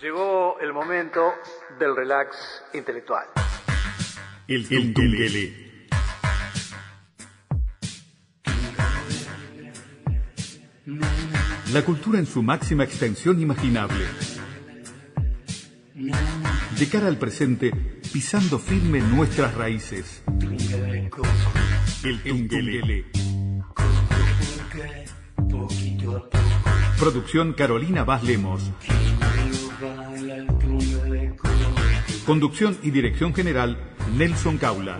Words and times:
Llegó 0.00 0.58
el 0.60 0.72
momento 0.72 1.32
del 1.78 1.96
relax 1.96 2.36
intelectual. 2.74 3.26
El 4.46 4.68
Tungele. 4.68 5.66
La 11.72 11.82
cultura 11.82 12.18
en 12.18 12.26
su 12.26 12.42
máxima 12.42 12.84
extensión 12.84 13.40
imaginable. 13.40 14.04
De 16.78 16.88
cara 16.90 17.08
al 17.08 17.16
presente, 17.16 17.72
pisando 18.12 18.58
firme 18.58 19.00
nuestras 19.00 19.54
raíces. 19.54 20.22
El 22.04 22.22
Tungele. 22.22 23.15
Producción 26.98 27.52
Carolina 27.52 28.04
Vaz 28.04 28.22
Lemos. 28.22 28.70
Conducción 32.24 32.78
y 32.82 32.90
dirección 32.90 33.34
general, 33.34 33.78
Nelson 34.16 34.56
Caula. 34.56 34.98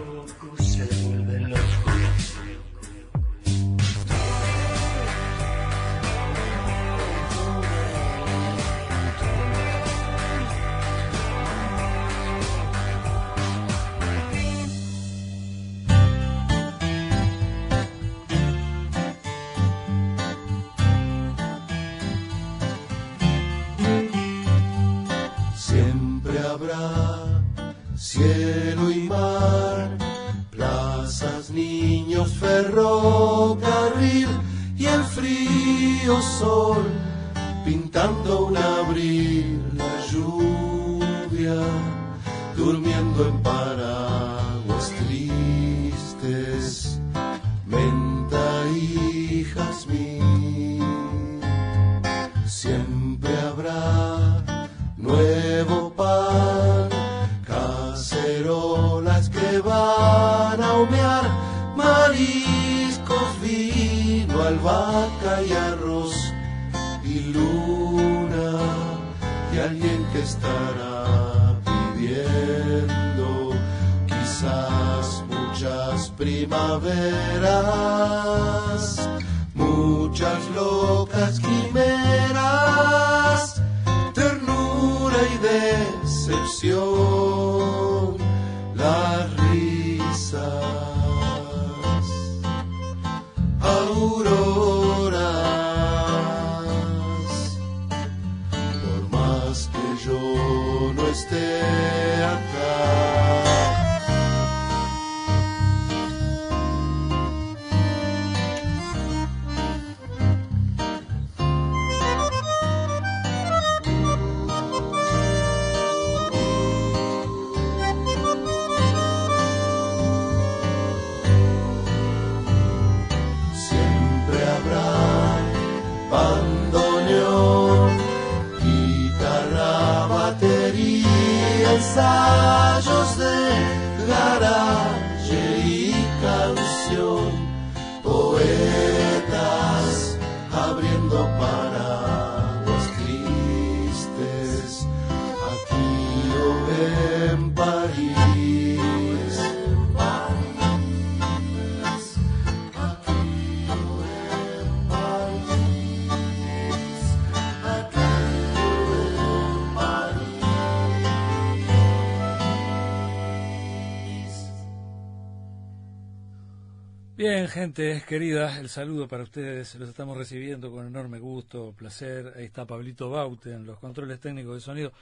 Bien, 167.28 167.48
gente 167.48 168.04
querida, 168.06 168.60
el 168.60 168.68
saludo 168.68 169.08
para 169.08 169.24
ustedes. 169.24 169.74
Los 169.74 169.88
estamos 169.88 170.16
recibiendo 170.16 170.70
con 170.70 170.86
enorme 170.86 171.18
gusto, 171.18 171.74
placer. 171.76 172.32
Ahí 172.36 172.44
está 172.44 172.64
Pablito 172.64 173.10
Baute 173.10 173.52
en 173.52 173.66
los 173.66 173.80
controles 173.80 174.20
técnicos 174.20 174.54
de 174.54 174.60
sonido. 174.60 174.92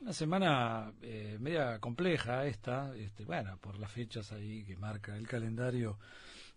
Una 0.00 0.12
semana 0.12 0.92
eh, 1.00 1.36
media 1.38 1.78
compleja 1.78 2.44
esta, 2.44 2.92
este, 2.96 3.24
bueno, 3.24 3.56
por 3.58 3.78
las 3.78 3.88
fechas 3.88 4.32
ahí 4.32 4.64
que 4.64 4.76
marca 4.76 5.16
el 5.16 5.28
calendario 5.28 5.96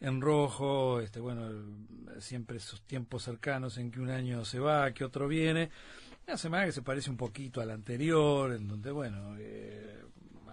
en 0.02 0.20
rojo, 0.20 1.00
este, 1.00 1.20
bueno, 1.20 1.48
siempre 2.18 2.58
esos 2.58 2.82
tiempos 2.82 3.22
cercanos 3.22 3.78
en 3.78 3.92
que 3.92 4.00
un 4.00 4.10
año 4.10 4.44
se 4.44 4.58
va, 4.58 4.92
que 4.94 5.06
otro 5.06 5.28
viene. 5.28 5.70
Una 6.26 6.38
semana 6.38 6.66
que 6.66 6.72
se 6.72 6.82
parece 6.82 7.12
un 7.12 7.18
poquito 7.18 7.62
a 7.62 7.66
la 7.68 7.76
anterior, 7.76 8.52
en 8.52 8.68
donde, 8.68 8.90
bueno, 8.90 9.36
eh, 9.38 10.02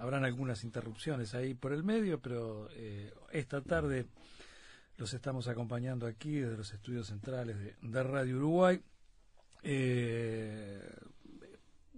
habrán 0.01 0.27
algunas 0.27 0.65
interrupciones 0.65 1.35
ahí 1.35 1.55
por 1.55 1.73
el 1.73 1.83
medio, 1.83 2.21
pero 2.21 2.69
eh, 2.73 3.11
esta 3.33 3.63
tarde 3.63 4.05
los 5.01 5.15
estamos 5.15 5.49
acompañando 5.49 6.07
aquí 6.07 6.41
desde 6.41 6.59
los 6.59 6.75
estudios 6.75 7.07
centrales 7.07 7.59
de, 7.59 7.75
de 7.81 8.03
Radio 8.03 8.37
Uruguay. 8.37 8.83
Eh, 9.63 10.79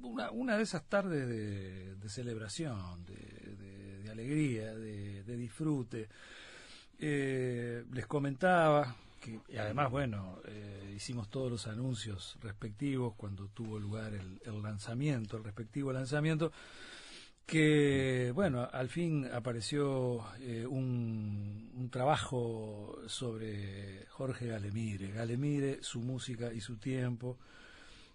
una, 0.02 0.30
una 0.30 0.56
de 0.56 0.62
esas 0.62 0.84
tardes 0.84 1.28
de, 1.28 2.08
celebración, 2.08 3.04
de, 3.04 4.08
alegría, 4.08 4.72
de, 4.76 5.36
disfrute. 5.36 6.08
Eh, 7.00 7.84
les 7.92 8.06
comentaba 8.06 8.94
que, 9.20 9.40
y 9.48 9.56
además, 9.56 9.90
bueno, 9.90 10.38
eh, 10.44 10.92
hicimos 10.94 11.28
todos 11.28 11.50
los 11.50 11.66
anuncios 11.66 12.38
respectivos 12.40 13.14
cuando 13.16 13.48
tuvo 13.48 13.80
lugar 13.80 14.12
el 14.14 14.62
lanzamiento, 14.62 15.36
el 15.38 15.42
respectivo 15.42 15.92
lanzamiento, 15.92 16.52
que, 17.46 18.32
bueno, 18.34 18.68
al 18.72 18.88
fin 18.88 19.28
apareció 19.32 20.24
eh, 20.40 20.66
un, 20.66 21.70
un 21.76 21.90
trabajo 21.90 22.98
sobre 23.06 24.06
Jorge 24.10 24.46
Galemire. 24.46 25.10
Galemire, 25.12 25.78
su 25.82 26.00
música 26.00 26.52
y 26.52 26.60
su 26.60 26.76
tiempo. 26.76 27.38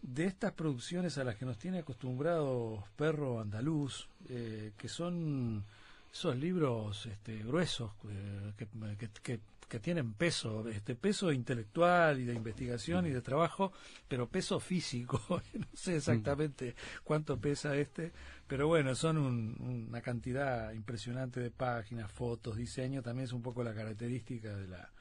De 0.01 0.25
estas 0.25 0.53
producciones 0.53 1.17
a 1.17 1.23
las 1.23 1.35
que 1.35 1.45
nos 1.45 1.57
tiene 1.57 1.79
acostumbrados 1.79 2.83
Perro 2.95 3.39
Andaluz, 3.39 4.07
eh, 4.29 4.71
que 4.77 4.87
son 4.87 5.63
esos 6.11 6.35
libros 6.37 7.05
este, 7.07 7.37
gruesos 7.39 7.91
eh, 8.09 8.53
que, 8.57 9.09
que- 9.21 9.39
tienen 9.81 10.13
peso, 10.13 10.65
este 10.69 10.95
peso 10.95 11.29
intelectual 11.31 12.21
y 12.21 12.23
de 12.25 12.33
investigación 12.33 13.05
y 13.05 13.09
de 13.09 13.21
trabajo, 13.21 13.73
pero 14.07 14.25
peso 14.29 14.61
físico. 14.61 15.21
no 15.53 15.65
sé 15.73 15.97
exactamente 15.97 16.73
cuánto 17.03 17.37
pesa 17.37 17.75
este, 17.75 18.13
pero 18.47 18.67
bueno, 18.67 18.95
son 18.95 19.17
un- 19.17 19.85
una 19.89 20.01
cantidad 20.01 20.71
impresionante 20.73 21.39
de 21.39 21.51
páginas, 21.51 22.11
fotos, 22.11 22.55
diseño. 22.57 23.01
También 23.01 23.25
es 23.25 23.33
un 23.33 23.41
poco 23.41 23.63
la 23.63 23.73
característica 23.73 24.55
de 24.55 24.67
la 24.67 24.91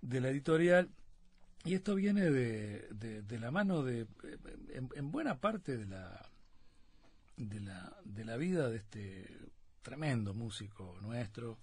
de 0.00 0.20
la 0.20 0.28
editorial. 0.28 0.88
Y 1.64 1.74
esto 1.74 1.96
viene 1.96 2.30
de, 2.30 2.86
de, 2.92 3.38
la 3.40 3.50
mano 3.50 3.82
de, 3.82 4.06
en, 4.94 5.10
buena 5.10 5.38
parte 5.40 5.76
de 5.76 5.86
la, 5.86 6.24
de 7.36 7.60
la, 7.60 7.96
de 8.04 8.24
la 8.24 8.36
vida 8.36 8.70
de 8.70 8.76
este 8.76 9.26
tremendo 9.82 10.34
músico 10.34 10.96
nuestro, 11.02 11.58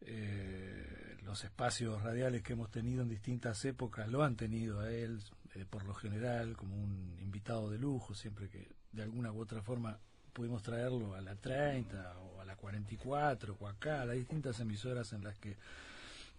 eh, 0.00 1.16
los 1.22 1.42
espacios 1.44 2.02
radiales 2.02 2.42
que 2.42 2.52
hemos 2.52 2.70
tenido 2.70 3.02
en 3.02 3.08
distintas 3.08 3.64
épocas 3.64 4.08
lo 4.08 4.22
han 4.22 4.36
tenido 4.36 4.80
a 4.80 4.90
él, 4.92 5.20
eh, 5.54 5.64
por 5.68 5.84
lo 5.84 5.94
general, 5.94 6.56
como 6.56 6.76
un 6.76 7.16
invitado 7.20 7.70
de 7.70 7.78
lujo, 7.78 8.14
siempre 8.14 8.48
que 8.48 8.68
de 8.94 9.02
alguna 9.02 9.32
u 9.32 9.40
otra 9.40 9.62
forma 9.62 9.98
pudimos 10.32 10.62
traerlo 10.62 11.14
a 11.14 11.20
la 11.20 11.34
30 11.34 12.16
o 12.18 12.40
a 12.40 12.44
la 12.44 12.56
44 12.56 13.56
o 13.58 13.68
acá, 13.68 14.02
a 14.02 14.06
las 14.06 14.16
distintas 14.16 14.58
emisoras 14.60 15.12
en 15.12 15.24
las 15.24 15.36
que 15.38 15.56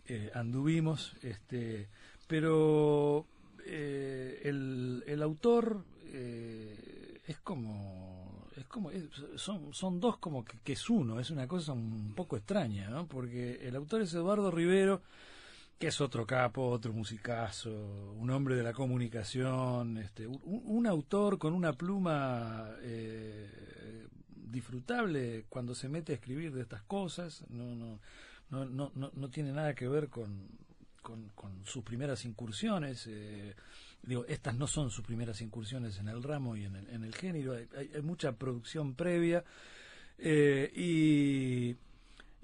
eh, 0.07 0.31
anduvimos, 0.34 1.13
este, 1.24 1.88
pero 2.28 3.25
el, 3.66 5.04
el, 5.07 5.22
autor 5.24 5.84
es 7.28 7.40
como 7.40 8.48
es 8.56 8.66
como 8.66 8.92
son 9.36 9.74
son 9.74 10.00
dos 10.00 10.18
como 10.18 10.46
que, 10.46 10.74
es 10.74 10.90
uno 10.90 11.19
es 11.19 11.31
una 11.31 11.48
cosa 11.48 11.74
un 11.74 12.13
poco 12.16 12.38
extraña 12.38 12.90
¿no? 12.90 13.08
porque 13.08 13.68
el 13.68 13.75
autor 13.75 14.04
es 14.04 14.13
Eduardo 14.13 14.51
Rivero 14.51 15.01
que 15.77 15.88
es 15.88 16.01
otro 16.01 16.25
capo 16.25 16.68
otro 16.69 16.94
musicazo 16.94 18.13
un 18.18 18.30
hombre 18.30 18.56
de 18.56 18.63
la 18.63 18.74
comunicación 18.74 19.98
este 19.98 20.27
un, 20.27 20.88
autor 20.88 21.38
con 21.38 21.54
una 21.54 21.74
pluma 21.74 22.72
eh, 22.81 24.07
disfrutable 24.33 25.45
cuando 25.50 25.75
se 25.75 25.89
mete 25.89 26.13
a 26.13 26.16
escribir 26.16 26.54
de 26.54 26.62
estas 26.62 26.83
cosas 26.83 27.44
no 27.50 27.75
no 27.75 28.00
no 28.50 28.66
no 28.66 28.92
no, 28.95 29.12
no 29.13 29.30
tiene 29.30 29.51
nada 29.51 29.74
que 29.74 29.88
ver 29.88 30.10
con, 30.10 30.48
con, 31.01 31.66
sus 31.66 31.83
primeras 31.83 32.25
incursiones 32.25 33.06
eh, 33.07 33.56
digo, 34.06 34.25
estas 34.27 34.56
no 34.56 34.68
son 34.68 34.89
sus 34.89 35.04
primeras 35.04 35.42
incursiones 35.42 36.00
en 36.00 36.07
el 36.07 36.24
ramo 36.24 36.56
y 36.56 36.66
en 36.66 36.75
el, 36.75 36.89
en 36.89 37.04
el 37.04 37.13
género, 37.13 37.54
hay, 37.54 38.01
mucha 38.01 38.33
producción 38.33 38.95
previa 38.95 39.44
eh, 40.18 40.72
y, 40.75 41.75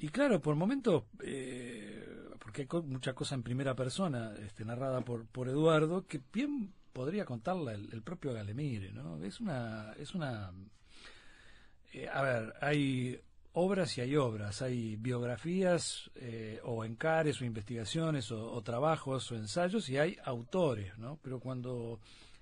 y 0.02 0.10
claro, 0.10 0.42
por 0.42 0.56
momentos, 0.56 1.04
eh, 1.24 2.04
porque 2.40 2.64
hay 2.64 2.82
mucha 2.82 3.14
cosa 3.14 3.36
en 3.36 3.44
primera 3.44 3.76
persona, 3.76 4.34
este, 4.44 4.66
narrada 4.66 5.02
por, 5.02 5.28
por 5.28 5.48
Eduardo, 5.48 6.08
que 6.08 6.20
bien 6.34 6.74
podría 6.92 7.24
contarla 7.24 7.74
el, 7.74 8.02
propio 8.02 8.34
Galemire, 8.34 8.92
¿no? 8.92 9.24
Es 9.24 9.40
una, 9.40 9.94
es 10.00 10.16
una, 10.16 10.52
eh, 11.94 12.10
a 12.12 12.22
ver, 12.24 12.54
hay 12.62 13.22
obras 13.54 13.96
y 14.00 14.02
hay 14.02 14.16
obras, 14.16 14.64
hay 14.64 14.96
biografías 14.96 16.10
eh, 16.16 16.60
o 16.64 16.84
encares 16.84 17.40
o 17.40 17.46
investigaciones 17.46 18.32
o, 18.32 18.60
trabajos 18.64 19.32
o 19.32 19.36
ensayos 19.36 19.88
y 19.90 20.00
hay 20.00 20.18
autores, 20.24 20.98
¿no? 20.98 21.20
Pero 21.22 21.40
cuando 21.40 22.00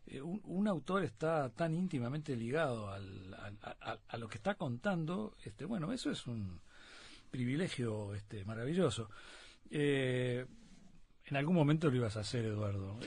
eh, 0.07 0.21
un, 0.21 0.65
autor 0.69 1.03
está 1.03 1.49
tan 1.49 1.73
íntimamente 1.73 2.37
ligado 2.37 2.89
al, 2.89 3.35
a, 4.07 4.17
lo 4.17 4.29
que 4.29 4.37
está 4.37 4.55
contando, 4.55 5.35
este, 5.43 5.65
bueno, 5.65 5.91
eso 5.91 6.09
es 6.09 6.25
un 6.25 6.61
privilegio 7.29 8.13
este, 8.13 8.43
maravilloso. 8.45 9.09
Eh, 9.71 10.45
en 11.25 11.37
algún 11.37 11.55
momento 11.55 11.89
lo 11.89 11.95
ibas 11.95 12.17
a 12.17 12.21
hacer, 12.21 12.45
Eduardo. 12.45 12.99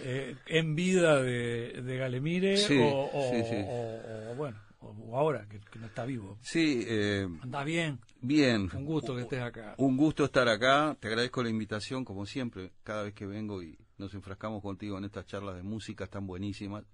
en 0.46 0.74
vida 0.76 1.20
de, 1.20 1.82
de 1.82 1.96
Galemire 1.96 2.56
o, 2.80 3.10
o, 3.12 4.34
bueno, 4.36 4.58
o, 4.80 5.18
ahora 5.18 5.46
que, 5.48 5.60
no 5.78 5.86
está 5.86 6.04
vivo. 6.04 6.38
Sí. 6.40 6.84
Eh, 6.86 7.28
¿Anda 7.42 7.64
bien? 7.64 7.98
Bien. 8.20 8.70
Un 8.74 8.84
gusto 8.84 9.16
que 9.16 9.22
estés 9.22 9.42
acá. 9.42 9.74
Un 9.78 9.96
gusto 9.96 10.24
estar 10.24 10.48
acá. 10.48 10.96
Te 11.00 11.08
agradezco 11.08 11.42
la 11.42 11.50
invitación, 11.50 12.04
como 12.04 12.26
siempre, 12.26 12.72
cada 12.84 13.02
vez 13.02 13.14
que 13.14 13.26
vengo 13.26 13.62
y 13.62 13.76
nos 13.98 14.14
enfrascamos 14.14 14.62
contigo 14.62 14.98
en 14.98 15.04
estas 15.04 15.26
charlas 15.26 15.56
de 15.56 15.62
música 15.62 16.06
tan 16.06 16.26
buenísimas. 16.26 16.84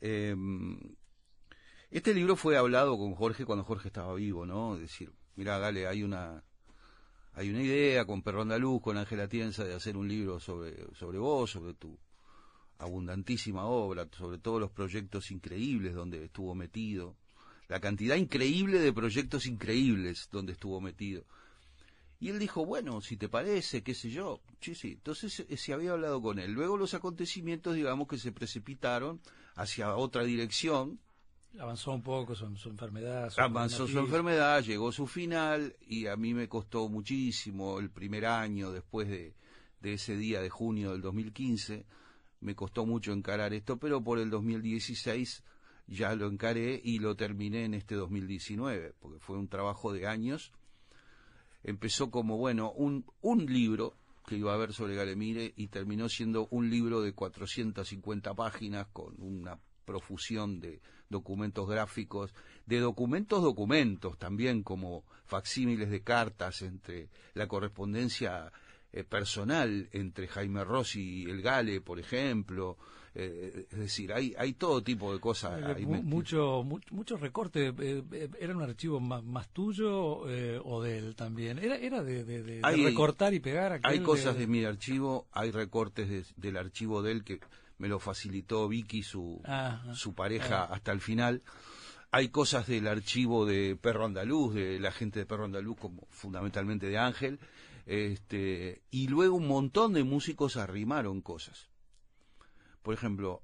Eh, 0.00 0.34
este 1.90 2.12
libro 2.12 2.36
fue 2.36 2.56
hablado 2.56 2.98
con 2.98 3.14
Jorge 3.14 3.46
cuando 3.46 3.64
Jorge 3.64 3.88
estaba 3.88 4.14
vivo, 4.14 4.44
¿no? 4.44 4.74
Es 4.74 4.82
decir, 4.82 5.10
mira, 5.38 5.58
Gale, 5.58 5.86
hay 5.86 6.02
una 6.02 6.44
hay 7.32 7.50
una 7.50 7.62
idea 7.62 8.04
con 8.04 8.22
Perro 8.22 8.42
Andaluz, 8.42 8.82
con 8.82 8.96
Ángela 8.96 9.28
Tienza, 9.28 9.64
de 9.64 9.74
hacer 9.74 9.96
un 9.96 10.08
libro 10.08 10.40
sobre, 10.40 10.92
sobre 10.94 11.18
vos, 11.18 11.52
sobre 11.52 11.72
tu, 11.74 11.96
abundantísima 12.78 13.64
obra, 13.66 14.08
sobre 14.16 14.38
todos 14.38 14.60
los 14.60 14.70
proyectos 14.70 15.30
increíbles 15.30 15.94
donde 15.94 16.24
estuvo 16.24 16.54
metido, 16.54 17.16
la 17.68 17.80
cantidad 17.80 18.16
increíble 18.16 18.78
de 18.78 18.92
proyectos 18.92 19.46
increíbles 19.46 20.28
donde 20.30 20.52
estuvo 20.52 20.80
metido. 20.80 21.24
Y 22.20 22.30
él 22.30 22.38
dijo, 22.38 22.64
bueno, 22.64 23.00
si 23.00 23.16
te 23.16 23.28
parece, 23.28 23.82
qué 23.82 23.94
sé 23.94 24.10
yo, 24.10 24.40
sí, 24.60 24.74
sí. 24.74 24.92
Entonces 24.92 25.46
eh, 25.48 25.56
se 25.56 25.72
había 25.72 25.92
hablado 25.92 26.20
con 26.20 26.38
él. 26.40 26.52
Luego 26.52 26.76
los 26.76 26.94
acontecimientos, 26.94 27.76
digamos, 27.76 28.08
que 28.08 28.18
se 28.18 28.32
precipitaron 28.32 29.20
hacia 29.54 29.94
otra 29.94 30.24
dirección. 30.24 30.98
Avanzó 31.58 31.92
un 31.92 32.02
poco 32.02 32.34
su, 32.34 32.54
su 32.56 32.68
enfermedad. 32.68 33.32
Avanzó 33.36 33.86
su 33.86 33.98
enfermedad, 33.98 34.62
llegó 34.62 34.92
su 34.92 35.06
final 35.06 35.74
y 35.86 36.06
a 36.06 36.16
mí 36.16 36.34
me 36.34 36.48
costó 36.48 36.88
muchísimo 36.88 37.78
el 37.78 37.90
primer 37.90 38.26
año 38.26 38.70
después 38.70 39.08
de, 39.08 39.34
de 39.80 39.92
ese 39.94 40.16
día 40.16 40.40
de 40.40 40.50
junio 40.50 40.92
del 40.92 41.00
2015 41.00 41.86
me 42.40 42.54
costó 42.54 42.86
mucho 42.86 43.12
encarar 43.12 43.52
esto, 43.52 43.78
pero 43.78 44.02
por 44.02 44.18
el 44.18 44.30
2016 44.30 45.42
ya 45.86 46.14
lo 46.14 46.26
encaré 46.26 46.80
y 46.82 46.98
lo 46.98 47.16
terminé 47.16 47.64
en 47.64 47.74
este 47.74 47.94
2019, 47.94 48.94
porque 49.00 49.18
fue 49.18 49.38
un 49.38 49.48
trabajo 49.48 49.92
de 49.92 50.06
años. 50.06 50.52
Empezó 51.64 52.10
como, 52.10 52.36
bueno, 52.36 52.70
un, 52.72 53.04
un 53.20 53.46
libro 53.46 53.94
que 54.26 54.36
iba 54.36 54.52
a 54.52 54.54
haber 54.54 54.72
sobre 54.72 54.94
Galemire 54.94 55.52
y 55.56 55.68
terminó 55.68 56.08
siendo 56.08 56.46
un 56.50 56.70
libro 56.70 57.00
de 57.00 57.14
450 57.14 58.34
páginas 58.34 58.86
con 58.92 59.14
una 59.20 59.58
profusión 59.88 60.60
de 60.60 60.82
documentos 61.08 61.66
gráficos, 61.66 62.34
de 62.66 62.78
documentos 62.78 63.42
documentos 63.42 64.18
también 64.18 64.62
como 64.62 65.02
facsímiles 65.24 65.88
de 65.88 66.02
cartas 66.02 66.60
entre 66.60 67.08
la 67.32 67.46
correspondencia 67.46 68.52
eh, 68.92 69.04
personal 69.04 69.88
entre 69.92 70.28
Jaime 70.28 70.64
Rossi 70.64 71.22
y 71.22 71.30
el 71.30 71.40
Gale, 71.40 71.80
por 71.80 71.98
ejemplo. 71.98 72.76
Eh, 73.14 73.66
es 73.70 73.78
decir, 73.78 74.12
hay, 74.12 74.34
hay 74.38 74.52
todo 74.52 74.82
tipo 74.82 75.10
de 75.10 75.20
cosas. 75.20 75.78
Eh, 75.78 75.86
mucho, 75.86 76.62
mucho, 76.90 77.16
recorte. 77.16 77.72
¿Era 78.38 78.54
un 78.54 78.62
archivo 78.62 79.00
más, 79.00 79.48
tuyo 79.48 80.20
o 80.64 80.82
de 80.82 80.98
él 80.98 81.16
también? 81.16 81.58
¿Era, 81.58 81.76
era 81.76 82.02
de, 82.02 82.60
recortar 82.62 83.32
y 83.32 83.40
pegar? 83.40 83.80
Hay 83.82 84.00
cosas 84.00 84.36
de... 84.36 84.46
mi 84.46 84.64
archivo, 84.64 85.26
hay 85.32 85.50
recortes 85.50 86.34
del 86.36 86.56
archivo 86.58 87.02
de 87.02 87.12
él 87.12 87.24
que 87.24 87.40
me 87.78 87.88
lo 87.88 87.98
facilitó 87.98 88.68
Vicky, 88.68 89.02
su, 89.02 89.42
su 89.94 90.14
pareja, 90.14 90.64
hasta 90.64 90.92
el 90.92 91.00
final 91.00 91.42
hay 92.10 92.28
cosas 92.28 92.66
del 92.66 92.88
archivo 92.88 93.44
de 93.46 93.76
Perro 93.76 94.06
Andaluz, 94.06 94.54
de 94.54 94.80
la 94.80 94.92
gente 94.92 95.20
de 95.20 95.26
Perro 95.26 95.44
Andaluz, 95.44 95.76
como 95.78 96.06
fundamentalmente 96.10 96.86
de 96.86 96.98
Ángel, 96.98 97.38
este, 97.86 98.82
y 98.90 99.08
luego 99.08 99.36
un 99.36 99.46
montón 99.46 99.92
de 99.92 100.04
músicos 100.04 100.56
arrimaron 100.56 101.20
cosas. 101.20 101.68
Por 102.82 102.94
ejemplo, 102.94 103.42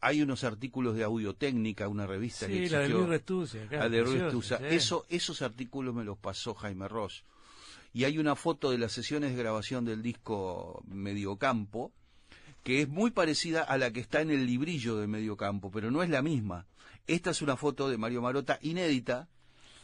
hay 0.00 0.22
unos 0.22 0.44
artículos 0.44 0.96
de 0.96 1.04
Audiotécnica, 1.04 1.88
una 1.88 2.06
revista 2.06 2.46
sí, 2.46 2.68
la 2.68 2.80
de 2.80 2.88
Luis 2.88 3.08
Restusa. 3.08 3.58
la 3.70 3.88
de 3.88 4.02
Luis 4.02 4.52
Eso, 4.62 5.04
esos 5.08 5.42
artículos 5.42 5.94
me 5.94 6.04
los 6.04 6.18
pasó 6.18 6.54
Jaime 6.54 6.88
Ross. 6.88 7.24
Y 7.92 8.04
hay 8.04 8.18
una 8.18 8.36
foto 8.36 8.70
de 8.70 8.78
las 8.78 8.92
sesiones 8.92 9.32
de 9.32 9.42
grabación 9.42 9.84
del 9.84 10.00
disco 10.00 10.82
Mediocampo, 10.86 11.92
que 12.62 12.82
es 12.82 12.88
muy 12.88 13.10
parecida 13.10 13.62
a 13.62 13.78
la 13.78 13.90
que 13.90 14.00
está 14.00 14.20
en 14.20 14.30
el 14.30 14.46
librillo 14.46 14.96
de 14.96 15.06
Mediocampo, 15.06 15.70
pero 15.70 15.90
no 15.90 16.02
es 16.02 16.10
la 16.10 16.22
misma. 16.22 16.66
Esta 17.06 17.30
es 17.30 17.42
una 17.42 17.56
foto 17.56 17.88
de 17.88 17.98
Mario 17.98 18.22
Marota 18.22 18.58
inédita, 18.62 19.28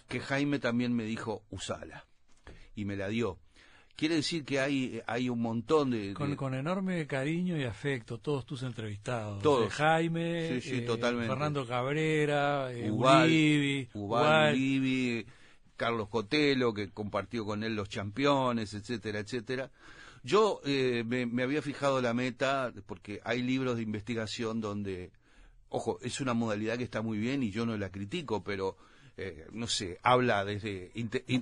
que 0.09 0.21
Jaime 0.21 0.59
también 0.59 0.95
me 0.95 1.05
dijo, 1.05 1.43
usala. 1.51 2.07
Y 2.75 2.85
me 2.85 2.97
la 2.97 3.09
dio. 3.09 3.39
Quiere 3.97 4.17
decir 4.17 4.45
que 4.45 4.61
hay, 4.61 5.01
hay 5.07 5.31
un 5.31 5.41
montón 5.41 5.91
de, 5.91 6.13
Con, 6.13 6.53
enorme 6.53 7.07
cariño 7.07 7.57
y 7.57 7.65
afecto, 7.65 8.19
todos 8.19 8.45
tus 8.45 8.63
entrevistados. 8.63 9.43
Todos. 9.43 9.73
Jaime, 9.73 10.61
sí, 10.61 10.85
eh, 10.87 10.87
Fernando 10.87 11.67
Cabrera, 11.67 12.71
eh, 12.73 12.91
Carlos 15.77 16.09
Cotelo, 16.09 16.75
que 16.75 16.91
compartió 16.91 17.47
con 17.47 17.65
él 17.65 17.75
los 17.75 17.89
campeones, 17.89 18.75
etcétera, 18.75 19.21
etcétera. 19.21 19.71
Yo 20.27 20.61
eh, 20.65 21.05
me, 21.07 21.25
me, 21.25 21.45
había 21.45 21.63
fijado 21.63 22.03
la 22.03 22.13
meta, 22.13 22.73
porque 22.87 23.21
hay 23.25 23.43
libros 23.43 23.77
de 23.77 23.83
investigación 23.83 24.61
donde, 24.61 25.13
ojo, 25.69 26.01
es 26.03 26.21
una 26.21 26.35
modalidad 26.35 26.77
que 26.77 26.83
está 26.85 27.01
muy 27.01 27.17
bien 27.17 27.45
y 27.45 27.53
yo 27.53 27.65
no 27.65 27.77
la 27.77 27.91
critico, 27.93 28.43
pero 28.43 28.77
eh, 29.17 29.47
no 29.53 29.69
sé, 29.69 30.01
habla 30.03 30.45
desde, 30.45 30.91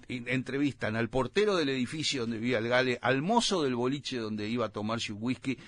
entrevistan 0.08 0.96
al 0.96 1.08
portero 1.08 1.56
del 1.56 1.70
edificio 1.70 2.20
donde 2.20 2.38
vivía 2.38 2.58
el 2.58 2.68
Gale, 2.68 2.98
al 3.00 3.22
mozo 3.22 3.62
del 3.62 3.74
boliche 3.74 4.18
donde 4.18 4.46
iba 4.48 4.66
a 4.66 4.68
tomarse 4.68 5.14
un 5.14 5.22
whisky. 5.22 5.58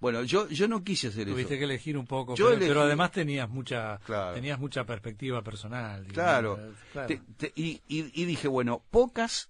bueno, 0.00 0.24
yo, 0.24 0.48
yo 0.48 0.66
no 0.66 0.82
quise 0.82 1.08
hacer 1.08 1.28
eso. 1.28 1.30
Tuviste 1.30 1.58
que 1.58 1.64
elegir 1.64 1.96
un 1.96 2.06
poco, 2.06 2.34
pero, 2.34 2.82
además 2.82 3.12
tenías 3.12 3.48
mucha, 3.48 4.00
tenías 4.34 4.58
mucha 4.58 4.84
perspectiva 4.84 5.42
personal. 5.42 6.06
claro. 6.08 6.58
y, 7.54 7.80
y, 7.86 8.24
dije, 8.24 8.48
bueno, 8.48 8.82
pocas 8.90 9.48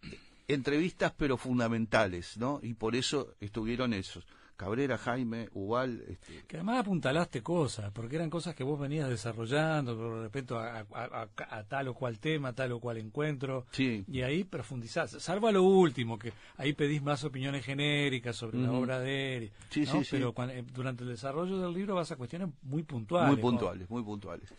entrevistas 0.48 1.12
pero 1.16 1.36
fundamentales, 1.36 2.36
¿no? 2.36 2.60
Y 2.62 2.74
por 2.74 2.94
eso 2.96 3.34
estuvieron 3.40 3.92
esos. 3.94 4.26
Cabrera, 4.54 4.96
Jaime, 4.96 5.48
Ubal, 5.54 6.04
este, 6.06 6.44
Que 6.46 6.56
además 6.58 6.80
apuntalaste 6.80 7.42
cosas, 7.42 7.90
porque 7.90 8.14
eran 8.14 8.30
cosas 8.30 8.54
que 8.54 8.62
vos 8.62 8.78
venías 8.78 9.08
desarrollando 9.08 9.96
con 9.96 10.22
respecto 10.22 10.56
a, 10.56 10.80
a- 10.80 10.86
a- 10.92 11.28
a 11.58 11.64
tal 11.64 11.88
o 11.88 11.94
cual 11.94 12.20
tema, 12.20 12.52
tal 12.52 12.70
o 12.72 12.78
cual 12.78 12.98
encuentro. 12.98 13.66
Sí. 13.72 14.04
Y 14.06 14.20
ahí 14.20 14.44
profundizás, 14.44 15.10
salvo 15.20 15.48
a 15.48 15.52
lo 15.52 15.64
último, 15.64 16.16
que 16.16 16.32
ahí 16.58 16.74
pedís 16.74 17.02
más 17.02 17.24
opiniones 17.24 17.64
genéricas 17.64 18.36
sobre 18.36 18.58
la 18.58 18.70
obra 18.70 19.00
de 19.00 19.36
él. 19.38 19.52
Sí, 19.70 19.80
¿no? 19.80 19.92
sí, 19.92 20.04
sí. 20.04 20.08
Pero 20.12 20.32
cuan- 20.32 20.50
eh, 20.50 20.64
durante 20.72 21.02
el 21.02 21.08
desarrollo 21.10 21.58
del 21.58 21.72
libro 21.72 21.96
vas 21.96 22.12
a 22.12 22.16
cuestiones 22.16 22.50
muy 22.62 22.84
puntuales. 22.84 23.30
muy 23.30 23.36
¿no? 23.38 23.42
puntuales, 23.42 23.90
muy 23.90 24.02
puntuales. 24.04 24.54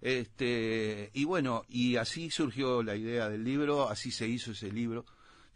Este, 0.00 1.10
y 1.14 1.24
bueno, 1.24 1.64
y 1.68 1.96
así 1.96 2.30
surgió 2.30 2.82
la 2.84 2.94
idea 2.94 3.28
del 3.28 3.42
libro, 3.42 3.88
así 3.88 4.12
se 4.12 4.28
hizo 4.28 4.52
ese 4.52 4.70
libro. 4.70 5.04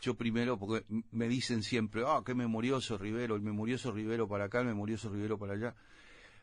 Yo 0.02 0.14
primero, 0.14 0.58
porque 0.58 0.84
me 1.12 1.28
dicen 1.28 1.62
siempre, 1.62 2.02
ah, 2.06 2.22
qué 2.26 2.34
memorioso 2.34 2.98
Rivero, 2.98 3.36
el 3.36 3.40
memorioso 3.40 3.90
Rivero 3.92 4.28
para 4.28 4.44
acá, 4.46 4.58
el 4.60 4.66
memorioso 4.66 5.08
Rivero 5.08 5.38
para 5.38 5.54
allá. 5.54 5.74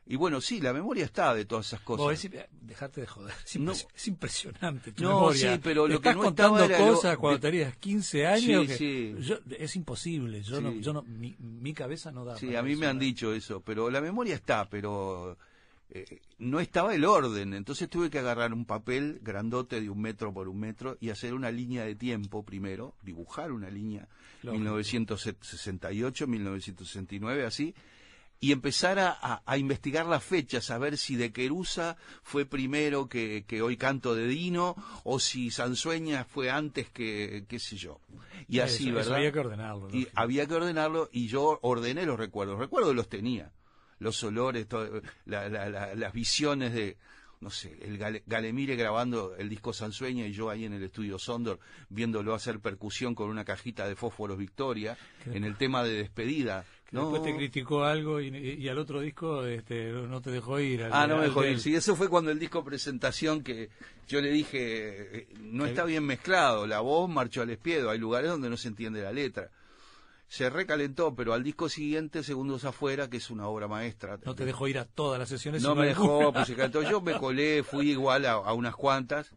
Y 0.07 0.15
bueno, 0.15 0.41
sí, 0.41 0.59
la 0.59 0.73
memoria 0.73 1.05
está 1.05 1.35
de 1.35 1.45
todas 1.45 1.67
esas 1.67 1.81
cosas. 1.81 2.03
Vos, 2.05 2.13
es- 2.13 2.25
eh, 2.33 2.49
dejate 2.61 3.01
de 3.01 3.07
joder. 3.07 3.33
Es, 3.45 3.59
No. 3.59 3.73
impres- 3.73 3.85
es 3.93 4.07
impresionante 4.07 4.91
tu 4.93 5.03
No, 5.03 5.09
memoria. 5.09 5.53
sí, 5.53 5.59
pero 5.61 5.87
lo 5.87 5.95
Estás 5.95 6.13
que 6.13 6.17
no 6.17 6.23
contando 6.23 6.57
estaba 6.57 6.75
era 6.79 6.85
lo- 6.87 6.95
cosas 6.95 7.17
cuando 7.17 7.39
tenías 7.41 7.75
15 7.77 8.25
años. 8.25 8.61
Sí, 8.63 8.67
que 8.67 8.77
sí. 8.77 9.15
yo- 9.19 9.39
es 9.57 9.75
imposible. 9.75 10.41
Yo 10.41 10.61
no, 10.61 10.71
yo 10.73 10.93
no, 10.93 11.03
mi, 11.03 11.35
mi 11.37 11.73
cabeza 11.73 12.11
no 12.11 12.23
da. 12.25 12.37
Sí, 12.37 12.55
a 12.55 12.63
mí 12.63 12.71
eso, 12.71 12.79
me 12.79 12.87
han 12.87 12.97
dicho 12.97 13.33
eso, 13.33 13.59
pero 13.61 13.89
la 13.91 14.01
memoria 14.01 14.33
está, 14.35 14.67
pero 14.69 15.37
eh, 15.91 16.19
no 16.37 16.59
estaba 16.59 16.93
el 16.93 17.03
orden. 17.05 17.53
Entonces 17.53 17.89
tuve 17.89 18.09
que 18.09 18.19
agarrar 18.19 18.53
un 18.53 18.65
papel 18.65 19.19
grandote 19.23 19.81
de 19.81 19.89
un 19.89 19.99
metro 20.01 20.33
por 20.33 20.47
un 20.47 20.59
metro 20.59 20.97
y 20.99 21.09
hacer 21.09 21.33
una 21.33 21.51
línea 21.51 21.83
de 21.83 21.95
tiempo 21.95 22.43
primero, 22.43 22.95
dibujar 23.03 23.51
una 23.51 23.69
línea, 23.69 24.07
Lógico. 24.43 24.53
1968, 24.59 26.27
1969, 26.27 27.45
así, 27.45 27.73
y 28.41 28.53
empezar 28.53 28.99
a, 28.99 29.09
a- 29.11 29.41
a 29.45 29.57
investigar 29.57 30.05
las 30.05 30.23
fechas, 30.23 30.71
a 30.71 30.77
ver 30.77 30.97
si 30.97 31.15
de 31.17 31.33
Querusa 31.33 31.97
fue 32.23 32.45
primero 32.45 33.09
que, 33.09 33.43
que 33.45 33.61
hoy 33.61 33.75
canto 33.75 34.15
de 34.15 34.27
Dino, 34.27 34.75
o 35.03 35.19
si 35.19 35.51
Sansueña 35.51 36.23
fue 36.23 36.49
antes 36.49 36.89
que, 36.89 37.43
qué 37.49 37.59
sé 37.59 37.75
yo. 37.75 37.99
Y 38.47 38.59
así, 38.59 38.83
Eso- 38.83 38.91
eso 38.91 38.95
¿verdad? 38.95 39.15
había 39.17 39.31
que 39.33 39.39
ordenarlo. 39.39 39.89
y 39.91 40.07
había 40.15 40.45
que 40.45 40.53
ordenarlo 40.55 41.09
y 41.11 41.27
yo 41.27 41.59
ordené 41.61 42.05
los 42.05 42.17
recuerdos. 42.17 42.57
Recuerdos 42.59 42.95
los 42.95 43.09
tenía, 43.09 43.51
los 43.99 44.23
olores, 44.23 44.67
todo- 44.67 45.01
la- 45.25 45.49
la- 45.49 45.69
la- 45.69 45.95
las 45.95 46.13
visiones 46.13 46.73
de, 46.73 46.97
no 47.41 47.49
sé, 47.49 47.77
el 47.81 47.97
Gale- 47.97 48.23
Galemire 48.25 48.75
grabando 48.75 49.35
el 49.37 49.47
disco 49.49 49.71
Sansueña 49.73 50.25
y 50.25 50.33
yo 50.33 50.49
ahí 50.49 50.65
en 50.65 50.73
el 50.73 50.83
estudio 50.83 51.19
Sondor 51.19 51.59
viéndolo 51.89 52.33
hacer 52.33 52.59
percusión 52.59 53.15
con 53.15 53.29
una 53.29 53.45
cajita 53.45 53.87
de 53.87 53.95
fósforos 53.95 54.37
Victoria 54.37 54.97
en 55.25 55.43
el 55.43 55.55
tema 55.57 55.83
de 55.83 55.93
despedida. 55.93 56.65
¿no? 56.91 57.11
Después 57.11 57.31
te 57.31 57.37
criticó 57.37 57.83
algo 57.83 58.19
y, 58.19 58.29
y 58.35 58.67
al 58.67 58.79
otro 58.79 58.99
disco 58.99 59.45
este, 59.45 59.91
no 59.91 60.21
te 60.21 60.31
dejó 60.31 60.59
ir. 60.59 60.81
al- 60.83 60.91
Ah, 60.93 61.05
no 61.05 61.17
me 61.17 61.25
dejó 61.25 61.45
ir. 61.45 61.59
Sí, 61.59 61.75
eso 61.75 61.95
fue 61.95 62.09
cuando 62.09 62.31
el 62.31 62.39
disco 62.39 62.63
presentación 62.63 63.43
que 63.43 63.69
yo 64.07 64.21
le 64.21 64.31
dije, 64.31 65.19
eh, 65.19 65.27
no 65.39 65.67
está 65.67 65.83
bien 65.85 66.03
mezclado, 66.03 66.65
la 66.65 66.79
voz 66.79 67.07
marchó 67.07 67.43
al 67.43 67.51
espiedo, 67.51 67.91
hay 67.91 67.99
lugares 67.99 68.31
donde 68.31 68.49
no 68.49 68.57
se 68.57 68.69
entiende 68.69 69.03
la 69.03 69.11
letra. 69.11 69.51
Se 70.29 70.47
recalentó, 70.47 71.15
pero 71.15 71.33
al 71.33 71.43
disco 71.43 71.69
siguiente, 71.69 72.21
Segundos 72.21 72.63
Afuera, 72.63 73.09
que 73.09 73.17
es 73.17 73.31
una 73.31 73.47
obra 73.47 73.67
maestra. 73.67 74.19
No 74.23 74.35
te 74.35 74.45
dejó 74.45 74.67
ir 74.67 74.77
a 74.77 74.85
todas 74.85 75.17
las 75.17 75.27
sesiones. 75.27 75.63
No 75.63 75.73
me 75.73 75.87
dejó, 75.87 76.31
pues 76.31 76.45
se 76.45 76.55
cantó. 76.55 76.83
Yo 76.83 77.01
me 77.01 77.17
colé, 77.17 77.63
fui 77.63 77.89
igual 77.89 78.27
a, 78.27 78.33
a 78.33 78.53
unas 78.53 78.75
cuantas. 78.75 79.33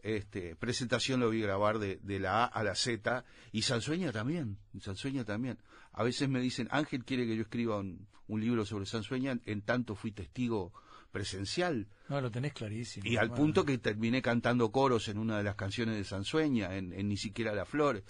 Este, 0.00 0.54
presentación 0.54 1.18
lo 1.18 1.28
vi 1.28 1.40
grabar 1.40 1.80
de, 1.80 1.98
de 2.02 2.20
la 2.20 2.44
A 2.44 2.46
a 2.46 2.62
la 2.62 2.76
Z. 2.76 3.24
Y 3.50 3.62
Sansueña 3.62 4.12
también. 4.12 4.58
Sansueña 4.80 5.24
también. 5.24 5.58
A 5.92 6.04
veces 6.04 6.28
me 6.28 6.40
dicen, 6.40 6.68
Ángel 6.70 7.04
quiere 7.04 7.26
que 7.26 7.34
yo 7.34 7.42
escriba 7.42 7.78
un, 7.78 8.06
un 8.28 8.40
libro 8.40 8.64
sobre 8.64 8.86
Sansueña, 8.86 9.36
en 9.44 9.62
tanto 9.62 9.96
fui 9.96 10.12
testigo 10.12 10.72
presencial. 11.10 11.88
No, 12.08 12.20
lo 12.20 12.30
tenés 12.30 12.52
clarísimo. 12.52 13.06
Y 13.06 13.16
al 13.16 13.32
punto 13.32 13.64
que 13.64 13.76
terminé 13.78 14.22
cantando 14.22 14.70
coros 14.70 15.08
en 15.08 15.18
una 15.18 15.36
de 15.38 15.42
las 15.42 15.56
canciones 15.56 15.96
de 15.96 16.04
Sansueña, 16.04 16.76
en, 16.76 16.92
en 16.92 17.08
Ni 17.08 17.16
siquiera 17.16 17.52
las 17.54 17.68
flores. 17.68 18.04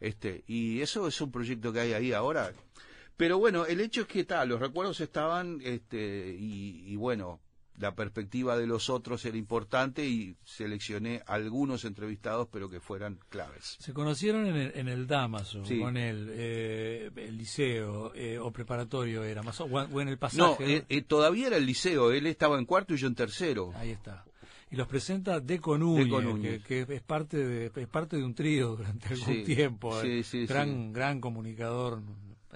Este, 0.00 0.44
y 0.46 0.80
eso 0.80 1.08
es 1.08 1.20
un 1.20 1.30
proyecto 1.32 1.72
que 1.72 1.80
hay 1.80 1.92
ahí 1.92 2.12
ahora. 2.12 2.52
Pero 3.16 3.38
bueno, 3.38 3.66
el 3.66 3.80
hecho 3.80 4.02
es 4.02 4.06
que 4.06 4.24
tal, 4.24 4.48
los 4.50 4.60
recuerdos 4.60 5.00
estaban, 5.00 5.58
este, 5.64 6.36
y, 6.38 6.84
y 6.86 6.94
bueno, 6.96 7.40
la 7.76 7.94
perspectiva 7.94 8.56
de 8.56 8.66
los 8.66 8.90
otros 8.90 9.24
era 9.24 9.36
importante 9.36 10.04
y 10.04 10.36
seleccioné 10.44 11.22
algunos 11.26 11.84
entrevistados, 11.84 12.48
pero 12.52 12.68
que 12.68 12.80
fueran 12.80 13.18
claves. 13.28 13.76
Se 13.80 13.92
conocieron 13.92 14.46
en 14.46 14.56
el, 14.56 14.72
en 14.76 14.88
el 14.88 15.06
Damaso, 15.06 15.64
Sí. 15.64 15.78
con 15.80 15.96
el, 15.96 16.28
eh, 16.32 17.10
el 17.16 17.36
liceo 17.38 18.12
eh, 18.14 18.38
o 18.38 18.52
preparatorio 18.52 19.22
era, 19.24 19.42
más 19.42 19.60
o, 19.60 19.64
o 19.66 20.00
en 20.00 20.08
el 20.08 20.14
No, 20.14 20.18
pasaje. 20.20 20.76
eh, 20.78 20.84
eh, 20.88 21.02
todavía 21.02 21.48
era 21.48 21.56
el 21.56 21.66
liceo, 21.66 22.10
él 22.12 22.26
estaba 22.26 22.58
en 22.58 22.64
cuarto 22.66 22.94
y 22.94 22.98
yo 22.98 23.06
en 23.08 23.14
tercero. 23.16 23.72
Ahí 23.76 23.90
está. 23.90 24.24
Y 24.70 24.76
los 24.76 24.86
presenta 24.86 25.40
Deco 25.40 25.78
Núñez, 25.78 26.04
Deco 26.06 26.20
Núñez. 26.20 26.62
Que, 26.64 26.84
que 26.86 26.94
es 26.96 27.02
parte 27.02 27.36
de 27.38 27.72
es 27.74 27.88
parte 27.88 28.16
de 28.16 28.24
un 28.24 28.34
trío 28.34 28.68
durante 28.76 29.08
algún 29.14 29.34
Sí, 29.34 29.44
tiempo. 29.44 30.00
sí, 30.00 30.08
eh, 30.20 30.22
sí, 30.24 30.46
gran 30.46 30.92
gran 30.92 31.20
comunicador. 31.20 32.02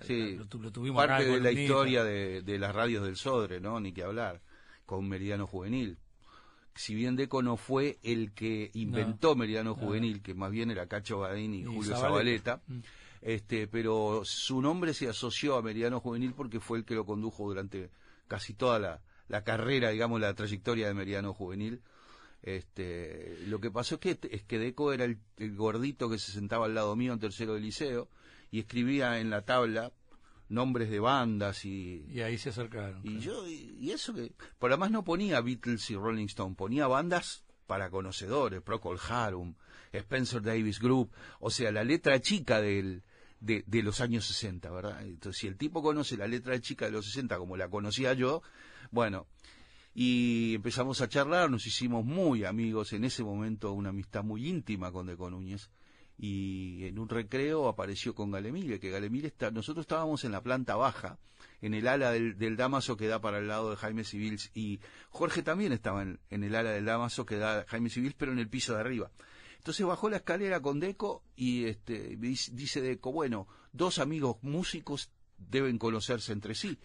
Sí, 0.07 0.37
Lo, 0.37 0.61
lo 0.61 0.73
tuvimos 0.73 1.05
parte 1.07 1.25
de 1.27 1.41
la 1.41 1.53
historia 1.53 2.03
de, 2.05 2.43
de 2.43 2.59
las 2.59 2.75
radios 2.75 3.05
del 3.05 3.17
Sodre, 3.17 3.61
¿no? 3.61 3.79
Ni 3.79 3.93
que 3.93 4.03
hablar, 4.03 4.41
con 4.87 5.09
Meridiano 5.09 5.47
Juvenil. 5.47 5.99
Si 6.75 6.95
bien 6.95 7.17
Deco 7.17 7.43
no 7.43 7.57
fue 7.59 7.99
el 8.03 8.33
que 8.33 8.71
inventó 8.75 9.37
Meridiano 9.37 9.75
Juvenil, 9.75 10.23
que 10.23 10.33
más 10.35 10.51
bien 10.51 10.71
era 10.71 10.87
Cacho 10.87 11.19
Badín 11.19 11.55
y, 11.55 11.61
Y 11.61 11.65
Julio 11.65 11.83
Zabaleta. 11.97 12.53
Zabaleta, 12.59 12.63
Mm. 12.67 12.81
este, 13.21 13.67
pero 13.69 14.23
su 14.25 14.63
nombre 14.63 14.95
se 14.95 15.07
asoció 15.09 15.57
a 15.57 15.63
Meridiano 15.63 16.01
Juvenil 16.01 16.33
porque 16.35 16.61
fue 16.61 16.79
el 16.79 16.85
que 16.87 16.95
lo 16.95 17.05
condujo 17.05 17.47
durante 17.47 17.91
casi 18.27 18.55
toda 18.55 18.79
la, 18.79 19.03
la 19.29 19.45
carrera, 19.45 19.91
digamos, 19.91 20.19
la 20.21 20.33
trayectoria 20.35 20.89
de 20.89 20.95
Meridiano 20.95 21.35
Juvenil. 21.35 21.83
Este, 22.43 23.39
lo 23.47 23.61
que 23.61 23.71
pasó 23.71 23.95
es 23.97 24.01
que, 24.01 24.19
es 24.31 24.43
que 24.43 24.59
Deco 24.59 24.93
era 24.93 25.05
el, 25.05 25.19
el 25.37 25.55
gordito 25.55 26.11
que 26.11 26.19
se 26.19 26.33
sentaba 26.33 26.67
al 26.67 26.75
lado 26.75 26.97
mío 26.97 27.13
en 27.13 27.21
tercero 27.21 27.55
de 27.55 27.61
liceo 27.61 28.09
y 28.51 28.59
escribía 28.59 29.21
en 29.21 29.31
la 29.31 29.43
tabla 29.43 29.93
nombres 30.49 30.91
de 30.91 31.01
bandas 31.01 31.65
y, 31.65 32.05
Y 32.09 32.21
ahí 32.21 32.37
se 32.39 32.51
acercaron. 32.51 33.01
y 33.05 33.21
yo, 33.21 33.47
y, 33.49 33.77
y 33.81 33.91
eso 33.93 34.13
que, 34.13 34.33
por 34.59 34.71
además 34.71 34.91
no 34.91 35.03
ponía 35.05 35.41
Beatles 35.41 35.89
y 35.91 35.97
Rolling 35.97 36.27
Stone, 36.27 36.55
ponía 36.57 36.87
bandas 36.87 37.45
para 37.67 37.91
conocedores, 37.91 38.61
Procol 38.61 38.99
Harum, 39.09 39.55
Spencer 39.93 40.43
Davis 40.43 40.79
Group, 40.79 41.11
o 41.41 41.51
sea, 41.51 41.73
la 41.73 41.85
letra 41.85 42.21
chica 42.21 42.61
del, 42.61 43.03
de, 43.41 43.65
de 43.67 43.83
los 43.83 44.01
años 44.01 44.27
60, 44.27 44.71
¿verdad? 44.71 45.03
Entonces, 45.03 45.41
si 45.41 45.47
el 45.47 45.57
tipo 45.57 45.83
conoce 45.83 46.17
la 46.17 46.27
letra 46.27 46.61
chica 46.61 46.85
de 46.87 46.93
los 46.93 47.07
60 47.07 47.39
como 47.39 47.57
la 47.57 47.69
conocía 47.69 48.13
yo, 48.13 48.43
bueno, 48.91 49.27
y 49.95 50.55
empezamos 50.55 51.01
a 51.01 51.09
charlar, 51.09 51.51
nos 51.51 51.67
hicimos 51.67 52.05
muy 52.05 52.45
amigos, 52.45 52.93
en 52.93 53.05
ese 53.05 53.23
momento 53.23 53.73
una 53.73 53.91
amistad 53.91 54.25
muy 54.25 54.49
íntima 54.49 54.91
con 54.91 55.07
Deco 55.07 55.31
Núñez, 55.31 55.71
y 56.17 56.85
en 56.85 56.99
un 56.99 57.09
recreo 57.09 57.69
apareció 57.69 58.15
con 58.15 58.31
Galemire, 58.31 58.79
que 58.79 58.91
Galemire 58.91 59.29
está, 59.29 59.51
nosotros 59.51 59.85
estábamos 59.85 60.25
en 60.25 60.33
la 60.33 60.43
planta 60.43 60.77
baja, 60.77 61.19
en 61.61 61.75
el 61.75 61.87
ala 61.89 62.13
del, 62.13 62.39
del 62.39 62.57
que 62.97 63.07
da 63.07 63.21
para 63.21 63.39
el 63.39 63.49
lado 63.49 63.71
de 63.71 63.77
Jaime 63.77 64.05
Civils, 64.05 64.51
y 64.55 64.81
Jorge 65.11 65.43
también 65.43 65.73
estaba 65.73 66.03
en, 66.03 66.19
el 66.31 66.55
ala 66.55 66.71
del 66.71 66.85
Damaso 66.85 67.27
que 67.27 67.37
da 67.37 67.65
Jaime 67.69 67.91
Civils, 67.91 68.15
pero 68.17 68.33
en 68.33 68.39
el 68.39 68.49
piso 68.49 68.75
de 68.75 68.81
arriba. 68.81 69.11
Entonces 69.59 69.87
bajó 69.87 70.11
la 70.11 70.17
escalera 70.17 70.61
con 70.61 70.81
Deco 70.81 71.23
y 71.37 71.67
este, 71.67 72.17
dice 72.17 72.81
Deco, 72.81 73.13
bueno, 73.13 73.47
dos 73.73 74.01
amigos 74.01 74.39
músicos 74.43 75.13
deben 75.39 75.79
conocerse 75.79 76.33
entre 76.33 76.55
sí. 76.55 76.79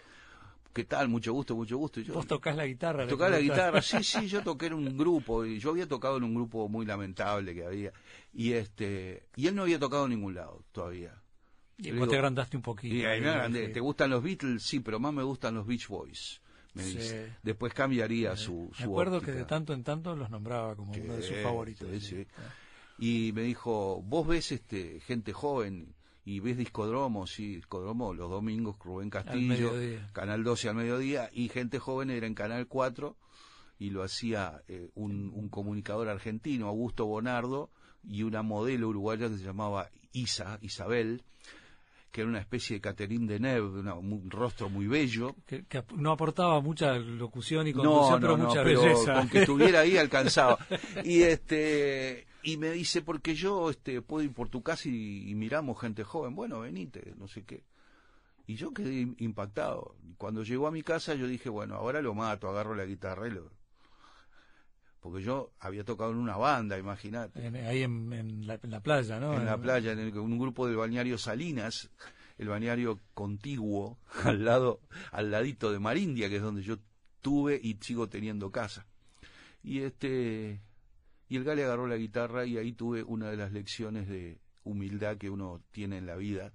¿Qué 0.77 0.85
tal? 0.85 1.07
Mucho 1.09 1.33
gusto, 1.33 1.55
mucho 1.55 1.77
gusto. 1.77 1.99
Y 1.99 2.03
yo, 2.03 2.13
Vos 2.13 2.27
tocás 2.27 2.55
la 2.55 2.65
guitarra. 2.65 3.07
Tocar 3.07 3.31
la 3.31 3.39
guitarra, 3.39 3.81
sí, 3.81 3.97
sí, 4.03 4.27
yo 4.27 4.41
toqué 4.43 4.67
en 4.67 4.73
un 4.73 4.97
grupo, 4.97 5.45
y 5.45 5.59
yo 5.59 5.71
había 5.71 5.87
tocado 5.87 6.17
en 6.17 6.23
un 6.23 6.35
grupo 6.35 6.69
muy 6.69 6.85
lamentable 6.85 7.53
que 7.55 7.65
había, 7.65 7.91
y 8.33 8.53
este, 8.53 9.27
y 9.35 9.47
él 9.47 9.55
no 9.55 9.63
había 9.63 9.79
tocado 9.79 10.05
en 10.05 10.11
ningún 10.11 10.35
lado 10.35 10.63
todavía. 10.71 11.13
Y 11.79 11.89
vos 11.89 11.93
digo, 11.93 12.07
te 12.09 12.15
agrandaste 12.15 12.57
un 12.57 12.63
poquito. 12.63 12.95
Y 12.95 13.05
ahí 13.05 13.19
me 13.21 13.29
agrandé. 13.29 13.67
sí. 13.67 13.73
¿Te 13.73 13.79
gustan 13.79 14.09
los 14.11 14.23
Beatles? 14.23 14.63
Sí, 14.63 14.79
pero 14.79 14.99
más 14.99 15.13
me 15.13 15.23
gustan 15.23 15.55
los 15.55 15.65
Beach 15.67 15.87
Boys. 15.87 16.41
Me 16.73 16.83
Sí. 16.83 16.97
dice. 16.97 17.33
Después 17.43 17.73
cambiaría 17.73 18.35
su, 18.35 18.69
su 18.73 18.83
Me 18.83 18.85
acuerdo 18.85 19.15
óptica. 19.17 19.31
que 19.31 19.37
de 19.39 19.45
tanto 19.45 19.73
en 19.73 19.83
tanto 19.83 20.15
los 20.15 20.29
nombraba 20.29 20.75
como 20.75 20.91
uno 20.91 21.15
de 21.15 21.21
sus 21.23 21.35
Sí, 21.37 21.41
favoritos. 21.43 21.87
sí, 21.89 21.99
sí. 22.01 22.23
sí. 22.23 22.27
Y 22.99 23.31
me 23.33 23.41
dijo, 23.41 24.01
vos 24.03 24.27
ves 24.27 24.51
este 24.51 24.99
gente 25.01 25.33
joven 25.33 25.93
y 26.29 26.41
ves 26.41 26.57
discodromo, 26.57 27.25
sí, 27.25 27.55
discodromo 27.55 28.13
los 28.13 28.29
domingos, 28.29 28.75
Rubén 28.83 29.09
Castillo. 29.09 29.71
Canal 30.11 30.43
12 30.43 30.67
al 30.69 30.75
mediodía, 30.75 31.29
y 31.31 31.47
gente 31.47 31.79
joven 31.79 32.09
era 32.09 32.27
en 32.27 32.33
Canal 32.35 32.67
4 32.67 33.15
y 33.79 33.91
lo 33.91 34.03
hacía 34.03 34.61
eh, 34.67 34.89
un, 34.95 35.31
un 35.33 35.47
comunicador 35.47 36.09
argentino, 36.09 36.67
Augusto 36.67 37.05
Bonardo, 37.05 37.69
y 38.03 38.23
una 38.23 38.41
modelo 38.41 38.89
uruguaya 38.89 39.29
que 39.29 39.37
se 39.37 39.43
llamaba 39.45 39.89
Isa, 40.11 40.57
Isabel, 40.61 41.23
que 42.11 42.21
era 42.21 42.29
una 42.29 42.39
especie 42.39 42.75
de 42.77 42.81
Catherine 42.81 43.27
de 43.39 43.61
una- 43.61 43.93
un 43.93 44.29
rostro 44.29 44.69
muy 44.69 44.87
bello, 44.87 45.33
Que, 45.45 45.63
no 45.95 46.11
aportaba 46.11 46.59
mucha 46.59 46.97
locución 46.97 47.67
y 47.67 47.71
no, 47.73 47.83
conducción, 47.83 48.13
no, 48.13 48.19
pero 48.27 48.37
no, 48.37 48.47
mucha 48.49 48.63
pero 48.63 48.81
belleza. 48.81 49.13
con 49.13 49.29
que 49.29 49.39
estuviera 49.41 49.79
ahí 49.81 49.95
alcanzaba. 49.97 50.57
Y 51.05 51.21
este 51.21 52.25
y 52.51 52.57
me 52.57 52.71
dice, 52.71 53.01
porque 53.01 53.35
yo 53.35 53.69
este, 53.69 54.01
puedo 54.01 54.23
ir 54.23 54.33
por 54.33 54.49
tu 54.49 54.61
casa 54.63 54.87
y, 54.89 55.29
y 55.29 55.35
miramos 55.35 55.79
gente 55.79 56.03
joven. 56.03 56.35
Bueno, 56.35 56.59
venite, 56.61 57.13
no 57.17 57.27
sé 57.27 57.43
qué. 57.43 57.63
Y 58.45 58.55
yo 58.55 58.73
quedé 58.73 59.01
im- 59.01 59.15
impactado. 59.19 59.95
Cuando 60.17 60.43
llegó 60.43 60.67
a 60.67 60.71
mi 60.71 60.81
casa 60.81 61.13
yo 61.15 61.27
dije, 61.27 61.49
bueno, 61.49 61.75
ahora 61.75 62.01
lo 62.01 62.13
mato, 62.13 62.47
agarro 62.49 62.73
la 62.75 62.85
guitarra 62.85 63.27
y 63.27 63.31
lo... 63.31 63.51
Porque 64.99 65.21
yo 65.21 65.51
había 65.59 65.83
tocado 65.83 66.11
en 66.11 66.17
una 66.17 66.37
banda, 66.37 66.77
imagínate. 66.77 67.45
Ahí 67.67 67.83
en, 67.83 68.11
en 68.13 68.47
la, 68.47 68.59
en 68.61 68.71
la 68.71 68.81
playa, 68.81 69.19
¿no? 69.19 69.33
en 69.33 69.45
la 69.45 69.57
playa, 69.61 69.91
en 69.91 69.99
el- 69.99 70.17
un 70.17 70.37
grupo 70.39 70.67
del 70.67 70.75
balneario 70.75 71.17
Salinas, 71.17 71.89
el 72.37 72.47
balneario 72.47 72.99
contiguo, 73.13 73.99
al 74.23 74.43
lado, 74.45 74.79
al 75.11 75.31
ladito 75.31 75.71
de 75.71 75.79
Marindia, 75.79 76.29
que 76.29 76.37
es 76.37 76.41
donde 76.41 76.63
yo 76.63 76.77
tuve 77.21 77.59
y 77.61 77.77
sigo 77.81 78.07
teniendo 78.09 78.51
casa. 78.51 78.85
Y 79.63 79.79
este, 79.81 80.61
y 81.29 81.37
el 81.37 81.43
Gale 81.43 81.63
agarró 81.65 81.87
la 81.87 81.97
guitarra 81.97 82.45
y 82.45 82.57
ahí 82.57 82.73
tuve 82.73 83.03
una 83.03 83.29
de 83.29 83.37
las 83.37 83.51
lecciones 83.51 84.07
de 84.07 84.39
humildad 84.63 85.17
que 85.17 85.29
uno 85.29 85.61
tiene 85.71 85.97
en 85.97 86.05
la 86.05 86.15
vida, 86.15 86.53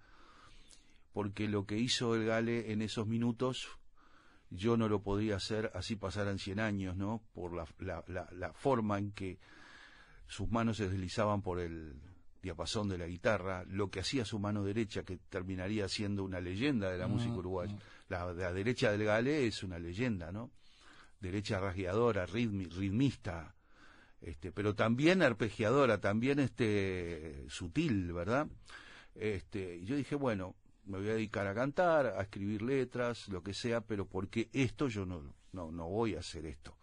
porque 1.12 1.49
lo 1.49 1.67
que 1.67 1.79
hizo 1.79 2.14
el 2.14 2.25
Gale 2.26 2.73
en 2.73 2.83
esos 2.83 3.07
minutos 3.07 3.69
yo 4.50 4.76
no 4.76 4.88
lo 4.88 5.02
podía 5.02 5.37
hacer 5.37 5.71
así 5.75 5.97
pasaran 5.97 6.38
100 6.38 6.61
años, 6.61 6.97
¿no? 6.97 7.23
Por 7.33 7.55
la, 7.55 7.67
la, 7.79 8.05
la, 8.07 8.29
la 8.33 8.52
forma 8.52 8.99
en 8.99 9.12
que 9.12 9.38
sus 10.26 10.50
manos 10.50 10.76
se 10.79 10.88
deslizaban 10.88 11.41
por 11.43 11.59
el 11.59 11.95
diapasón 12.43 12.88
de 12.88 12.99
la 12.99 13.07
guitarra, 13.07 13.64
lo 13.69 13.91
que 13.91 14.00
hacía 14.00 14.25
su 14.25 14.38
mano 14.38 14.64
derecha, 14.64 15.05
que 15.05 15.17
terminaría 15.17 15.88
siendo 15.88 16.25
una 16.25 16.41
leyenda 16.41 16.91
de 16.91 16.99
la 16.99 17.07
música 17.07 17.35
uruguaya. 17.37 17.73
La, 18.09 18.33
la 18.33 18.52
derecha 18.52 18.91
del 18.91 19.05
Gale 19.05 19.47
es 19.47 19.62
una 19.62 19.79
leyenda, 19.79 20.33
¿no? 20.33 20.50
Derecha 21.21 21.61
rasgueadora, 21.61 22.26
ritmi- 22.26 22.69
ritmista, 22.71 23.55
este, 24.23 24.52
pero 24.52 24.75
también 24.75 25.21
arpegiadora, 25.21 26.00
también 26.00 26.38
este 26.38 27.45
sutil, 27.49 28.12
¿verdad? 28.12 28.47
Este, 29.14 29.76
y 29.79 29.85
yo 29.85 29.97
dije, 29.97 30.14
bueno, 30.14 30.55
me 30.85 30.99
voy 30.99 31.09
a 31.09 31.14
dedicar 31.14 31.47
a 31.47 31.55
cantar, 31.55 32.07
a 32.07 32.23
escribir 32.23 32.62
letras, 32.62 33.29
lo 33.29 33.43
que 33.43 33.52
sea, 33.52 33.81
pero 33.81 34.07
porque 34.07 34.49
esto 34.52 34.88
yo 34.88 35.05
no, 35.05 35.35
no, 35.52 35.73
no 35.73 35.88
voy 35.88 36.14
a 36.14 36.21
hacer 36.21 36.47
esto. 36.47 36.79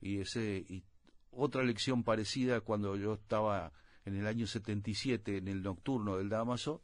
Y 0.00 0.20
ese, 0.20 0.64
y 0.68 0.84
otra 1.30 1.62
lección 1.62 2.02
parecida 2.02 2.60
cuando 2.60 2.96
yo 2.96 3.14
estaba 3.14 3.72
en 4.04 4.16
el 4.16 4.26
año 4.26 4.46
77 4.46 5.38
en 5.38 5.48
el 5.48 5.62
nocturno 5.62 6.16
del 6.16 6.28
Damaso, 6.28 6.82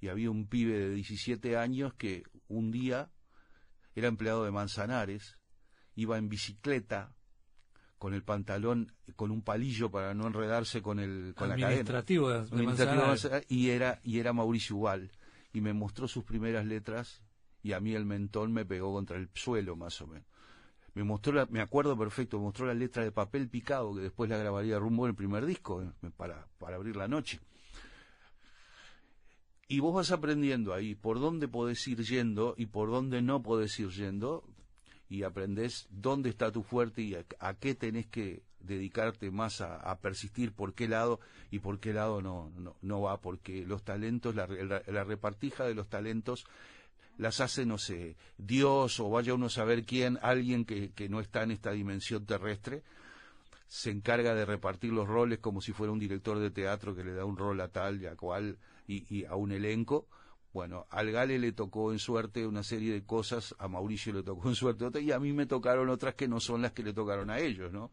y 0.00 0.08
había 0.08 0.30
un 0.30 0.48
pibe 0.48 0.78
de 0.78 0.90
17 0.90 1.56
años 1.56 1.94
que 1.94 2.24
un 2.48 2.72
día 2.72 3.10
era 3.94 4.08
empleado 4.08 4.44
de 4.44 4.50
Manzanares, 4.50 5.38
iba 5.94 6.18
en 6.18 6.28
bicicleta 6.28 7.14
con 8.02 8.14
el 8.14 8.24
pantalón 8.24 8.90
con 9.14 9.30
un 9.30 9.42
palillo 9.42 9.88
para 9.88 10.12
no 10.12 10.26
enredarse 10.26 10.82
con 10.82 10.98
el 10.98 11.34
con 11.36 11.48
la 11.48 11.54
cadena. 11.54 11.68
De, 11.68 11.74
Administrativo. 11.74 12.30
Manzanares, 12.50 13.46
y 13.48 13.70
era 13.70 14.00
y 14.02 14.18
era 14.18 14.32
Mauricio 14.32 14.74
Ubal. 14.74 15.12
Y 15.52 15.60
me 15.60 15.72
mostró 15.72 16.08
sus 16.08 16.24
primeras 16.24 16.66
letras 16.66 17.22
y 17.62 17.74
a 17.74 17.78
mí 17.78 17.94
el 17.94 18.04
mentón 18.04 18.52
me 18.52 18.64
pegó 18.64 18.92
contra 18.92 19.18
el 19.18 19.30
suelo 19.34 19.76
más 19.76 20.00
o 20.00 20.08
menos. 20.08 20.26
Me 20.94 21.04
mostró 21.04 21.32
la, 21.32 21.46
me 21.46 21.60
acuerdo 21.60 21.96
perfecto 21.96 22.38
me 22.38 22.42
mostró 22.46 22.66
la 22.66 22.74
letra 22.74 23.04
de 23.04 23.12
papel 23.12 23.48
picado 23.48 23.94
que 23.94 24.00
después 24.00 24.28
la 24.28 24.36
grabaría 24.36 24.80
rumbo 24.80 25.04
en 25.06 25.10
el 25.10 25.14
primer 25.14 25.46
disco 25.46 25.80
eh, 25.80 26.10
para 26.16 26.48
para 26.58 26.74
abrir 26.74 26.96
la 26.96 27.06
noche. 27.06 27.38
Y 29.68 29.78
vos 29.78 29.94
vas 29.94 30.10
aprendiendo 30.10 30.74
ahí 30.74 30.96
por 30.96 31.20
dónde 31.20 31.46
podés 31.46 31.86
ir 31.86 32.02
yendo 32.02 32.56
y 32.58 32.66
por 32.66 32.90
dónde 32.90 33.22
no 33.22 33.44
podés 33.44 33.78
ir 33.78 33.90
yendo 33.90 34.42
y 35.12 35.24
aprendés 35.24 35.86
dónde 35.90 36.30
está 36.30 36.50
tu 36.50 36.62
fuerte 36.62 37.02
y 37.02 37.14
a, 37.14 37.24
a 37.38 37.52
qué 37.52 37.74
tenés 37.74 38.06
que 38.06 38.42
dedicarte 38.60 39.30
más 39.30 39.60
a, 39.60 39.98
persistir, 39.98 40.52
por 40.52 40.72
qué 40.72 40.88
lado 40.88 41.20
y 41.50 41.58
por 41.58 41.80
qué 41.80 41.92
lado 41.92 42.22
no, 42.22 42.50
no, 42.80 43.00
va, 43.02 43.20
porque 43.20 43.66
los 43.66 43.82
talentos, 43.82 44.34
la, 44.34 44.46
la- 44.46 45.04
repartija 45.04 45.64
de 45.64 45.74
los 45.74 45.88
talentos 45.90 46.46
las 47.18 47.40
hace, 47.40 47.66
no 47.66 47.76
sé, 47.76 48.16
Dios 48.38 49.00
o 49.00 49.10
vaya 49.10 49.34
uno 49.34 49.46
a 49.46 49.50
saber 49.50 49.84
quién, 49.84 50.18
alguien 50.22 50.64
que, 50.64 50.92
que 50.92 51.10
no 51.10 51.20
está 51.20 51.42
en 51.42 51.50
esta 51.50 51.72
dimensión 51.72 52.24
terrestre, 52.24 52.82
se 53.68 53.90
encarga 53.90 54.34
de 54.34 54.46
repartir 54.46 54.92
los 54.94 55.06
roles 55.06 55.40
como 55.40 55.60
si 55.60 55.72
fuera 55.72 55.92
un 55.92 55.98
director 55.98 56.38
de 56.38 56.50
teatro 56.50 56.94
que 56.94 57.04
le 57.04 57.12
da 57.12 57.26
un 57.26 57.36
rol 57.36 57.60
a 57.60 57.68
tal 57.68 58.00
y 58.00 58.06
a 58.06 58.16
cual 58.16 58.56
y 58.86 59.24
a 59.26 59.34
un 59.34 59.52
elenco. 59.52 60.06
Bueno, 60.52 60.86
al 60.90 61.10
Gale 61.10 61.38
le 61.38 61.52
tocó 61.52 61.92
en 61.92 61.98
suerte 61.98 62.46
una 62.46 62.62
serie 62.62 62.92
de 62.92 63.04
cosas, 63.04 63.54
a 63.58 63.68
Mauricio 63.68 64.12
le 64.12 64.22
tocó 64.22 64.48
en 64.48 64.54
suerte 64.54 64.84
otra, 64.84 65.00
y 65.00 65.10
a 65.10 65.18
mí 65.18 65.32
me 65.32 65.46
tocaron 65.46 65.88
otras 65.88 66.14
que 66.14 66.28
no 66.28 66.40
son 66.40 66.62
las 66.62 66.72
que 66.72 66.82
le 66.82 66.92
tocaron 66.92 67.30
a 67.30 67.38
ellos, 67.38 67.72
¿no? 67.72 67.90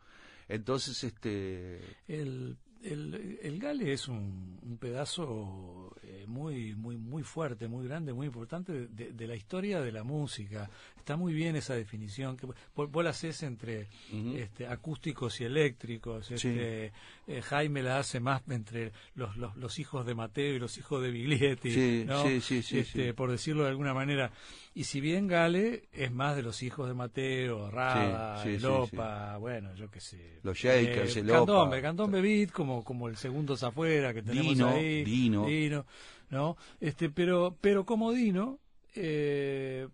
Entonces, 0.49 1.03
este, 1.03 1.79
El, 2.07 2.57
el, 2.81 3.39
el 3.41 3.59
Gale 3.59 3.93
es 3.93 4.07
un, 4.07 4.57
un 4.63 4.77
pedazo 4.77 5.95
eh, 6.01 6.25
muy, 6.27 6.75
muy, 6.75 6.97
muy 6.97 7.23
fuerte, 7.23 7.67
muy 7.67 7.87
grande, 7.87 8.13
muy 8.13 8.27
importante 8.27 8.87
de, 8.87 9.13
de 9.13 9.27
la 9.27 9.35
historia 9.35 9.79
de 9.79 9.91
la 9.91 10.03
música. 10.03 10.69
Está 10.97 11.17
muy 11.17 11.33
bien 11.33 11.55
esa 11.55 11.75
definición 11.75 12.35
que 12.35 12.47
vos, 12.47 12.55
vos 12.91 13.03
la 13.03 13.11
haces 13.11 13.43
entre 13.43 13.89
este, 14.35 14.67
acústicos 14.67 15.39
y 15.41 15.43
eléctricos. 15.43 16.31
Este, 16.31 16.91
eh, 17.29 17.41
Jaime 17.43 17.83
la 17.83 17.99
hace 17.99 18.19
más 18.19 18.41
entre 18.49 18.91
los, 19.13 19.37
los, 19.37 19.55
los 19.55 19.77
hijos 19.77 20.05
de 20.05 20.15
Mateo 20.15 20.55
y 20.55 20.59
los 20.59 20.77
hijos 20.79 21.01
de 21.01 21.11
Biglietti, 21.11 21.71
Sí, 21.71 22.03
¿no? 22.07 22.23
sí, 22.23 22.37
Este, 22.57 22.83
sí. 22.83 23.13
por 23.13 23.29
decirlo 23.29 23.63
de 23.63 23.69
alguna 23.69 23.93
manera. 23.93 24.31
Y 24.73 24.85
si 24.85 24.99
bien 24.99 25.27
Gale 25.27 25.83
es 25.91 26.11
más 26.11 26.35
de 26.35 26.41
los 26.41 26.63
hijos 26.63 26.87
de 26.87 26.93
Mateo, 26.95 27.69
Rada, 27.69 28.43
Elopa, 28.43 29.37
bueno, 29.37 29.73
yo 29.75 29.89
qué 29.91 29.99
sé. 29.99 30.39
Los 30.43 30.57
Shakers, 30.57 31.15
eh, 31.17 31.19
Elopa. 31.19 31.37
Candombe, 31.39 31.81
Candombe 31.81 32.21
Beat 32.21 32.51
como, 32.51 32.83
como 32.83 33.07
el 33.07 33.15
segundo 33.15 33.53
afuera 33.53 34.13
que 34.13 34.21
tenemos 34.23 34.53
Dino, 34.53 34.67
ahí. 34.69 35.03
Dino. 35.03 35.85
¿no? 36.31 36.57
Este, 36.79 37.09
pero, 37.09 37.55
pero 37.61 37.85
como 37.85 38.11
Dino, 38.11 38.59
eh, 38.95 39.87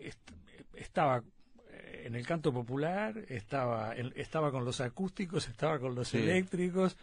est- 0.00 0.30
estaba 0.74 1.22
en 2.08 2.16
el 2.16 2.26
canto 2.26 2.52
popular, 2.52 3.16
estaba, 3.28 3.94
en- 3.94 4.12
estaba 4.16 4.50
con 4.50 4.64
los 4.64 4.80
acústicos, 4.80 5.46
estaba 5.48 5.78
con 5.78 5.94
los 5.94 6.08
Sí. 6.08 6.18
eléctricos. 6.18 6.96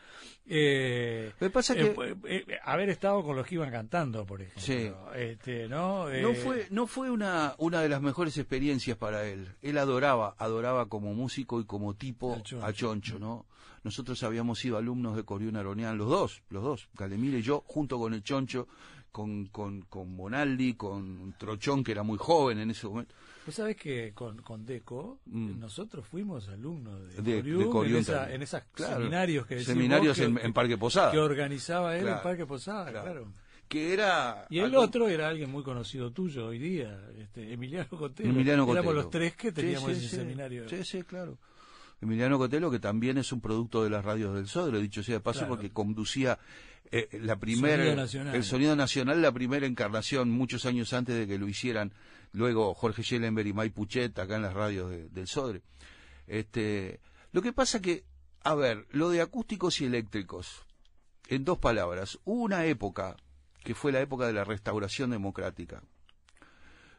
Eh, 0.47 1.31
que 1.39 1.49
pasa 1.49 1.73
eh, 1.73 1.93
que- 1.95 2.11
eh, 2.35 2.45
eh, 2.47 2.57
haber 2.63 2.89
estado 2.89 3.23
con 3.23 3.35
los 3.35 3.45
que 3.47 3.55
iban 3.55 3.71
cantando, 3.71 4.25
por 4.25 4.41
ejemplo. 4.41 4.61
Sí. 4.61 4.91
Este, 5.15 5.67
¿no? 5.67 6.05
no 6.05 6.09
Eh, 6.09 6.35
fue, 6.35 6.67
no 6.69 6.87
fue 6.87 7.09
una, 7.09 7.55
una 7.57 7.81
de 7.81 7.89
las 7.89 8.01
mejores 8.01 8.37
experiencias 8.37 8.97
para 8.97 9.25
él. 9.25 9.47
Él 9.61 9.77
adoraba, 9.77 10.35
adoraba 10.37 10.87
como 10.87 11.13
músico 11.13 11.59
y 11.59 11.65
como 11.65 11.93
tipo 11.95 12.35
Choncho. 12.43 12.63
a 12.65 12.73
Choncho, 12.73 13.19
¿no? 13.19 13.45
Nosotros 13.83 14.21
habíamos 14.23 14.59
sido 14.59 14.77
alumnos 14.77 15.15
de 15.15 15.23
Corión 15.23 15.55
Aronian, 15.55 15.97
los 15.97 16.09
dos, 16.09 16.41
los 16.49 16.63
dos, 16.63 16.89
Calemire 16.97 17.39
y 17.39 17.41
yo, 17.43 17.63
junto 17.67 17.99
con 17.99 18.13
el 18.15 18.23
Choncho, 18.23 18.67
con, 19.11 19.45
con, 19.45 19.83
con 19.83 20.17
Bonaldi, 20.17 20.73
con 20.73 21.35
Trochón, 21.37 21.83
que 21.83 21.91
era 21.91 22.03
muy 22.03 22.17
joven 22.17 22.59
en 22.59 22.71
ese 22.71 22.87
momento. 22.87 23.13
Vos 23.45 23.53
sabés 23.53 23.75
que 23.75 24.12
con, 24.13 24.41
con 24.41 24.65
Deco 24.65 25.19
Mm. 25.27 25.60
nosotros 25.60 26.05
fuimos 26.08 26.47
alumnos 26.49 26.99
de, 27.15 27.21
De- 27.21 27.36
de 27.36 27.39
Corium, 27.41 27.71
Corium 27.71 27.95
en, 27.97 28.01
esa- 28.01 28.34
en 28.34 28.41
esos 28.41 28.62
Claro. 28.73 28.97
seminarios 28.97 29.45
que 29.45 29.63
Seminarios 29.63 30.17
vos 30.19 30.27
que- 30.39 30.45
en- 30.45 30.53
Parque 30.53 30.77
Posada. 30.77 31.12
que 31.12 31.19
organizaba 31.19 31.95
él 31.95 32.01
Claro. 32.03 32.17
en 32.17 32.23
Parque 32.23 32.45
Posada, 32.45 32.89
Claro. 32.91 33.03
claro. 33.05 33.27
Que 33.67 33.93
era... 33.93 34.45
Y 34.49 34.60
el 34.60 34.75
otro 34.75 35.08
era 35.10 35.27
alguien 35.27 35.49
muy 35.51 35.63
conocido 35.63 36.12
tuyo 36.12 36.47
hoy 36.47 36.60
día, 36.60 36.99
este, 37.19 37.51
Emiliano 37.53 37.89
Cotelo. 37.89 38.29
Emiliano 38.29 38.63
Éramos 38.63 38.77
Cotelo. 38.84 38.93
los 38.93 39.10
tres 39.10 39.36
que 39.36 39.49
Sí, 39.49 39.53
teníamos 39.55 39.91
sí, 39.91 39.97
ese 39.97 40.08
sí. 40.10 40.15
seminario. 40.17 40.69
Sí, 40.69 40.84
sí, 40.84 41.01
claro. 41.03 41.38
Emiliano 42.01 42.38
Cotelo, 42.38 42.69
que 42.69 42.79
también 42.79 43.17
es 43.17 43.31
un 43.31 43.41
producto 43.41 43.84
de 43.84 43.89
las 43.89 44.03
radios 44.05 44.36
del 44.36 44.47
Sodre, 44.47 44.79
dicho 44.81 45.01
sea 45.01 45.15
de 45.15 45.21
paso, 45.21 45.47
porque 45.47 45.71
conducía 45.71 46.38
eh, 46.91 47.07
la 47.21 47.35
primera, 47.37 47.77
Sonido 47.77 47.95
Nacional. 47.95 48.35
el 48.35 48.43
Sonido 48.43 48.75
Nacional, 48.75 49.21
la 49.21 49.31
primera 49.31 49.65
encarnación, 49.65 50.29
muchos 50.29 50.65
años 50.65 50.93
antes 50.93 51.15
de 51.15 51.27
que 51.27 51.37
lo 51.37 51.47
hicieran 51.47 51.93
luego 52.31 52.73
Jorge 52.73 53.03
Schellenberg 53.03 53.47
y 53.47 53.53
May 53.53 53.69
Puchet 53.69 54.17
acá 54.19 54.35
en 54.35 54.41
las 54.43 54.53
radios 54.53 54.89
de- 54.89 55.09
del 55.09 55.27
Sodre. 55.27 55.61
Este, 56.27 56.99
lo 57.31 57.41
que 57.41 57.53
pasa 57.53 57.81
que, 57.81 58.03
a 58.43 58.55
ver, 58.55 58.85
lo 58.91 59.09
de 59.09 59.21
acústicos 59.21 59.81
y 59.81 59.85
eléctricos, 59.85 60.63
en 61.27 61.43
dos 61.45 61.57
palabras, 61.57 62.19
hubo 62.25 62.43
una 62.43 62.65
época, 62.65 63.15
que 63.63 63.73
fue 63.75 63.91
la 63.91 64.01
época 64.01 64.27
de 64.27 64.33
la 64.33 64.43
restauración 64.43 65.09
democrática, 65.09 65.81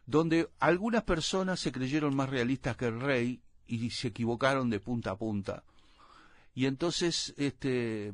donde 0.05 0.47
algunas 0.59 1.03
personas 1.03 1.59
se 1.59 1.71
creyeron 1.71 2.15
más 2.15 2.29
realistas 2.29 2.77
que 2.77 2.85
el 2.87 2.99
rey 2.99 3.41
y 3.67 3.89
se 3.89 4.09
equivocaron 4.09 4.69
de 4.69 4.79
punta 4.79 5.11
a 5.11 5.17
punta. 5.17 5.63
Y 6.55 6.65
entonces 6.65 7.33
este, 7.37 8.13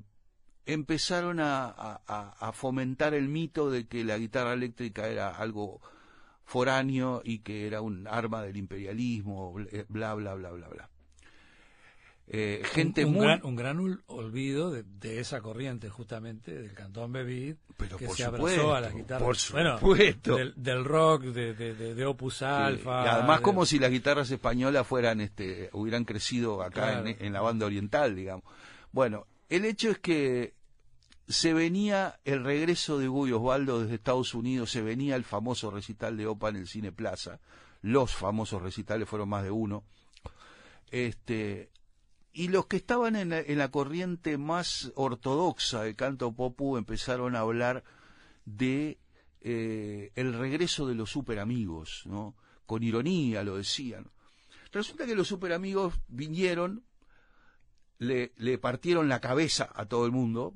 empezaron 0.66 1.40
a, 1.40 1.66
a- 1.66 2.02
a- 2.40 2.52
fomentar 2.54 3.14
el 3.14 3.28
mito 3.28 3.70
de 3.70 3.88
que 3.88 4.04
la 4.04 4.18
guitarra 4.18 4.54
eléctrica 4.54 5.08
era 5.08 5.30
algo 5.36 5.82
foráneo 6.46 7.22
y 7.24 7.40
que 7.40 7.68
era 7.68 7.82
un 7.82 8.08
arma 8.08 8.42
del 8.44 8.58
imperialismo, 8.58 9.54
bla, 9.90 10.14
bla, 10.14 10.34
bla, 10.36 10.52
bla, 10.52 10.68
bla. 10.70 10.90
Eh, 12.28 12.62
gente 12.64 13.04
un, 13.04 13.12
un 13.12 13.18
muy... 13.18 13.26
gran, 13.26 13.42
un 13.46 13.56
gran 13.58 13.80
ol- 13.80 14.02
olvido 14.08 14.72
de, 14.72 14.84
de 14.84 15.20
esa 15.20 15.42
corriente 15.42 15.90
justamente 15.90 16.54
del 16.54 16.74
cantón 16.74 17.12
Bevid 17.12 17.56
Pero 17.76 17.98
que 17.98 18.06
por 18.06 18.16
se 18.16 18.24
supuesto, 18.24 18.62
abrazó 18.62 18.76
a 18.76 18.80
las 18.82 18.96
guitarras 18.96 19.24
por 19.24 19.54
bueno, 19.54 19.78
supuesto. 19.80 20.36
del, 20.38 20.54
del 20.56 20.86
rock 20.86 21.24
de, 21.24 21.54
de, 21.54 22.06
Opus 22.06 22.38
Sí, 22.38 22.46
Alpha 22.46 23.04
y 23.04 23.08
además 23.10 23.40
de- 23.40 23.44
como 23.44 23.66
si 23.66 23.78
las 23.78 23.92
guitarras 23.92 24.32
españolas 24.32 24.88
fueran 24.88 25.20
este 25.20 25.70
hubieran 25.74 26.06
crecido 26.06 26.62
acá 26.64 26.92
Claro. 26.94 27.08
en, 27.08 27.18
en 27.26 27.34
la 27.34 27.42
banda 27.42 27.66
oriental 27.66 28.16
digamos 28.16 28.46
bueno 28.94 29.28
el 29.56 29.66
hecho 29.66 29.92
es 29.92 30.00
que 30.00 30.56
se 31.28 31.54
venía 31.54 32.20
el 32.26 32.44
regreso 32.44 32.98
de 32.98 33.08
Guy 33.08 33.32
Osvaldo 33.34 33.82
desde 33.82 33.96
Estados 33.96 34.34
Unidos, 34.34 34.72
se 34.72 34.82
venía 34.82 35.16
el 35.16 35.24
famoso 35.24 35.70
recital 35.70 36.18
de 36.18 36.26
OPA 36.26 36.50
en 36.50 36.56
el 36.56 36.68
Cine 36.68 36.92
Plaza, 36.92 37.40
los 37.82 38.14
famosos 38.14 38.62
recitales 38.62 39.08
fueron 39.08 39.30
más 39.30 39.44
de 39.44 39.52
uno, 39.52 39.84
este, 40.90 41.70
y 42.32 42.48
los 42.48 42.66
que 42.66 42.78
estaban 42.78 43.16
en 43.16 43.30
la, 43.30 43.42
en 43.42 43.60
la 43.60 43.70
corriente 43.70 44.40
más 44.40 44.92
ortodoxa 44.96 45.84
de 45.84 45.96
canto 45.96 46.34
popú 46.34 46.78
empezaron 46.78 47.36
a 47.36 47.42
hablar 47.42 47.84
de 48.46 48.98
eh, 49.42 50.12
el 50.16 50.34
regreso 50.34 50.88
de 50.88 50.96
los 50.96 51.12
super 51.12 51.38
amigos, 51.38 52.04
¿no? 52.06 52.36
Con 52.66 52.82
ironía 52.82 53.44
lo 53.44 53.58
decían. 53.58 54.10
Resulta 54.72 55.06
que 55.06 55.16
los 55.16 55.28
super 55.28 55.54
amigos 55.54 55.94
vinieron, 56.08 56.84
le, 58.00 58.34
le 58.38 58.58
partieron 58.58 59.08
la 59.10 59.20
cabeza 59.22 59.70
a 59.74 59.86
todo 59.86 60.06
el 60.06 60.12
mundo, 60.12 60.54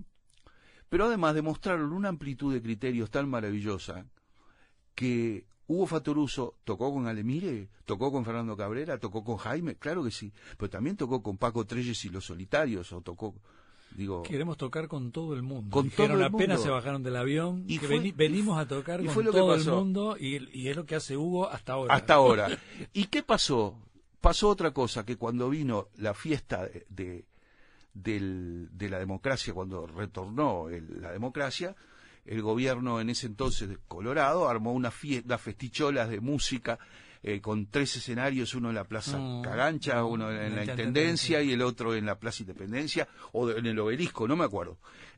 pero 0.89 1.05
además 1.05 1.35
demostraron 1.35 1.91
una 1.93 2.09
amplitud 2.09 2.53
de 2.53 2.61
criterios 2.61 3.09
tan 3.11 3.29
maravillosa 3.29 4.05
que 4.95 5.45
Hugo 5.67 5.85
Fatoruso 5.85 6.55
tocó 6.63 6.93
con 6.93 7.07
Alemire, 7.07 7.69
tocó 7.85 8.11
con 8.11 8.23
Fernando 8.25 8.55
Cabrera, 8.55 8.97
tocó 8.99 9.23
con 9.23 9.37
Jaime, 9.37 9.75
claro 9.75 10.03
que 10.03 10.11
sí, 10.11 10.31
pero 10.57 10.69
también 10.69 10.95
tocó 10.95 11.21
con 11.21 11.37
Paco 11.37 11.65
Treyes 11.65 12.03
y 12.05 12.09
los 12.09 12.25
Solitarios, 12.25 12.91
o 12.93 13.01
tocó, 13.01 13.35
digo... 13.95 14.23
Queremos 14.23 14.55
tocar 14.57 14.87
con 14.87 15.11
todo 15.11 15.33
el 15.33 15.43
mundo. 15.43 15.69
Con 15.73 15.85
Dijeron, 15.89 16.11
todo 16.17 16.19
el 16.19 16.33
apenas 16.33 16.57
mundo. 16.57 16.63
se 16.63 16.69
bajaron 16.69 17.03
del 17.03 17.17
avión, 17.17 17.65
Y 17.67 17.79
que 17.79 17.87
fue- 17.87 17.97
veni- 17.99 18.09
y 18.09 18.11
venimos 18.13 18.57
a 18.57 18.65
tocar 18.67 19.01
y 19.01 19.05
con 19.05 19.13
fue 19.13 19.23
lo 19.25 19.31
que 19.31 19.37
todo 19.39 19.55
el 19.55 19.65
mundo 19.65 20.15
y, 20.17 20.37
y 20.57 20.69
es 20.69 20.75
lo 20.77 20.85
que 20.85 20.95
hace 20.95 21.17
Hugo 21.17 21.49
hasta 21.49 21.73
ahora. 21.73 21.93
Hasta 21.95 22.13
ahora. 22.13 22.47
¿Y 22.93 23.05
qué 23.05 23.21
pasó? 23.21 23.77
Pasó 24.21 24.49
otra 24.49 24.71
cosa, 24.71 25.05
que 25.05 25.15
cuando 25.17 25.49
vino 25.49 25.87
la 25.97 26.13
fiesta 26.13 26.65
de, 26.65 26.85
de, 26.89 27.25
del- 27.93 28.69
de 28.71 28.89
la 28.89 28.99
democracia, 28.99 29.53
cuando 29.53 29.87
retornó 29.87 30.69
el- 30.69 31.01
la 31.01 31.11
democracia, 31.11 31.75
el 32.25 32.41
gobierno 32.41 32.99
en 32.99 33.09
ese 33.09 33.27
entonces 33.27 33.69
de 33.69 33.77
Colorado 33.87 34.49
armó 34.49 34.73
una 34.73 34.91
fiesta, 34.91 35.25
unas 35.27 35.41
festicholas 35.41 36.09
de 36.09 36.19
música 36.19 36.77
eh, 37.23 37.41
con 37.41 37.65
tres 37.65 37.95
escenarios, 37.95 38.53
uno 38.53 38.69
en 38.69 38.75
la 38.75 38.83
Plaza 38.83 39.17
Mm, 39.17 39.41
Cagancha, 39.41 40.03
uno 40.03 40.29
en 40.31 40.55
la 40.55 40.61
Intendencia 40.83 41.41
y 41.41 41.51
el 41.51 41.61
otro 41.63 41.95
en 41.95 42.05
la 42.05 42.19
Plaza 42.19 42.43
Independencia 42.43 43.07
o 43.31 43.47
de- 43.47 43.57
en 43.59 43.65
el 43.65 43.79
Obelisco, 43.79 44.27
no 44.27 44.35
me 44.35 44.43
acuerdo. 44.45 44.77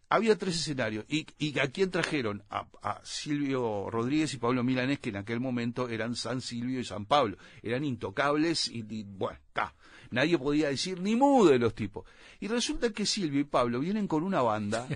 Había 0.09 0.35
tres 0.37 0.55
escenarios. 0.55 1.05
¿Y, 1.07 1.27
y 1.37 1.57
a 1.59 1.67
quién 1.67 1.91
trajeron? 1.91 2.43
A, 2.49 2.67
a 2.81 2.99
Silvio 3.03 3.89
Rodríguez 3.91 4.33
y 4.33 4.37
Pablo 4.37 4.63
Milanés, 4.63 4.99
que 4.99 5.09
en 5.09 5.17
aquel 5.17 5.39
momento 5.39 5.87
eran 5.87 6.15
San 6.15 6.41
Silvio 6.41 6.79
y 6.79 6.83
San 6.83 7.05
Pablo. 7.05 7.37
Eran 7.61 7.85
intocables 7.85 8.67
y, 8.67 8.83
y, 8.89 9.03
bueno, 9.03 9.37
está. 9.47 9.75
Nadie 10.11 10.39
podía 10.39 10.69
decir 10.69 10.99
ni 10.99 11.15
mu 11.15 11.45
de 11.45 11.59
los 11.59 11.75
tipos. 11.75 12.05
Y 12.39 12.47
resulta 12.47 12.89
que 12.89 13.05
Silvio 13.05 13.41
y 13.41 13.43
Pablo 13.43 13.79
vienen 13.79 14.07
con 14.07 14.23
una 14.23 14.41
banda 14.41 14.87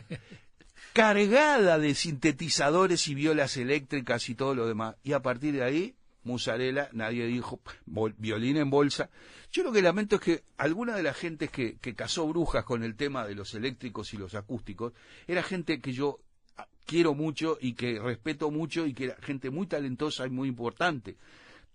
cargada 0.93 1.77
de 1.77 1.93
sintetizadores 1.93 3.07
y 3.07 3.13
violas 3.13 3.57
eléctricas 3.57 4.27
y 4.29 4.35
todo 4.35 4.55
lo 4.55 4.65
demás. 4.65 4.95
Y 5.03 5.13
a 5.13 5.21
partir 5.21 5.53
de 5.53 5.63
ahí, 5.63 5.95
musarela, 6.23 6.89
nadie 6.93 7.25
dijo, 7.25 7.59
violín 8.17 8.57
en 8.57 8.69
bolsa. 8.69 9.09
Yo 9.51 9.63
lo 9.63 9.71
que 9.71 9.81
lamento 9.81 10.15
es 10.15 10.21
que 10.21 10.43
alguna 10.57 10.95
de 10.95 11.03
las 11.03 11.17
gentes 11.17 11.51
que, 11.51 11.77
que 11.77 11.95
cazó 11.95 12.27
brujas 12.27 12.63
con 12.63 12.83
el 12.83 12.95
tema 12.95 13.25
de 13.25 13.35
los 13.35 13.53
eléctricos 13.53 14.13
y 14.13 14.17
los 14.17 14.35
acústicos, 14.35 14.93
era 15.27 15.43
gente 15.43 15.79
que 15.79 15.91
yo 15.91 16.19
quiero 16.85 17.13
mucho 17.13 17.57
y 17.59 17.73
que 17.73 17.99
respeto 17.99 18.51
mucho 18.51 18.85
y 18.85 18.93
que 18.93 19.05
era 19.05 19.15
gente 19.21 19.49
muy 19.49 19.67
talentosa 19.67 20.25
y 20.27 20.29
muy 20.29 20.47
importante. 20.47 21.17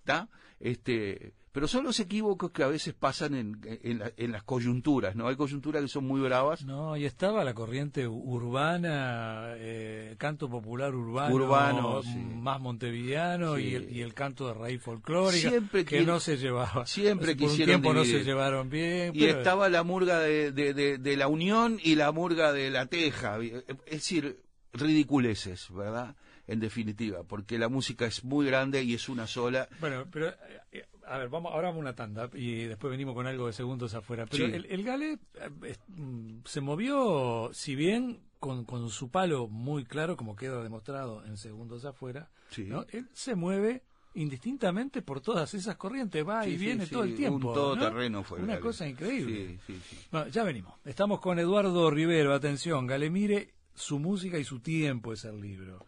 ¿Está? 0.00 0.28
Este, 0.60 1.34
pero 1.52 1.66
son 1.68 1.84
los 1.84 1.98
equívocos 2.00 2.50
que 2.50 2.62
a 2.62 2.68
veces 2.68 2.94
pasan 2.94 3.34
en, 3.34 3.60
en, 3.82 3.98
la- 4.00 4.12
en 4.16 4.32
las 4.32 4.42
coyunturas, 4.42 5.16
¿no? 5.16 5.28
Hay 5.28 5.36
coyunturas 5.36 5.82
que 5.82 5.88
son 5.88 6.04
muy 6.04 6.20
bravas. 6.20 6.64
No, 6.64 6.96
y 6.96 7.04
estaba 7.04 7.42
la 7.44 7.54
corriente 7.54 8.06
urbana, 8.06 9.54
eh, 9.56 10.14
canto 10.18 10.48
popular 10.48 10.94
urbano, 10.94 11.34
Urbano, 11.34 12.02
sí. 12.02 12.16
más 12.16 12.60
montevideano 12.60 13.56
Sí. 13.56 13.62
y, 13.62 13.74
el, 13.74 13.90
y 13.96 14.02
el 14.02 14.14
canto 14.14 14.46
de 14.48 14.54
raíz 14.54 14.82
folclórica, 14.82 15.48
Siempre 15.48 15.84
que 15.84 16.02
no 16.04 16.20
se 16.20 16.36
llevaba. 16.36 16.86
siempre 16.86 17.34
Por 17.34 17.44
un 17.44 17.50
quisieron 17.50 17.80
tiempo 17.82 17.94
no 17.98 18.04
se 18.04 18.24
llevaron 18.24 18.68
bien. 18.68 19.12
Y 19.14 19.20
pero- 19.20 19.38
estaba 19.38 19.68
la 19.68 19.82
murga 19.82 20.18
de, 20.20 20.52
de, 20.52 20.74
de- 20.74 20.98
de 20.98 21.16
la 21.16 21.28
Unión 21.28 21.78
y 21.82 21.94
la 21.94 22.12
murga 22.12 22.52
de 22.52 22.70
la 22.70 22.86
Teja. 22.86 23.38
Es 23.40 23.64
decir, 23.90 24.42
ridiculeces, 24.72 25.72
¿verdad? 25.72 26.16
En 26.48 26.58
definitiva, 26.60 27.22
porque 27.24 27.58
la 27.58 27.68
música 27.68 28.06
es 28.06 28.24
muy 28.24 28.46
grande 28.46 28.82
y 28.82 28.94
es 28.94 29.08
una 29.08 29.26
sola. 29.28 29.68
Bueno, 29.80 30.06
pero 30.10 30.28
eh, 30.72 30.84
a 31.06 31.18
ver, 31.18 31.28
vamos, 31.28 31.52
ahora 31.52 31.68
vamos 31.68 31.78
a 31.78 31.82
una 31.82 31.94
tanda 31.94 32.28
y 32.34 32.64
después 32.64 32.90
venimos 32.90 33.14
con 33.14 33.26
algo 33.26 33.46
de 33.46 33.52
segundos 33.52 33.94
afuera. 33.94 34.24
Pero 34.26 34.46
Sí. 34.46 34.52
el, 34.54 34.64
el 34.66 34.82
Gale 34.82 35.18
eh, 35.62 35.76
mm, 35.88 36.38
se 36.46 36.60
movió, 36.60 37.50
si 37.52 37.76
bien 37.76 38.20
con, 38.40 38.64
con 38.64 38.88
su 38.90 39.10
palo 39.10 39.46
muy 39.48 39.84
claro, 39.84 40.16
como 40.16 40.34
queda 40.36 40.62
demostrado 40.62 41.24
en 41.24 41.36
segundos 41.36 41.84
afuera, 41.84 42.30
Sí. 42.50 42.64
¿no? 42.64 42.86
él 42.90 43.08
se 43.12 43.34
mueve 43.34 43.82
indistintamente 44.14 45.02
por 45.02 45.20
todas 45.20 45.52
esas 45.54 45.76
corrientes, 45.76 46.26
va 46.26 46.46
y 46.46 46.52
Sí, 46.52 46.64
viene 46.64 46.86
sí, 46.86 46.92
todo 46.92 47.04
el 47.04 47.14
tiempo. 47.14 47.36
Un 47.36 47.42
¿no? 47.42 47.52
todoterreno 47.52 48.24
fue. 48.24 48.38
Una 48.38 48.54
Gale. 48.54 48.60
cosa 48.60 48.88
increíble. 48.88 49.58
Sí, 49.66 49.74
sí, 49.74 49.80
sí. 49.90 49.96
Bueno, 50.10 50.28
ya 50.28 50.42
venimos. 50.44 50.74
Estamos 50.84 51.20
con 51.20 51.38
Eduardo 51.38 51.90
Rivero. 51.90 52.34
Atención, 52.34 52.86
Galemire, 52.86 53.52
su 53.74 53.98
música 53.98 54.38
y 54.38 54.44
su 54.44 54.60
tiempo 54.60 55.12
es 55.12 55.24
el 55.24 55.40
libro. 55.40 55.84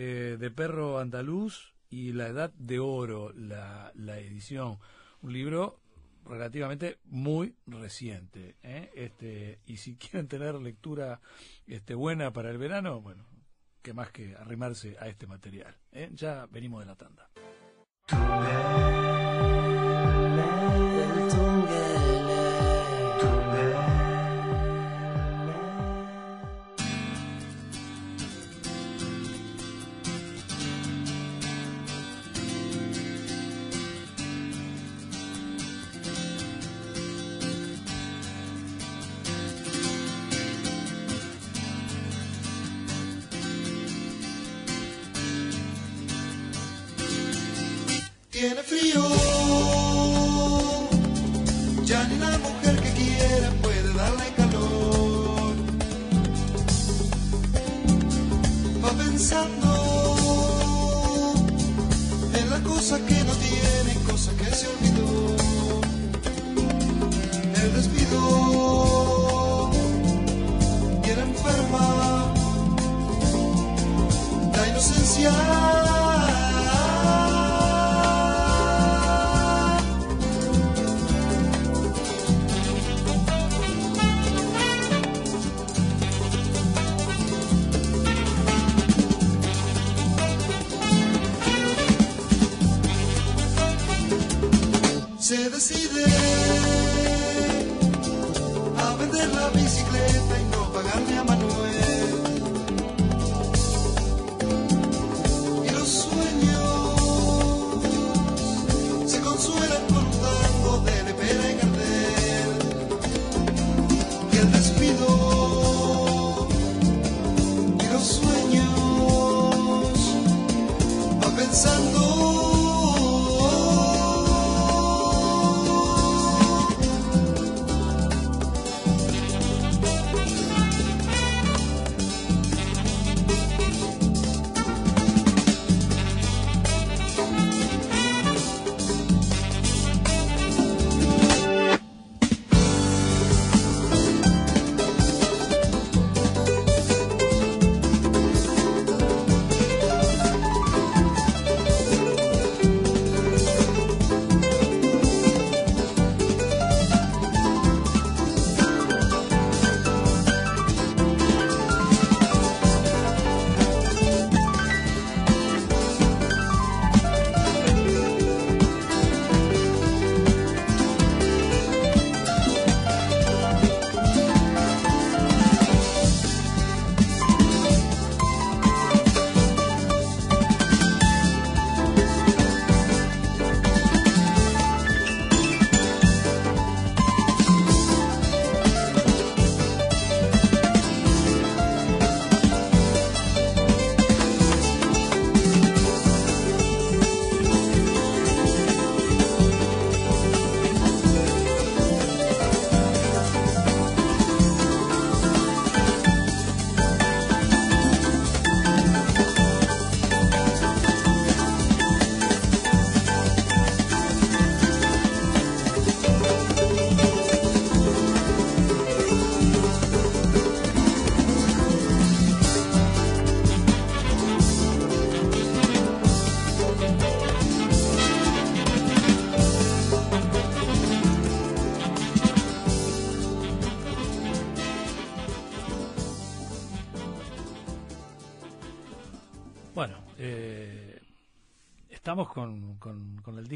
Eh, 0.00 0.36
de 0.38 0.52
Perro 0.52 1.00
Andaluz 1.00 1.74
y 1.90 2.12
La 2.12 2.28
Edad 2.28 2.52
de 2.52 2.78
Oro, 2.78 3.32
la, 3.32 3.90
la 3.96 4.20
edición. 4.20 4.78
Un 5.22 5.32
libro 5.32 5.80
relativamente 6.24 6.98
muy 7.06 7.56
reciente. 7.66 8.54
¿eh? 8.62 8.92
Este, 8.94 9.58
y 9.66 9.78
si 9.78 9.96
quieren 9.98 10.28
tener 10.28 10.54
lectura 10.54 11.20
este, 11.66 11.96
buena 11.96 12.32
para 12.32 12.50
el 12.50 12.58
verano, 12.58 13.00
bueno, 13.00 13.26
que 13.82 13.92
más 13.92 14.12
que 14.12 14.36
arrimarse 14.36 14.96
a 15.00 15.08
este 15.08 15.26
material. 15.26 15.76
¿eh? 15.90 16.10
Ya 16.12 16.46
venimos 16.46 16.78
de 16.78 16.86
la 16.86 16.94
tanda. 16.94 17.28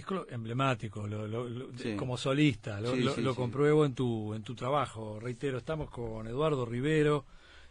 Disco 0.02 0.26
emblemático, 0.28 1.06
lo- 1.06 1.28
lo- 1.28 1.48
lo- 1.48 1.78
Sí. 1.78 1.94
como 1.94 2.16
solista, 2.16 2.80
lo, 2.80 2.94
Sí, 2.96 3.22
compruebo 3.36 3.84
en 3.84 3.94
tu, 3.94 4.34
en 4.34 4.42
tu 4.42 4.54
trabajo. 4.56 5.20
Reitero, 5.20 5.58
estamos 5.58 5.90
con 5.90 6.26
Eduardo 6.26 6.66
Rivero, 6.66 7.24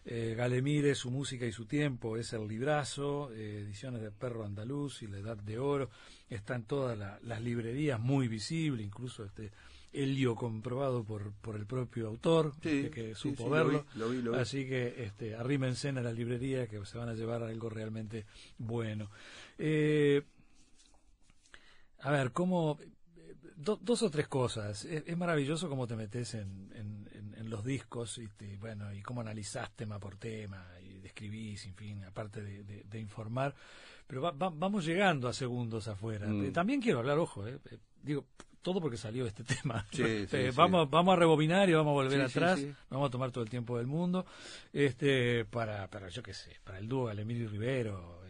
eh, 0.06 0.34
Galemire, 0.36 0.94
su 0.94 1.10
música 1.10 1.44
y 1.46 1.52
su 1.52 1.66
tiempo, 1.66 2.16
es 2.16 2.32
El 2.32 2.48
Librazo, 2.48 3.30
eh, 3.34 3.60
ediciones 3.66 4.00
de 4.00 4.10
Perro 4.10 4.44
Andaluz 4.44 5.02
y 5.02 5.08
La 5.08 5.18
Edad 5.18 5.36
de 5.36 5.58
Oro, 5.58 5.90
está 6.30 6.54
en 6.56 6.64
todas 6.64 6.98
la- 6.98 7.18
las 7.22 7.42
librerías, 7.42 8.00
muy 8.00 8.28
visible, 8.28 8.82
incluso 8.82 9.24
este 9.24 9.50
helio 9.92 10.34
comprobado 10.34 11.04
por, 11.04 11.32
por 11.42 11.54
el 11.56 11.66
propio 11.66 12.08
autor, 12.08 12.52
este, 12.62 12.88
que 12.90 13.14
supo 13.14 13.44
lo 13.44 13.50
verlo. 13.50 13.84
vi, 13.92 13.98
lo 13.98 14.08
vi, 14.08 14.22
lo 14.22 14.32
vi. 14.32 14.38
Así 14.38 14.66
que 14.66 15.04
este, 15.04 15.34
arrímense 15.36 15.90
a 15.90 15.92
la 15.92 16.12
librería 16.14 16.66
que 16.66 16.82
se 16.86 16.96
van 16.96 17.10
a 17.10 17.14
llevar 17.14 17.42
algo 17.42 17.68
realmente 17.68 18.24
bueno. 18.56 19.10
Eh, 19.58 20.22
a 22.02 22.10
ver, 22.10 22.32
¿cómo...? 22.32 22.78
do- 23.56 23.78
dos 23.80 24.02
o 24.02 24.10
tres 24.10 24.26
cosas. 24.28 24.84
Es, 24.84 25.04
es 25.06 25.16
maravilloso 25.16 25.68
cómo 25.68 25.86
te 25.86 25.94
metes 25.94 26.34
en, 26.34 26.70
en- 26.74 27.08
en- 27.14 27.34
en 27.38 27.50
los 27.50 27.64
discos 27.64 28.18
y, 28.18 28.26
te- 28.28 28.56
bueno, 28.56 28.92
y 28.92 29.02
cómo 29.02 29.20
analizás 29.20 29.70
tema 29.76 29.98
por 30.00 30.16
tema 30.16 30.66
y 30.84 30.98
describís, 30.98 31.64
en 31.66 31.74
fin, 31.76 32.04
aparte 32.04 32.42
de, 32.42 32.64
de- 32.64 32.82
de 32.84 32.98
informar. 32.98 33.54
Pero 34.06 34.20
va- 34.22 34.32
va- 34.32 34.50
vamos 34.52 34.84
llegando 34.84 35.28
a 35.28 35.32
segundos 35.32 35.86
afuera. 35.86 36.26
Mm. 36.26 36.46
Eh, 36.46 36.50
También 36.50 36.80
quiero 36.80 36.98
hablar, 36.98 37.18
ojo, 37.18 37.46
eh, 37.46 37.58
eh, 37.70 37.78
digo, 38.02 38.24
todo 38.62 38.80
porque 38.80 38.96
salió 38.96 39.26
este 39.26 39.44
tema. 39.62 39.86
Sí, 39.92 40.02
sí, 40.02 40.36
Eh, 40.36 40.50
sí. 40.50 40.56
Vamos, 40.56 40.90
vamos 40.90 41.12
a 41.12 41.16
rebobinar 41.16 41.68
y 41.68 41.72
vamos 41.74 41.90
a 41.92 41.94
volver 41.94 42.20
atrás. 42.20 42.60
Vamos 42.90 43.08
a 43.08 43.10
tomar 43.12 43.30
todo 43.30 43.44
el 43.44 43.50
tiempo 43.50 43.78
del 43.78 43.86
mundo. 43.86 44.26
Este, 44.72 45.44
para, 45.44 45.88
para 45.88 46.08
yo 46.08 46.22
qué 46.22 46.34
sé, 46.34 46.56
para 46.64 46.78
el 46.78 46.88
dúo 46.88 47.12
y 47.12 47.46
Rivero, 47.46 48.21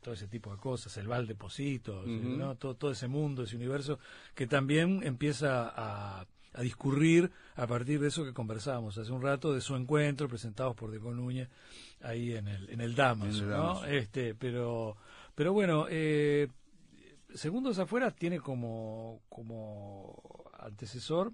todo 0.00 0.14
ese 0.14 0.26
tipo 0.28 0.50
de 0.52 0.58
cosas, 0.58 0.96
el 0.96 1.06
Val 1.08 1.26
Depositos, 1.26 2.04
Ujú. 2.06 2.10
¿no? 2.36 2.54
todo, 2.56 2.74
todo 2.74 2.90
ese 2.92 3.08
mundo, 3.08 3.42
ese 3.42 3.56
universo, 3.56 3.98
que 4.34 4.46
también 4.46 5.00
empieza 5.02 5.68
a, 5.68 6.26
a 6.54 6.62
discurrir 6.62 7.30
a 7.56 7.66
partir 7.66 8.00
de 8.00 8.08
eso 8.08 8.24
que 8.24 8.32
conversábamos 8.32 8.96
hace 8.98 9.12
un 9.12 9.22
rato, 9.22 9.52
de 9.52 9.60
su 9.60 9.76
encuentro, 9.76 10.28
presentados 10.28 10.74
por 10.74 10.90
Deco 10.90 11.12
Núñez, 11.12 11.48
ahí 12.02 12.34
en 12.34 12.48
el, 12.48 12.70
en 12.70 12.80
el 12.80 12.94
Damas, 12.94 13.40
¿no? 13.42 13.84
Este, 13.84 14.34
pero, 14.34 14.96
pero 15.34 15.52
bueno, 15.52 15.86
eh, 15.90 16.48
Segundos 17.34 17.78
Afuera 17.78 18.10
tiene 18.10 18.40
como, 18.40 19.20
como 19.28 20.50
antecesor 20.58 21.32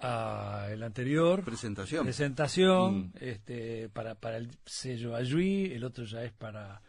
a 0.00 0.66
el 0.70 0.82
anterior 0.82 1.44
Presentación. 1.44 2.04
presentación 2.04 2.96
Mm. 2.98 3.12
este 3.20 3.88
para 3.88 4.14
para 4.16 4.36
el 4.38 4.50
sello 4.66 5.14
Ayui 5.14 5.72
el 5.72 5.84
otro 5.84 6.04
ya 6.04 6.24
es 6.24 6.32
para 6.32 6.82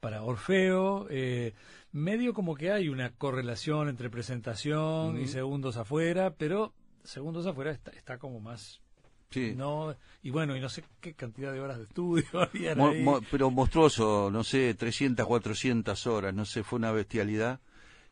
para 0.00 0.22
Orfeo 0.22 1.06
eh, 1.10 1.54
medio 1.92 2.32
como 2.34 2.54
que 2.54 2.72
hay 2.72 2.88
una 2.88 3.10
correlación 3.10 3.88
entre 3.88 4.10
presentación 4.10 5.20
y 5.20 5.28
segundos 5.28 5.76
afuera 5.76 6.34
pero 6.36 6.72
segundos 7.04 7.46
afuera 7.46 7.70
está, 7.70 7.90
está 7.92 8.18
como 8.18 8.40
más 8.40 8.80
Sí. 9.30 9.54
no 9.56 9.94
y 10.24 10.30
bueno 10.30 10.56
y 10.56 10.60
no 10.60 10.68
sé 10.68 10.82
qué 11.00 11.14
cantidad 11.14 11.52
de 11.52 11.60
horas 11.60 11.78
de 11.78 11.84
estudio 11.84 12.24
había 12.40 12.74
mo- 12.74 13.20
pero 13.30 13.48
monstruoso, 13.50 14.28
no 14.32 14.42
sé, 14.42 14.74
300, 14.74 15.24
400 15.24 16.06
horas, 16.08 16.34
no 16.34 16.44
sé, 16.44 16.64
fue 16.64 16.78
una 16.80 16.90
bestialidad. 16.90 17.60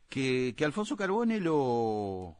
Que, 0.08 0.54
que 0.56 0.64
Alfonso 0.64 0.96
Carbone 0.96 1.40
lo, 1.40 2.36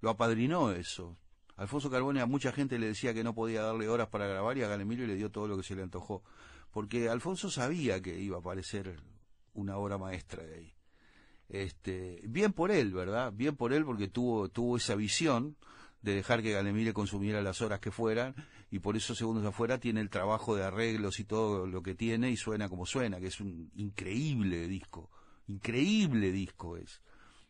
lo 0.00 0.10
apadrinó 0.10 0.72
eso. 0.72 1.16
Alfonso 1.56 1.88
Carbone 1.88 2.20
a 2.20 2.26
mucha 2.26 2.50
gente 2.52 2.78
le 2.80 2.88
decía 2.88 3.14
que 3.14 3.22
no 3.24 3.32
podía 3.32 3.62
darle 3.62 3.88
horas 3.88 4.08
para 4.08 4.26
grabar 4.26 4.58
y 4.58 4.62
a 4.64 4.68
Galemilio 4.68 5.06
le 5.06 5.14
dio 5.14 5.30
todo 5.30 5.46
lo 5.46 5.56
que 5.56 5.62
se 5.62 5.76
le 5.76 5.82
antojó. 5.82 6.22
Porque 6.76 7.08
Alfonso 7.08 7.48
sabía 7.48 8.02
que 8.02 8.20
iba 8.20 8.36
a 8.36 8.40
aparecer 8.40 9.00
una 9.54 9.78
obra 9.78 9.96
maestra 9.96 10.42
de 10.42 10.56
ahí. 10.56 10.74
Este, 11.48 12.20
bien 12.24 12.52
por 12.52 12.70
él, 12.70 12.92
¿verdad? 12.92 13.32
Bien 13.32 13.56
por 13.56 13.72
él 13.72 13.86
porque 13.86 14.08
tuvo, 14.08 14.50
tuvo 14.50 14.76
esa 14.76 14.94
visión 14.94 15.56
de 16.02 16.14
dejar 16.14 16.42
que 16.42 16.52
Galemire 16.52 16.92
consumiera 16.92 17.40
las 17.40 17.62
horas 17.62 17.80
que 17.80 17.90
fueran 17.90 18.34
y 18.70 18.80
por 18.80 18.94
eso 18.94 19.14
Segundos 19.14 19.46
Afuera 19.46 19.78
tiene 19.78 20.02
el 20.02 20.10
trabajo 20.10 20.54
de 20.54 20.64
arreglos 20.64 21.18
y 21.18 21.24
todo 21.24 21.66
lo 21.66 21.82
que 21.82 21.94
tiene 21.94 22.30
y 22.30 22.36
suena 22.36 22.68
como 22.68 22.84
suena, 22.84 23.20
que 23.20 23.28
es 23.28 23.40
un 23.40 23.70
increíble 23.74 24.68
disco, 24.68 25.08
increíble 25.46 26.30
disco 26.30 26.76
es. 26.76 27.00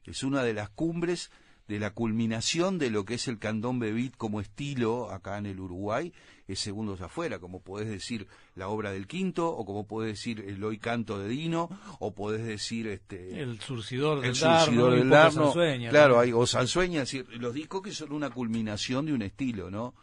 Es 0.04 0.22
una 0.22 0.44
de 0.44 0.54
las 0.54 0.70
cumbres 0.70 1.32
de 1.66 1.80
la 1.80 1.90
culminación 1.90 2.78
de 2.78 2.90
lo 2.90 3.04
que 3.04 3.14
es 3.14 3.26
el 3.26 3.40
candombe 3.40 3.92
beat 3.92 4.16
como 4.16 4.40
estilo 4.40 5.10
acá 5.10 5.36
en 5.38 5.46
el 5.46 5.58
Uruguay, 5.58 6.12
es 6.46 6.60
Segundos 6.60 7.00
Afuera, 7.00 7.38
como 7.38 7.60
podés 7.60 7.88
decir 7.88 8.26
la 8.54 8.68
obra 8.68 8.92
del 8.92 9.06
quinto, 9.06 9.48
o 9.48 9.64
como 9.64 9.86
podés 9.86 10.12
decir 10.12 10.44
el 10.46 10.62
hoy 10.62 10.78
canto 10.78 11.18
de 11.18 11.28
Dino, 11.28 11.68
o 11.98 12.14
podés 12.14 12.44
decir 12.44 12.86
este 12.86 13.40
el 13.40 13.60
surcidor 13.60 14.20
del 14.20 14.30
el 14.30 14.38
Darno 14.38 14.64
surcidor 14.64 14.92
y 14.92 14.96
del 14.96 15.02
un 15.02 15.08
poco 15.08 15.16
Darno, 15.22 15.44
Sansueña 15.44 15.90
claro, 15.90 16.18
hay, 16.20 16.32
o 16.32 16.46
Sansueña, 16.46 17.02
es 17.02 17.10
decir, 17.10 17.26
los 17.40 17.54
discos 17.54 17.82
que 17.82 17.92
son 17.92 18.12
una 18.12 18.30
culminación 18.30 19.06
de 19.06 19.12
un 19.12 19.22
estilo, 19.22 19.70
¿no? 19.70 19.94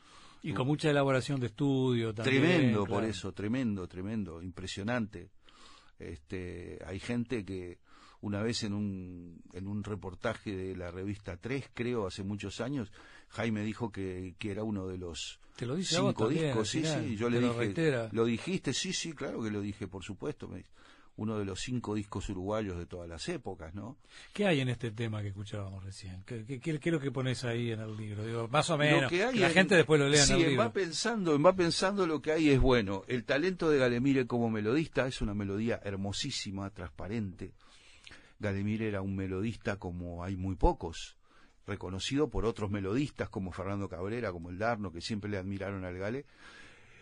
y 0.43 0.53
con 0.53 0.67
mucha 0.67 0.89
elaboración 0.89 1.39
de 1.39 1.47
estudio 1.47 2.13
también 2.13 2.41
tremendo 2.41 2.86
por 2.86 3.06
eso, 3.06 3.32
tremendo, 3.32 3.88
tremendo, 3.88 4.41
impresionante. 4.41 5.29
Este, 5.97 6.79
hay 6.86 6.99
gente 6.99 7.45
que 7.45 7.79
una 8.19 8.41
vez 8.41 8.63
en 8.63 8.73
un, 8.73 9.41
en 9.53 9.67
un 9.67 9.84
reportaje 9.84 10.56
de 10.56 10.75
la 10.75 10.91
revista 10.91 11.38
3, 11.38 11.69
creo, 11.73 12.08
hace 12.08 12.23
muchos 12.23 12.60
años, 12.60 12.91
Jaime 13.33 13.61
dijo 13.63 13.91
que, 13.91 14.33
que 14.39 14.51
era 14.51 14.63
uno 14.63 14.87
de 14.87 14.97
los 14.97 15.39
Te 15.55 15.65
lo 15.65 15.75
dice 15.75 15.97
a 15.97 16.01
vos 16.01 16.11
cinco 16.11 16.25
también, 16.25 16.45
discos, 16.47 16.69
sí, 16.69 16.79
final, 16.81 17.03
sí, 17.07 17.15
yo 17.17 17.29
le 17.29 17.39
dije, 17.39 17.57
reitera. 17.57 18.09
¿lo 18.11 18.25
dijiste? 18.25 18.73
Sí, 18.73 18.93
sí, 18.93 19.13
claro 19.13 19.43
que 19.43 19.51
lo 19.51 19.61
dije, 19.61 19.87
por 19.87 20.03
supuesto, 20.03 20.47
me 20.47 20.63
uno 21.15 21.37
de 21.37 21.45
los 21.45 21.59
cinco 21.61 21.93
discos 21.93 22.27
uruguayos 22.29 22.75
de 22.75 22.87
todas 22.87 23.07
las 23.07 23.29
épocas, 23.29 23.75
¿no? 23.75 23.97
¿Qué 24.33 24.47
hay 24.47 24.61
en 24.61 24.69
este 24.69 24.89
tema 24.89 25.21
que 25.21 25.27
escuchábamos 25.27 25.83
recién? 25.83 26.23
¿Qué, 26.25 26.43
qué, 26.43 26.59
qué- 26.59 26.79
qué 26.79 26.89
es 26.89 26.93
lo 26.93 26.99
que 26.99 27.11
pones 27.11 27.43
ahí 27.43 27.69
en 27.71 27.81
el 27.81 27.95
libro? 27.95 28.25
Digo, 28.25 28.47
más 28.47 28.67
o 28.71 28.79
menos. 28.79 29.11
Que 29.11 29.23
hay 29.23 29.37
la 29.37 29.47
en- 29.49 29.53
gente 29.53 29.75
después 29.75 29.99
lo 30.01 30.09
lea 30.09 30.25
sí, 30.25 30.33
en 30.33 30.39
el 30.39 30.47
libro. 30.49 30.63
va 30.63 30.73
pensando, 30.73 31.35
en 31.35 31.45
va 31.45 31.55
pensando 31.55 32.07
lo 32.07 32.19
que 32.19 32.31
hay 32.31 32.49
es 32.49 32.59
bueno. 32.59 33.03
El 33.07 33.25
talento 33.25 33.69
de 33.69 33.77
Galemire 33.77 34.25
como 34.25 34.49
melodista 34.49 35.05
es 35.05 35.21
una 35.21 35.35
melodía 35.35 35.79
hermosísima, 35.83 36.71
transparente. 36.71 37.51
Galemire 38.39 38.87
era 38.87 39.01
un 39.03 39.15
melodista 39.15 39.77
como 39.77 40.23
hay 40.23 40.35
muy 40.35 40.55
pocos, 40.55 41.15
reconocido 41.65 42.30
por 42.30 42.45
otros 42.45 42.71
melodistas 42.71 43.30
como 43.30 43.52
Fernando 43.52 43.89
Cabrera, 43.89 44.32
como 44.32 44.49
el 44.49 44.58
Darno, 44.58 44.91
que 44.91 45.02
siempre 45.02 45.30
le 45.30 45.38
admiraron 45.38 45.86
al 45.86 45.97
Gale. 45.97 46.26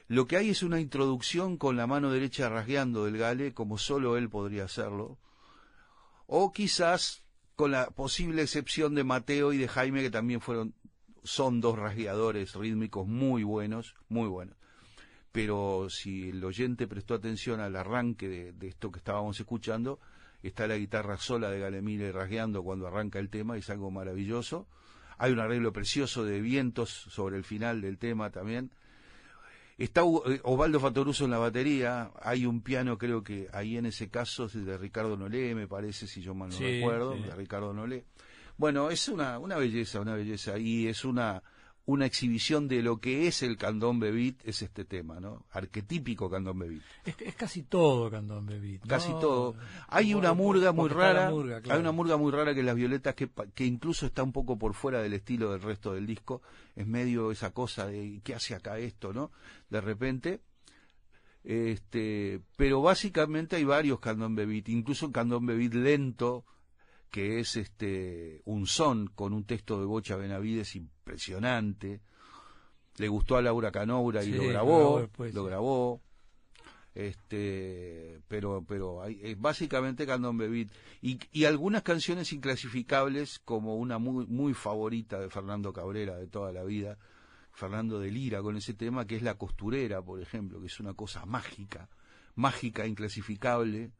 Lo 0.07 0.27
que 0.27 0.37
hay 0.37 0.49
es 0.49 0.61
una 0.61 0.79
introducción 0.79 1.57
con 1.57 1.77
la 1.77 1.87
mano 1.87 2.11
derecha 2.11 2.49
rasgueando 2.49 3.05
del 3.05 3.17
Gale, 3.17 3.53
como 3.53 3.77
solo 3.77 4.17
él 4.17 4.29
podría 4.29 4.65
hacerlo. 4.65 5.17
O 6.27 6.51
quizás 6.51 7.23
con 7.55 7.71
la 7.71 7.89
posible 7.89 8.41
excepción 8.41 8.95
de 8.95 9.03
Mateo 9.03 9.53
y 9.53 9.57
de 9.57 9.67
Jaime, 9.67 10.01
que 10.01 10.11
también 10.11 10.41
fueron, 10.41 10.73
son 11.23 11.61
dos 11.61 11.77
rasgueadores 11.77 12.55
rítmicos 12.55 13.07
muy 13.07 13.43
buenos, 13.43 13.95
muy 14.09 14.27
buenos. 14.27 14.57
Pero 15.31 15.87
si 15.89 16.29
el 16.29 16.43
oyente 16.43 16.87
prestó 16.87 17.13
atención 17.13 17.61
al 17.61 17.75
arranque 17.75 18.27
de, 18.27 18.51
de 18.51 18.67
esto 18.67 18.91
que 18.91 18.99
estábamos 18.99 19.39
escuchando, 19.39 19.99
está 20.47 20.67
la 20.67 20.77
guitarra 20.77 21.17
sola 21.17 21.49
de 21.49 21.59
Galemire 21.59 22.11
rasgueando 22.11 22.63
cuando 22.63 22.87
arranca 22.87 23.19
el 23.19 23.29
tema, 23.29 23.57
es 23.57 23.69
algo 23.69 23.91
maravilloso. 23.91 24.67
Hay 25.17 25.31
un 25.33 25.39
arreglo 25.39 25.71
precioso 25.71 26.25
de 26.25 26.41
vientos 26.41 26.89
sobre 26.89 27.37
el 27.37 27.43
final 27.43 27.81
del 27.81 27.97
tema 27.97 28.31
también. 28.31 28.71
Está 29.77 30.01
eh, 30.01 30.39
Osvaldo 30.43 30.79
Fatoruso 30.79 31.25
en 31.25 31.31
la 31.31 31.37
batería, 31.37 32.11
hay 32.21 32.45
un 32.45 32.61
piano 32.61 32.97
creo 32.97 33.23
que 33.23 33.47
ahí 33.53 33.77
en 33.77 33.85
ese 33.87 34.09
caso 34.09 34.45
es 34.45 34.53
de 34.53 34.77
Ricardo 34.77 35.17
Nolé, 35.17 35.55
me 35.55 35.67
parece, 35.67 36.07
si 36.07 36.21
yo 36.21 36.35
mal 36.35 36.49
no 36.49 36.55
Sí, 36.55 36.79
recuerdo, 36.79 37.15
sí. 37.15 37.23
de 37.23 37.35
Ricardo 37.35 37.73
Nolé. 37.73 38.05
Bueno, 38.57 38.91
es 38.91 39.07
una, 39.07 39.39
una 39.39 39.57
belleza, 39.57 39.99
una 39.99 40.13
belleza, 40.15 40.57
y 40.59 40.87
es 40.87 41.03
una, 41.03 41.41
una 41.91 42.05
exhibición 42.05 42.67
de 42.67 42.81
lo 42.81 42.99
que 42.99 43.27
es 43.27 43.43
el 43.43 43.57
candombe 43.57 44.11
beat, 44.11 44.35
es 44.43 44.61
este 44.61 44.85
tema, 44.85 45.19
¿no? 45.19 45.45
Arquetípico 45.51 46.29
candombe 46.29 46.69
beat. 46.69 46.83
Es, 47.05 47.15
es 47.21 47.35
casi 47.35 47.63
todo 47.63 48.09
Candombe 48.09 48.59
Beat. 48.59 48.81
¿no? 48.81 48.87
Casi 48.87 49.09
todo. 49.19 49.55
Hay 49.87 50.13
una 50.13 50.33
murga 50.33 50.71
muy 50.71 50.89
rara, 50.89 51.29
murga, 51.29 51.61
claro. 51.61 51.75
hay 51.75 51.81
una 51.81 51.91
murga 51.91 52.17
muy 52.17 52.31
rara 52.31 52.53
que 52.53 52.59
es 52.59 52.65
Las 52.65 52.75
Violetas, 52.75 53.15
que, 53.15 53.29
que 53.53 53.65
incluso 53.65 54.05
está 54.05 54.23
un 54.23 54.31
poco 54.31 54.57
por 54.57 54.73
fuera 54.73 55.01
del 55.01 55.13
estilo 55.13 55.51
del 55.51 55.61
resto 55.61 55.93
del 55.93 56.05
disco, 56.05 56.41
es 56.75 56.87
medio 56.87 57.31
esa 57.31 57.51
cosa 57.51 57.87
de 57.87 58.21
¿qué 58.23 58.35
hace 58.35 58.55
acá 58.55 58.77
esto, 58.77 59.13
no? 59.13 59.31
De 59.69 59.81
repente, 59.81 60.41
este, 61.43 62.41
pero 62.55 62.81
básicamente 62.81 63.55
hay 63.55 63.63
varios 63.63 63.99
candombe 63.99 64.45
beat, 64.45 64.69
incluso 64.69 65.07
un 65.07 65.11
candombe 65.11 65.55
beat 65.55 65.73
lento, 65.73 66.45
que 67.11 67.39
es 67.39 67.57
este 67.57 68.41
un 68.45 68.65
son 68.65 69.07
con 69.07 69.33
un 69.33 69.43
texto 69.43 69.79
de 69.79 69.85
Bocha 69.85 70.15
Benavides 70.15 70.75
impresionante. 70.75 72.01
Le 72.97 73.07
gustó 73.09 73.37
a 73.37 73.41
Laura 73.41 73.71
Canoura 73.71 74.23
y 74.23 74.27
Sí, 74.27 74.31
lo 74.31 74.47
grabó, 74.47 75.09
lo 75.33 75.43
grabó. 75.43 76.01
Este, 76.93 78.19
pero 78.27 78.65
pero 78.67 79.01
hay, 79.01 79.19
es 79.23 79.39
básicamente 79.39 80.05
candombe 80.05 80.49
beat 80.49 80.69
y, 81.01 81.19
y 81.31 81.45
algunas 81.45 81.83
canciones 81.83 82.33
inclasificables 82.33 83.39
como 83.39 83.77
una 83.77 83.97
muy 83.97 84.25
muy 84.25 84.53
favorita 84.53 85.17
de 85.19 85.29
Fernando 85.29 85.71
Cabrera 85.71 86.17
de 86.17 86.27
toda 86.27 86.51
la 86.51 86.63
vida. 86.63 86.97
Fernando 87.53 87.99
de 87.99 88.11
Lira 88.11 88.41
con 88.41 88.55
ese 88.55 88.73
tema 88.73 89.05
que 89.05 89.17
es 89.17 89.21
la 89.21 89.37
costurera, 89.37 90.01
por 90.01 90.21
ejemplo, 90.21 90.61
que 90.61 90.67
es 90.67 90.79
una 90.79 90.93
cosa 90.93 91.25
mágica, 91.25 91.89
mágica, 92.35 92.87
inclasificable, 92.87 93.91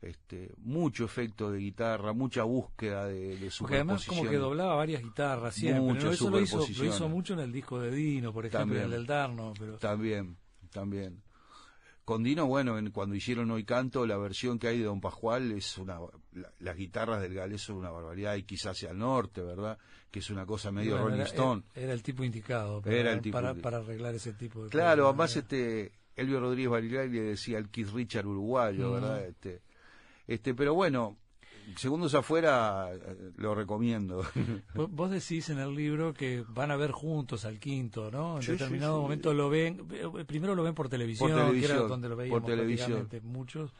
este, 0.00 0.52
mucho 0.58 1.04
efecto 1.04 1.50
de 1.50 1.58
guitarra, 1.58 2.12
mucha 2.12 2.44
búsqueda 2.44 3.06
de, 3.06 3.36
de 3.36 3.50
Porque 3.58 3.74
además 3.76 4.04
como 4.06 4.22
que 4.28 4.36
doblaba 4.36 4.74
varias 4.76 5.02
guitarras 5.02 5.54
siempre. 5.54 5.80
Muchas. 5.82 6.14
Eso 6.14 6.30
lo 6.30 6.40
hizo, 6.40 6.56
lo 6.58 6.62
superposiciones. 6.62 6.94
hizo 6.94 7.08
mucho 7.08 7.32
en 7.34 7.40
el 7.40 7.52
disco 7.52 7.80
de 7.80 7.90
Dino, 7.90 8.32
por 8.32 8.46
ejemplo, 8.46 8.60
También. 8.60 8.80
en 8.80 8.84
el 8.86 8.90
del 8.92 9.06
Darno. 9.06 9.52
Pero... 9.58 9.76
También, 9.78 10.36
también. 10.70 11.22
Con 12.04 12.22
Dino, 12.22 12.46
bueno, 12.46 12.78
en- 12.78 12.90
cuando 12.90 13.14
hicieron 13.16 13.50
Hoy 13.50 13.64
Canto, 13.64 14.06
la 14.06 14.16
versión 14.16 14.58
que 14.58 14.68
hay 14.68 14.78
de 14.78 14.84
Don 14.84 15.00
Pascual 15.00 15.52
es 15.52 15.76
una. 15.76 15.98
la- 16.32 16.50
las 16.60 16.76
guitarras 16.76 17.20
del 17.20 17.34
galés 17.34 17.60
son 17.60 17.76
una 17.76 17.90
barbaridad, 17.90 18.34
y 18.36 18.44
quizás 18.44 18.72
hacia 18.76 18.92
el 18.92 18.98
norte, 18.98 19.42
¿verdad? 19.42 19.76
Que 20.10 20.20
es 20.20 20.30
una 20.30 20.46
cosa 20.46 20.72
medio 20.72 20.92
Bueno, 20.92 21.04
Rolling 21.08 21.20
era, 21.20 21.26
Stone. 21.28 21.62
Era, 21.74 21.92
el 21.92 22.02
tipo 22.02 22.24
indicado 22.24 22.80
para, 22.80 22.96
Era 22.96 23.12
el 23.12 23.20
tipo 23.20 23.34
para, 23.38 23.76
arreglar 23.76 24.14
ese 24.14 24.32
tipo 24.32 24.64
de 24.64 24.70
Claro, 24.70 25.08
además 25.08 25.36
este 25.36 25.92
Elvio 26.16 26.40
Rodríguez 26.40 26.70
Barilay 26.70 27.10
le 27.10 27.20
decía 27.20 27.58
el 27.58 27.68
Keith 27.68 27.90
Richard 27.92 28.26
uruguayo. 28.26 28.92
¿verdad? 28.92 29.26
Este, 29.26 29.60
este, 30.28 30.54
pero 30.54 30.74
bueno, 30.74 31.16
segundos 31.76 32.14
afuera 32.14 32.90
eh, 32.94 33.32
lo 33.36 33.54
recomiendo. 33.54 34.22
Vos- 34.74 35.10
decís 35.10 35.48
en 35.50 35.58
el 35.58 35.74
libro 35.74 36.14
que 36.14 36.44
van 36.48 36.70
a 36.70 36.76
ver 36.76 36.92
juntos 36.92 37.44
al 37.44 37.58
quinto, 37.58 38.10
¿no? 38.10 38.36
En 38.36 38.42
Sí, 38.42 38.52
determinado 38.52 38.96
sí. 38.96 39.02
momento 39.02 39.34
lo 39.34 39.50
ven, 39.50 39.86
eh, 39.90 40.24
primero 40.26 40.54
lo 40.54 40.62
ven 40.62 40.74
por 40.74 40.88
televisión, 40.88 41.30
que 41.30 41.34
televisión, 41.36 41.76
era 41.78 41.86
donde 41.88 42.08
lo 42.08 42.16
veíamos 42.16 42.40
por 42.42 42.50
televisión. 42.50 43.08
muchos, 43.24 43.72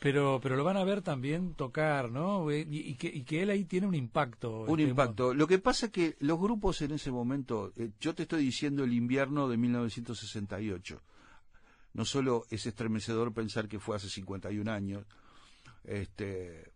pero 0.00 0.40
pero 0.42 0.56
lo 0.56 0.64
van 0.64 0.76
a 0.76 0.84
ver 0.84 1.02
también 1.02 1.54
tocar, 1.54 2.10
¿no? 2.10 2.50
Y, 2.52 2.66
y 2.68 2.94
que, 2.96 3.08
y 3.08 3.22
que 3.24 3.42
él 3.42 3.50
ahí 3.50 3.64
tiene 3.64 3.86
un 3.86 3.94
impacto. 3.94 4.62
Un 4.62 4.80
este, 4.80 4.90
impacto. 4.90 5.32
Lo 5.34 5.46
que 5.46 5.58
pasa 5.58 5.86
es 5.86 5.92
que 5.92 6.16
los 6.20 6.38
grupos 6.38 6.82
en 6.82 6.92
ese 6.92 7.10
momento, 7.10 7.72
eh, 7.76 7.90
yo 8.00 8.14
te 8.14 8.22
estoy 8.22 8.42
diciendo 8.42 8.84
el 8.84 8.92
invierno 8.92 9.48
de 9.48 9.56
1968. 9.56 11.00
No 11.94 12.04
solo 12.04 12.44
es 12.50 12.66
estremecedor 12.66 13.32
pensar 13.32 13.68
que 13.68 13.78
fue 13.78 13.96
hace 13.96 14.10
51 14.10 14.70
años, 14.70 15.06
este, 15.86 16.72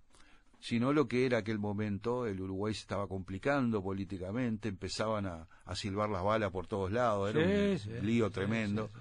sino 0.61 0.93
lo 0.93 1.07
que 1.09 1.27
era 1.27 1.39
aquel 1.39 1.59
momento. 1.59 2.27
El 2.27 2.41
Uruguay 2.41 2.75
se 2.75 2.81
estaba 2.81 3.07
complicando 3.09 3.83
políticamente, 3.83 4.69
empezaban 4.69 5.27
a, 5.27 5.47
a 5.65 5.75
silbar 5.77 6.09
las 6.11 6.23
balas 6.23 6.51
por 6.51 6.67
todos 6.67 6.91
lados, 6.93 7.35
era 7.35 7.41
un 7.73 7.79
Sí, 7.79 7.91
lío 8.03 8.31
tremendo. 8.31 8.89
sí. 8.89 9.01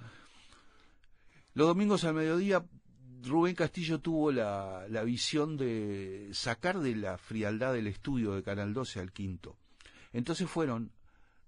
Los 1.55 1.67
domingos 1.67 2.03
al 2.05 2.13
mediodía, 2.13 2.63
Rubén 3.23 3.55
Castillo 3.55 3.99
tuvo 3.99 4.31
la, 4.31 4.85
la 4.87 5.03
visión 5.03 5.57
de 5.57 6.29
sacar 6.31 6.79
de 6.79 6.95
la 6.95 7.17
frialdad 7.17 7.73
del 7.73 7.87
estudio 7.87 8.33
de 8.33 8.43
Canal 8.43 8.73
12 8.73 8.99
al 8.99 9.11
quinto. 9.11 9.57
Entonces 10.13 10.49
fueron 10.49 10.91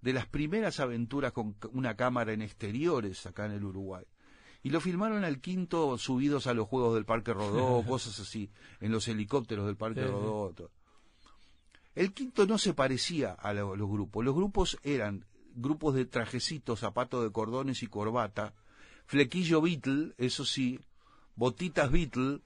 de 0.02 0.14
las 0.14 0.26
primeras 0.28 0.80
aventuras 0.80 1.32
con 1.32 1.56
una 1.72 1.96
cámara 1.96 2.34
en 2.34 2.42
exteriores 2.42 3.26
acá 3.26 3.46
en 3.46 3.54
el 3.54 3.64
Uruguay. 3.64 4.04
Y 4.64 4.70
lo 4.70 4.80
filmaron 4.80 5.24
al 5.24 5.40
quinto 5.42 5.98
subidos 5.98 6.46
a 6.48 6.54
los 6.54 6.68
juegos 6.68 6.94
del 6.94 7.06
Parque 7.06 7.34
Rodó, 7.34 7.84
cosas 7.88 8.20
así, 8.20 8.52
en 8.80 8.92
los 8.92 9.08
helicópteros 9.08 9.66
del 9.66 9.76
Parque 9.78 10.02
Sí. 10.02 10.08
Rodó. 10.08 10.54
todo. 10.56 10.72
El 11.96 12.14
quinto 12.14 12.46
no 12.46 12.58
se 12.58 12.74
parecía 12.74 13.32
a 13.34 13.54
lo- 13.54 13.76
los 13.76 13.90
grupos. 13.90 14.24
Los 14.24 14.36
grupos 14.36 14.78
eran 14.84 15.26
grupos 15.56 15.94
de 15.96 16.06
trajecitos, 16.06 16.80
zapatos 16.80 17.24
de 17.24 17.32
cordones 17.32 17.84
y 17.84 17.88
corbata, 17.88 18.54
flequillo 19.06 19.62
Beatle, 19.62 20.14
eso 20.18 20.46
sí, 20.46 20.80
botitas 21.36 21.92
Beatle, 21.92 22.40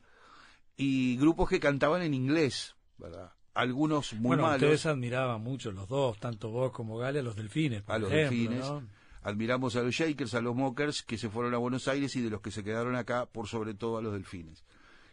y 0.77 1.15
grupos 1.17 1.47
que 1.49 1.59
cantaban 1.59 2.01
en 2.01 2.13
inglés, 2.13 2.75
¿verdad? 2.97 3.33
Algunos 3.53 4.13
muy 4.13 4.29
bueno, 4.29 4.43
malos. 4.43 4.63
ustedes 4.63 4.85
admiraban 4.87 5.41
mucho 5.41 5.71
los 5.71 5.87
dos, 5.87 6.17
tanto 6.19 6.49
vos 6.49 6.71
como 6.71 6.97
Gale, 6.97 7.19
a 7.19 7.23
los 7.23 7.35
delfines, 7.35 7.83
por 7.83 7.95
a 7.95 7.99
los 7.99 8.09
delfines. 8.09 8.59
¿no? 8.59 8.83
Admiramos 9.27 9.75
a 9.75 9.81
los 9.81 9.95
Shakers, 9.95 10.35
a 10.35 10.41
los 10.41 10.55
Mockers, 10.55 11.01
que 11.01 11.17
se 11.17 11.29
fueron 11.29 11.53
a 11.55 11.57
Buenos 11.57 11.87
Aires 11.87 12.15
y 12.15 12.21
de 12.21 12.29
los 12.29 12.41
que 12.41 12.51
se 12.51 12.63
quedaron 12.63 12.95
acá, 12.95 13.25
por 13.25 13.47
sobre 13.47 13.73
todo 13.73 13.97
a 13.97 14.01
los 14.03 14.13
delfines. 14.13 14.63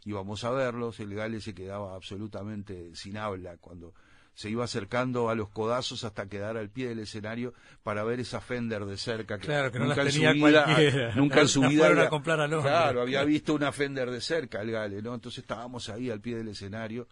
Íbamos 0.05 0.45
a 0.45 0.51
verlos, 0.51 1.01
el 1.01 1.15
Gale 1.15 1.41
se 1.41 1.55
quedaba 1.55 1.95
absolutamente 1.95 2.95
sin 2.95 3.17
habla 3.17 3.57
cuando 3.57 3.95
se 4.35 4.51
iba 4.51 4.65
acercando 4.65 5.31
a 5.31 5.35
los 5.35 5.49
codazos 5.49 6.05
hasta 6.05 6.27
quedar 6.29 6.57
al 6.59 6.69
pie 6.71 6.89
del 6.89 6.99
escenario 6.99 7.55
para 7.83 8.03
ver 8.05 8.21
esa 8.21 8.41
Fender 8.43 8.85
de 8.85 8.97
cerca. 8.99 9.39
Que 9.39 9.47
Claro, 9.47 9.73
que 9.73 9.79
no 9.79 9.87
nunca 9.87 10.05
las 10.05 10.15
en 10.15 10.21
tenía 10.23 10.31
su 10.33 10.47
vida, 10.47 10.65
cualquiera. 10.65 11.15
Nunca 11.17 11.41
en 11.41 11.49
su 11.49 11.63
Las 11.63 11.71
vida. 11.71 11.87
a 11.87 11.91
había- 11.91 12.09
comprar 12.11 12.41
a 12.41 12.47
Londres. 12.49 12.71
Claro, 12.73 13.01
había 13.03 13.25
visto 13.25 13.55
una 13.55 13.73
Fender 13.73 14.11
de 14.11 14.21
cerca 14.21 14.61
el 14.63 14.71
Gale, 14.73 15.01
¿no? 15.03 15.15
Entonces 15.15 15.39
estábamos 15.41 15.89
ahí 15.89 16.11
al 16.11 16.21
pie 16.21 16.37
del 16.37 16.49
escenario. 16.49 17.09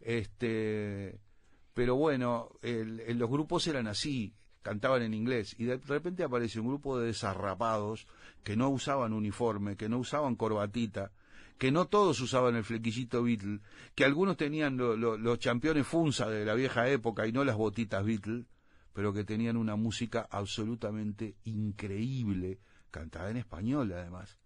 Este, 0.00 1.18
pero 1.74 1.96
bueno, 1.96 2.50
el- 2.62 3.00
el- 3.00 3.18
los 3.18 3.30
grupos 3.30 3.66
eran 3.66 3.86
así, 3.86 4.34
cantaban 4.62 5.02
en 5.02 5.14
inglés 5.14 5.54
y 5.58 5.64
de 5.64 5.76
repente 5.78 6.22
aparece 6.24 6.60
un 6.60 6.68
grupo 6.68 6.98
de 6.98 7.06
desarrapados 7.08 8.06
que 8.44 8.56
no 8.56 8.68
usaban 8.70 9.12
uniforme, 9.12 9.76
que 9.76 9.88
no 9.88 9.98
usaban 9.98 10.36
corbatita, 10.36 11.12
que 11.58 11.70
no 11.70 11.86
todos 11.86 12.20
usaban 12.20 12.56
el 12.56 12.64
flequillito 12.64 13.22
Beatle, 13.22 13.60
que 13.94 14.04
algunos 14.04 14.36
tenían 14.36 14.76
lo- 14.76 14.96
lo- 14.96 15.16
los 15.18 15.38
championes 15.38 15.86
Funza 15.86 16.28
de 16.28 16.44
la 16.44 16.54
vieja 16.54 16.88
época 16.88 17.26
y 17.26 17.32
no 17.32 17.44
las 17.44 17.56
botitas 17.56 18.04
Beatle, 18.04 18.46
pero 18.92 19.12
que 19.12 19.24
tenían 19.24 19.56
una 19.56 19.76
música 19.76 20.26
absolutamente 20.30 21.36
increíble, 21.44 22.58
cantada 22.90 23.30
en 23.30 23.36
español 23.38 23.92
además. 23.92 24.38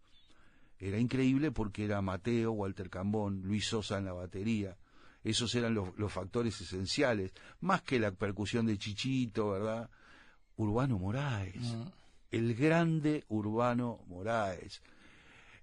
Era 0.78 0.98
increíble 0.98 1.50
porque 1.52 1.84
era 1.84 2.02
Mateo, 2.02 2.52
Walter 2.52 2.90
Cambón, 2.90 3.42
Luis 3.42 3.66
Sosa 3.66 3.98
en 3.98 4.04
la 4.04 4.12
batería. 4.12 4.76
Esos 5.24 5.54
eran 5.54 5.74
los, 5.74 5.96
los 5.98 6.12
factores 6.12 6.60
esenciales, 6.60 7.32
más 7.60 7.82
que 7.82 7.98
la 7.98 8.12
percusión 8.12 8.66
de 8.66 8.78
Chichito, 8.78 9.50
¿verdad? 9.50 9.90
Urbano 10.56 10.98
Moraes, 10.98 11.62
Mm. 11.62 11.82
el 12.32 12.54
grande 12.54 13.24
Urbano 13.28 14.00
Moraes. 14.08 14.82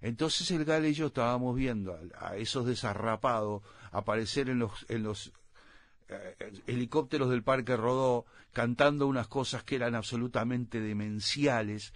Entonces 0.00 0.50
el 0.50 0.64
Gale 0.64 0.90
y 0.90 0.94
yo 0.94 1.06
estábamos 1.06 1.56
viendo 1.56 1.98
a, 2.20 2.28
a 2.28 2.36
esos 2.36 2.66
desarrapados 2.66 3.62
aparecer 3.90 4.50
en 4.50 4.58
los, 4.58 4.84
en 4.88 5.02
los 5.02 5.32
eh, 6.08 6.52
helicópteros 6.66 7.30
del 7.30 7.42
Parque 7.42 7.76
Rodó 7.76 8.26
cantando 8.52 9.06
unas 9.06 9.26
cosas 9.28 9.62
que 9.64 9.76
eran 9.76 9.94
absolutamente 9.94 10.80
demenciales, 10.80 11.92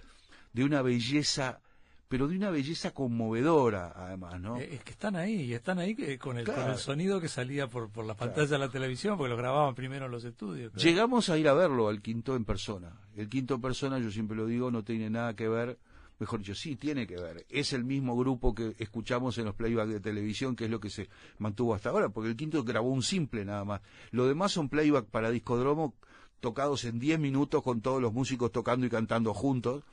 de 0.52 0.64
una 0.64 0.80
belleza, 0.82 1.60
pero 2.08 2.26
de 2.26 2.36
una 2.36 2.50
belleza 2.50 2.92
conmovedora, 2.92 3.92
además, 3.94 4.40
¿no? 4.40 4.56
Eh, 4.58 4.70
Es 4.76 4.82
que 4.84 4.92
están 4.92 5.14
ahí, 5.16 5.42
y 5.42 5.52
están 5.54 5.78
ahí 5.78 5.94
que- 5.94 6.18
con 6.18 6.38
el, 6.38 6.46
con 6.46 6.70
el 6.70 6.76
sonido 6.78 7.20
que 7.20 7.28
salía 7.28 7.68
por, 7.68 7.90
por 7.90 8.04
la 8.06 8.14
pantalla 8.14 8.46
de 8.46 8.58
la 8.58 8.68
televisión, 8.70 9.16
porque 9.18 9.30
lo 9.30 9.36
grababan 9.36 9.74
primero 9.74 10.06
en 10.06 10.10
los 10.12 10.24
estudios. 10.24 10.72
claro. 10.72 10.82
Llegamos 10.88 11.28
a 11.28 11.36
ir 11.38 11.48
a 11.48 11.52
verlo 11.54 11.88
al 11.88 12.00
quinto 12.00 12.34
en 12.34 12.44
persona. 12.44 12.92
El 13.16 13.28
quinto 13.28 13.54
en 13.56 13.60
persona, 13.60 13.98
yo 13.98 14.10
siempre 14.10 14.36
lo 14.36 14.46
digo, 14.46 14.70
no 14.70 14.82
tiene 14.84 15.10
nada 15.10 15.34
que 15.36 15.48
ver, 15.48 15.78
mejor 16.18 16.40
dicho, 16.40 16.54
sí 16.54 16.76
tiene 16.76 17.06
que 17.06 17.16
ver. 17.16 17.44
Es 17.50 17.72
el 17.74 17.84
mismo 17.84 18.16
grupo 18.16 18.54
que 18.54 18.74
escuchamos 18.78 19.36
en 19.38 19.44
los 19.44 19.54
playback 19.54 19.88
de 19.88 20.00
televisión, 20.00 20.56
que 20.56 20.64
es 20.64 20.70
lo 20.70 20.80
que 20.80 20.88
se 20.90 21.08
mantuvo 21.38 21.74
hasta 21.74 21.90
ahora, 21.90 22.08
porque 22.08 22.30
el 22.30 22.36
quinto 22.36 22.64
grabó 22.64 22.88
un 22.90 23.02
simple 23.02 23.44
nada 23.44 23.64
más. 23.64 23.82
Lo 24.12 24.26
demás 24.26 24.52
son 24.52 24.68
playback 24.70 25.04
para 25.06 25.30
discodromo 25.30 25.94
tocados 26.40 26.84
en 26.84 26.98
10 27.00 27.18
minutos 27.18 27.62
con 27.62 27.80
todos 27.82 28.00
los 28.00 28.12
músicos 28.12 28.50
tocando 28.52 28.86
y 28.86 28.88
cantando 28.90 29.34
juntos. 29.34 29.84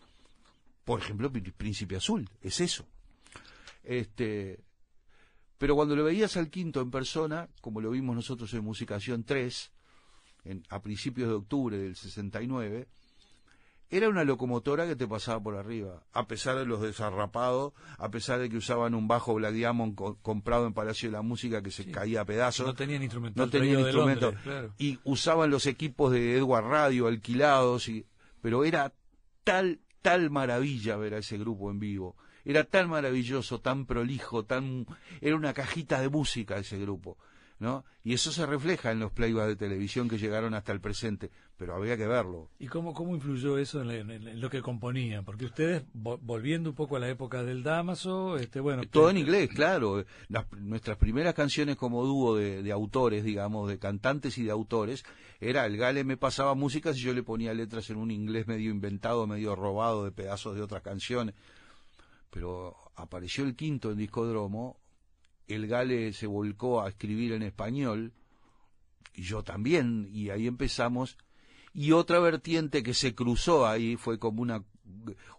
Por 0.85 0.99
ejemplo, 1.01 1.29
Prí- 1.31 1.51
Príncipe 1.51 1.97
Azul, 1.97 2.29
es 2.41 2.61
eso. 2.61 2.85
Este, 3.83 4.59
pero 5.57 5.75
cuando 5.75 5.95
lo 5.95 6.03
veías 6.03 6.37
al 6.37 6.49
quinto 6.49 6.81
en 6.81 6.91
persona, 6.91 7.49
como 7.61 7.81
lo 7.81 7.91
vimos 7.91 8.15
nosotros 8.15 8.53
en 8.53 8.63
Musicación 8.63 9.23
3, 9.23 9.71
en- 10.43 10.63
a 10.69 10.81
principios 10.81 11.27
de 11.29 11.35
octubre 11.35 11.77
del 11.77 11.95
69, 11.95 12.87
era 13.91 14.09
una 14.09 14.23
locomotora 14.23 14.87
que 14.87 14.95
te 14.95 15.07
pasaba 15.07 15.41
por 15.41 15.55
arriba, 15.55 16.03
a 16.11 16.27
pesar 16.27 16.57
de 16.57 16.65
los 16.65 16.81
desarrapados, 16.81 17.73
a 17.99 18.09
pesar 18.09 18.39
de 18.39 18.49
que 18.49 18.57
usaban 18.57 18.95
un 18.95 19.07
bajo 19.07 19.35
Black 19.35 19.53
Diamond 19.53 19.95
co- 19.95 20.17
comprado 20.21 20.65
en 20.65 20.73
Palacio 20.73 21.09
de 21.09 21.13
la 21.13 21.21
Música 21.21 21.61
que 21.61 21.69
se 21.71 21.83
Sí. 21.83 21.91
caía 21.91 22.21
a 22.21 22.25
pedazos. 22.25 22.65
No 22.65 22.73
tenían 22.73 23.03
instrumental 23.03 23.45
no 23.45 23.51
tenían 23.51 23.73
traído 23.75 23.85
de 23.85 23.91
instrumento 23.91 24.25
Londres, 24.27 24.43
claro. 24.43 24.73
y 24.79 24.99
usaban 25.03 25.51
los 25.51 25.67
equipos 25.67 26.11
de 26.11 26.35
Edward 26.37 26.65
Radio 26.65 27.07
alquilados 27.07 27.87
y 27.87 28.05
pero 28.41 28.63
era 28.65 28.91
tal 29.43 29.79
tal 30.05 30.29
maravilla 30.29 30.97
ver 30.97 31.15
a 31.15 31.17
ese 31.17 31.35
grupo 31.35 31.71
en 31.71 31.79
vivo. 31.79 32.15
Era 32.45 32.63
tan 32.63 32.89
maravilloso 32.89 33.59
tan 33.59 33.87
prolijo 33.87 34.45
tan 34.45 34.85
era 35.19 35.35
una 35.35 35.51
cajita 35.51 35.99
de 35.99 36.09
música 36.09 36.57
ese 36.57 36.77
grupo 36.77 37.17
no 37.59 37.85
y 38.03 38.13
eso 38.13 38.31
se 38.31 38.45
refleja 38.45 38.91
en 38.91 38.99
los 38.99 39.11
playbacks 39.11 39.47
de 39.47 39.55
televisión 39.55 40.09
que 40.09 40.17
llegaron 40.17 40.53
hasta 40.53 40.71
el 40.73 40.81
presente 40.81 41.31
pero 41.57 41.73
había 41.73 41.95
que 41.95 42.05
verlo 42.05 42.49
¿Y 42.59 42.67
cómo, 42.67 42.93
cómo 42.93 43.15
influyó 43.15 43.57
eso 43.57 43.81
en, 43.81 44.11
en- 44.11 44.27
en 44.27 44.41
lo 44.41 44.49
que 44.49 44.61
componían? 44.61 45.23
Porque 45.23 45.45
ustedes, 45.45 45.83
vo- 45.93 46.19
volviendo 46.21 46.69
un 46.71 46.75
poco 46.75 46.97
a 46.97 46.99
la 46.99 47.07
época 47.07 47.43
del 47.43 47.63
Damaso, 47.63 48.35
este, 48.37 48.59
bueno... 48.59 48.83
Todo 48.91 49.09
en 49.09 49.17
inglés, 49.19 49.49
claro. 49.55 50.03
Las- 50.27 50.51
nuestras 50.51 50.97
primeras 50.97 51.33
canciones 51.33 51.77
como 51.77 52.03
dúo 52.03 52.35
de, 52.35 52.61
de 52.61 52.71
autores, 52.73 53.23
digamos, 53.23 53.69
de 53.69 53.79
cantantes 53.79 54.37
y 54.37 54.43
de 54.43 54.51
autores, 54.51 55.05
era 55.39 55.65
el 55.65 55.77
Gale 55.77 56.03
me 56.03 56.17
pasaba 56.17 56.55
músicas 56.55 56.97
y 56.97 57.01
yo 57.01 57.13
le 57.13 57.23
ponía 57.23 57.53
letras 57.53 57.89
en 57.89 57.95
un 57.97 58.11
inglés 58.11 58.47
medio 58.47 58.69
inventado, 58.69 59.25
medio 59.25 59.55
robado 59.55 60.03
de 60.03 60.11
pedazos 60.11 60.55
de 60.55 60.61
otras 60.61 60.81
canciones. 60.83 61.35
Pero 62.31 62.75
apareció 62.95 63.45
el 63.45 63.55
quinto 63.55 63.91
en 63.91 63.97
Discodromo, 63.97 64.77
el 65.47 65.67
Gale 65.67 66.13
se 66.13 66.27
volcó 66.27 66.81
a 66.81 66.89
escribir 66.89 67.33
en 67.33 67.43
español, 67.43 68.13
y 69.13 69.23
yo 69.23 69.43
también, 69.43 70.09
y 70.11 70.29
ahí 70.29 70.47
empezamos. 70.47 71.17
Y 71.73 71.91
otra 71.91 72.19
vertiente 72.19 72.83
que 72.83 72.93
se 72.93 73.15
cruzó 73.15 73.67
ahí 73.67 73.97
fue 73.97 74.19
como 74.19 74.41
una 74.41 74.63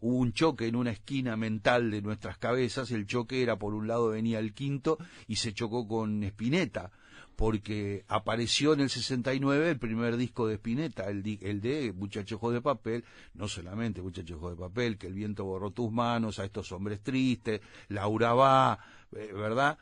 hubo 0.00 0.16
un 0.16 0.32
choque 0.32 0.66
en 0.66 0.76
una 0.76 0.90
esquina 0.90 1.36
mental 1.36 1.90
de 1.90 2.02
nuestras 2.02 2.38
cabezas, 2.38 2.90
el 2.90 3.06
choque 3.06 3.42
era 3.42 3.56
por 3.56 3.74
un 3.74 3.86
lado 3.86 4.08
venía 4.08 4.38
el 4.38 4.52
quinto 4.52 4.98
y 5.28 5.36
se 5.36 5.52
chocó 5.52 5.86
con 5.86 6.22
Spinetta, 6.24 6.90
porque 7.36 8.04
apareció 8.08 8.72
en 8.72 8.80
el 8.80 8.90
69 8.90 9.70
el 9.70 9.78
primer 9.78 10.16
disco 10.16 10.46
de 10.46 10.54
Spinetta, 10.54 11.04
el, 11.04 11.38
el 11.40 11.60
de 11.60 11.92
Muchachos 11.92 12.40
de 12.52 12.60
Papel, 12.60 13.04
no 13.34 13.46
solamente 13.46 14.02
Muchachos 14.02 14.40
de 14.50 14.56
Papel, 14.56 14.98
que 14.98 15.06
el 15.06 15.14
viento 15.14 15.44
borró 15.44 15.70
tus 15.70 15.92
manos, 15.92 16.38
a 16.38 16.44
estos 16.44 16.72
hombres 16.72 17.00
tristes, 17.02 17.60
Laura 17.88 18.34
va, 18.34 18.78
eh, 19.14 19.32
¿verdad? 19.32 19.78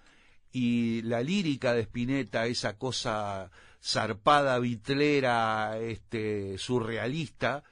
Y 0.55 1.03
la 1.03 1.21
lírica 1.21 1.75
de 1.75 1.81
Spinetta, 1.81 2.47
esa 2.47 2.79
cosa 2.79 3.51
zarpada, 3.83 4.61
vitlera, 4.61 5.81
este, 5.81 6.57
surrealista, 6.59 7.65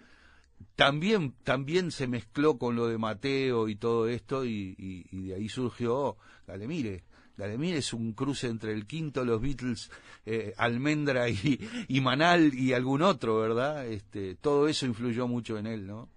también, 0.74 1.32
también 1.44 1.92
se 1.92 2.08
mezcló 2.08 2.58
con 2.58 2.74
lo 2.74 2.88
de 2.88 2.98
Mateo 2.98 3.68
y 3.68 3.76
todo 3.76 4.08
esto, 4.08 4.44
y, 4.44 4.74
de 5.12 5.34
ahí 5.36 5.48
surgió 5.48 6.16
Galemire. 6.48 7.04
Galemire 7.36 7.78
es 7.78 7.92
un 7.92 8.14
cruce 8.14 8.48
entre 8.48 8.72
el 8.72 8.84
quinto, 8.88 9.24
los 9.24 9.40
Beatles, 9.40 9.88
eh, 10.26 10.52
Almendra 10.56 11.28
y, 11.28 12.00
Manal 12.00 12.52
y 12.52 12.72
algún 12.72 13.02
otro, 13.02 13.38
¿verdad? 13.38 13.86
Este, 13.86 14.34
todo 14.34 14.66
eso 14.66 14.86
influyó 14.86 15.28
mucho 15.28 15.56
en 15.56 15.68
él, 15.68 15.86
¿no? 15.86 16.08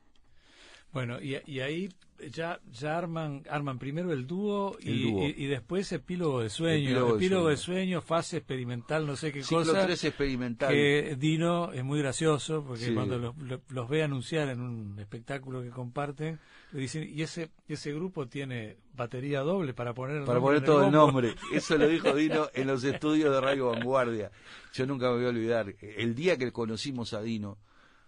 Bueno, 0.92 1.22
y 1.22 1.60
ahí 1.60 1.90
ya, 2.32 2.60
ya 2.72 2.98
arman, 2.98 3.44
arman 3.50 3.80
primero 3.80 4.12
el 4.12 4.28
dúo, 4.28 4.78
y, 4.80 4.90
El 4.90 5.02
dúo. 5.04 5.28
y- 5.28 5.36
y 5.38 5.48
después 5.48 5.92
epílogo 5.92 6.42
de 6.42 6.50
sueño. 6.50 6.90
Epílogo 6.90 7.16
Epílogo, 7.16 7.46
de 7.48 7.52
de 7.52 7.58
sueño, 7.58 8.02
fase 8.02 8.38
experimental, 8.38 9.06
no 9.08 9.16
sé 9.16 9.32
qué 9.32 9.44
Ciclo 9.44 9.60
cosa. 9.60 9.86
3 9.86 10.04
experimental. 10.04 10.72
que 10.74 11.16
Dino 11.20 11.72
es 11.74 11.84
muy 11.84 12.00
gracioso 12.00 12.64
porque 12.66 12.86
Sí. 12.86 12.94
cuando 12.94 13.18
los, 13.18 13.38
lo- 13.38 13.62
los 13.70 13.90
ve 13.90 14.04
anunciar 14.04 14.50
en 14.50 14.62
un 14.62 15.00
espectáculo 15.00 15.62
que 15.62 15.70
comparten, 15.70 16.40
le 16.72 16.80
dicen, 16.82 17.10
y 17.10 17.22
ese, 17.22 17.52
ese 17.68 17.94
grupo 17.94 18.28
tiene 18.28 18.78
batería 18.94 19.42
doble 19.42 19.74
para 19.74 19.94
poner 19.94 20.18
el 20.18 20.24
Para 20.26 20.40
poner 20.42 20.58
el 20.60 20.64
todo 20.66 20.80
el 20.80 20.92
bombo". 20.92 20.98
nombre. 20.98 21.36
Eso 21.54 21.78
lo 21.78 21.88
dijo 21.88 22.14
Dino 22.14 22.50
en 22.54 22.68
los 22.68 22.84
estudios 22.84 23.34
de 23.34 23.40
Radio 23.42 23.68
Vanguardia. 23.72 24.32
Yo 24.74 24.86
nunca 24.86 25.10
me 25.10 25.16
voy 25.18 25.26
a 25.26 25.30
olvidar. 25.30 25.74
El 25.80 26.16
día 26.16 26.38
que 26.38 26.52
conocimos 26.52 27.14
a 27.14 27.22
Dino, 27.22 27.58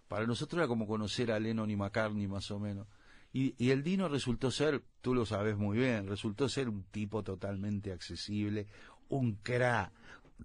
para 0.09 0.25
nosotros 0.25 0.59
era 0.59 0.67
como 0.67 0.87
conocer 0.87 1.31
a 1.31 1.39
Lennon 1.39 1.69
y 1.69 1.75
McCartney 1.75 2.27
más 2.27 2.49
o 2.51 2.59
menos. 2.59 2.87
Y, 3.33 3.53
y 3.63 3.71
el 3.71 3.83
Dino 3.83 4.07
resultó 4.09 4.49
ser, 4.51 4.81
tú 5.01 5.13
lo 5.13 5.25
sabes 5.25 5.57
muy 5.57 5.77
bien, 5.77 6.07
resultó 6.07 6.49
ser 6.49 6.69
un 6.69 6.83
tipo 6.85 7.23
totalmente 7.23 7.91
accesible, 7.91 8.67
un 9.09 9.35
cra, 9.35 9.91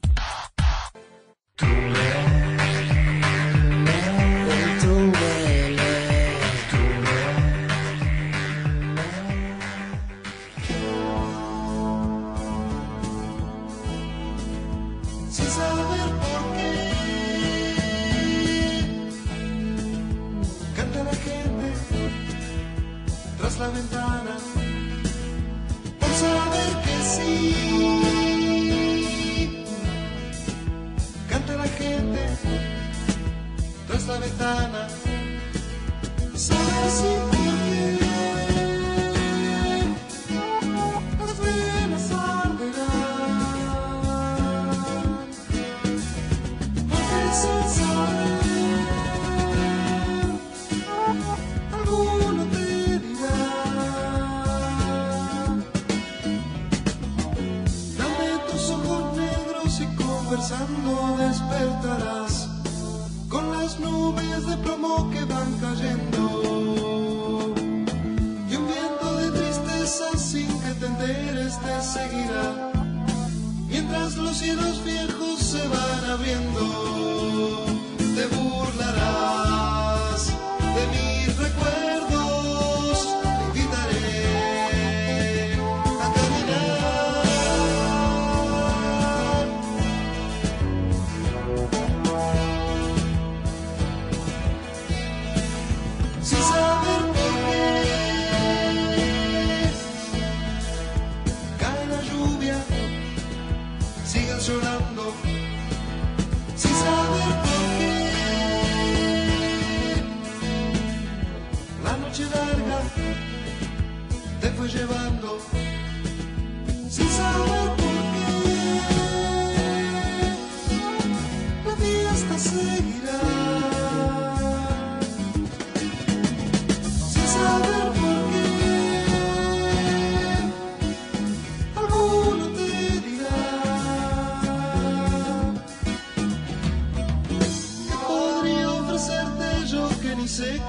cielos 74.37 74.83
viejos 74.83 75.39
se 75.39 75.67
van 75.67 76.05
abriendo, 76.11 77.16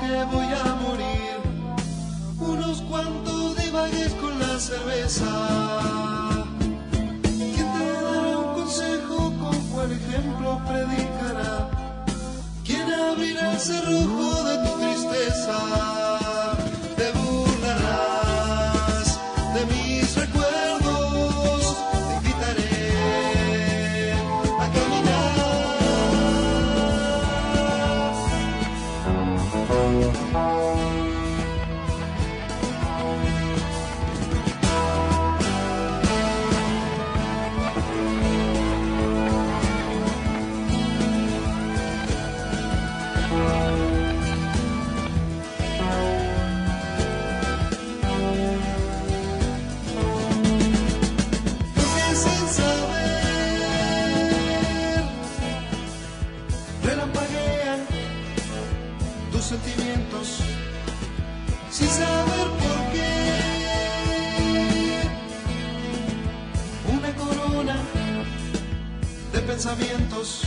voy 0.09 0.47
a 0.47 0.75
morir. 0.87 1.37
Unos 2.41 2.81
cuantos 2.83 3.57
divagues 3.57 4.15
con 4.15 4.39
la 4.39 4.59
cerveza. 4.59 5.27
¿Quién 7.23 7.73
te 7.79 7.93
dará 7.93 8.39
un 8.39 8.55
consejo? 8.55 9.17
¿Con 9.39 9.57
cuál 9.71 9.93
ejemplo 9.93 10.61
predicará? 10.67 11.69
¿Quién 12.65 12.93
abrirá 12.93 13.53
el 13.53 13.61
cerrojo 13.61 14.45
de 14.45 14.57
tu 14.65 14.79
tristeza? 14.79 16.08
Pensamientos, 69.69 70.38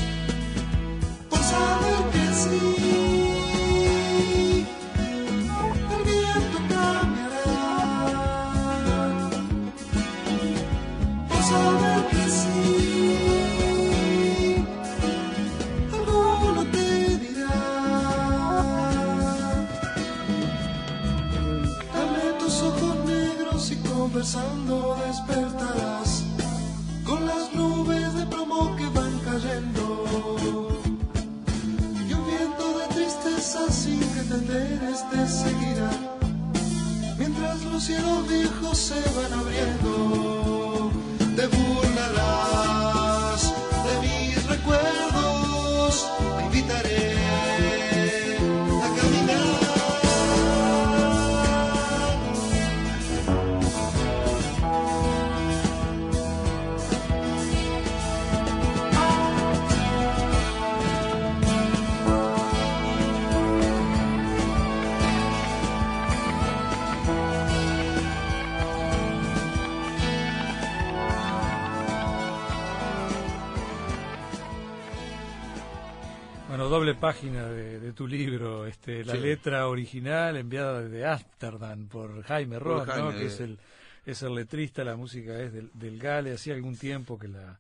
doble 76.93 77.01
página 77.01 77.49
de, 77.49 77.79
de 77.79 77.93
tu 77.93 78.07
libro, 78.07 78.65
este, 78.65 79.03
la 79.03 79.13
Sí. 79.13 79.19
letra 79.19 79.67
original 79.67 80.37
enviada 80.37 80.81
desde 80.81 81.05
Ámsterdam 81.05 81.87
por 81.87 82.23
Jaime 82.23 82.59
Ross, 82.59 82.87
¿no? 82.87 82.93
Jaime, 82.93 83.19
que 83.19 83.25
es 83.27 83.39
eh. 83.39 83.43
el, 83.45 83.59
es 84.05 84.21
el 84.23 84.35
letrista, 84.35 84.83
la 84.83 84.95
música 84.95 85.39
es 85.41 85.53
del, 85.53 85.69
del 85.73 85.99
Gale, 85.99 86.33
hacía 86.33 86.53
algún 86.53 86.75
tiempo 86.77 87.17
que 87.19 87.27
la, 87.27 87.59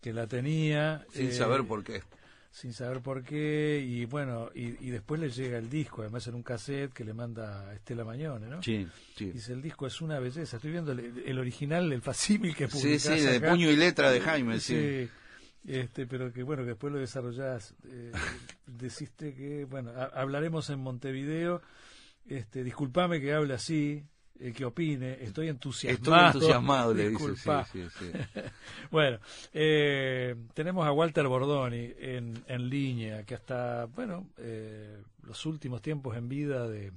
que 0.00 0.12
la 0.12 0.26
tenía. 0.26 1.04
Sin 1.12 1.28
eh, 1.28 1.32
saber 1.32 1.64
por 1.64 1.82
qué. 1.84 2.02
Sin 2.54 2.74
saber 2.74 3.00
por 3.00 3.22
qué, 3.24 3.82
y 3.82 4.04
bueno, 4.04 4.50
y, 4.54 4.86
y 4.86 4.90
después 4.90 5.18
le 5.18 5.30
llega 5.30 5.56
el 5.56 5.70
disco, 5.70 6.02
además 6.02 6.26
en 6.26 6.34
un 6.34 6.42
cassette 6.42 6.92
que 6.92 7.02
le 7.02 7.14
manda 7.14 7.72
Estela 7.72 8.04
Mañone, 8.04 8.46
¿no? 8.46 8.62
Sí, 8.62 8.86
sí. 9.16 9.30
Dice, 9.30 9.54
el 9.54 9.62
disco 9.62 9.86
es 9.86 10.02
una 10.02 10.18
belleza. 10.18 10.56
Estoy 10.56 10.70
viendo 10.70 10.92
el, 10.92 11.22
el 11.24 11.38
original, 11.38 11.90
el 11.90 12.02
facímil 12.02 12.54
que 12.54 12.68
Sí, 12.68 12.76
publicás 12.78 13.18
sí, 13.18 13.20
de 13.24 13.36
acá. 13.38 13.48
puño 13.52 13.70
y 13.70 13.76
letra 13.76 14.10
de 14.10 14.20
Jaime, 14.20 14.60
sí. 14.60 14.74
Sí, 15.06 15.10
este, 15.66 16.06
pero 16.06 16.32
que 16.32 16.42
bueno, 16.42 16.62
que 16.62 16.70
después 16.70 16.92
lo 16.92 16.98
desarrollás. 16.98 17.74
Eh, 17.88 18.12
deciste 18.66 19.34
que, 19.34 19.64
bueno, 19.64 19.90
ha- 19.96 20.10
hablaremos 20.20 20.68
en 20.70 20.80
Montevideo. 20.80 21.62
Este, 22.26 22.62
disculpame 22.64 23.20
que 23.20 23.32
hable 23.32 23.54
así, 23.54 24.04
eh, 24.38 24.52
que 24.52 24.64
opine, 24.64 25.18
estoy 25.24 25.48
entusiasmado. 25.48 26.26
Estoy 26.26 26.40
entusiasmado, 26.40 26.94
le 26.94 27.08
dice. 27.10 27.24
Sí, 27.72 27.88
sí, 27.88 27.88
sí. 27.98 28.40
Bueno, 28.90 29.18
eh, 29.52 30.34
tenemos 30.54 30.86
a 30.86 30.92
Walter 30.92 31.26
Bordoni 31.26 31.92
en, 31.98 32.42
en 32.46 32.68
línea, 32.68 33.24
que 33.24 33.34
hasta, 33.34 33.86
bueno, 33.86 34.28
eh, 34.38 34.98
los 35.22 35.44
últimos 35.46 35.80
tiempos 35.82 36.16
en 36.16 36.28
vida 36.28 36.68
de, 36.68 36.92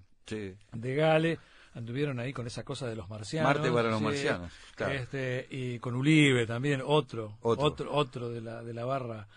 de 0.74 0.96
Gale 0.96 1.40
anduvieron 1.76 2.20
ahí 2.20 2.34
con 2.34 2.48
esa 2.48 2.64
cosa 2.64 2.88
de 2.88 2.96
los 2.96 3.10
marcianos. 3.10 3.54
Marte 3.54 3.72
para 3.72 3.90
los 3.90 4.00
sí, 4.00 4.04
marcianos, 4.06 4.52
claro. 4.76 4.94
Este, 4.94 5.48
y 5.52 5.78
con 5.80 5.94
Ulibe 5.96 6.48
también, 6.48 6.82
otro, 6.84 7.38
Otro. 7.42 7.64
otro, 7.66 7.94
otro, 7.94 8.30
de 8.30 8.42
la 8.42 8.64
de 8.64 8.74
la 8.74 8.86
barra. 8.86 9.28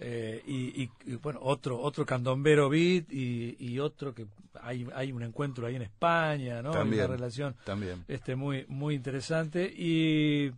eh, 0.00 0.42
y, 0.46 0.82
y- 0.84 0.90
y, 1.06 1.14
bueno, 1.16 1.40
otro 1.42 1.80
otro 1.80 2.06
candombero 2.06 2.68
beat 2.68 3.10
y, 3.10 3.56
y 3.58 3.80
otro 3.80 4.14
que 4.14 4.26
hay 4.62 4.86
hay 4.94 5.10
un 5.10 5.24
encuentro 5.24 5.66
ahí 5.66 5.74
en 5.74 5.82
España, 5.82 6.62
¿no? 6.62 6.70
Hay 6.70 6.76
También, 6.76 7.04
una 7.06 7.16
relación 7.16 7.56
también. 7.64 8.04
este 8.06 8.36
muy 8.36 8.64
muy 8.68 8.94
interesante 8.94 9.64
y 9.76 10.52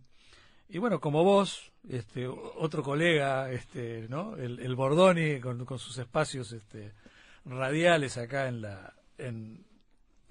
y 0.69 0.77
bueno 0.77 0.99
como 0.99 1.23
vos 1.23 1.71
este 1.89 2.27
otro 2.27 2.83
colega 2.83 3.51
este 3.51 4.05
no 4.09 4.35
el, 4.37 4.59
el 4.59 4.75
Bordoni 4.75 5.39
con, 5.39 5.65
con 5.65 5.79
sus 5.79 5.97
espacios 5.97 6.51
este 6.51 6.91
radiales 7.45 8.17
acá 8.17 8.47
en 8.47 8.61
la 8.61 8.93
en, 9.17 9.65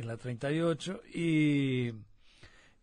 en 0.01 0.07
la 0.09 0.16
38 0.16 1.03
y 1.14 1.92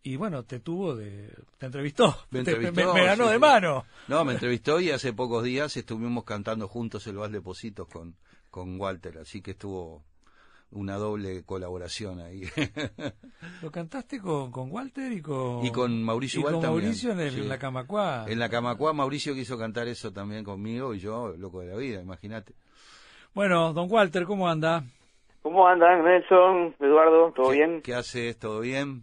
y 0.02 0.16
bueno 0.16 0.44
te 0.44 0.60
tuvo 0.60 0.94
de 0.96 1.34
te 1.58 1.66
entrevistó 1.66 2.16
Me 2.30 2.42
Te- 2.44 2.52
entrevistó, 2.52 2.94
me, 2.94 3.00
me 3.00 3.06
ganó 3.06 3.24
sí, 3.26 3.30
de 3.32 3.38
mano 3.38 3.84
No, 4.06 4.24
me 4.24 4.32
entrevistó 4.34 4.80
y 4.80 4.90
hace 4.90 5.12
pocos 5.12 5.42
días 5.44 5.76
estuvimos 5.76 6.24
cantando 6.24 6.68
juntos 6.68 7.06
el 7.08 7.16
Vals 7.16 7.32
de 7.32 7.40
Positos 7.40 7.88
con, 7.88 8.16
con 8.50 8.80
Walter, 8.80 9.18
así 9.18 9.42
que 9.42 9.50
estuvo 9.52 10.04
una 10.70 10.96
doble 10.96 11.44
colaboración 11.44 12.20
ahí. 12.20 12.42
lo 13.62 13.70
cantaste 13.70 14.20
con, 14.20 14.52
con 14.52 14.70
Walter 14.70 15.10
y 15.12 15.20
con 15.22 15.64
Y 15.64 15.72
con 15.72 16.02
Mauricio 16.04 16.40
y 16.40 16.42
con 16.44 16.60
también, 16.60 16.84
Mauricio 16.84 17.12
en, 17.12 17.20
el- 17.20 17.32
sí. 17.34 17.40
en 17.40 17.48
la 17.48 17.58
Camacuá 17.58 18.24
en 18.28 18.38
la 18.38 18.48
Camacuá 18.48 18.92
Mauricio 18.92 19.34
quiso 19.34 19.58
cantar 19.58 19.88
eso 19.88 20.12
también 20.12 20.44
conmigo 20.44 20.94
y 20.94 21.00
yo, 21.00 21.34
loco 21.36 21.60
de 21.60 21.66
la 21.68 21.76
vida, 21.76 22.00
imagínate. 22.00 22.54
bueno 23.34 23.72
don 23.72 23.90
Walter 23.90 24.24
cómo 24.24 24.48
anda 24.48 24.84
¿Cómo 25.42 25.66
andan, 25.66 26.04
Nelson, 26.04 26.74
Eduardo? 26.80 27.32
¿Todo 27.32 27.50
¿Qué- 27.50 27.56
bien? 27.56 27.82
¿Qué 27.82 27.94
haces? 27.94 28.38
¿Todo 28.38 28.60
bien? 28.60 29.02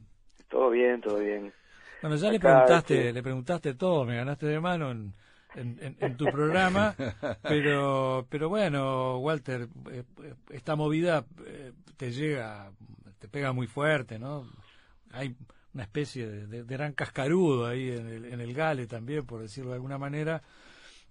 Todo 0.49 0.69
bien, 0.69 1.01
todo 1.01 1.17
bien. 1.17 1.53
Bueno, 2.01 2.15
ya 2.17 2.29
le 2.31 2.39
preguntaste, 2.39 2.93
este- 2.93 3.13
le 3.13 3.23
preguntaste 3.23 3.73
todo, 3.73 4.05
me 4.05 4.15
ganaste 4.15 4.45
de 4.45 4.59
mano 4.59 4.91
en, 4.91 5.13
en, 5.55 5.77
en- 5.81 5.97
en 5.99 6.17
tu 6.17 6.25
programa, 6.29 6.93
pero, 7.41 8.27
pero 8.29 8.49
bueno, 8.49 9.17
Walter, 9.19 9.67
eh, 9.91 10.03
eh, 10.23 10.33
esta 10.51 10.75
movida 10.75 11.25
eh, 11.45 11.71
te 11.97 12.11
llega, 12.11 12.71
te 13.19 13.27
pega 13.27 13.53
muy 13.53 13.65
fuerte, 13.67 14.19
¿no? 14.19 14.45
Hay 15.11 15.35
una 15.73 15.83
especie 15.83 16.27
de, 16.27 16.47
de- 16.47 16.63
de 16.63 16.77
gran 16.77 16.93
cascarudo 16.93 17.65
ahí 17.65 17.89
en 17.91 18.07
el, 18.07 18.25
en 18.25 18.39
el 18.41 18.53
Gale 18.53 18.85
también, 18.87 19.25
por 19.25 19.41
decirlo 19.41 19.71
de 19.71 19.75
alguna 19.77 19.97
manera, 19.97 20.41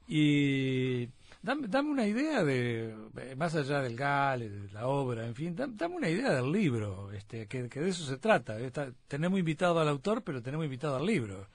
y 0.07 1.09
dame, 1.45 1.69
dame 1.69 1.91
una 1.91 2.07
idea 2.07 2.43
de, 2.43 2.95
eh, 3.19 3.37
más 3.37 3.55
allá 3.55 3.81
del 3.83 3.97
Gale, 3.97 4.49
de 4.49 4.73
la 4.73 4.87
obra, 4.89 5.27
en 5.27 5.35
fin, 5.35 5.55
dam- 5.57 5.75
dame 5.77 5.97
una 5.97 6.09
idea 6.09 6.31
del 6.33 6.51
libro, 6.51 7.13
este, 7.13 7.47
que, 7.47 7.69
que 7.69 7.81
de 7.81 7.91
eso 7.91 8.05
se 8.05 8.19
trata. 8.19 8.59
Está- 8.59 8.91
tenemos 9.09 9.39
invitado 9.39 9.79
al 9.81 9.89
autor, 9.89 10.23
pero 10.25 10.43
tenemos 10.43 10.65
invitado 10.65 10.97
al 10.97 11.07
libro. 11.07 11.47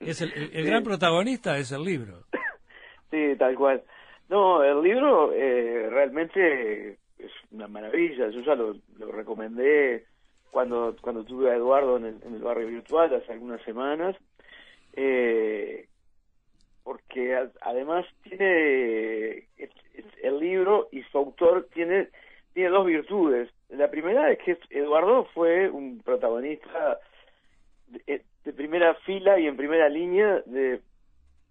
Es 0.00 0.20
el, 0.22 0.32
el- 0.34 0.50
el 0.54 0.66
gran 0.66 0.82
protagonista 0.82 1.58
es 1.58 1.72
el 1.72 1.84
libro. 1.84 2.24
Sí, 3.10 3.36
tal 3.38 3.54
cual. 3.54 3.80
No, 4.28 4.64
el 4.64 4.82
libro 4.82 5.32
eh, 5.32 5.88
realmente 5.88 6.94
es 7.18 7.30
una 7.52 7.68
maravilla. 7.68 8.28
Yo 8.30 8.40
ya 8.40 8.56
lo, 8.56 8.74
lo 8.98 9.12
recomendé 9.12 10.06
cuando 10.50 10.96
cuando 11.00 11.22
tuve 11.22 11.50
a 11.52 11.54
Eduardo 11.54 11.96
en 11.98 12.06
el, 12.06 12.22
en 12.24 12.34
el 12.34 12.42
barrio 12.42 12.66
virtual 12.66 13.14
hace 13.14 13.30
algunas 13.32 13.62
semanas. 13.62 14.16
Eh, 14.94 15.86
además 17.60 18.06
tiene 18.22 19.48
el 20.22 20.38
libro 20.38 20.88
y 20.90 21.02
su 21.04 21.18
autor 21.18 21.68
tiene, 21.72 22.08
tiene 22.52 22.70
dos 22.70 22.86
virtudes. 22.86 23.50
La 23.68 23.90
primera 23.90 24.30
es 24.30 24.38
que 24.38 24.58
Eduardo 24.70 25.26
fue 25.34 25.68
un 25.70 26.00
protagonista 26.00 26.98
de, 27.88 28.22
de 28.44 28.52
primera 28.52 28.94
fila 29.06 29.38
y 29.38 29.46
en 29.46 29.56
primera 29.56 29.88
línea 29.88 30.42
de 30.46 30.80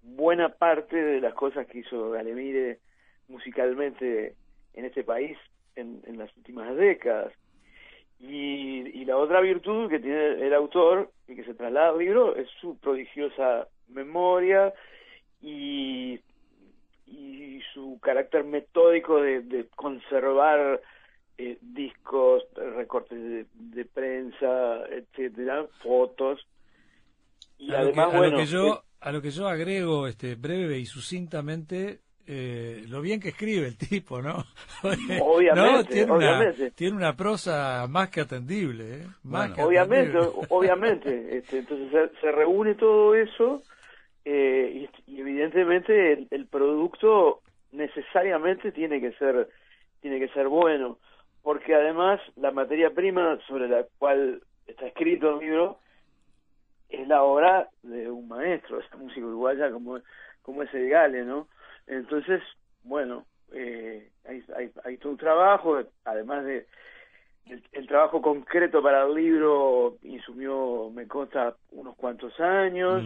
buena 0.01 0.49
parte 0.49 0.95
de 0.95 1.21
las 1.21 1.34
cosas 1.34 1.65
que 1.67 1.80
hizo 1.80 2.11
Galemire 2.11 2.80
musicalmente 3.28 4.36
en 4.74 4.86
este 4.86 5.03
país 5.03 5.38
en, 5.76 6.01
en 6.05 6.17
las 6.17 6.36
últimas 6.38 6.76
décadas. 6.76 7.34
Y, 8.19 9.01
y, 9.01 9.05
la 9.05 9.17
otra 9.17 9.41
virtud 9.41 9.89
que 9.89 9.99
tiene 9.99 10.45
el 10.45 10.53
autor 10.53 11.11
y 11.28 11.36
que 11.36 11.43
se 11.43 11.53
traslada 11.53 11.89
al 11.89 11.97
libro 11.97 12.36
es 12.38 12.47
su 12.61 12.78
prodigiosa 12.78 13.67
memoria 13.89 14.74
y, 15.44 16.20
y 17.06 17.62
su 17.74 18.00
carácter 18.02 18.46
metódico 18.46 19.22
de, 19.22 19.41
de 19.41 19.68
conservar 19.76 20.82
eh, 21.38 21.58
discos, 21.62 22.44
recortes 22.56 23.22
de, 23.22 23.46
de, 23.54 23.86
prensa, 23.86 24.86
etcétera, 24.89 25.66
fotos. 25.84 26.48
Y 27.60 27.74
a 27.74 27.80
además, 27.80 28.06
lo 28.08 28.12
que, 28.12 28.16
a 28.16 28.20
bueno, 28.20 28.32
lo 28.32 28.38
que 28.38 28.46
yo, 28.46 28.84
a 29.02 29.12
lo 29.12 29.22
que 29.22 29.32
yo 29.32 29.48
agrego 29.48 30.08
este 30.08 30.36
breve 30.36 30.80
y 30.80 30.86
sucintamente 30.86 32.00
eh, 32.26 32.86
lo 32.88 33.02
bien 33.02 33.20
que 33.20 33.30
escribe 33.30 33.68
el 33.68 33.78
tipo, 33.78 34.22
¿no? 34.22 34.46
Obviamente, 35.22 35.56
¿No? 35.56 35.84
Tiene, 35.84 36.12
obviamente. 36.12 36.62
Una, 36.62 36.72
tiene 36.72 36.96
una 36.96 37.16
prosa 37.16 37.86
más 37.89 38.10
que 38.10 38.22
atendible, 38.22 38.96
¿eh? 38.96 39.08
Más 39.24 39.50
bueno, 39.50 39.56
que 39.56 39.64
obviamente, 39.64 40.18
atendible. 40.18 40.48
obviamente. 40.50 41.38
Este, 41.38 41.58
entonces 41.60 41.91
se, 41.91 42.22
se, 42.22 42.32
reúne 42.32 42.76
todo 42.76 43.14
eso 43.16 43.62
eh, 44.26 44.89
y, 45.07 45.19
evidentemente 45.19 46.13
el, 46.13 46.28
el, 46.32 46.47
producto 46.47 47.41
necesariamente 47.71 48.71
tiene 48.71 49.01
que 49.01 49.11
ser 49.13 49.49
tiene 50.01 50.19
que 50.19 50.30
ser 50.30 50.47
bueno, 50.47 50.97
porque 51.41 51.76
además 51.76 52.19
la 52.36 52.51
materia 52.51 52.91
prima 52.91 53.39
sobre 53.47 53.67
la 53.67 53.86
cual 53.97 54.41
está 54.67 54.88
escrito 54.88 55.34
el 55.34 55.45
libro 55.45 55.80
es 56.89 57.07
la 57.07 57.24
obra 57.24 57.69
de 57.82 58.09
un 58.09 58.28
maestro, 58.28 58.80
ese 58.80 58.95
músico 58.97 59.28
uruguaya 59.28 59.71
como 59.71 59.99
como 60.41 60.63
es 60.63 60.74
el 60.74 60.89
Gale, 60.89 61.24
¿no? 61.24 61.47
Entonces, 61.88 62.41
bueno, 62.84 63.26
eh, 63.53 64.09
hay, 64.26 64.43
hay, 64.55 64.71
hay, 64.84 64.97
todo 64.97 65.13
un 65.13 65.17
trabajo, 65.17 65.80
además 66.05 66.45
de 66.45 66.67
el, 67.71 67.88
trabajo 67.88 68.21
concreto 68.21 68.82
para 68.82 69.03
el 69.03 69.13
libro 69.13 69.97
insumió, 70.03 70.89
me 70.93 71.07
consta, 71.07 71.55
unos 71.71 71.95
cuantos 71.95 72.39
años. 72.39 73.03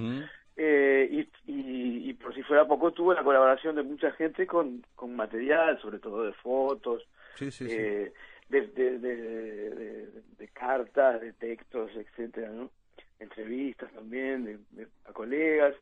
Eh, 0.59 1.07
y, 1.11 1.51
y, 1.51 2.09
y, 2.09 2.13
por 2.15 2.33
si 2.33 2.41
fuera 2.41 2.65
poco 2.65 2.91
tuvo 2.91 3.13
la 3.13 3.23
colaboración 3.23 3.75
de 3.75 3.83
mucha 3.83 4.11
gente 4.13 4.47
con, 4.47 4.83
con 4.95 5.15
material, 5.15 5.79
sobre 5.79 5.99
todo 5.99 6.23
de 6.23 6.33
fotos, 6.33 7.03
sí, 7.35 7.51
sí, 7.51 7.67
eh, 7.69 8.11
De, 8.49 8.67
de, 8.67 8.97
de, 8.97 10.07
de, 10.39 10.47
cartas, 10.53 11.21
de 11.21 11.33
textos, 11.33 11.91
etcétera, 11.95 12.49
¿no? 12.49 12.71
Entrevistas 13.19 13.91
también 13.93 14.65
de, 14.71 14.87
a 15.05 15.13
colegas. 15.13 15.75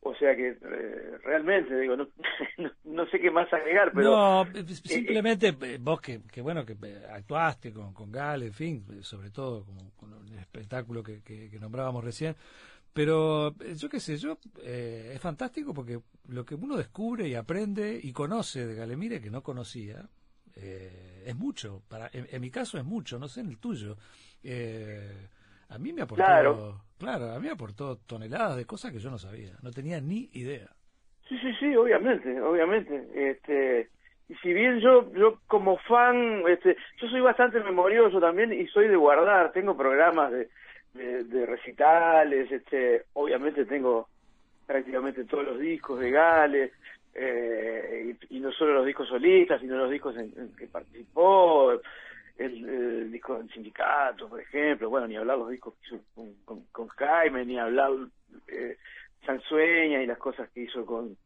O 0.00 0.14
sea 0.14 0.34
que 0.36 0.50
eh, 0.50 1.18
realmente, 1.24 1.78
digo, 1.78 1.96
no, 1.96 2.08
no, 2.58 2.70
no, 2.84 3.06
sé 3.10 3.18
qué 3.18 3.30
más 3.30 3.52
agregar, 3.52 3.90
pero... 3.92 4.10
No, 4.10 4.46
simplemente 4.84 5.48
eh, 5.60 5.78
vos 5.80 6.00
que, 6.00 6.20
que, 6.32 6.40
bueno, 6.40 6.64
que 6.64 6.76
actuaste 7.12 7.72
con, 7.72 7.92
con 7.92 8.12
Gal, 8.12 8.44
en 8.44 8.52
fin, 8.52 9.02
sobre 9.02 9.30
todo 9.30 9.64
con, 9.64 9.90
con 9.96 10.28
el 10.28 10.38
espectáculo 10.38 11.02
que, 11.02 11.20
que, 11.22 11.50
que, 11.50 11.58
nombrábamos 11.58 12.04
recién, 12.04 12.36
pero 12.92 13.54
yo 13.58 13.88
qué 13.88 14.00
sé, 14.00 14.16
yo 14.16 14.38
eh, 14.62 15.12
es 15.14 15.20
fantástico 15.20 15.72
porque 15.72 16.00
lo 16.28 16.44
que 16.44 16.54
uno 16.54 16.76
descubre 16.76 17.28
y 17.28 17.34
aprende 17.34 17.98
y 18.02 18.12
conoce 18.12 18.66
de 18.66 18.74
Galemire 18.74 19.20
que 19.20 19.30
no 19.30 19.42
conocía, 19.42 20.08
eh, 20.56 21.22
es 21.26 21.36
mucho, 21.36 21.82
para 21.88 22.10
en, 22.12 22.26
en, 22.30 22.40
mi 22.40 22.50
caso 22.50 22.78
es 22.78 22.84
mucho, 22.84 23.18
no 23.18 23.28
sé 23.28 23.40
en 23.40 23.48
el 23.48 23.58
tuyo. 23.58 23.96
Eh, 24.42 25.28
a 25.68 25.78
mí 25.78 25.92
me 25.92 26.02
aportó, 26.02 26.24
claro. 26.24 26.80
claro, 26.98 27.30
a 27.30 27.38
mí 27.38 27.46
me 27.46 27.52
aportó 27.52 27.98
toneladas 27.98 28.56
de 28.56 28.64
cosas 28.64 28.92
que 28.92 28.98
yo 28.98 29.10
no 29.10 29.18
sabía, 29.18 29.52
no 29.62 29.70
tenía 29.70 30.00
ni 30.00 30.30
idea. 30.32 30.68
Sí, 31.28 31.38
sí, 31.38 31.52
sí, 31.60 31.76
obviamente, 31.76 32.40
obviamente. 32.40 33.06
Este, 33.14 33.90
y 34.28 34.34
si 34.36 34.52
bien 34.52 34.80
yo, 34.80 35.12
yo 35.12 35.40
como 35.46 35.76
fan, 35.78 36.42
este, 36.48 36.76
yo 37.00 37.08
soy 37.08 37.20
bastante 37.20 37.60
memorioso 37.60 38.18
también 38.18 38.52
y 38.52 38.66
soy 38.68 38.88
de 38.88 38.96
guardar, 38.96 39.52
tengo 39.52 39.76
programas 39.76 40.32
de, 40.32 40.48
de, 40.94 41.46
recitales, 41.46 42.50
este, 42.50 43.04
obviamente 43.14 43.64
tengo 43.64 44.08
prácticamente 44.66 45.24
todos 45.24 45.44
los 45.44 45.58
discos 45.58 46.00
de 46.00 46.10
Gale, 46.10 46.72
eh, 47.14 48.14
y, 48.28 48.40
no 48.40 48.52
solo 48.52 48.74
los 48.74 48.86
discos 48.86 49.08
solistas, 49.08 49.60
sino 49.60 49.76
los 49.76 49.90
discos 49.90 50.16
en, 50.16 50.54
que 50.56 50.66
participó, 50.66 51.80
el, 52.36 53.10
disco 53.10 53.38
del 53.38 53.50
sindicato, 53.50 54.28
por 54.28 54.40
ejemplo, 54.40 54.88
bueno, 54.90 55.06
ni 55.06 55.16
hablar 55.16 55.38
los 55.38 55.50
discos 55.50 55.74
que 55.74 55.86
hizo 55.86 56.04
con, 56.14 56.34
con, 56.44 56.62
con 56.70 56.88
Jaime, 56.88 57.44
ni 57.44 57.58
hablar 57.58 57.90
eh, 58.46 58.76
Sansueña 59.26 60.02
y 60.02 60.06
las 60.06 60.18
cosas 60.18 60.48
que 60.50 60.60
hizo 60.62 60.86
con, 60.86 61.16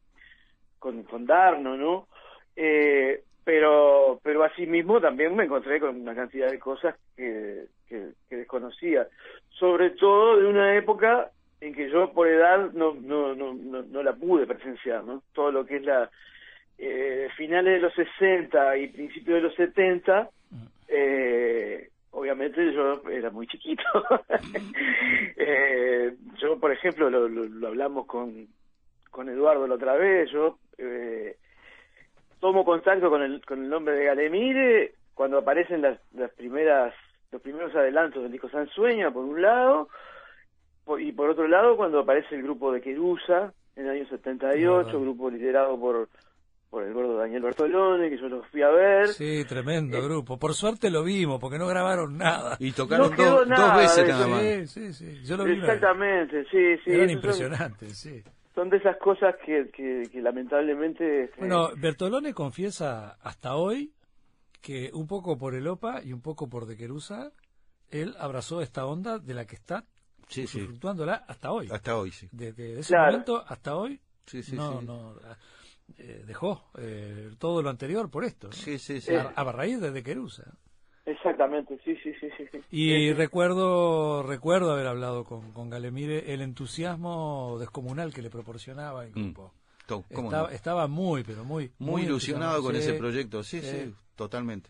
con, 0.79 1.03
con 1.03 1.25
Darno, 1.25 1.77
¿no? 1.77 2.07
Eh, 2.55 3.23
pero 3.43 4.19
pero 4.23 4.43
asimismo 4.43 5.01
también 5.01 5.35
me 5.35 5.43
encontré 5.43 5.79
con 5.79 6.01
una 6.01 6.15
cantidad 6.15 6.49
de 6.49 6.59
cosas 6.59 6.95
que, 7.15 7.65
que, 7.93 8.13
que, 8.29 8.37
desconocía, 8.37 9.07
sobre 9.49 9.91
todo 9.91 10.37
de 10.37 10.47
una 10.47 10.75
época 10.75 11.31
en 11.61 11.73
que 11.73 11.89
yo 11.89 12.11
por 12.11 12.27
edad 12.27 12.71
no 12.73 12.93
no 12.95 13.35
no 13.35 13.53
no, 13.53 13.83
no 13.83 14.03
la 14.03 14.13
pude 14.13 14.47
presenciar, 14.47 15.03
¿no? 15.03 15.21
Todo 15.33 15.51
lo 15.51 15.65
que 15.65 15.77
es 15.77 15.83
la 15.83 16.09
eh, 16.77 17.29
finales 17.37 17.75
de 17.75 17.79
los 17.79 17.93
60 17.93 18.77
y 18.77 18.87
principios 18.87 19.35
de 19.35 19.41
los 19.41 19.55
70 19.55 20.29
eh, 20.87 21.89
obviamente 22.11 22.73
yo 22.73 23.01
era 23.09 23.29
muy 23.29 23.47
chiquito. 23.47 23.83
eh, 25.37 26.15
yo, 26.39 26.59
por 26.59 26.71
ejemplo, 26.71 27.09
lo, 27.09 27.27
lo, 27.27 27.45
lo, 27.45 27.67
hablamos 27.67 28.05
con, 28.05 28.47
con 29.09 29.29
Eduardo 29.29 29.67
la 29.67 29.75
otra 29.75 29.95
vez, 29.95 30.29
yo 30.31 30.59
eh, 30.77 31.37
tomo 32.39 32.63
contacto 32.63 33.09
con 33.09 33.21
el, 33.21 33.43
con 33.45 33.63
el 33.63 33.69
nombre 33.69 33.95
de 33.95 34.05
Galemire 34.05 34.93
cuando 35.13 35.37
aparecen 35.37 35.81
las, 35.81 35.99
las 36.13 36.31
primeras 36.31 36.93
los 37.33 37.41
primeros 37.41 37.75
adelantos 37.75 38.21
del 38.21 38.31
disco 38.31 38.49
Sansueña, 38.49 39.11
por 39.11 39.25
un 39.25 39.41
lado, 39.41 39.89
por, 40.85 41.01
y 41.01 41.11
por 41.11 41.29
otro 41.29 41.47
lado 41.47 41.75
cuando 41.75 41.99
aparece 41.99 42.35
el 42.35 42.43
grupo 42.43 42.71
de 42.71 42.79
Querusa 42.79 43.51
en 43.75 43.85
el 43.85 43.91
año 43.91 44.07
78, 44.07 44.87
uh 44.87 44.91
-huh. 44.91 45.01
grupo 45.01 45.29
liderado 45.29 45.77
por 45.79 46.07
por 46.69 46.83
el 46.83 46.91
gordo 46.91 47.17
Daniel 47.17 47.43
Bertolone, 47.43 48.09
que 48.09 48.17
yo 48.17 48.27
lo 48.27 48.41
fui 48.45 48.63
a 48.63 48.69
ver. 48.69 49.07
Sí, 49.09 49.45
tremendo 49.45 49.95
eh, 49.95 50.01
grupo. 50.01 50.39
Por 50.39 50.55
suerte 50.55 50.89
lo 50.89 51.03
vimos, 51.03 51.39
porque 51.39 51.59
no 51.59 51.67
grabaron 51.67 52.17
nada. 52.17 52.57
Y 52.59 52.71
tocaron 52.71 53.11
no 53.11 53.15
do, 53.15 53.45
dos 53.45 53.77
veces 53.77 54.07
nada 54.07 54.25
más. 54.25 54.41
Sí, 54.41 54.65
sí, 54.65 54.93
sí. 54.93 55.23
Yo 55.23 55.37
lo 55.37 55.43
vi 55.43 55.51
Exactamente, 55.51 56.43
sí, 56.45 56.75
sí. 56.83 56.89
Eran 56.89 57.11
impresionantes, 57.11 57.95
son, 57.95 58.11
sí. 58.11 58.23
Son 58.55 58.69
de 58.71 58.77
esas 58.77 58.97
cosas 58.97 59.35
que, 59.45 59.69
que, 59.69 60.09
que 60.11 60.19
lamentablemente... 60.19 61.29
Bueno, 61.37 61.69
Bertolone 61.77 62.33
confiesa 62.33 63.17
hasta 63.21 63.53
hoy 63.55 63.91
que 64.63 64.91
un 64.93 65.05
poco 65.05 65.37
por 65.37 65.55
el 65.55 65.67
OPA 65.67 66.01
y 66.03 66.13
un 66.13 66.21
poco 66.21 66.49
por 66.49 66.65
De 66.65 66.77
Querusa, 66.77 67.33
él 67.89 68.15
abrazó 68.17 68.61
esta 68.61 68.85
onda 68.85 69.19
de 69.19 69.33
la 69.33 69.45
que 69.45 69.55
está 69.55 69.85
sí, 70.29 70.47
sí. 70.47 70.61
fluctuándola 70.61 71.25
hasta 71.27 71.51
hoy. 71.51 71.67
Hasta 71.69 71.97
hoy, 71.97 72.11
sí. 72.11 72.29
Desde 72.31 72.79
ese 72.79 72.93
claro. 72.93 73.11
momento 73.11 73.43
hasta 73.45 73.75
hoy, 73.75 73.99
sí, 74.25 74.41
sí, 74.41 74.55
no, 74.55 74.79
sí. 74.79 74.85
no 74.85 75.15
eh, 75.97 76.23
dejó 76.25 76.71
eh, 76.77 77.31
todo 77.37 77.61
lo 77.61 77.69
anterior 77.69 78.09
por 78.09 78.23
esto. 78.23 78.47
¿no? 78.47 78.53
Sí, 78.53 78.79
sí, 78.79 79.01
sí. 79.01 79.13
A, 79.13 79.33
a 79.35 79.51
raíz 79.51 79.81
de, 79.81 79.91
de 79.91 80.01
Querusa. 80.01 80.57
Exactamente, 81.05 81.77
sí, 81.83 81.97
sí, 82.01 82.13
sí, 82.21 82.29
sí. 82.37 82.57
Y 82.71 82.89
sí, 82.89 83.13
recuerdo 83.13 84.23
recuerdo 84.23 84.71
haber 84.71 84.87
hablado 84.87 85.25
con, 85.25 85.51
con 85.51 85.69
Galemire 85.69 86.33
el 86.33 86.41
entusiasmo 86.41 87.57
descomunal 87.59 88.13
que 88.13 88.21
le 88.21 88.29
proporcionaba 88.29 89.03
el 89.05 89.11
grupo. 89.11 89.53
Mm. 89.53 89.62
Estaba, 89.83 90.47
no? 90.47 90.49
estaba, 90.49 90.87
muy, 90.87 91.23
pero 91.23 91.43
muy... 91.43 91.71
Muy, 91.79 91.91
muy 91.91 92.01
ilusionado 92.03 92.61
con 92.61 92.73
sí, 92.73 92.79
ese 92.79 92.93
proyecto, 92.93 93.43
sí, 93.43 93.61
sí, 93.61 93.67
sí, 93.67 93.93
totalmente. 94.15 94.69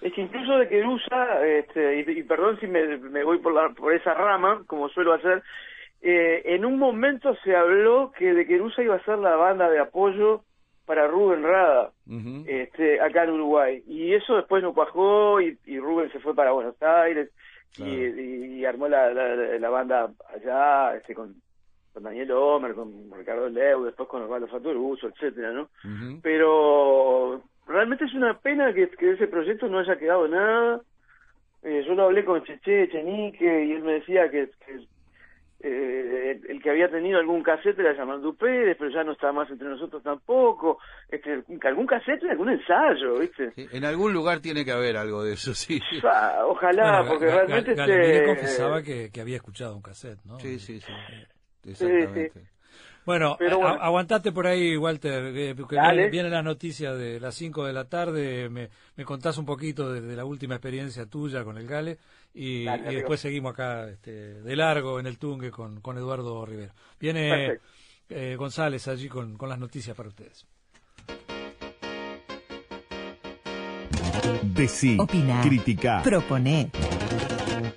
Es 0.00 0.12
que 0.12 0.20
incluso 0.20 0.58
de 0.58 0.68
Querusa, 0.68 1.46
este, 1.46 2.00
y, 2.00 2.18
y, 2.18 2.22
perdón 2.24 2.58
si 2.60 2.66
me, 2.66 2.98
me 2.98 3.24
voy 3.24 3.38
por, 3.38 3.54
la, 3.54 3.70
por 3.70 3.94
esa 3.94 4.14
rama, 4.14 4.62
como 4.66 4.88
suelo 4.88 5.14
hacer, 5.14 5.42
eh, 6.02 6.42
en 6.44 6.64
un 6.64 6.78
momento 6.78 7.34
se 7.42 7.56
habló 7.56 8.12
que 8.12 8.32
de 8.32 8.46
Querusa 8.46 8.82
iba 8.82 8.96
a 8.96 9.04
ser 9.04 9.18
la 9.18 9.36
banda 9.36 9.70
de 9.70 9.80
apoyo 9.80 10.42
para 10.84 11.08
Rubén 11.08 11.42
Rada, 11.42 11.90
uh 12.06 12.12
-huh. 12.12 12.44
este, 12.46 13.00
acá 13.00 13.24
en 13.24 13.30
Uruguay. 13.30 13.82
Y 13.88 14.14
eso 14.14 14.36
después 14.36 14.62
no 14.62 14.72
cuajó 14.72 15.40
y, 15.40 15.58
y 15.66 15.80
Rubén 15.80 16.12
se 16.12 16.20
fue 16.20 16.34
para 16.34 16.52
Buenos 16.52 16.80
Aires 16.80 17.30
claro. 17.74 17.92
y, 17.92 17.96
y, 17.96 18.60
y, 18.60 18.64
armó 18.64 18.86
la, 18.88 19.12
la, 19.12 19.34
la, 19.58 19.68
banda 19.70 20.10
allá 20.32 20.96
este, 20.96 21.14
con, 21.14 21.34
con 21.96 22.02
Daniel 22.02 22.30
Homer, 22.32 22.74
con 22.74 23.10
Ricardo 23.16 23.48
Leu, 23.48 23.84
después 23.84 24.06
con 24.06 24.20
Osvaldo 24.22 24.46
Fatoruso, 24.48 25.08
etcétera, 25.08 25.50
¿no? 25.52 25.62
Uh 25.62 25.88
-huh. 25.88 26.20
Pero 26.22 27.40
realmente 27.66 28.04
es 28.04 28.12
una 28.12 28.38
pena 28.38 28.74
que, 28.74 28.90
que 28.90 29.06
de 29.06 29.12
ese 29.14 29.28
proyecto 29.28 29.66
no 29.66 29.78
haya 29.78 29.96
quedado 29.96 30.28
nada. 30.28 30.82
Eh, 31.62 31.82
yo 31.86 31.94
lo 31.94 32.02
hablé 32.04 32.22
con 32.22 32.44
Cheche 32.44 32.90
Chenique 32.90 33.64
y 33.64 33.72
él 33.72 33.82
me 33.82 33.94
decía 33.94 34.30
que, 34.30 34.50
que 34.66 34.74
eh, 35.60 36.32
el, 36.44 36.50
el 36.50 36.62
que 36.62 36.68
había 36.68 36.90
tenido 36.90 37.18
algún 37.18 37.42
cassette 37.42 37.78
era 37.78 37.96
Yamandu 37.96 38.36
Pérez, 38.36 38.76
pero 38.78 38.90
ya 38.90 39.02
no 39.02 39.12
está 39.12 39.32
más 39.32 39.48
entre 39.50 39.66
nosotros 39.66 40.02
tampoco. 40.02 40.78
Este, 41.08 41.44
algún 41.62 41.86
cassette 41.86 42.24
algún 42.24 42.50
ensayo, 42.50 43.18
¿viste? 43.18 43.52
Sí, 43.52 43.66
En 43.72 43.86
algún 43.86 44.12
lugar 44.12 44.40
tiene 44.40 44.66
que 44.66 44.72
haber 44.72 44.98
algo 44.98 45.24
de 45.24 45.32
eso, 45.32 45.54
sí. 45.54 45.80
Ah, 46.04 46.42
ojalá, 46.46 46.98
Bueno, 47.00 47.08
porque 47.08 47.26
realmente 47.30 47.74
Galemire 47.74 48.16
este, 48.16 48.26
confesaba 48.26 48.82
que, 48.82 49.10
que 49.10 49.20
había 49.22 49.36
escuchado 49.36 49.74
un 49.74 49.80
cassette, 49.80 50.22
¿no? 50.26 50.38
Sí, 50.40 50.58
sí, 50.58 50.78
sí. 50.78 50.92
Sí, 51.74 51.84
Exactamente. 51.84 52.42
Bueno, 53.04 53.36
Pero 53.38 53.54
a- 53.56 53.70
bueno. 53.70 53.82
aguantate 53.84 54.32
por 54.32 54.48
ahí, 54.48 54.76
Walter, 54.76 55.32
eh, 55.36 55.54
porque 55.56 55.76
Dale. 55.76 55.92
viene- 55.96 56.10
vienen 56.10 56.32
las 56.32 56.42
noticias 56.44 56.98
de 56.98 57.20
las 57.20 57.36
5 57.36 57.64
de 57.64 57.72
la 57.72 57.84
tarde, 57.84 58.48
me, 58.48 58.68
me 58.96 59.04
contás 59.04 59.38
un 59.38 59.46
poquito 59.46 59.92
de, 59.92 60.00
de 60.00 60.16
la 60.16 60.24
última 60.24 60.56
experiencia 60.56 61.06
tuya 61.06 61.44
con 61.44 61.56
el 61.56 61.68
Gale 61.68 61.98
y, 62.34 62.64
Dale, 62.64 62.78
y 62.78 62.86
amigo. 62.86 62.98
después 62.98 63.20
seguimos 63.20 63.52
acá 63.52 63.88
este, 63.88 64.10
de 64.42 64.56
largo 64.56 64.98
en 64.98 65.06
el 65.06 65.18
Tungue 65.18 65.52
con, 65.52 65.80
con 65.80 65.96
Eduardo 65.96 66.44
Rivero. 66.44 66.72
Viene 66.98 67.60
eh, 68.08 68.34
González 68.36 68.88
allí 68.88 69.08
con, 69.08 69.36
con 69.38 69.48
las 69.48 69.58
noticias 69.60 69.96
para 69.96 70.08
ustedes. 70.08 70.44
Decí, 74.42 74.96
Opina. 74.98 75.42
critica, 75.42 76.00
Proponé. 76.02 76.70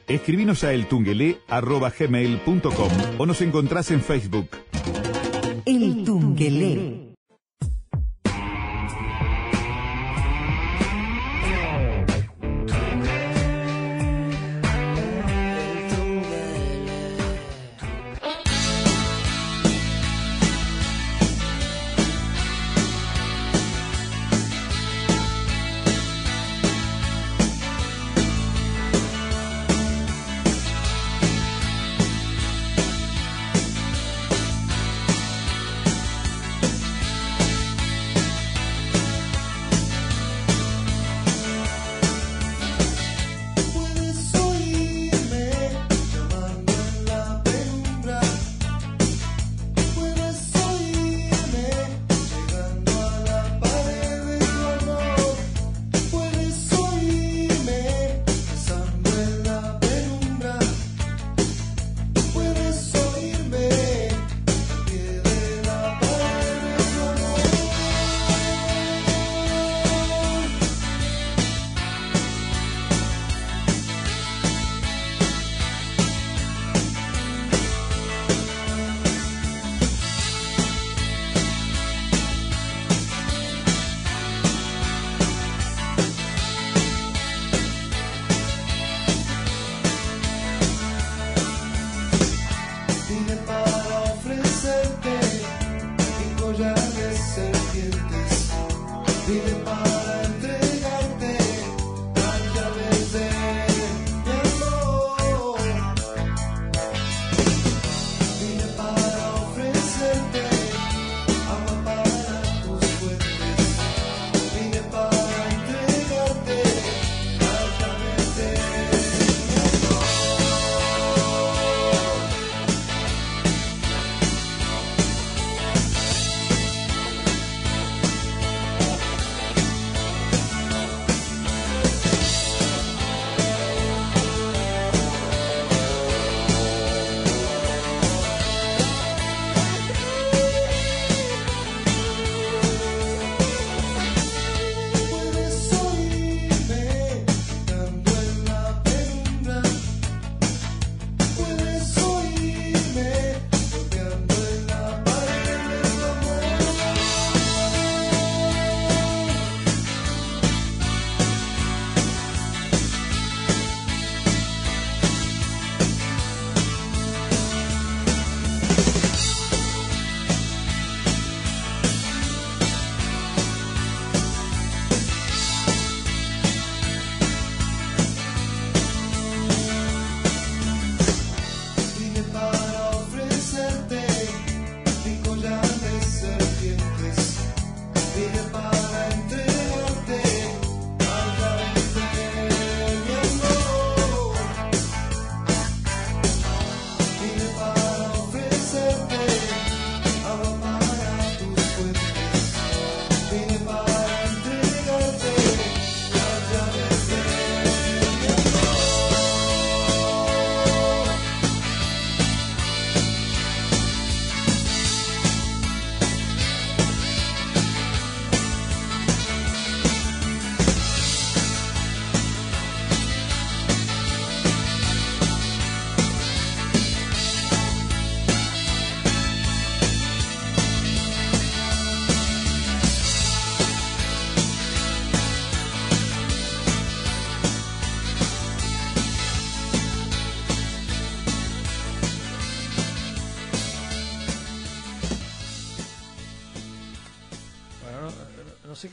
Escribinos 0.08 0.64
a 0.64 0.74
eltunguelé.gmail.com 0.74 2.92
o 3.18 3.26
nos 3.26 3.42
encontrás 3.42 3.90
en 3.92 4.02
Facebook. 4.02 4.50
El 5.66 6.04
Tungelé. 6.04 7.09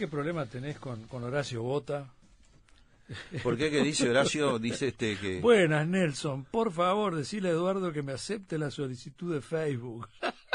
Qué 0.06 0.10
problema 0.10 0.46
tenés 0.46 0.78
con, 0.78 1.02
con 1.08 1.24
Horacio 1.24 1.62
Bota, 1.62 2.06
¿Por 3.42 3.56
qué 3.56 3.70
que 3.70 3.82
dice 3.82 4.10
Horacio? 4.10 4.58
Dice 4.58 4.88
este 4.88 5.16
que... 5.16 5.40
Buenas, 5.40 5.86
Nelson. 5.86 6.44
Por 6.44 6.72
favor, 6.72 7.14
decile 7.14 7.48
a 7.48 7.52
Eduardo 7.52 7.92
que 7.92 8.02
me 8.02 8.12
acepte 8.12 8.58
la 8.58 8.70
solicitud 8.70 9.32
de 9.32 9.40
Facebook. 9.40 10.08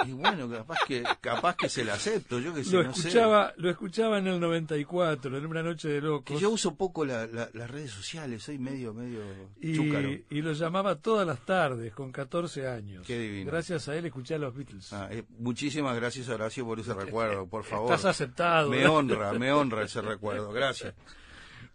Y 0.07 0.11
bueno, 0.13 0.49
capaz 0.49 0.79
que, 0.87 1.03
capaz 1.21 1.55
que 1.55 1.69
se 1.69 1.83
la 1.85 1.93
acepto, 1.93 2.39
yo 2.39 2.53
que 2.53 2.63
sé, 2.63 2.75
Lo 2.75 2.83
no 2.83 2.93
sé. 2.93 3.07
escuchaba, 3.09 3.53
lo 3.57 3.69
escuchaba 3.69 4.17
en 4.19 4.27
el 4.27 4.39
94, 4.39 5.37
en 5.37 5.45
una 5.45 5.61
noche 5.63 5.87
de 5.89 5.95
Que 5.95 6.01
locos. 6.01 6.41
yo 6.41 6.49
uso 6.49 6.75
poco 6.75 7.05
la- 7.05 7.27
la- 7.27 7.49
las 7.53 7.69
redes 7.69 7.91
sociales, 7.91 8.43
soy 8.43 8.57
medio, 8.57 8.93
medio 8.93 9.19
Y, 9.61 9.75
chúcaro. 9.75 10.09
y 10.29 10.41
lo 10.41 10.53
llamaba 10.53 10.95
todas 10.95 11.25
las 11.27 11.45
tardes, 11.45 11.93
con 11.93 12.11
14 12.11 12.67
años. 12.67 13.05
Qué 13.05 13.19
divino. 13.19 13.51
Gracias 13.51 13.87
a 13.89 13.95
él 13.95 14.05
escuché 14.05 14.35
a 14.35 14.37
los 14.39 14.55
Beatles. 14.55 14.91
Ah, 14.93 15.07
eh, 15.11 15.23
muchísimas 15.39 15.95
gracias 15.95 16.29
Horacio 16.29 16.65
por 16.65 16.79
ese 16.79 16.93
recuerdo, 16.93 17.45
por 17.47 17.63
favor. 17.63 17.93
Estás 17.93 18.05
aceptado. 18.05 18.69
Me 18.69 18.85
honra, 18.87 19.33
me 19.33 19.51
honra 19.51 19.83
ese 19.83 20.01
recuerdo, 20.01 20.51
gracias. 20.51 20.93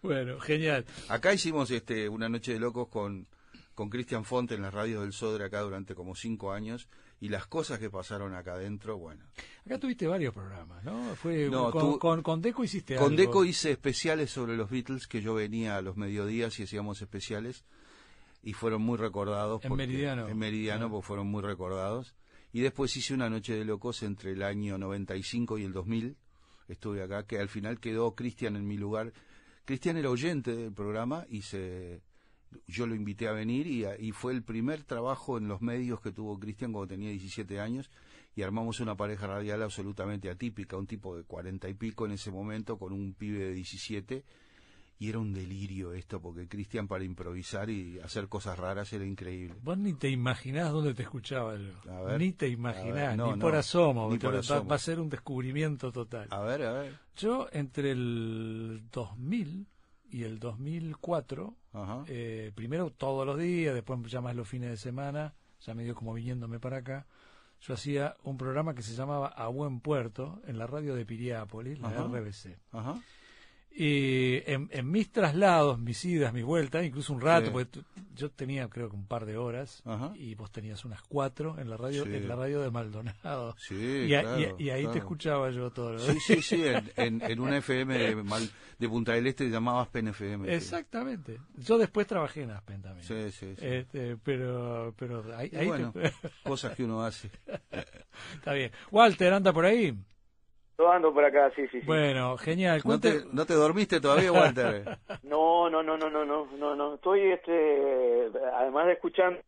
Bueno, 0.03 0.39
genial. 0.39 0.85
Acá 1.09 1.33
hicimos 1.33 1.71
este 1.71 2.09
una 2.09 2.29
noche 2.29 2.53
de 2.53 2.61
locos 2.61 2.89
con 2.89 3.27
con 3.75 3.91
Cristian 3.91 4.25
Fonte 4.25 4.55
en 4.55 4.63
las 4.63 4.73
radios 4.73 5.03
del 5.03 5.13
Sodre 5.13 5.45
acá 5.45 5.61
durante 5.63 5.95
como 5.95 6.15
cinco 6.15 6.53
años 6.53 6.87
y 7.21 7.29
las 7.31 7.47
cosas 7.47 7.79
que 7.79 7.89
pasaron 7.91 8.35
acá 8.35 8.55
adentro, 8.55 8.99
bueno. 8.99 9.25
Acá 9.65 9.79
tuviste 9.79 10.07
varios 10.07 10.35
programas, 10.35 10.85
¿no? 10.85 11.15
Fue 11.15 11.49
No, 11.51 11.71
con, 11.71 11.81
tú- 11.93 11.99
con, 11.99 12.23
con 12.23 12.43
Deco 12.43 12.63
hiciste 12.65 12.97
Con 12.97 13.13
algo. 13.13 13.17
Deco 13.17 13.45
hice 13.45 13.71
especiales 13.73 14.31
sobre 14.31 14.57
los 14.57 14.69
Beatles 14.71 15.07
que 15.07 15.23
yo 15.23 15.35
venía 15.35 15.77
a 15.77 15.83
los 15.83 15.97
mediodías 15.97 16.59
y 16.61 16.65
hacíamos 16.65 17.01
especiales 17.03 17.65
y 18.43 18.53
fueron 18.53 18.83
muy 18.83 18.99
recordados. 18.99 19.65
En 19.65 19.71
porque- 19.71 19.87
Meridiano. 19.87 20.29
En 20.29 20.39
Meridiano, 20.39 20.87
Ah. 20.87 20.91
porque 20.91 21.07
fueron 21.07 21.27
muy 21.29 21.43
recordados. 21.43 22.15
Y 22.53 22.61
después 22.61 22.97
hice 22.97 23.13
una 23.15 23.29
noche 23.29 23.55
de 23.55 23.65
locos 23.65 24.03
entre 24.03 24.33
el 24.33 24.43
año 24.43 24.79
95 24.79 25.59
y 25.59 25.65
el 25.65 25.73
2000. 25.73 26.17
Estuve 26.69 27.03
acá, 27.03 27.25
que 27.27 27.39
al 27.39 27.49
final 27.49 27.81
quedó 27.81 28.15
Cristian 28.15 28.57
en 28.57 28.67
mi 28.67 28.77
lugar. 28.77 29.13
Cristian 29.65 29.97
era 29.97 30.11
oyente 30.11 30.55
del 30.55 30.73
programa 30.73 31.27
y 31.29 31.43
se 31.43 32.03
yo 32.67 32.87
lo 32.87 32.95
invité 32.95 33.29
a 33.29 33.33
venir 33.33 33.67
y, 33.67 33.85
y 33.99 34.13
fue 34.13 34.33
el 34.33 34.43
primer 34.43 34.85
trabajo 34.85 35.39
en 35.39 35.49
los 35.49 35.61
medios 35.63 36.01
que 36.01 36.13
tuvo 36.13 36.39
Cristian 36.39 36.73
cuando 36.73 36.89
tenía 36.89 37.11
17 37.11 37.61
años 37.61 37.91
y 38.35 38.43
armamos 38.43 38.81
una 38.81 38.97
pareja 38.97 39.27
radial 39.27 39.63
absolutamente 39.63 40.31
atípica, 40.31 40.77
un 40.77 40.87
tipo 40.87 41.17
de 41.17 41.25
40 41.25 41.69
y 41.69 41.75
pico 41.75 42.07
en 42.07 42.13
ese 42.13 42.31
momento 42.31 42.79
con 42.79 42.93
un 42.93 43.15
pibe 43.15 43.39
de 43.39 43.53
17 43.53 44.25
y 44.99 45.09
era 45.09 45.19
un 45.19 45.33
delirio 45.33 45.93
esto 45.93 46.21
porque 46.21 46.49
Cristian 46.49 46.89
para 46.89 47.05
improvisar 47.05 47.69
y 47.69 47.99
hacer 48.01 48.29
cosas 48.29 48.59
raras 48.59 48.93
era 48.93 49.05
increíble. 49.05 49.55
Vos 49.63 49.77
ni 49.77 49.93
te 49.95 50.09
imaginás 50.09 50.73
dónde 50.73 50.95
te 50.95 51.03
escuchaba 51.03 51.57
yo. 51.57 51.93
A 51.93 52.03
ver. 52.03 52.21
Ni 52.21 52.33
te 52.33 52.49
imaginás, 52.49 52.95
ver, 52.95 53.17
no, 53.17 53.35
ni 53.35 53.41
por 53.41 53.55
asomo. 53.55 54.11
ni 54.11 54.19
va-. 54.19 54.61
Va 54.61 54.77
a 54.77 54.79
ser 54.79 55.01
un 55.01 55.11
descubrimiento 55.11 55.93
total. 55.93 56.29
A 56.31 56.41
ver, 56.41 56.63
a 56.63 56.73
ver. 56.73 56.99
Yo 57.17 57.49
entre 57.53 57.91
el 57.91 58.85
2000 58.91 59.67
y 60.11 60.23
el 60.23 60.39
2004, 60.39 61.55
Ajá. 61.77 62.05
eh, 62.09 62.53
primero 62.55 62.91
todos 62.91 63.27
los 63.27 63.39
días, 63.39 63.75
después 63.75 64.01
ya 64.11 64.21
más 64.21 64.35
los 64.35 64.49
fines 64.49 64.71
de 64.71 64.77
semana, 64.77 65.35
ya 65.61 65.75
medio 65.75 65.95
como 65.95 66.15
viniéndome 66.15 66.59
para 66.59 66.79
acá, 66.79 67.07
yo 67.61 67.75
hacía 67.75 68.17
un 68.23 68.37
programa 68.37 68.75
que 68.75 68.83
se 68.83 68.95
llamaba 68.95 69.29
A 69.29 69.49
Buen 69.49 69.81
Puerto 69.81 70.41
en 70.47 70.59
la 70.59 70.67
radio 70.67 70.95
de 70.95 71.05
Piriápolis, 71.07 71.79
la 71.81 71.89
Ajá. 71.89 72.05
RBC. 72.05 72.59
Ajá. 72.73 72.95
Y 73.79 74.43
en, 74.51 74.71
en 74.73 74.91
mis 74.91 75.13
traslados, 75.13 75.79
mis 75.79 76.03
idas, 76.07 76.33
mis 76.33 76.45
vueltas, 76.45 76.83
incluso 76.85 77.13
un 77.13 77.21
rato, 77.21 77.47
Sí. 77.49 77.53
porque 77.53 77.81
yo 78.15 78.31
tenía 78.31 78.67
creo 78.71 78.89
que 78.89 78.97
un 78.97 79.07
par 79.07 79.27
de 79.27 79.37
horas 79.37 79.83
Ajá. 79.85 80.13
y 80.17 80.35
vos 80.35 80.51
tenías 80.51 80.83
unas 80.87 81.03
cuatro 81.03 81.59
en 81.59 81.69
la 81.69 81.77
radio, 81.77 82.05
Sí. 82.05 82.15
en 82.15 82.27
la 82.27 82.37
radio 82.37 82.63
de 82.63 82.71
Maldonado. 82.71 83.55
Sí, 83.59 83.75
y, 84.09 84.15
a- 84.15 84.23
claro, 84.23 84.57
y- 84.59 84.63
y 84.65 84.71
ahí 84.71 84.87
te 84.87 84.99
escuchaba 84.99 85.51
yo 85.51 85.71
todo 85.71 85.93
lo 85.93 85.99
Sí, 85.99 86.19
sí, 86.21 86.41
sí, 86.41 86.65
en, 86.65 86.91
en, 86.97 87.21
en 87.31 87.39
una 87.41 87.59
FM 87.59 87.99
de, 88.79 88.89
Punta 88.89 89.13
del 89.13 89.27
Este 89.27 89.51
llamaba 89.51 89.83
Aspen 89.83 90.09
FM. 90.09 90.55
Exactamente. 90.55 91.39
Yo 91.59 91.77
después 91.77 92.07
trabajé 92.07 92.45
en 92.45 92.53
Aspen 92.53 92.81
también. 92.81 93.07
Sí, 93.07 93.31
sí, 93.31 93.55
sí. 93.59 93.67
Este, 93.67 94.17
pero, 94.17 94.95
pero 94.99 95.23
ahí, 95.37 95.51
ahí 95.55 95.67
bueno, 95.67 95.93
te- 95.93 96.13
cosas 96.45 96.75
que 96.75 96.83
uno 96.85 97.03
hace. 97.05 97.31
está 98.35 98.55
bien. 98.55 98.71
Walter, 98.91 99.35
anda 99.35 99.53
por 99.53 99.67
ahí. 99.67 99.95
Yo 100.79 100.93
ando 100.93 101.13
por 101.15 101.25
acá, 101.25 101.51
sí, 101.57 101.63
sí, 101.69 101.81
sí. 101.81 101.87
Bueno, 101.87 102.37
genial. 102.37 102.83
¿No 102.85 103.01
te, 103.01 103.13
Cuente- 103.21 103.29
¿No 103.33 103.47
te 103.47 103.55
dormiste 103.55 104.01
todavía, 104.01 104.31
Walter? 104.33 104.99
No, 105.23 105.71
no, 105.71 105.83
no, 105.83 105.97
no, 105.97 106.11
no, 106.11 106.25
no, 106.25 106.47
no, 106.59 106.77
no. 106.77 106.95
Estoy, 106.97 107.21
este, 107.33 108.29
además 108.55 108.87
de 108.87 108.93
escuchando 108.93 109.41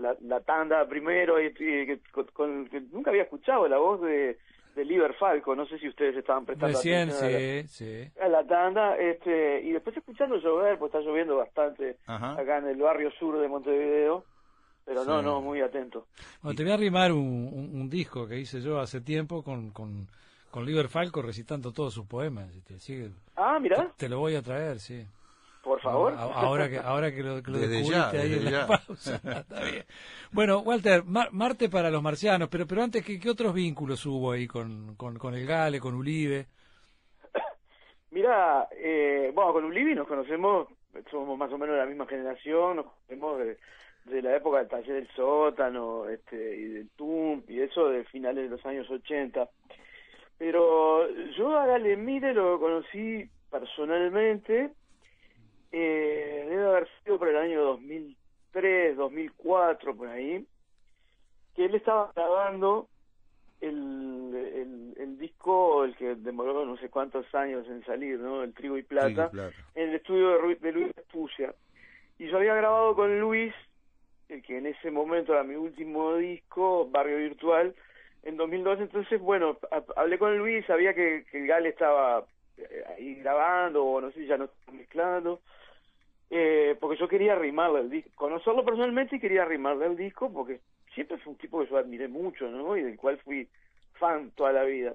la, 0.00 0.14
la 0.22 0.40
tanda 0.40 0.86
primero, 0.88 1.40
y, 1.40 1.46
y 1.46 1.52
que- 1.52 2.00
con, 2.12 2.24
con- 2.32 2.68
que 2.68 2.80
nunca 2.92 3.10
había 3.10 3.24
escuchado 3.24 3.66
la 3.68 3.78
voz 3.78 4.00
de, 4.02 4.38
de 4.76 4.84
Liber 4.84 5.14
Falco. 5.14 5.56
No 5.56 5.66
sé 5.66 5.78
si 5.78 5.88
ustedes 5.88 6.16
estaban 6.16 6.46
prestando 6.46 6.76
Recién, 6.78 7.10
atención 7.10 7.28
a 7.28 7.32
la- 7.32 7.38
sí, 7.38 7.68
sí. 7.68 8.20
a 8.20 8.28
la 8.28 8.44
tanda, 8.46 8.96
este, 8.96 9.62
y 9.62 9.72
después 9.72 9.96
escuchando 9.96 10.36
llover, 10.36 10.78
pues 10.78 10.94
está 10.94 11.00
lloviendo 11.04 11.36
bastante 11.36 11.96
Ajá. 12.06 12.32
acá 12.40 12.58
en 12.58 12.68
el 12.68 12.76
barrio 12.76 13.10
sur 13.18 13.38
de 13.40 13.48
Montevideo. 13.48 14.24
Pero 14.84 15.04
no, 15.04 15.18
Sí. 15.18 15.24
no, 15.26 15.40
muy 15.40 15.60
atento. 15.62 16.06
Bueno, 16.42 16.56
te 16.56 16.62
voy 16.62 16.70
a 16.70 16.74
arrimar 16.76 17.10
un, 17.10 17.18
un- 17.52 17.80
un 17.80 17.90
disco 17.90 18.28
que 18.28 18.38
hice 18.38 18.60
yo 18.60 18.78
hace 18.78 19.00
tiempo 19.00 19.42
con, 19.42 19.70
con, 19.72 20.06
con 20.50 20.64
Liber 20.64 20.88
Falco 20.88 21.22
recitando 21.22 21.72
todos 21.72 21.92
sus 21.94 22.06
poemas. 22.06 22.50
que 22.66 23.10
Ah, 23.36 23.58
mira, 23.60 23.92
te 23.96 24.08
lo 24.08 24.18
voy 24.18 24.34
a 24.36 24.42
traer, 24.42 24.78
sí. 24.80 25.04
por 25.62 25.80
favor. 25.80 26.12
A- 26.14 26.22
Ahora 26.22 26.68
que, 26.70 26.78
ahora 26.78 27.12
que 27.12 27.22
lo, 27.22 27.42
que 27.42 27.50
lo 27.50 27.58
descubriste 27.58 27.92
ya, 27.92 28.10
ahí 28.10 28.32
en 28.34 28.52
la 28.52 28.66
pausa. 28.66 29.16
Está 29.24 29.64
bien. 29.64 29.84
Bueno, 30.32 30.60
Walter, 30.60 31.04
Mar- 31.04 31.30
Marte 31.32 31.68
para 31.68 31.90
los 31.90 32.02
marcianos, 32.02 32.48
pero 32.48 32.66
pero 32.66 32.82
antes, 32.82 33.04
¿qué, 33.04 33.18
qué 33.20 33.28
otros 33.30 33.52
vínculos 33.52 34.04
hubo 34.06 34.32
ahí 34.32 34.46
con, 34.46 34.94
con, 34.96 35.18
con 35.18 35.34
el 35.34 35.46
Gale, 35.46 35.80
con 35.80 35.94
Ulibe? 35.94 36.46
Mira, 38.10 38.68
eh, 38.72 39.30
bueno, 39.34 39.52
con 39.52 39.64
Ulibi 39.64 39.94
nos 39.94 40.06
conocemos, 40.08 40.68
somos 41.10 41.36
más 41.36 41.52
o 41.52 41.58
menos 41.58 41.74
de 41.74 41.80
la 41.82 41.86
misma 41.86 42.06
generación, 42.06 42.76
nos 42.76 42.86
conocemos 42.86 43.38
de, 43.40 43.58
de 44.04 44.22
la 44.22 44.36
época 44.36 44.58
del 44.58 44.68
taller 44.68 44.94
del 44.94 45.08
sótano 45.14 46.08
este, 46.08 46.56
y 46.56 46.64
del 46.68 46.88
TUM 46.96 47.42
y 47.48 47.60
eso 47.60 47.88
de 47.88 48.04
finales 48.04 48.44
de 48.44 48.56
los 48.56 48.64
años 48.64 48.88
80. 48.88 49.48
Pero 50.38 51.08
yo 51.32 51.58
a 51.58 51.66
Gale 51.66 51.96
Mire 51.96 52.34
lo 52.34 52.60
conocí 52.60 53.28
personalmente, 53.50 54.70
eh, 55.72 56.46
debe 56.48 56.66
haber 56.66 56.88
sido 57.02 57.18
por 57.18 57.28
el 57.28 57.36
año 57.36 57.62
2003, 57.62 58.96
2004, 58.96 59.96
por 59.96 60.08
ahí, 60.08 60.46
que 61.54 61.64
él 61.64 61.74
estaba 61.74 62.12
grabando 62.14 62.88
el, 63.60 64.34
el, 64.34 64.94
el 65.02 65.18
disco, 65.18 65.84
el 65.84 65.96
que 65.96 66.14
demoró 66.16 66.64
no 66.66 66.76
sé 66.76 66.90
cuántos 66.90 67.32
años 67.34 67.66
en 67.68 67.84
salir, 67.84 68.18
¿no? 68.18 68.42
El 68.42 68.52
Trigo 68.52 68.76
y 68.76 68.82
Plata, 68.82 69.30
en 69.74 69.88
el 69.88 69.94
estudio 69.94 70.38
de, 70.38 70.54
de 70.56 70.72
Luis 70.72 70.96
Espucia. 70.96 71.54
Y 72.18 72.28
yo 72.28 72.36
había 72.36 72.54
grabado 72.54 72.94
con 72.94 73.18
Luis, 73.18 73.54
el 74.28 74.42
que 74.42 74.58
en 74.58 74.66
ese 74.66 74.90
momento 74.90 75.32
era 75.32 75.44
mi 75.44 75.54
último 75.54 76.16
disco, 76.16 76.88
Barrio 76.90 77.18
Virtual, 77.18 77.74
en 78.26 78.36
2012. 78.36 78.82
Entonces, 78.82 79.20
bueno, 79.20 79.56
ha- 79.70 80.00
hablé 80.00 80.18
con 80.18 80.36
Luis, 80.36 80.64
sabía 80.66 80.94
que, 80.94 81.24
que 81.30 81.38
el 81.40 81.46
Gale 81.46 81.70
estaba 81.70 82.24
eh, 82.58 82.84
ahí 82.96 83.14
grabando, 83.16 83.84
o 83.84 84.00
no 84.00 84.10
sé 84.10 84.26
ya 84.26 84.36
no 84.36 84.48
mezclando. 84.72 85.40
Eh, 86.28 86.76
porque 86.80 86.98
yo 86.98 87.06
quería 87.06 87.34
arrimarle 87.34 87.80
el 87.80 87.90
disco, 87.90 88.10
conocerlo 88.16 88.64
personalmente 88.64 89.14
y 89.16 89.20
quería 89.20 89.42
arrimarle 89.42 89.86
el 89.86 89.96
disco 89.96 90.32
porque 90.32 90.58
siempre 90.92 91.18
fue 91.18 91.34
un 91.34 91.38
tipo 91.38 91.60
que 91.60 91.70
yo 91.70 91.76
admiré 91.78 92.08
mucho, 92.08 92.48
¿no? 92.48 92.76
Y 92.76 92.82
del 92.82 92.96
cual 92.96 93.18
fui 93.18 93.48
fan 93.94 94.32
toda 94.32 94.50
la 94.52 94.64
vida. 94.64 94.94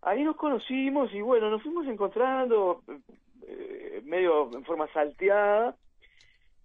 Ahí 0.00 0.24
nos 0.24 0.36
conocimos 0.36 1.12
y 1.12 1.20
bueno, 1.20 1.50
nos 1.50 1.62
fuimos 1.62 1.86
encontrando 1.86 2.82
eh, 3.46 4.00
medio 4.04 4.50
en 4.54 4.64
forma 4.64 4.88
salteada 4.88 5.76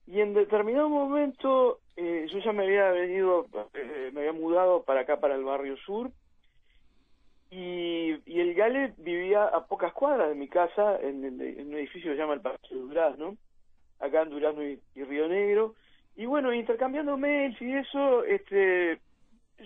y 0.07 0.21
en 0.21 0.33
determinado 0.33 0.87
momento 0.87 1.79
eh, 2.01 2.27
yo 2.31 2.39
ya 2.39 2.53
me 2.53 2.63
había 2.63 2.91
venido, 2.91 3.45
eh, 3.73 4.09
me 4.13 4.21
había 4.21 4.31
mudado 4.31 4.83
para 4.83 5.01
acá, 5.01 5.19
para 5.19 5.35
el 5.35 5.43
barrio 5.43 5.75
sur 5.77 6.11
y, 7.51 8.11
el 8.39 8.53
Gale 8.53 8.93
vivía 8.97 9.43
a 9.43 9.65
pocas 9.65 9.91
cuadras 9.91 10.29
de 10.29 10.35
mi 10.35 10.47
casa 10.47 10.97
en, 11.01 11.25
un 11.25 11.73
edificio 11.73 12.11
que 12.11 12.15
se 12.15 12.21
llama 12.21 12.35
el 12.35 12.41
Palacio 12.41 12.77
de 12.77 12.83
Durazno, 12.83 13.37
acá 13.99 14.21
en 14.21 14.29
Durazno 14.29 14.63
y, 14.63 14.79
Río 14.95 15.27
Negro. 15.27 15.75
Y 16.15 16.25
bueno, 16.25 16.53
intercambiando 16.53 17.17
mails 17.17 17.61
y 17.61 17.73
eso, 17.73 18.23
este, 18.23 18.99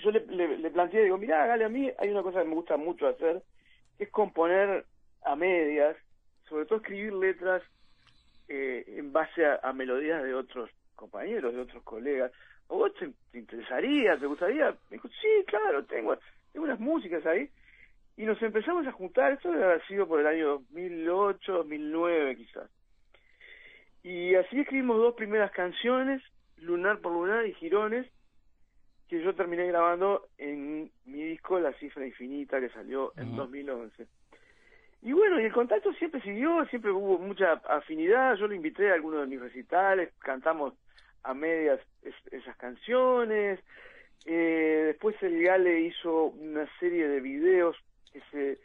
yo 0.03 0.11
le, 0.11 0.25
le, 0.57 0.71
planteé, 0.71 1.03
digo, 1.03 1.17
mirá, 1.17 1.45
Gale, 1.45 1.65
a 1.65 1.69
mí 1.69 1.91
hay 1.99 2.09
una 2.09 2.23
cosa 2.23 2.41
que 2.41 2.49
me 2.49 2.55
gusta 2.55 2.77
mucho 2.77 3.07
hacer, 3.07 3.43
que 3.97 4.05
es 4.05 4.09
componer 4.09 4.85
a 5.23 5.35
medias, 5.35 5.95
sobre 6.49 6.65
todo 6.65 6.79
escribir 6.79 7.13
letras 7.13 7.61
eh, 8.47 8.85
en 8.97 9.13
base 9.13 9.45
a 9.45 9.71
melodías 9.73 10.23
de 10.23 10.33
otros 10.33 10.69
compañeros, 11.03 11.53
de 11.53 11.61
otros 11.61 11.83
colegas. 11.83 12.31
¿A 12.69 12.73
vos 12.73 12.93
te, 12.95 13.09
te 13.31 13.39
interesaría, 13.39 14.17
te 14.17 14.25
gustaría? 14.25 14.71
Me 14.89 14.97
dijo, 14.97 15.07
sí, 15.09 15.43
claro, 15.47 15.83
tengo, 15.85 16.17
tengo 16.51 16.65
unas 16.65 16.79
músicas 16.79 17.25
ahí. 17.25 17.49
Y 18.15 18.23
nos 18.25 18.41
empezamos 18.41 18.85
a 18.87 18.91
juntar, 18.91 19.33
esto 19.33 19.51
debe 19.51 19.65
haber 19.65 19.85
sido 19.87 20.07
por 20.07 20.19
el 20.19 20.27
año 20.27 20.47
2008, 20.69 21.51
2009 21.53 22.35
quizás. 22.37 22.69
Y 24.03 24.35
así 24.35 24.59
escribimos 24.59 24.97
dos 24.97 25.15
primeras 25.15 25.51
canciones, 25.51 26.21
Lunar 26.57 26.99
por 26.99 27.11
Lunar 27.13 27.45
y 27.45 27.53
Girones, 27.55 28.05
que 29.09 29.21
yo 29.21 29.33
terminé 29.35 29.65
grabando 29.67 30.27
en 30.37 30.91
mi 31.05 31.23
disco 31.23 31.59
La 31.59 31.73
Cifra 31.73 32.05
Infinita, 32.05 32.59
que 32.59 32.69
salió 32.69 33.13
en 33.17 33.29
Ujú. 33.29 33.37
2011. 33.37 34.07
y 35.01 35.11
bueno, 35.11 35.39
y 35.39 35.45
el 35.45 35.51
contacto 35.51 35.91
siempre 35.93 36.21
siguió, 36.21 36.65
siempre 36.67 36.91
hubo 36.91 37.17
mucha 37.17 37.53
afinidad. 37.67 38.35
Yo 38.35 38.47
lo 38.47 38.53
invité 38.53 38.91
a 38.91 38.93
algunos 38.93 39.21
de 39.21 39.27
mis 39.27 39.41
recitales, 39.41 40.13
cantamos 40.19 40.73
a 41.23 41.33
medias 41.33 41.79
es- 42.03 42.33
esas 42.33 42.55
canciones. 42.57 43.59
Eh, 44.25 44.83
después 44.87 45.15
el 45.21 45.41
Gale 45.43 45.81
hizo 45.81 46.25
una 46.27 46.67
serie 46.79 47.07
de 47.07 47.19
videos 47.19 47.75
que 48.11 48.21
se 48.31 48.59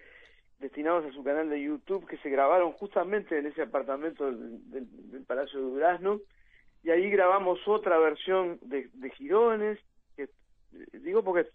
destinados 0.60 1.04
a 1.06 1.12
su 1.12 1.22
canal 1.22 1.48
de 1.48 1.62
YouTube 1.62 2.06
que 2.08 2.16
se 2.18 2.30
grabaron 2.30 2.72
justamente 2.72 3.38
en 3.38 3.46
ese 3.46 3.62
apartamento 3.62 4.26
del, 4.26 4.70
del- 4.70 5.24
Palacio 5.24 5.58
de 5.60 5.70
Durazno 5.70 6.20
y 6.82 6.90
ahí 6.90 7.10
grabamos 7.10 7.60
otra 7.66 7.98
versión 7.98 8.58
de, 8.62 8.88
Girones 9.10 9.78
que 10.16 10.24
eh, 10.24 10.28
digo 10.94 11.22
porque 11.22 11.46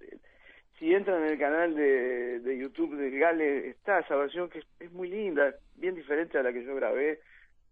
si 0.80 0.94
entran 0.94 1.24
en 1.24 1.30
el 1.30 1.40
canal 1.40 1.76
de, 1.76 2.40
de 2.40 2.58
YouTube 2.58 2.96
del 2.96 3.18
Gale 3.20 3.70
está 3.70 4.00
esa 4.00 4.16
versión 4.16 4.50
que 4.50 4.60
es, 4.60 4.66
es 4.80 4.92
muy 4.92 5.10
linda 5.10 5.54
bien 5.76 5.96
diferente 5.96 6.38
a 6.38 6.44
la 6.44 6.54
que 6.54 6.64
yo 6.64 6.74
grabé 6.76 7.20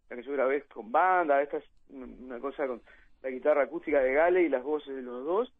la 0.09 0.15
que 0.17 0.23
yo 0.23 0.33
grabé 0.33 0.63
con 0.63 0.91
banda 0.91 1.41
esta 1.41 1.57
es 1.57 1.65
una 1.89 2.39
cosa 2.39 2.67
con 2.67 2.81
la 3.21 3.29
guitarra 3.29 3.63
acústica 3.63 4.01
de 4.01 4.13
Gale 4.13 4.43
y 4.43 4.49
las 4.49 4.63
voces 4.63 4.95
de 4.95 5.01
los 5.01 5.23
dos 5.23 5.53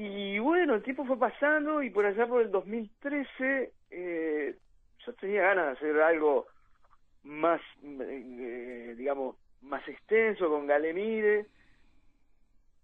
y 0.00 0.38
bueno, 0.38 0.76
el 0.76 0.84
tiempo 0.84 1.04
fue 1.04 1.18
pasando 1.18 1.82
y 1.82 1.90
por 1.90 2.06
allá 2.06 2.24
por 2.28 2.40
el 2.40 2.52
2013 2.52 3.72
eh, 3.90 4.56
yo 5.04 5.12
tenía 5.14 5.42
ganas 5.42 5.66
de 5.66 5.72
hacer 5.72 6.00
algo 6.00 6.46
más, 7.24 7.60
eh, 7.82 8.94
digamos, 8.96 9.34
más 9.60 9.86
extenso 9.88 10.48
con 10.48 10.68
Galemire. 10.68 11.46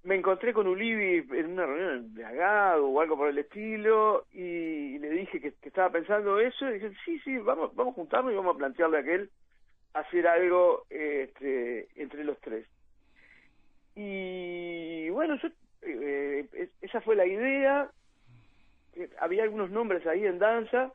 Me 0.02 0.16
encontré 0.16 0.52
con 0.52 0.66
Ulibi 0.66 1.24
en 1.38 1.52
una 1.52 1.66
reunión 1.66 2.14
de 2.14 2.24
Agado 2.24 2.88
o 2.88 3.00
algo 3.00 3.16
por 3.16 3.28
el 3.28 3.38
estilo 3.38 4.26
y 4.32 4.98
le 4.98 5.10
dije 5.10 5.40
que, 5.40 5.52
que 5.52 5.68
estaba 5.68 5.90
pensando 5.90 6.40
eso 6.40 6.68
y 6.68 6.80
dije, 6.80 6.90
sí, 7.04 7.20
sí, 7.20 7.38
vamos, 7.38 7.76
vamos 7.76 7.92
a 7.92 7.94
juntarnos 7.94 8.32
y 8.32 8.36
vamos 8.36 8.56
a 8.56 8.58
plantearle 8.58 8.96
a 8.96 9.00
aquel 9.02 9.30
hacer 9.92 10.26
algo 10.26 10.84
este, 10.90 11.86
entre 11.94 12.24
los 12.24 12.40
tres. 12.40 12.66
Y 13.96 15.08
bueno, 15.10 15.36
yo 15.40 15.48
eh, 15.82 16.70
esa 16.80 17.00
fue 17.00 17.16
la 17.16 17.26
idea. 17.26 17.90
Eh, 18.94 19.08
Había 19.20 19.44
algunos 19.44 19.70
nombres 19.70 20.06
ahí 20.06 20.24
en 20.26 20.38
danza. 20.38 20.92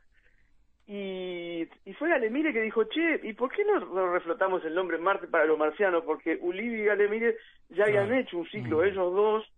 Y, 0.86 1.68
y 1.84 1.94
fue 1.94 2.08
Galemire 2.08 2.52
que 2.52 2.62
dijo, 2.62 2.82
che, 2.84 3.20
¿y 3.22 3.32
por 3.34 3.52
qué 3.52 3.64
no, 3.64 3.78
no 3.78 4.12
reflotamos 4.12 4.64
el 4.64 4.74
nombre 4.74 4.98
Marte 4.98 5.28
para 5.28 5.44
los 5.44 5.56
marcianos? 5.58 6.04
Porque 6.04 6.36
Ulibi 6.40 6.80
y 6.80 6.84
Galemire 6.84 7.36
ya 7.68 7.84
habían 7.84 8.06
Claro. 8.08 8.20
hecho 8.20 8.38
un 8.38 8.46
ciclo, 8.48 8.78
Mm. 8.78 8.84
ellos 8.84 9.14
dos, 9.14 9.52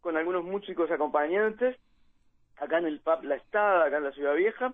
con 0.00 0.16
algunos 0.16 0.44
músicos 0.44 0.88
acompañantes, 0.90 1.76
acá 2.56 2.78
en 2.78 2.86
el 2.86 3.00
pub 3.00 3.24
La 3.24 3.34
Estada, 3.34 3.86
acá 3.86 3.96
en 3.96 4.04
la 4.04 4.12
Ciudad 4.12 4.36
Vieja. 4.36 4.72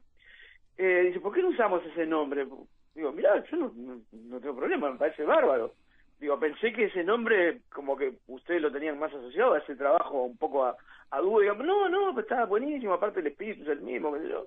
Eh, 0.76 1.04
dice, 1.06 1.20
¿por 1.20 1.32
qué 1.34 1.40
no 1.40 1.48
usamos 1.48 1.82
ese 1.86 2.04
nombre? 2.06 2.46
Digo, 2.94 3.12
mirá, 3.12 3.42
yo 3.50 3.56
no, 3.56 3.72
no, 3.74 4.00
no 4.12 4.40
tengo 4.40 4.56
problema, 4.56 4.90
me 4.90 4.98
parece 4.98 5.22
bárbaro. 5.24 5.72
Digo, 6.20 6.38
pensé 6.38 6.72
que 6.72 6.84
ese 6.86 7.04
nombre, 7.04 7.60
como 7.72 7.96
que 7.96 8.14
ustedes 8.28 8.62
lo 8.62 8.70
tenían 8.72 8.98
más 8.98 9.12
asociado 9.12 9.54
a 9.54 9.58
ese 9.58 9.76
trabajo 9.76 10.22
un 10.24 10.36
poco 10.36 10.64
a, 10.64 10.76
a 11.10 11.20
dúo. 11.20 11.40
Digo, 11.40 11.54
no, 11.54 11.88
no, 11.88 12.12
pues 12.14 12.24
estaba 12.24 12.46
buenísimo, 12.46 12.94
aparte 12.94 13.20
el 13.20 13.26
espíritu 13.26 13.62
es 13.62 13.68
el 13.68 13.80
mismo, 13.82 14.12
qué 14.14 14.20
sé 14.20 14.28
yo. 14.28 14.46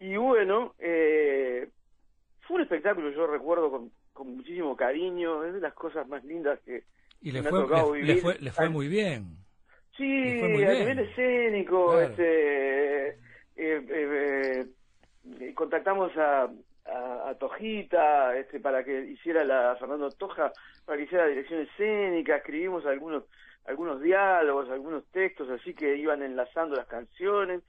Y 0.00 0.16
bueno, 0.16 0.74
eh, 0.78 1.68
fue 2.42 2.56
un 2.56 2.62
espectáculo, 2.62 3.10
yo 3.10 3.26
recuerdo 3.26 3.70
con, 3.70 3.90
con 4.12 4.36
muchísimo 4.36 4.76
cariño, 4.76 5.44
es 5.44 5.54
de 5.54 5.60
las 5.60 5.74
cosas 5.74 6.06
más 6.08 6.22
lindas 6.24 6.58
que 6.64 6.82
Y 7.20 7.32
le 7.32 7.40
me 7.42 7.48
ha 7.48 7.50
fue, 7.50 7.60
tocado 7.62 7.94
le, 7.94 8.00
le 8.02 8.06
vivir. 8.06 8.22
fue, 8.22 8.38
le 8.38 8.50
fue 8.52 8.68
muy 8.68 8.88
bien. 8.88 9.36
Sí, 9.96 10.04
Le 10.08 10.40
fue 10.40 10.48
muy 10.48 10.64
a 10.64 10.70
bien. 10.70 10.78
nivel 10.80 10.98
escénico, 11.00 11.90
Claro. 11.92 12.00
este, 12.08 13.08
eh, 13.08 13.16
eh, 13.56 14.66
eh, 15.40 15.54
contactamos 15.54 16.10
a, 16.16 16.50
a, 16.92 17.30
a 17.30 17.34
Tojita 17.38 18.36
este, 18.36 18.60
para 18.60 18.84
que 18.84 19.00
hiciera 19.06 19.44
la, 19.44 19.76
Fernando 19.78 20.10
Toja, 20.10 20.52
para 20.84 20.98
que 20.98 21.04
hiciera 21.04 21.24
la 21.24 21.30
dirección 21.30 21.60
escénica, 21.60 22.36
escribimos 22.36 22.84
algunos 22.86 23.24
algunos 23.64 24.00
diálogos, 24.00 24.68
algunos 24.70 25.04
textos 25.12 25.48
así 25.50 25.72
que 25.72 25.96
iban 25.96 26.22
enlazando 26.22 26.74
las 26.74 26.86
canciones. 26.86 27.62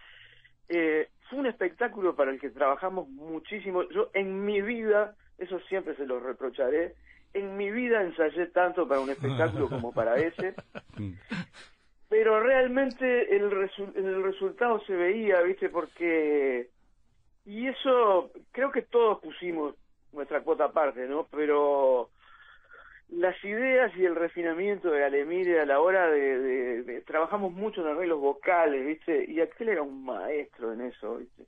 Eh, 0.67 1.07
fue 1.29 1.37
un 1.39 1.45
espectáculo 1.45 2.15
para 2.15 2.31
el 2.31 2.39
que 2.39 2.49
trabajamos 2.49 3.07
muchísimo. 3.09 3.87
Yo 3.89 4.09
en 4.13 4.43
mi 4.43 4.61
vida, 4.61 5.15
eso 5.37 5.59
siempre 5.69 5.95
se 5.95 6.07
lo 6.07 6.19
reprocharé, 6.19 6.95
en 7.33 7.57
mi 7.57 7.69
vida 7.71 8.01
ensayé 8.01 8.47
tanto 8.47 8.87
para 8.87 9.01
un 9.01 9.09
espectáculo 9.11 9.69
como 9.69 9.91
para 9.93 10.17
ese 10.17 10.55
pero 12.09 12.39
realmente 12.41 13.35
el, 13.35 13.49
resu- 13.49 13.95
el 13.95 14.23
resultado 14.23 14.79
se 14.85 14.93
veía, 14.95 15.41
¿viste? 15.41 15.69
Porque. 15.69 16.69
Y 17.45 17.67
eso, 17.67 18.31
creo 18.51 18.71
que 18.71 18.83
todos 18.83 19.19
pusimos 19.19 19.75
nuestra 20.11 20.41
cuota 20.41 20.65
aparte, 20.65 21.07
¿no? 21.07 21.27
Pero 21.31 22.09
las 23.09 23.35
ideas 23.43 23.91
y 23.97 24.05
el 24.05 24.15
refinamiento 24.15 24.89
de 24.89 25.03
Alemire 25.03 25.59
a 25.59 25.65
la 25.65 25.79
hora 25.81 26.07
de, 26.09 26.39
de- 26.39 26.83
de- 26.83 27.01
Trabajamos 27.01 27.51
mucho 27.51 27.81
en 27.81 27.87
arreglos 27.87 28.19
vocales, 28.19 28.85
¿viste? 28.85 29.25
Y 29.29 29.41
aquel 29.41 29.69
era 29.69 29.81
un 29.81 30.05
maestro 30.05 30.73
en 30.73 30.81
eso, 30.81 31.17
¿viste? 31.17 31.43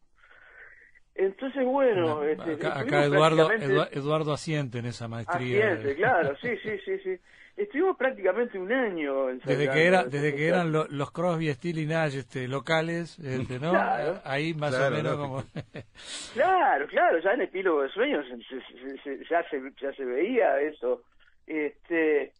Entonces, 1.15 1.63
bueno. 1.65 2.19
Acá, 2.19 2.51
este, 2.51 2.67
acá 2.67 3.05
Eduardo, 3.05 3.47
prácticamente- 3.47 3.65
Edua- 3.73 3.89
Eduardo 3.91 4.33
asiente 4.33 4.79
en 4.79 4.85
esa 4.87 5.07
maestría. 5.07 5.71
Asiente, 5.71 5.95
claro, 5.95 6.35
sí, 6.41 6.57
sí, 6.61 6.77
sí, 6.83 6.99
sí. 6.99 7.17
Estuvimos 7.57 7.95
prácticamente 7.95 8.59
un 8.59 8.69
año 8.71 9.27
Desde 9.27 9.33
ensayando 9.37 9.73
que 9.73 9.85
era, 9.87 10.03
desde 10.03 10.35
que 10.35 10.47
eran 10.47 10.71
lo- 10.73 10.87
los 10.89 11.11
Crosby, 11.11 11.53
Steele 11.53 11.81
y 11.81 11.85
Nash 11.85 12.15
este, 12.17 12.47
locales, 12.49 13.17
este, 13.19 13.59
¿no? 13.59 13.71
Claro. 13.71 14.19
Ahí 14.25 14.53
más 14.53 14.75
Claro, 14.75 14.93
o 14.93 14.97
menos 14.97 15.15
como... 15.17 15.43
Claro, 16.33 16.87
claro, 16.87 17.19
ya 17.19 17.31
en 17.31 17.41
Epílogo 17.41 17.83
de 17.83 17.89
Sueños 17.89 18.25
se- 18.27 18.59
se- 18.61 18.97
se- 19.03 19.25
ya, 19.29 19.41
se, 19.49 19.61
ya 19.81 19.93
se 19.93 20.03
veía 20.03 20.59
eso. 20.59 21.03
Este, 21.47 22.33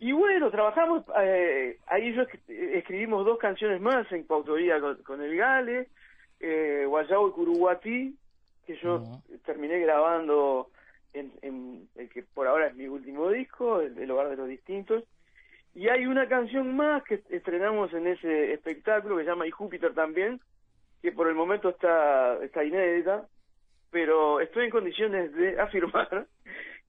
y 0.00 0.10
bueno, 0.12 0.50
trabajamos, 0.50 1.04
eh, 1.20 1.78
ahí 1.86 2.12
yo 2.14 2.22
es- 2.22 2.28
escribimos 2.48 3.24
dos 3.24 3.38
canciones 3.38 3.80
más 3.80 4.10
en 4.10 4.24
coautoría 4.24 4.80
con, 4.80 4.96
con 5.04 5.22
el 5.22 5.36
Gale, 5.36 5.88
eh, 6.40 6.84
Guayao 6.86 7.28
y 7.28 7.32
Curuguatí, 7.32 8.16
que 8.66 8.76
yo 8.82 9.02
terminé 9.46 9.78
grabando 9.80 10.70
en, 11.18 11.32
en 11.42 11.88
el 11.96 12.08
que 12.08 12.22
por 12.22 12.46
ahora 12.46 12.68
es 12.68 12.74
mi 12.76 12.86
último 12.86 13.30
disco, 13.30 13.80
El, 13.80 13.98
el 13.98 14.10
Hogar 14.10 14.28
de 14.30 14.36
los 14.36 14.48
Distintos. 14.48 15.04
Y 15.74 15.88
hay 15.88 16.06
una 16.06 16.28
canción 16.28 16.74
más 16.76 17.02
que 17.04 17.22
estrenamos 17.30 17.92
en 17.92 18.06
ese 18.06 18.52
espectáculo 18.52 19.16
que 19.16 19.24
se 19.24 19.30
llama 19.30 19.46
Y 19.46 19.50
Júpiter 19.50 19.94
también, 19.94 20.40
que 21.02 21.12
por 21.12 21.28
el 21.28 21.34
momento 21.34 21.68
está, 21.68 22.42
está 22.42 22.64
inédita, 22.64 23.26
pero 23.90 24.40
estoy 24.40 24.64
en 24.64 24.70
condiciones 24.70 25.32
de 25.34 25.60
afirmar 25.60 26.26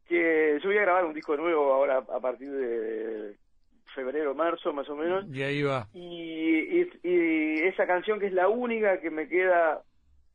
que 0.07 0.59
yo 0.63 0.69
voy 0.69 0.77
a 0.79 0.81
grabar 0.81 1.05
un 1.05 1.13
disco 1.13 1.37
nuevo 1.37 1.71
ahora 1.71 1.97
a 1.97 2.19
partir 2.19 2.49
de 2.51 3.35
febrero, 3.93 4.33
marzo 4.33 4.73
más 4.73 4.89
o 4.89 4.95
menos, 4.95 5.25
Y 5.31 5.43
ahí 5.43 5.61
va. 5.61 5.87
y, 5.93 6.79
y, 6.81 6.89
y 7.03 7.59
esa 7.67 7.85
canción 7.85 8.19
que 8.19 8.27
es 8.27 8.33
la 8.33 8.47
única 8.47 8.99
que 9.01 9.11
me 9.11 9.27
queda 9.27 9.81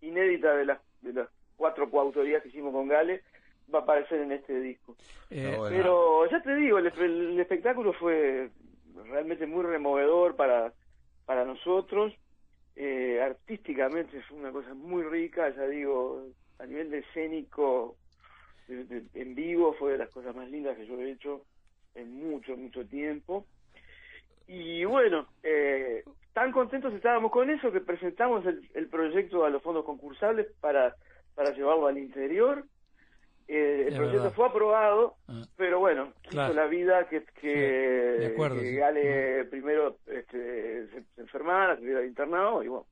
inédita 0.01 0.55
de 0.55 0.67
las, 0.67 0.81
de 1.03 1.13
las 1.15 1.29
cuatro 1.57 1.91
coautorías 1.91 2.43
que 2.43 2.49
hicimos 2.51 2.73
con 2.73 2.89
Gale, 2.89 3.23
va 3.73 3.81
a 3.81 3.83
aparecer 3.83 4.21
en 4.21 4.33
este 4.33 4.61
disco. 4.61 4.97
Eh, 5.31 5.55
bueno. 5.57 5.77
Pero 5.77 6.31
ya 6.31 6.43
te 6.43 6.55
digo, 6.57 6.79
el, 6.79 6.87
el 6.87 7.41
espectáculo 7.41 7.93
fue 7.95 8.51
realmente 9.07 9.47
muy 9.47 9.65
removedor 9.65 10.37
para, 10.37 10.73
para 11.27 11.45
nosotros. 11.45 12.13
Eh, 12.77 13.21
artísticamente 13.23 14.21
fue 14.23 14.39
una 14.39 14.51
cosa 14.53 14.75
muy 14.75 15.03
rica, 15.05 15.49
ya 15.55 15.67
digo, 15.67 16.27
a 16.59 16.67
nivel 16.67 16.91
de 16.91 16.99
escénico, 16.99 17.97
de- 18.67 18.85
de- 18.85 19.05
en 19.15 19.35
vivo 19.35 19.75
fue 19.75 19.93
de 19.93 19.99
las 19.99 20.11
cosas 20.11 20.35
más 20.35 20.51
lindas 20.51 20.77
que 20.77 20.87
yo 20.87 21.01
he 21.01 21.11
hecho 21.13 21.45
en 21.95 22.13
mucho, 22.31 22.57
mucho 22.57 22.85
tiempo. 22.87 23.47
Y 24.47 24.85
bueno, 24.85 25.29
eh, 25.43 26.03
tan 26.33 26.53
contentos 26.53 26.93
estábamos 26.95 27.31
con 27.31 27.49
eso 27.49 27.73
que 27.73 27.81
presentamos 27.81 28.45
el, 28.47 28.69
el 28.75 28.89
proyecto 28.89 29.45
a 29.45 29.51
los 29.51 29.63
fondos 29.63 29.85
concursables 29.85 30.49
para, 30.61 30.95
para 31.35 31.53
llevarlo 31.55 31.87
al 31.87 31.99
interior. 31.99 32.65
Eh, 33.47 33.83
el 33.83 33.89
Es 33.89 33.95
proyecto 33.97 34.23
verdad. 34.23 34.33
fue 34.35 34.47
aprobado, 34.47 35.17
Ah. 35.29 35.43
pero 35.57 35.79
bueno, 35.79 36.13
quiso 36.23 36.31
Claro. 36.33 36.55
la 36.55 36.67
vida 36.67 37.09
que, 37.09 37.23
que, 37.41 38.15
Sí, 38.17 38.21
de 38.23 38.27
acuerdo, 38.33 38.61
que 38.61 38.71
sí. 38.71 38.77
Gale 38.77 39.45
primero 39.47 39.99
este, 40.07 40.87
se, 40.89 41.03
se 41.15 41.21
enfermara, 41.21 41.77
se 41.77 41.83
hubiera 41.83 42.05
internado 42.05 42.63
y 42.63 42.69
bueno, 42.69 42.87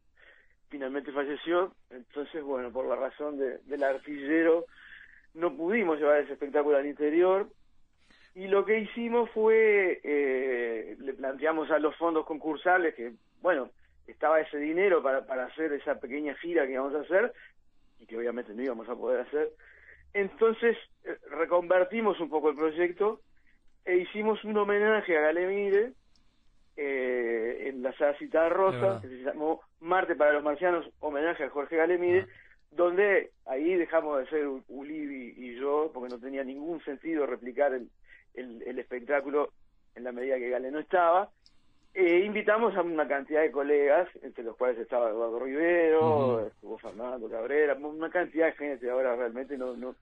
finalmente 0.69 1.11
falleció. 1.13 1.73
Entonces, 1.91 2.43
bueno, 2.43 2.71
por 2.71 2.87
la 2.87 2.97
razón 2.97 3.39
de, 3.39 3.59
del 3.65 3.83
artillero, 3.83 4.67
no 5.35 5.57
pudimos 5.57 5.99
llevar 5.99 6.19
ese 6.21 6.35
espectáculo 6.35 6.77
al 6.77 6.87
interior. 6.87 7.49
Y 8.35 8.47
lo 8.49 8.65
que 8.65 8.79
hicimos 8.79 9.31
fue, 9.31 10.01
eh, 10.03 10.97
le 11.01 11.13
planteamos 11.15 11.71
a 11.71 11.79
los 11.79 11.97
fondos 11.97 12.25
concursables 12.27 12.95
que, 12.95 13.13
bueno, 13.41 13.71
estaba 14.07 14.41
ese 14.41 14.59
dinero 14.59 15.03
para, 15.03 15.25
para 15.27 15.45
hacer 15.45 15.73
esa 15.73 15.99
pequeña 16.01 16.35
gira 16.37 16.67
que 16.67 16.73
íbamos 16.73 16.95
a 16.95 17.01
hacer, 17.01 17.33
y 18.01 18.07
que 18.07 18.17
obviamente 18.19 18.53
no 18.55 18.63
íbamos 18.63 18.89
a 18.89 18.95
poder 18.97 19.21
hacer. 19.21 19.51
Entonces, 20.15 20.77
eh, 21.05 21.17
reconvertimos 21.31 22.21
un 22.21 22.29
poco 22.29 22.51
el 22.51 22.57
proyecto 22.57 23.21
e 23.85 23.97
hicimos 23.97 24.43
un 24.45 24.57
homenaje 24.57 25.17
a 25.17 25.23
Galemire 25.23 25.93
eh, 26.77 27.65
en 27.69 27.83
la 27.83 27.93
sala 27.97 28.17
Citada 28.19 28.49
Rosa, 28.49 29.01
que 29.01 29.09
se 29.09 29.23
llamó 29.23 29.61
Marte 29.81 30.15
para 30.15 30.33
los 30.33 30.43
Marcianos, 30.43 30.89
homenaje 31.01 31.45
a 31.45 31.51
Jorge 31.51 31.77
Galemire, 31.77 32.27
donde 32.71 33.31
ahí 33.47 33.75
dejamos 33.75 34.19
de 34.19 34.27
ser 34.29 34.47
Ulibi 34.69 35.35
y 35.37 35.57
yo, 35.57 35.91
porque 35.93 36.15
no 36.15 36.21
tenía 36.21 36.45
ningún 36.45 36.83
sentido 36.85 37.27
replicar 37.27 37.75
el, 37.75 37.91
el, 38.35 38.63
el 38.63 38.79
espectáculo 38.79 39.51
en 39.95 40.05
la 40.05 40.13
medida 40.13 40.39
que 40.39 40.49
Gale 40.49 40.71
no 40.71 40.79
estaba. 40.79 41.31
Eh, 41.95 42.25
invitamos 42.25 42.75
a 42.75 42.83
una 42.83 43.07
cantidad 43.07 43.43
de 43.43 43.51
colegas, 43.51 44.09
entre 44.23 44.43
los 44.45 44.57
cuales 44.57 44.79
estaba 44.79 45.11
Eduardo 45.11 45.39
Rivero, 45.41 46.47
estuvo 46.47 46.79
Fernando 46.79 47.29
Cabrera, 47.29 47.75
una 47.75 48.09
cantidad 48.11 48.47
de 48.47 48.53
gente. 48.53 48.91
Ahora 48.91 49.15
realmente 49.17 49.59
no 49.59 49.77
no 49.77 49.95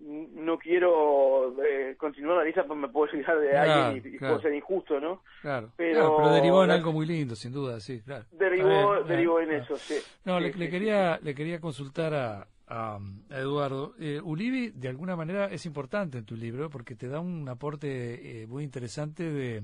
no 0.00 0.58
quiero 0.58 1.54
eh, 1.64 1.94
continuar 1.96 2.38
la 2.38 2.44
lista 2.44 2.64
porque 2.66 2.82
me 2.82 2.88
puedo 2.88 3.10
olvidar 3.12 3.38
de 3.40 3.50
Claro, 3.50 3.72
alguien 3.84 4.12
y, 4.12 4.16
y 4.16 4.18
claro. 4.18 4.34
puedo 4.34 4.42
ser 4.42 4.54
injusto, 4.54 5.00
¿no? 5.00 5.22
Claro, 5.40 5.70
Pero- 5.76 5.92
Claro, 6.00 6.16
pero 6.18 6.32
derivó 6.34 6.64
en 6.64 6.70
algo 6.72 6.92
muy 6.92 7.06
lindo, 7.06 7.34
sin 7.36 7.52
duda, 7.52 7.80
sí, 7.80 8.00
claro. 8.02 8.24
Derivó, 8.32 9.02
derivó 9.04 9.40
en 9.40 9.48
claro. 9.48 9.62
eso, 9.64 9.76
sí. 9.76 9.94
No, 10.24 10.38
Sí, 10.38 10.44
le, 10.44 10.52
sí, 10.52 10.58
le 10.58 10.64
sí. 10.66 10.70
quería 10.70 11.18
le 11.22 11.34
quería 11.34 11.60
consultar 11.60 12.12
a, 12.12 12.46
a, 12.66 12.98
a 13.30 13.38
Eduardo. 13.38 13.94
Eh, 14.00 14.20
Ulibi, 14.22 14.70
de 14.70 14.88
alguna 14.88 15.14
manera, 15.16 15.46
es 15.46 15.64
importante 15.64 16.18
en 16.18 16.24
tu 16.26 16.36
libro 16.36 16.70
porque 16.70 16.96
te 16.96 17.08
da 17.08 17.20
un 17.20 17.48
aporte 17.48 18.42
eh, 18.42 18.46
muy 18.48 18.64
interesante 18.64 19.30
de, 19.30 19.62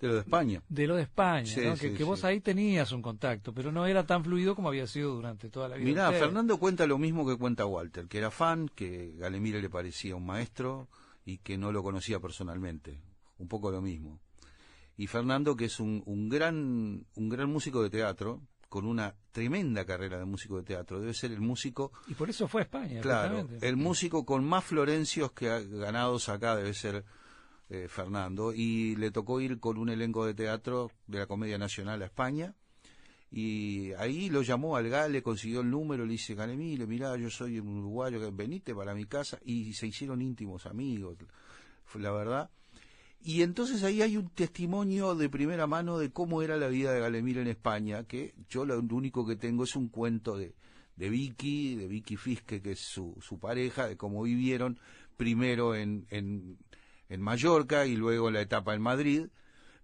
De 0.00 0.08
lo 0.08 0.14
de 0.14 0.20
España. 0.20 0.62
de 0.68 0.86
lo 0.86 0.96
de 0.96 1.02
España, 1.02 1.46
Sí, 1.46 1.60
¿no? 1.64 1.74
que, 1.74 1.90
sí, 1.90 1.94
que 1.94 2.04
vos 2.04 2.20
sí. 2.20 2.26
ahí 2.26 2.40
tenías 2.40 2.92
un 2.92 3.00
contacto, 3.02 3.52
pero 3.54 3.72
no 3.72 3.86
era 3.86 4.04
tan 4.06 4.22
fluido 4.22 4.54
como 4.54 4.68
había 4.68 4.86
sido 4.86 5.14
durante 5.14 5.48
toda 5.48 5.68
la 5.68 5.76
vida. 5.76 5.86
Mirá. 6.10 6.12
Fernando 6.12 6.58
cuenta 6.58 6.86
lo 6.86 6.98
mismo 6.98 7.26
que 7.26 7.36
cuenta 7.36 7.64
Walter, 7.66 8.06
que 8.06 8.18
era 8.18 8.30
fan, 8.30 8.68
que 8.74 9.14
Galemire 9.16 9.60
le 9.62 9.70
parecía 9.70 10.14
un 10.16 10.26
maestro 10.26 10.88
y 11.24 11.38
que 11.38 11.56
no 11.56 11.72
lo 11.72 11.82
conocía 11.82 12.20
personalmente. 12.20 13.00
Un 13.38 13.48
poco 13.48 13.70
lo 13.70 13.80
mismo. 13.80 14.20
Y 14.96 15.06
Fernando, 15.08 15.56
que 15.56 15.64
es 15.64 15.80
un, 15.80 16.02
un 16.06 16.28
gran 16.28 17.04
un 17.16 17.28
gran 17.28 17.50
músico 17.50 17.82
de 17.82 17.90
teatro, 17.90 18.42
con 18.68 18.86
una 18.86 19.14
tremenda 19.32 19.84
carrera 19.84 20.18
de 20.18 20.24
músico 20.24 20.56
de 20.58 20.64
teatro, 20.64 21.00
debe 21.00 21.14
ser 21.14 21.32
el 21.32 21.40
músico, 21.40 21.92
Y 22.08 22.14
por 22.14 22.28
eso 22.28 22.46
fue 22.48 22.60
a 22.62 22.64
España, 22.64 23.00
claro, 23.00 23.48
el 23.60 23.76
músico 23.76 24.24
con 24.26 24.44
más 24.44 24.64
florencios 24.64 25.32
que 25.32 25.48
ha 25.48 25.60
ganados 25.60 26.28
acá 26.28 26.56
debe 26.56 26.74
ser 26.74 27.04
eh, 27.68 27.88
Fernando. 27.88 28.52
Y 28.52 28.96
le 28.96 29.10
tocó 29.10 29.40
ir 29.40 29.58
con 29.58 29.78
un 29.78 29.88
elenco 29.88 30.26
de 30.26 30.34
teatro 30.34 30.90
de 31.06 31.18
la 31.18 31.26
Comedia 31.26 31.58
Nacional 31.58 32.02
a 32.02 32.06
España. 32.06 32.54
Y 33.30 33.92
ahí 33.94 34.30
lo 34.30 34.42
llamó 34.42 34.76
al 34.76 34.88
GAL, 34.88 35.12
le 35.12 35.22
consiguió 35.22 35.62
el 35.62 35.70
número, 35.70 36.06
le 36.06 36.12
dice, 36.12 36.36
Galemire, 36.36 36.86
mirá, 36.86 37.16
yo 37.16 37.30
soy 37.30 37.58
un 37.58 37.78
uruguayo, 37.78 38.20
venite 38.32 38.72
para 38.76 38.94
mi 38.94 39.06
casa, 39.06 39.40
y 39.44 39.72
se 39.74 39.88
hicieron 39.88 40.22
íntimos 40.22 40.66
amigos, 40.66 41.16
la 41.98 42.12
verdad. 42.12 42.50
Y 43.20 43.42
entonces 43.42 43.82
ahí 43.82 44.02
hay 44.02 44.16
un 44.16 44.28
testimonio 44.28 45.16
de 45.16 45.28
primera 45.28 45.66
mano 45.66 45.98
de 45.98 46.12
cómo 46.12 46.42
era 46.42 46.56
la 46.56 46.68
vida 46.68 46.92
de 46.92 47.00
Galemire 47.00 47.40
en 47.40 47.48
España, 47.48 48.04
que 48.04 48.34
yo 48.48 48.64
lo 48.64 48.78
único 48.78 49.26
que 49.26 49.34
tengo 49.34 49.64
es 49.64 49.74
un 49.74 49.88
cuento 49.88 50.36
de, 50.36 50.54
de 50.94 51.08
Vicky, 51.08 51.74
de 51.74 51.88
Vicky 51.88 52.16
Fisque, 52.16 52.62
que 52.62 52.72
es 52.72 52.80
su, 52.80 53.16
su 53.20 53.40
pareja, 53.40 53.88
de 53.88 53.96
cómo 53.96 54.22
vivieron 54.22 54.78
primero 55.16 55.74
en, 55.74 56.06
en, 56.10 56.58
en 57.08 57.20
Mallorca 57.20 57.86
y 57.86 57.96
luego 57.96 58.30
la 58.30 58.40
etapa 58.40 58.74
en 58.74 58.82
Madrid. 58.82 59.26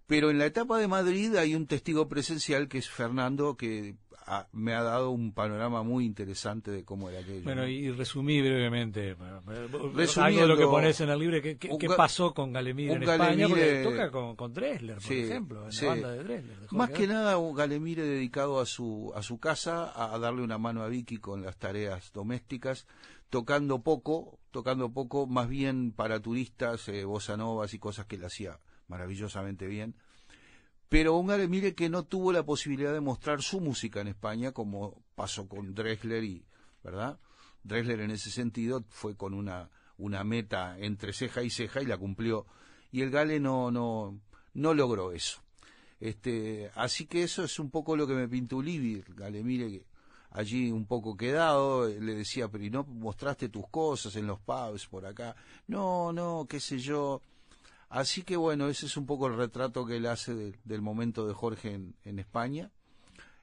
Pero 0.07 0.29
en 0.29 0.39
la 0.39 0.45
etapa 0.45 0.77
de 0.77 0.87
Madrid 0.87 1.35
hay 1.35 1.55
un 1.55 1.67
testigo 1.67 2.07
presencial 2.09 2.67
que 2.67 2.79
es 2.79 2.89
Fernando, 2.89 3.55
que 3.55 3.95
ah, 4.27 4.45
me 4.51 4.73
ha 4.73 4.83
dado 4.83 5.11
un 5.11 5.31
panorama 5.31 5.83
muy 5.83 6.03
interesante 6.05 6.69
de 6.69 6.83
cómo 6.83 7.09
era 7.09 7.19
aquello. 7.19 7.43
Bueno, 7.43 7.61
¿no? 7.61 7.67
y 7.69 7.89
resumí 7.91 8.41
brevemente 8.41 9.13
bueno, 9.13 9.41
algo 9.47 9.89
de 9.89 9.95
Resumiendo, 9.95 10.47
lo 10.47 10.57
que 10.57 10.65
pones 10.65 10.99
en 10.99 11.09
el 11.11 11.17
libro, 11.19 11.41
¿qué, 11.41 11.57
pasó 11.95 12.33
con 12.33 12.51
Galemire 12.51 12.91
un 12.91 12.97
en 12.97 13.03
España? 13.03 13.47
Porque 13.47 13.83
Galemire- 13.83 13.83
toca 13.89 14.11
con, 14.11 14.35
con 14.35 14.53
Dressler, 14.53 14.95
por 14.95 15.03
Sí, 15.03 15.19
ejemplo, 15.21 15.65
en 15.65 15.71
sí. 15.71 15.85
la 15.85 15.91
banda 15.91 16.11
de 16.11 16.23
Dressler. 16.23 16.59
de 16.59 16.67
Más 16.71 16.89
que 16.89 17.07
nada 17.07 17.37
un 17.37 17.55
Galemire 17.55 18.03
dedicado 18.03 18.59
a 18.59 18.65
su, 18.65 19.13
a 19.15 19.23
su 19.23 19.39
casa, 19.39 19.93
a 19.95 20.19
darle 20.19 20.41
una 20.41 20.57
mano 20.57 20.81
a 20.83 20.89
Vicky 20.89 21.19
con 21.19 21.41
las 21.41 21.55
tareas 21.55 22.11
domésticas, 22.11 22.85
tocando 23.29 23.79
poco, 23.81 24.39
tocando 24.51 24.91
poco, 24.91 25.27
más 25.27 25.49
bien 25.49 25.91
para 25.91 26.19
turistas, 26.19 26.87
eh, 26.89 27.05
bossa 27.05 27.37
novas 27.37 27.73
y 27.73 27.79
cosas 27.79 28.05
que 28.05 28.17
él 28.17 28.25
hacía 28.25 28.59
maravillosamente 28.87 29.67
bien. 29.67 29.95
Pero 30.89 31.15
un 31.15 31.27
Galemire 31.27 31.73
que 31.73 31.89
no 31.89 32.03
tuvo 32.03 32.33
la 32.33 32.43
posibilidad 32.43 32.93
de 32.93 32.99
mostrar 32.99 33.41
su 33.41 33.61
música 33.61 34.01
en 34.01 34.09
España, 34.09 34.51
como 34.51 35.01
pasó 35.15 35.47
con 35.47 35.73
Dressler 35.73 36.23
y, 36.23 36.45
¿verdad? 36.83 37.17
Dressler 37.63 38.01
en 38.01 38.11
ese 38.11 38.29
sentido 38.29 38.83
fue 38.89 39.15
con 39.15 39.33
una, 39.33 39.69
una 39.97 40.23
meta 40.23 40.77
entre 40.79 41.13
ceja 41.13 41.43
y 41.43 41.49
ceja 41.49 41.81
y 41.81 41.85
la 41.85 41.97
cumplió. 41.97 42.45
Y 42.91 43.01
el 43.01 43.09
Gale 43.09 43.39
no, 43.39 43.71
no, 43.71 44.19
no 44.53 44.73
logró 44.73 45.13
eso. 45.13 45.41
Este, 46.01 46.71
así 46.75 47.05
que 47.05 47.23
eso 47.23 47.43
es 47.43 47.59
un 47.59 47.69
poco 47.69 47.95
lo 47.95 48.07
que 48.07 48.15
me 48.15 48.27
pintó 48.27 48.57
Ulibi, 48.57 49.03
Galemire, 49.15 49.69
que 49.69 49.85
allí 50.31 50.71
un 50.71 50.85
poco 50.85 51.15
quedado, 51.15 51.87
le 51.87 52.15
decía, 52.15 52.47
pero 52.49 52.63
¿y 52.63 52.69
no 52.69 52.83
mostraste 52.83 53.49
tus 53.49 53.67
cosas 53.69 54.15
en 54.15 54.27
los 54.27 54.39
pubs 54.39 54.87
por 54.87 55.05
acá? 55.05 55.35
No, 55.67 56.11
no, 56.13 56.45
qué 56.49 56.59
sé 56.59 56.79
yo. 56.79 57.21
Así 57.89 58.23
que 58.23 58.37
bueno, 58.37 58.67
ese 58.69 58.85
es 58.85 58.95
un 58.97 59.05
poco 59.05 59.27
el 59.27 59.35
retrato 59.35 59.85
que 59.85 59.97
él 59.97 60.05
hace 60.05 60.33
de- 60.33 60.55
del 60.63 60.81
momento 60.81 61.27
de 61.27 61.33
Jorge 61.33 61.73
en, 61.73 61.93
en 62.05 62.19
España. 62.19 62.71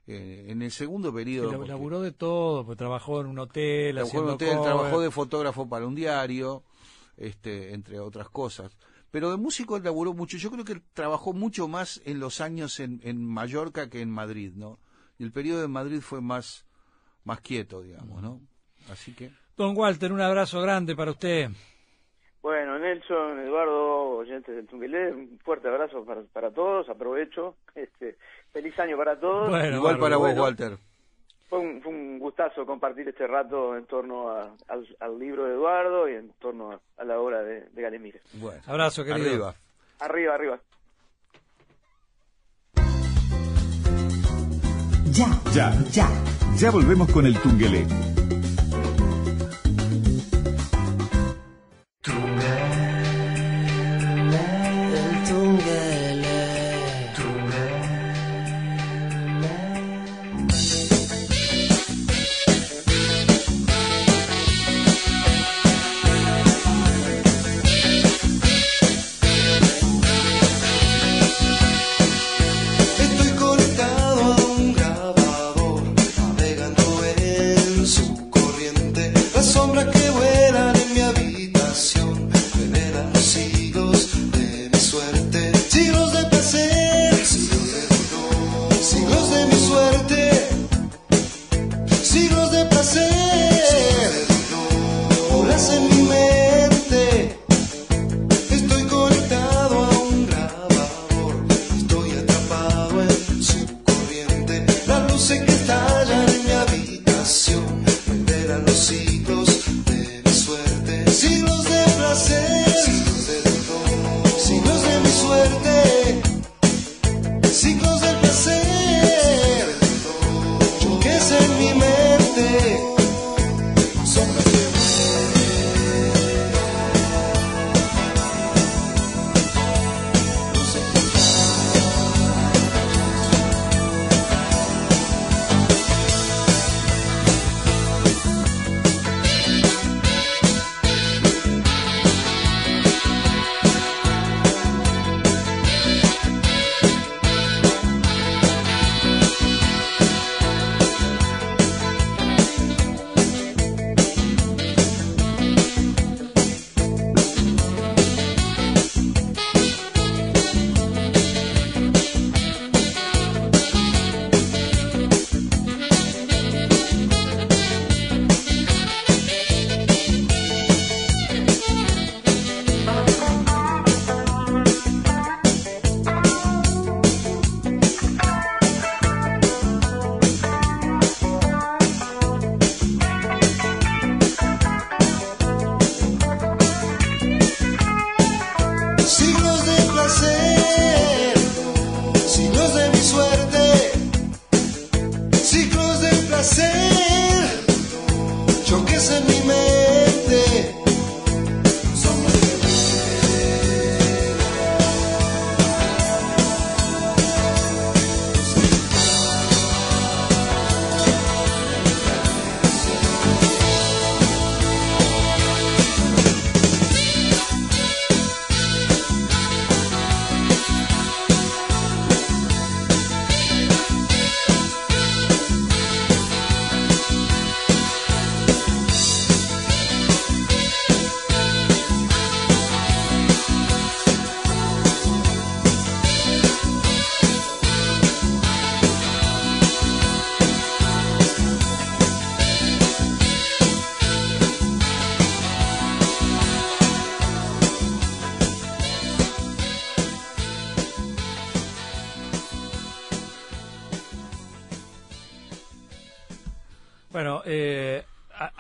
Eh, 0.07 0.47
en 0.49 0.63
el 0.63 0.71
segundo 0.71 1.13
periodo... 1.13 1.53
Porque- 1.53 1.69
laburó 1.69 2.01
de 2.01 2.13
todo, 2.13 2.65
pues 2.65 2.79
trabajó 2.79 3.21
en 3.21 3.27
un 3.27 3.39
hotel, 3.41 3.95
Trabajó 3.97 4.17
en 4.19 4.25
un 4.25 4.31
hotel, 4.31 4.49
cover. 4.57 4.63
trabajó 4.65 5.01
de 5.03 5.11
fotógrafo 5.11 5.69
para 5.69 5.87
un 5.87 5.95
diario, 5.95 6.63
este, 7.19 7.75
entre 7.75 8.01
otras 8.01 8.31
cosas. 8.31 8.73
Pero 9.11 9.31
de 9.31 9.37
músico 9.37 9.77
él 9.77 9.85
laburó 9.85 10.15
mucho. 10.15 10.39
Yo 10.39 10.51
creo 10.51 10.65
que 10.65 10.73
él 10.73 10.83
trabajó 10.95 11.35
mucho 11.35 11.69
más 11.69 12.01
en 12.07 12.19
los 12.21 12.41
años 12.41 12.81
en, 12.81 13.01
en 13.05 13.23
Mallorca 13.23 13.91
que 13.91 14.01
en 14.01 14.11
Madrid, 14.11 14.53
¿no? 14.55 14.79
Y 15.19 15.25
el 15.25 15.33
periodo 15.33 15.61
de 15.61 15.69
Madrid 15.69 16.01
fue 16.01 16.23
más, 16.23 16.65
más 17.29 17.41
quieto, 17.41 17.83
digamos, 17.83 18.21
¿no? 18.23 18.41
Así 18.91 19.15
que... 19.15 19.31
Don 19.57 19.77
Walter, 19.77 20.13
un 20.13 20.21
abrazo 20.21 20.61
grande 20.61 20.97
para 20.97 21.11
usted. 21.13 21.49
Bueno, 22.41 22.79
Nelson, 22.79 23.41
Eduardo, 23.41 24.19
oyentes 24.19 24.55
del 24.55 24.67
Tungelé, 24.67 25.13
un 25.13 25.39
fuerte 25.45 25.69
abrazo 25.69 26.05
para, 26.05 26.23
para 26.33 26.51
todos, 26.53 26.89
aprovecho. 26.89 27.57
Este, 27.75 28.17
feliz 28.53 28.79
año 28.79 28.97
para 28.97 29.19
todos. 29.19 29.51
Bueno, 29.51 29.77
Igual 29.77 29.99
para 29.99 30.17
vos, 30.17 30.27
bueno. 30.29 30.43
Walter. 30.43 30.79
Fue 31.49 31.59
un, 31.59 31.83
fue 31.83 31.93
un 31.93 32.19
gustazo 32.19 32.65
compartir 32.65 33.09
este 33.09 33.27
rato 33.27 33.77
en 33.77 33.87
torno 33.87 34.31
a- 34.31 34.55
al, 34.69 34.87
al 35.01 35.19
libro 35.19 35.45
de 35.45 35.55
Eduardo 35.55 36.09
y 36.09 36.15
en 36.15 36.31
torno 36.39 36.73
a, 36.73 36.81
a 36.99 37.05
la 37.05 37.19
obra 37.19 37.43
de, 37.43 37.63
de 37.71 37.83
Galemire. 37.83 38.21
Bueno, 38.35 38.61
Abrazo, 38.67 39.05
querido. 39.05 39.29
Arriba. 39.29 39.55
Arriba, 40.01 40.35
arriba. 40.35 40.61
Ya, 45.13 45.41
Ya. 45.55 45.73
ya. 45.93 46.09
Ya 46.57 46.71
volvemos 46.71 47.09
con 47.11 47.27
el 47.27 47.35
Tungelé. 47.39 47.87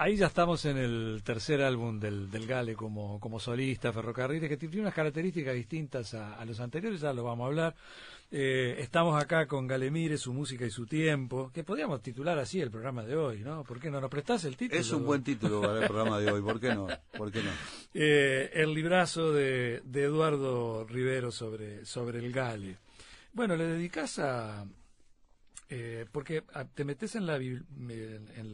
Ahí 0.09 0.17
ya 0.17 0.27
estamos 0.27 0.65
en 0.65 0.79
el 0.79 1.21
tercer 1.23 1.61
álbum 1.61 2.01
del, 2.01 2.31
del 2.31 2.47
Gale 2.47 2.75
como, 2.75 3.21
como 3.21 3.39
solista, 3.39 3.93
Ferrocarriles, 3.93 4.49
que 4.49 4.57
tiene 4.57 4.81
unas 4.81 4.95
características 4.95 5.55
distintas 5.55 6.15
a, 6.15 6.35
a 6.35 6.45
los 6.47 6.59
anteriores, 6.61 7.01
ya 7.03 7.13
lo 7.13 7.25
vamos 7.25 7.45
a 7.45 7.49
hablar. 7.49 7.75
Eh, 8.31 8.77
estamos 8.79 9.23
acá 9.23 9.47
con 9.47 9.67
Galemire, 9.67 10.17
su 10.17 10.33
música 10.33 10.65
y 10.65 10.71
su 10.71 10.87
tiempo, 10.87 11.51
que 11.53 11.63
podríamos 11.63 12.01
titular 12.01 12.39
así 12.39 12.59
el 12.59 12.71
programa 12.71 13.05
de 13.05 13.17
hoy, 13.17 13.41
¿no? 13.41 13.65
¿Por 13.65 13.79
qué 13.81 13.91
no 13.91 14.01
nos 14.01 14.11
prestás 14.11 14.45
el 14.45 14.57
título? 14.57 14.81
Es 14.81 14.91
un 14.93 15.05
buen 15.05 15.23
título 15.23 15.61
para 15.61 15.81
el 15.81 15.87
programa 15.87 16.19
de 16.21 16.31
hoy, 16.33 16.41
¿por 16.41 16.59
qué 16.59 16.75
no? 16.75 16.87
¿Por 17.17 17.31
qué 17.31 17.43
no? 17.43 17.51
Eh, 17.95 18.51
el 18.55 18.73
librazo 18.75 19.33
de, 19.33 19.83
de 19.85 20.05
Eduardo 20.05 20.87
Rivero 20.87 21.31
sobre, 21.31 21.85
sobre 21.85 22.19
el 22.21 22.33
Gale. 22.33 22.79
Bueno, 23.33 23.57
le 23.57 23.65
dedicas 23.65 24.19
a... 24.21 24.65
eh, 25.69 26.07
porque 26.11 26.45
te 26.75 26.85
metes 26.85 27.15
en 27.15 27.27
la... 27.27 27.37
En, 27.37 28.53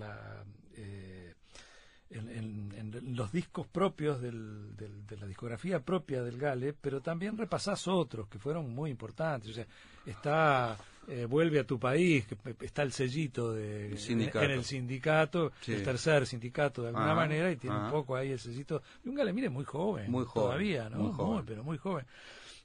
en, 2.14 2.28
en- 2.30 2.72
en 2.96 3.16
los 3.16 3.30
discos 3.32 3.66
propios 3.66 4.20
del- 4.20 4.76
del- 4.76 5.06
de 5.06 5.16
la 5.16 5.26
discografía 5.26 5.80
propia 5.80 6.22
del 6.22 6.38
Gale, 6.38 6.72
pero 6.72 7.00
también 7.00 7.36
repasás 7.36 7.86
otros 7.88 8.28
que 8.28 8.38
fueron 8.38 8.74
muy 8.74 8.90
importantes. 8.90 9.50
O 9.50 9.54
sea, 9.54 9.66
está 10.06 10.76
eh, 11.06 11.26
Vuelve 11.26 11.60
a 11.60 11.64
tu 11.66 11.78
país, 11.78 12.26
que 12.26 12.34
pe- 12.34 12.56
está 12.64 12.82
el 12.82 12.90
sellito 12.92 13.52
de, 13.52 13.88
El 13.92 13.98
sindicato. 13.98 14.42
en 14.46 14.50
el 14.52 14.64
sindicato, 14.64 15.52
Sí. 15.60 15.74
el 15.74 15.82
tercer 15.82 16.26
sindicato 16.26 16.80
de 16.80 16.88
alguna 16.88 17.14
manera, 17.14 17.52
y 17.52 17.56
tiene 17.56 17.76
un 17.76 17.90
poco 17.90 18.16
ahí 18.16 18.30
el 18.30 18.38
sellito. 18.38 18.80
Y 19.04 19.10
un 19.10 19.14
Galemire 19.14 19.50
muy 19.50 19.64
joven, 19.64 20.10
Muy 20.10 20.24
joven, 20.24 20.46
todavía, 20.46 20.88
¿no? 20.88 20.98
muy 21.00 21.12
joven. 21.12 21.44
pero 21.46 21.62
muy 21.62 21.76
joven. 21.76 22.06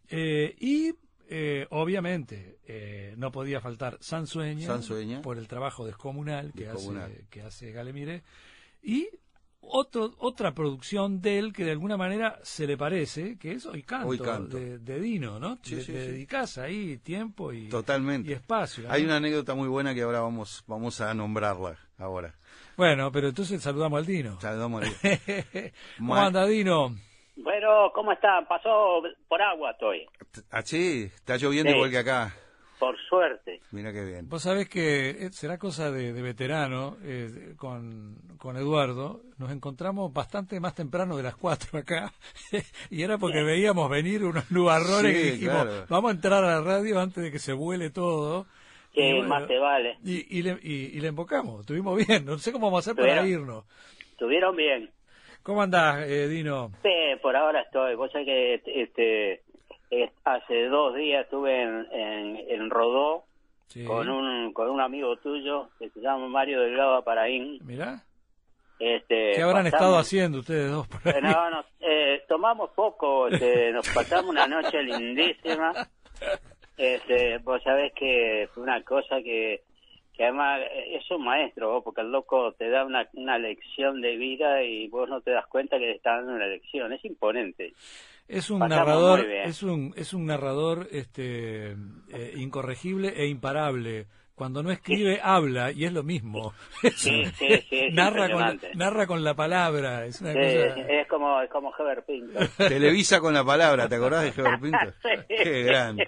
Eh, 0.09 0.55
y 0.57 0.93
eh, 1.27 1.67
obviamente 1.71 2.59
eh, 2.65 3.13
no 3.17 3.29
podía 3.31 3.59
faltar 3.59 3.97
Sansueña, 3.99 4.67
Sansueña. 4.67 5.21
por 5.21 5.37
el 5.37 5.47
trabajo 5.49 5.85
descomunal 5.85 6.53
que 6.53 6.63
Descomunal. 6.65 7.11
hace 7.11 7.25
que 7.29 7.41
hace 7.41 7.71
Galemire 7.73 8.23
y 8.81 9.09
otro, 9.61 10.13
otra 10.19 10.53
producción 10.53 11.21
de 11.21 11.37
él 11.39 11.53
que 11.53 11.63
de 11.65 11.71
alguna 11.71 11.97
manera 11.97 12.39
se 12.43 12.65
le 12.67 12.77
parece, 12.77 13.37
que 13.37 13.51
es 13.53 13.65
Hoy 13.65 13.83
Canto, 13.83 14.07
Hoy 14.07 14.17
Canto. 14.19 14.57
De, 14.57 14.79
de 14.79 14.99
Dino, 14.99 15.39
¿no? 15.39 15.57
Sí, 15.63 15.75
le, 15.75 15.81
sí, 15.83 15.91
le 15.91 16.01
sí. 16.05 16.11
dedicás 16.11 16.57
ahí 16.57 16.97
tiempo 16.97 17.51
y, 17.53 17.69
Totalmente. 17.69 18.29
y 18.29 18.33
espacio. 18.33 18.83
¿no? 18.85 18.91
Hay 18.93 19.03
una 19.03 19.17
anécdota 19.17 19.53
muy 19.55 19.67
buena 19.67 19.93
que 19.93 20.01
ahora 20.01 20.21
vamos, 20.21 20.63
vamos 20.67 20.99
a 21.01 21.13
nombrarla 21.13 21.77
ahora. 21.97 22.33
Bueno, 22.77 23.11
pero 23.11 23.27
entonces 23.29 23.61
saludamos 23.61 23.99
al 23.99 24.05
Dino. 24.05 24.39
Saludamos 24.39 24.83
a- 24.85 24.89
¿Cómo 25.97 26.13
Ma- 26.13 26.25
anda 26.27 26.45
Dino? 26.47 26.95
Bueno, 27.35 27.91
¿cómo 27.93 28.11
están? 28.11 28.45
Pasó 28.47 29.01
por 29.27 29.41
agua 29.41 29.71
estoy, 29.71 30.05
Ah, 30.51 30.61
sí, 30.61 31.09
está 31.13 31.37
lloviendo 31.37 31.71
Sí. 31.71 31.75
igual 31.77 31.89
que 31.91 31.97
acá. 31.99 32.35
Por 32.79 32.97
suerte. 33.09 33.59
Mira 33.71 33.91
qué 33.93 34.03
bien. 34.05 34.29
Vos 34.29 34.41
sabés 34.43 34.69
que 34.69 35.09
eh, 35.09 35.29
será 35.31 35.57
cosa 35.57 35.91
de, 35.91 36.13
de 36.13 36.21
veterano 36.21 36.97
eh, 37.03 37.53
con, 37.57 38.15
con 38.37 38.55
Eduardo. 38.57 39.21
Nos 39.37 39.51
encontramos 39.51 40.11
bastante 40.13 40.59
más 40.59 40.73
temprano 40.75 41.17
de 41.17 41.23
las 41.23 41.35
cuatro 41.35 41.77
acá. 41.79 42.11
y 42.89 43.03
era 43.03 43.17
porque 43.17 43.43
veíamos 43.43 43.89
venir 43.89 44.23
unos 44.23 44.49
nubarrones 44.51 45.15
Sí, 45.15 45.27
y 45.27 45.31
dijimos, 45.31 45.63
claro. 45.63 45.85
vamos 45.89 46.09
a 46.11 46.15
entrar 46.15 46.43
a 46.43 46.47
la 46.47 46.61
radio 46.61 46.99
antes 46.99 47.23
de 47.23 47.31
que 47.31 47.39
se 47.39 47.53
vuele 47.53 47.89
todo. 47.89 48.47
Que 48.93 49.13
bueno, 49.13 49.27
más 49.27 49.47
te 49.47 49.59
vale. 49.59 49.97
Y, 50.03 50.39
y 50.39 50.41
le, 50.41 50.57
y, 50.63 50.73
y 50.97 50.99
le 50.99 51.07
embocamos, 51.09 51.59
estuvimos 51.61 51.95
bien. 52.07 52.25
No 52.25 52.37
sé 52.39 52.51
cómo 52.51 52.67
vamos 52.67 52.87
a 52.87 52.91
hacer 52.91 53.03
para 53.03 53.25
irnos. 53.27 53.65
¿Estuvieron 54.11 54.55
bien? 54.55 54.89
¿Cómo 55.43 55.61
andás, 55.61 56.05
eh, 56.07 56.27
Dino? 56.27 56.71
Sí, 56.83 56.89
por 57.21 57.35
ahora 57.35 57.61
estoy. 57.61 57.95
Vos 57.95 58.11
sabés 58.11 58.25
que 58.25 58.81
este, 58.83 59.43
hace 60.23 60.65
dos 60.67 60.95
días 60.95 61.23
estuve 61.25 61.61
en, 61.63 61.87
en, 61.91 62.37
en 62.49 62.69
Rodó 62.69 63.23
Sí. 63.67 63.85
con 63.85 64.09
un 64.09 64.51
con 64.51 64.67
un 64.67 64.81
amigo 64.81 65.15
tuyo 65.17 65.69
que 65.77 65.89
se 65.91 66.01
llama 66.01 66.27
Mario 66.27 66.61
Delgado 66.61 66.95
Aparaín. 66.95 67.59
Mirá, 67.63 68.03
Este, 68.79 69.33
¿qué 69.35 69.41
habrán 69.43 69.65
pasamos- 69.65 69.73
estado 69.73 69.97
haciendo 69.99 70.39
ustedes 70.39 70.71
dos 70.71 70.87
por 70.87 71.01
ahí? 71.07 71.13
Eh, 71.17 71.21
No, 71.21 71.49
no, 71.51 71.63
eh, 71.79 72.23
tomamos 72.27 72.71
poco, 72.71 73.27
este, 73.27 73.71
nos 73.71 73.87
pasamos 73.89 74.31
una 74.31 74.47
noche 74.47 74.81
lindísima. 74.81 75.71
Este, 76.77 77.37
vos 77.39 77.61
sabés 77.61 77.93
que 77.93 78.49
fue 78.53 78.63
una 78.63 78.81
cosa 78.83 79.17
que, 79.21 79.61
que 80.15 80.23
además 80.23 80.61
eh, 80.61 80.95
es 80.97 81.11
un 81.11 81.23
maestro, 81.25 81.69
vos, 81.73 81.83
porque 81.83 82.01
el 82.01 82.11
loco 82.11 82.53
te 82.53 82.69
da 82.69 82.85
una, 82.85 83.07
una 83.13 83.37
lección 83.37 84.01
de 84.01 84.15
vida 84.17 84.63
y 84.63 84.87
vos 84.87 85.07
no 85.09 85.21
te 85.21 85.29
das 85.31 85.45
cuenta 85.47 85.77
que 85.77 85.85
te 85.85 85.95
está 85.95 86.15
dando 86.15 86.33
una 86.33 86.47
lección. 86.47 86.91
Es 86.93 87.03
imponente. 87.05 87.73
Es 88.29 88.49
un 88.51 88.59
Pasamos 88.59 88.85
narrador, 88.87 89.25
es 89.25 89.63
un, 89.63 89.93
es 89.97 90.13
un 90.13 90.25
narrador 90.27 90.87
este, 90.91 91.71
eh, 91.71 92.33
incorregible 92.37 93.09
e 93.17 93.25
imparable. 93.27 94.05
Cuando 94.35 94.63
no 94.63 94.71
escribe, 94.71 95.19
habla, 95.21 95.71
y 95.73 95.83
es 95.83 95.91
lo 95.91 96.03
mismo. 96.03 96.53
Sí, 96.95 97.25
sí, 97.37 97.57
sí, 97.69 97.77
es 97.87 97.93
narra, 97.93 98.31
con 98.31 98.61
narra 98.75 99.05
con 99.07 99.23
la 99.23 99.33
palabra. 99.33 100.05
Es 100.05 100.21
una 100.21 100.31
Sí, 100.33 100.37
cosa... 100.39 100.81
es 100.87 101.07
como 101.07 101.41
es 101.41 101.49
como 101.49 101.73
Heber 101.77 102.05
Pinto. 102.05 102.39
Televisa 102.57 103.19
con 103.19 103.33
la 103.33 103.43
palabra, 103.43 103.89
¿te 103.89 103.95
acordás 103.95 104.23
de 104.23 104.41
Heber 104.41 104.59
Pinto? 104.61 104.93
Sí. 105.01 105.09
Qué 105.27 105.63
grande. 105.63 106.07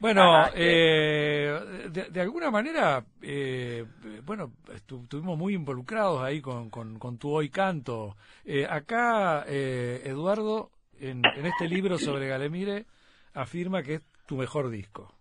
Bueno, 0.00 0.36
Ajá, 0.36 0.50
sí. 0.50 0.58
eh, 0.58 1.58
de, 1.90 2.04
de 2.04 2.20
alguna 2.20 2.50
manera, 2.52 3.04
eh, 3.20 3.84
bueno, 4.24 4.52
estu- 4.68 5.02
estuvimos 5.02 5.36
muy 5.36 5.54
involucrados 5.54 6.22
ahí 6.22 6.40
con, 6.40 6.70
con, 6.70 7.00
con 7.00 7.18
tu 7.18 7.32
Hoy 7.32 7.48
Canto. 7.48 8.16
Eh, 8.44 8.64
acá, 8.68 9.44
eh, 9.48 10.02
Eduardo, 10.04 10.70
en, 11.00 11.22
en 11.36 11.46
este 11.46 11.68
libro 11.68 11.98
sobre 11.98 12.28
Galemire, 12.28 12.86
afirma 13.34 13.82
que 13.82 13.94
es 13.94 14.02
tu 14.26 14.36
mejor 14.36 14.70
disco. 14.70 15.14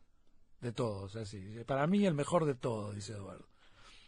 De 0.61 0.71
todos, 0.71 1.15
así. 1.15 1.39
Para 1.67 1.85
mí 1.85 2.05
el 2.05 2.15
mejor 2.15 2.45
de 2.45 2.55
todos, 2.55 2.95
dice 2.95 3.13
Eduardo. 3.13 3.45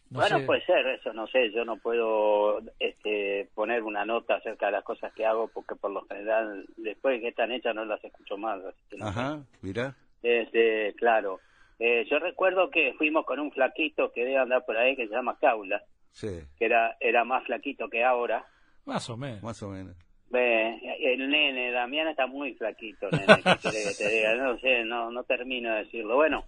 No 0.10 0.20
bueno, 0.22 0.40
sé. 0.40 0.46
puede 0.46 0.66
ser, 0.66 0.88
eso 0.88 1.14
no 1.14 1.28
sé, 1.28 1.52
yo 1.52 1.64
no 1.64 1.78
puedo 1.78 2.60
este, 2.80 3.48
poner 3.54 3.84
una 3.84 4.06
nota 4.06 4.36
acerca 4.36 4.66
de 4.66 4.72
las 4.72 4.84
cosas 4.84 5.14
que 5.14 5.24
hago 5.24 5.50
porque 5.50 5.76
por 5.76 5.92
lo 5.92 6.02
general 6.08 6.66
después 6.78 7.16
de 7.16 7.22
que 7.22 7.28
están 7.28 7.52
hechas 7.52 7.76
no 7.76 7.86
las 7.86 8.04
escucho 8.04 8.36
más. 8.36 8.60
así 8.66 8.82
que 8.90 8.98
no 8.98 9.06
sé. 9.14 9.20
Ajá, 9.20 9.44
mirá. 9.62 9.96
Este, 10.24 10.96
claro. 10.96 11.40
Eh, 11.78 12.08
yo 12.10 12.18
recuerdo 12.18 12.72
que 12.72 12.96
fuimos 12.98 13.24
con 13.26 13.40
un 13.40 13.52
flaquito 13.52 14.12
que 14.12 14.22
debe 14.22 14.38
andar 14.40 14.66
por 14.66 14.76
ahí 14.78 14.96
que 14.96 15.08
se 15.08 15.14
llama 15.14 15.38
Caula, 15.40 15.84
Sí, 16.12 16.42
que 16.58 16.66
era, 16.66 16.98
era 17.00 17.24
más 17.24 17.46
flaquito 17.46 17.88
que 17.88 18.04
ahora. 18.04 18.44
Más 18.86 19.08
o 19.12 19.16
menos. 19.16 19.44
más 19.44 19.62
o 19.62 19.70
menos. 19.70 19.96
Ve, 20.32 20.80
el 21.02 21.28
nene, 21.30 21.72
Damián 21.72 22.08
está 22.08 22.28
muy 22.28 22.54
flaquito, 22.54 23.10
nene, 23.12 23.26
¿qué 23.44 23.56
querés 23.70 23.98
que 23.98 24.04
te 24.04 24.10
diga? 24.16 24.36
No 24.38 24.60
sé, 24.60 24.84
no, 24.84 25.10
no 25.12 25.24
termino 25.24 25.74
de 25.74 25.84
decirlo. 25.86 26.16
Bueno, 26.16 26.44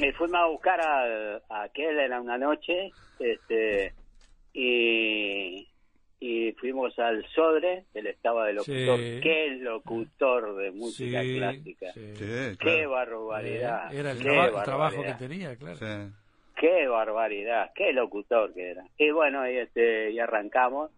eh, 0.00 0.12
fuimos 0.12 0.40
a 0.40 0.46
buscar 0.46 0.80
a, 0.80 1.36
a 1.48 1.62
aquel 1.62 1.98
en 2.00 2.12
una 2.14 2.36
noche, 2.38 2.90
este, 3.20 3.92
y, 4.52 5.66
y 6.20 6.52
fuimos 6.52 6.98
al 6.98 7.24
Sodre, 7.28 7.84
él 7.94 8.06
estaba 8.06 8.46
de 8.46 8.54
locutor. 8.54 8.98
Sí. 8.98 9.20
Qué 9.22 9.48
locutor 9.60 10.56
de 10.56 10.70
música 10.72 11.22
Sí, 11.22 11.36
clásica. 11.36 11.92
sí. 11.92 12.16
Sí, 12.16 12.24
Qué 12.24 12.56
claro. 12.58 12.90
barbaridad. 12.90 13.94
Eh, 13.94 13.98
Era 14.00 14.10
el, 14.12 14.18
qué 14.18 14.24
traba- 14.24 14.46
el 14.58 14.64
trabajo 14.64 15.02
que 15.02 15.14
tenía, 15.14 15.56
claro. 15.56 15.76
Sí. 15.76 16.12
Qué 16.56 16.86
barbaridad, 16.86 17.70
qué 17.74 17.92
locutor 17.92 18.54
que 18.54 18.70
era. 18.70 18.84
Y 18.96 19.10
bueno, 19.10 19.48
y, 19.50 19.56
este, 19.58 20.10
y 20.12 20.18
arrancamos. 20.18 20.90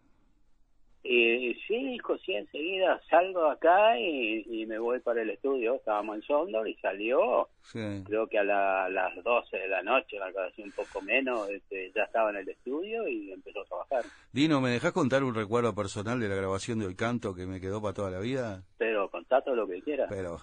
Y, 1.08 1.50
y 1.50 1.54
sí, 1.66 1.76
dijo, 1.92 2.18
sí, 2.18 2.32
enseguida 2.32 3.00
salgo 3.08 3.44
acá 3.46 3.98
y, 3.98 4.44
y 4.48 4.66
me 4.66 4.78
voy 4.78 4.98
para 5.00 5.22
el 5.22 5.30
estudio. 5.30 5.74
Estábamos 5.76 6.16
en 6.16 6.22
Sondor 6.22 6.68
y 6.68 6.74
salió, 6.76 7.48
Sí. 7.62 7.78
creo 8.04 8.26
que 8.28 8.38
a 8.38 8.44
la- 8.44 8.88
las 8.88 9.14
12 9.22 9.56
de 9.56 9.68
la 9.68 9.82
noche, 9.82 10.16
así 10.18 10.62
un 10.62 10.72
poco 10.72 11.00
menos, 11.02 11.48
este, 11.50 11.92
ya 11.94 12.02
estaba 12.04 12.30
en 12.30 12.36
el 12.36 12.48
estudio 12.48 13.06
y 13.08 13.32
empezó 13.32 13.60
a 13.60 13.64
trabajar. 13.66 14.04
Dino, 14.32 14.60
¿me 14.60 14.70
dejás 14.70 14.92
contar 14.92 15.22
un 15.24 15.34
recuerdo 15.34 15.74
personal 15.74 16.18
de 16.18 16.28
la 16.28 16.34
grabación 16.34 16.78
de 16.78 16.86
Hoy 16.86 16.94
Canto 16.96 17.34
que 17.34 17.46
me 17.46 17.60
quedó 17.60 17.80
para 17.80 17.94
toda 17.94 18.10
la 18.10 18.18
vida? 18.20 18.62
Pero 18.78 19.08
contá 19.10 19.40
todo 19.42 19.54
lo 19.54 19.66
que 19.68 19.80
quieras. 19.82 20.08
Pero 20.10 20.38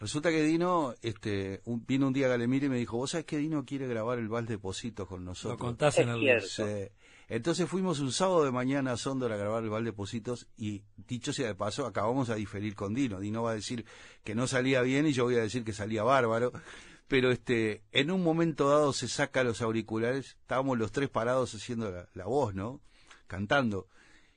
resulta 0.00 0.30
que 0.30 0.42
Dino 0.42 0.94
este, 1.02 1.60
un- 1.64 1.84
vino 1.86 2.06
un 2.06 2.12
día 2.12 2.26
a 2.26 2.30
Galemire 2.30 2.66
y 2.66 2.70
me 2.70 2.76
dijo, 2.78 2.96
¿vos 2.96 3.10
sabés 3.10 3.26
que 3.26 3.36
Dino 3.38 3.64
quiere 3.64 3.86
grabar 3.88 4.18
el 4.18 4.28
Val 4.28 4.46
de 4.46 4.58
Positos 4.58 5.08
con 5.08 5.20
Lo 5.24 5.30
nosotros? 5.30 5.58
contás 5.58 5.98
en 5.98 6.08
Es 6.08 6.14
el... 6.14 6.20
Entonces 7.28 7.68
fuimos 7.68 8.00
un 8.00 8.10
sábado 8.10 8.44
de 8.44 8.50
mañana 8.50 8.92
a 8.92 8.96
Sondor 8.96 9.32
a 9.32 9.36
grabar 9.36 9.62
el 9.62 9.68
Val 9.68 9.84
de 9.84 9.92
Positos 9.92 10.48
y 10.56 10.82
dicho 10.96 11.34
sea 11.34 11.48
de 11.48 11.54
paso, 11.54 11.84
acabamos 11.84 12.30
a 12.30 12.36
diferir 12.36 12.74
con 12.74 12.94
Dino. 12.94 13.20
Dino 13.20 13.42
va 13.42 13.50
a 13.50 13.54
decir 13.54 13.84
que 14.24 14.34
no 14.34 14.46
salía 14.46 14.80
bien 14.80 15.06
y 15.06 15.12
yo 15.12 15.24
voy 15.24 15.36
a 15.36 15.42
decir 15.42 15.62
que 15.62 15.74
salía 15.74 16.02
bárbaro. 16.02 16.52
Pero 17.06 17.30
este, 17.30 17.82
en 17.92 18.10
un 18.10 18.22
momento 18.22 18.70
dado 18.70 18.94
se 18.94 19.08
saca 19.08 19.44
los 19.44 19.60
auriculares, 19.60 20.36
estábamos 20.40 20.78
los 20.78 20.90
tres 20.90 21.10
parados 21.10 21.54
haciendo 21.54 22.06
la, 22.14 22.24
voz, 22.24 22.54
¿no? 22.54 22.80
Cantando. 23.26 23.88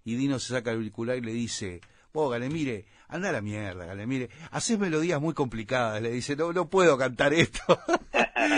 Y 0.04 0.16
Dino 0.16 0.40
se 0.40 0.50
saca 0.54 0.72
el 0.72 0.78
auricular 0.78 1.18
y 1.18 1.22
le 1.22 1.32
dice, 1.32 1.80
vos, 2.14 2.30
Galemire, 2.30 2.88
anda 3.08 3.30
a 3.30 3.34
la 3.34 3.42
mierda, 3.42 3.86
Galemire, 3.86 4.30
haces 4.52 4.78
melodías 4.78 5.22
muy 5.22 5.34
complicadas. 5.34 6.02
Le 6.02 6.12
dice, 6.12 6.36
no, 6.36 6.52
no 6.52 6.70
puedo 6.70 6.98
cantar 6.98 7.34
esto. 7.34 7.80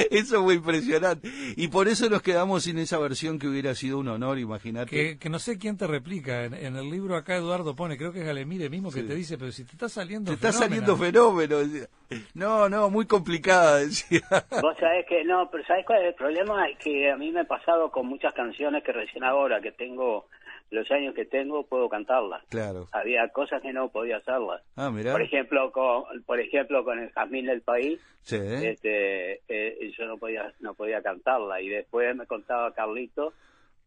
Eso 0.11 0.43
fue 0.43 0.55
impresionante. 0.55 1.29
Y 1.55 1.67
por 1.67 1.87
eso 1.87 2.09
nos 2.09 2.21
quedamos 2.21 2.63
sin 2.63 2.77
esa 2.79 2.97
versión 2.99 3.39
que 3.39 3.47
hubiera 3.47 3.75
sido 3.75 3.99
un 3.99 4.07
honor, 4.07 4.39
imagínate. 4.39 4.89
Que, 4.89 5.17
que 5.17 5.29
no 5.29 5.39
sé 5.39 5.57
quién 5.57 5.77
te 5.77 5.87
replica. 5.87 6.43
En, 6.45 6.53
en 6.53 6.75
el 6.75 6.89
libro 6.89 7.15
acá 7.15 7.35
Eduardo 7.35 7.75
pone, 7.75 7.97
creo 7.97 8.11
que 8.11 8.19
es 8.21 8.25
Galemire 8.25 8.69
mismo 8.69 8.91
que 8.91 9.01
Sí. 9.01 9.07
te 9.07 9.15
dice, 9.15 9.37
pero 9.37 9.51
si 9.51 9.63
te 9.65 9.71
está 9.73 9.89
saliendo 9.89 10.31
Te 10.31 10.35
está 10.35 10.51
fenómeno". 10.51 10.95
saliendo 10.95 10.97
fenómeno. 10.97 11.57
decía. 11.59 11.87
No, 12.33 12.69
no, 12.69 12.89
muy 12.89 13.05
complicada, 13.05 13.77
decía. 13.79 14.21
Vos 14.61 14.75
sabés 14.79 15.05
que 15.07 15.23
no, 15.23 15.49
pero 15.51 15.65
¿sabés 15.65 15.85
cuál 15.85 16.01
es 16.03 16.09
el 16.09 16.15
problema? 16.15 16.67
Es 16.69 16.77
que 16.79 17.11
a 17.11 17.17
mí 17.17 17.31
me 17.31 17.41
ha 17.41 17.45
pasado 17.45 17.89
con 17.91 18.05
muchas 18.07 18.33
canciones 18.33 18.83
que 18.83 18.91
recién 18.91 19.23
ahora 19.23 19.59
que 19.61 19.71
tengo 19.71 20.27
los 20.73 20.89
años 20.91 21.13
que 21.13 21.25
tengo 21.25 21.63
puedo 21.65 21.87
cantarlas. 21.87 22.43
Claro. 22.49 22.87
Había 22.91 23.27
cosas 23.29 23.61
que 23.61 23.71
no 23.71 23.89
podía 23.89 24.17
hacerlas. 24.17 24.61
Ah, 24.75 24.89
mirá. 24.89 25.11
Por 25.11 25.21
ejemplo, 25.21 25.71
con 25.71 26.03
por 26.25 26.39
ejemplo 26.39 26.83
con 26.83 26.99
el 26.99 27.11
Jazmín 27.11 27.45
del 27.45 27.61
País, 27.61 27.99
Sí, 28.21 28.37
este 28.37 29.41
eh, 29.47 29.91
yo 29.97 30.05
no 30.05 30.17
podía 30.17 30.51
no 30.59 30.73
podía 30.73 31.01
cantarla 31.01 31.61
y 31.61 31.69
después 31.69 32.15
me 32.15 32.25
contaba 32.25 32.73
Carlito 32.73 33.33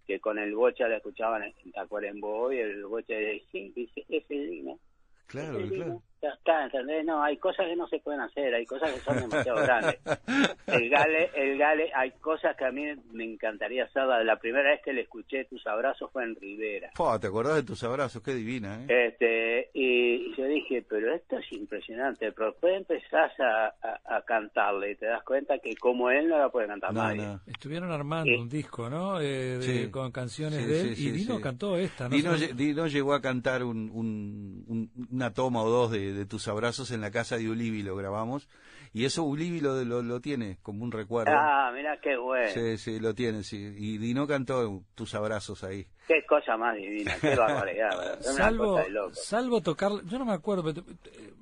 que 0.07 0.21
con 0.21 0.39
el 0.39 0.55
bocha 0.55 0.87
la 0.87 0.99
escuchaban 0.99 1.43
en 1.43 1.73
Tacuarembó 1.73 2.53
y 2.53 2.61
el 2.61 2.87
bocha 2.87 3.15
decía, 3.15 3.43
sí, 3.51 3.73
dice, 3.75 4.05
es 4.09 4.29
divino. 4.29 4.79
Claro, 5.27 5.59
es 5.59 5.73
claro. 5.73 6.03
Ya 6.27 6.33
está, 6.35 6.65
¿entendés? 6.65 7.05
No, 7.05 7.23
hay 7.23 7.37
cosas 7.37 7.67
que 7.67 7.77
no 7.77 7.87
se 7.89 7.99
pueden 8.01 8.21
hacer, 8.21 8.53
hay 8.55 8.65
cosas 8.67 8.91
que 8.93 9.01
son 9.01 9.17
demasiado 9.21 9.63
grandes. 9.63 9.97
El 10.67 10.91
Gale, 10.91 11.31
el 11.37 11.59
Gale, 11.59 11.91
hay 11.95 12.11
cosas 12.21 12.57
que 12.57 12.65
a 12.65 12.73
mí 12.73 12.85
me 13.13 13.25
encantaría 13.25 13.85
hacerla. 13.85 14.25
La 14.25 14.37
primera 14.39 14.71
vez 14.71 14.81
que 14.85 14.93
le 14.93 15.03
escuché 15.03 15.45
tus 15.45 15.65
abrazos 15.67 16.11
fue 16.13 16.25
en 16.25 16.35
Rivera. 16.35 16.91
¿Te 17.21 17.27
acordás 17.27 17.57
de 17.57 17.63
tus 17.63 17.83
abrazos? 17.85 18.23
Qué 18.23 18.35
divina, 18.35 18.81
¿eh? 18.89 19.07
Este, 19.09 19.71
y 19.75 20.35
yo 20.37 20.45
dije, 20.47 20.85
pero 20.89 21.15
esto 21.15 21.39
es 21.39 21.53
impresionante, 21.53 22.33
pero 22.33 22.51
después 22.51 22.77
empezás 22.77 23.33
a, 23.41 23.67
a, 23.67 24.17
a 24.17 24.23
cantarle 24.23 24.93
y 24.93 24.97
te 24.97 25.07
das 25.07 25.23
cuenta 25.23 25.59
que 25.59 25.77
como 25.77 26.11
él 26.11 26.29
no 26.29 26.39
la 26.39 26.49
puede 26.49 26.67
cantar 26.67 26.93
No, 26.93 27.03
nadie. 27.05 27.23
no. 27.23 27.41
Estuvieron 27.47 27.93
armando 27.93 28.31
Sí. 28.33 28.35
un 28.41 28.49
disco, 28.49 28.91
¿no? 28.91 29.21
Eh, 29.21 29.59
de- 29.59 29.63
Sí. 29.63 29.91
Con 29.91 30.11
canciones 30.11 30.61
Sí, 30.61 30.67
de 30.67 30.81
él. 30.81 30.89
sí, 30.89 30.95
sí, 30.97 31.09
y 31.09 31.11
Dino 31.13 31.37
sí. 31.37 31.43
cantó 31.43 31.77
esta, 31.77 32.09
¿no? 32.09 32.17
Dino, 32.17 32.35
Dino 32.35 32.87
llegó 32.87 33.15
a 33.15 33.21
cantar 33.23 33.63
un, 33.63 33.91
un- 33.93 34.65
un- 34.67 34.91
una 35.13 35.33
toma 35.33 35.63
o 35.63 35.69
dos 35.71 35.91
de, 35.93 36.13
de 36.17 36.27
tus 36.27 36.49
abrazos 36.49 36.91
en 36.91 37.01
la 37.01 37.11
casa 37.11 37.37
de 37.37 37.49
Ulibi, 37.49 37.83
lo 37.83 37.95
grabamos. 37.97 38.49
Y 38.93 39.05
eso 39.05 39.25
Ulibi 39.25 39.61
lo, 39.61 39.85
lo, 39.85 40.01
lo 40.03 40.21
tiene 40.21 40.57
como 40.63 40.83
un 40.83 40.91
recuerdo. 40.91 41.33
Ah, 41.37 41.71
mira 41.75 41.99
qué 42.01 42.17
bueno. 42.17 42.49
Sí, 42.53 42.79
sí, 42.79 42.99
lo 42.99 43.15
tiene, 43.15 43.43
sí. 43.43 43.75
Y 43.77 43.99
Dino 43.99 44.27
cantó 44.27 44.83
tus 44.95 45.15
abrazos 45.15 45.63
ahí. 45.65 45.87
Qué 46.09 46.25
cosa 46.27 46.57
más 46.57 46.77
divina, 46.77 47.13
qué 47.21 47.35
barbaridad. 47.37 48.21
Salvo, 48.23 48.81
salvo 49.13 49.61
tocar, 49.61 49.91
yo 50.05 50.19
no 50.19 50.25
me 50.25 50.33
acuerdo, 50.33 50.63
pero, 50.65 50.87
eh, 51.13 51.33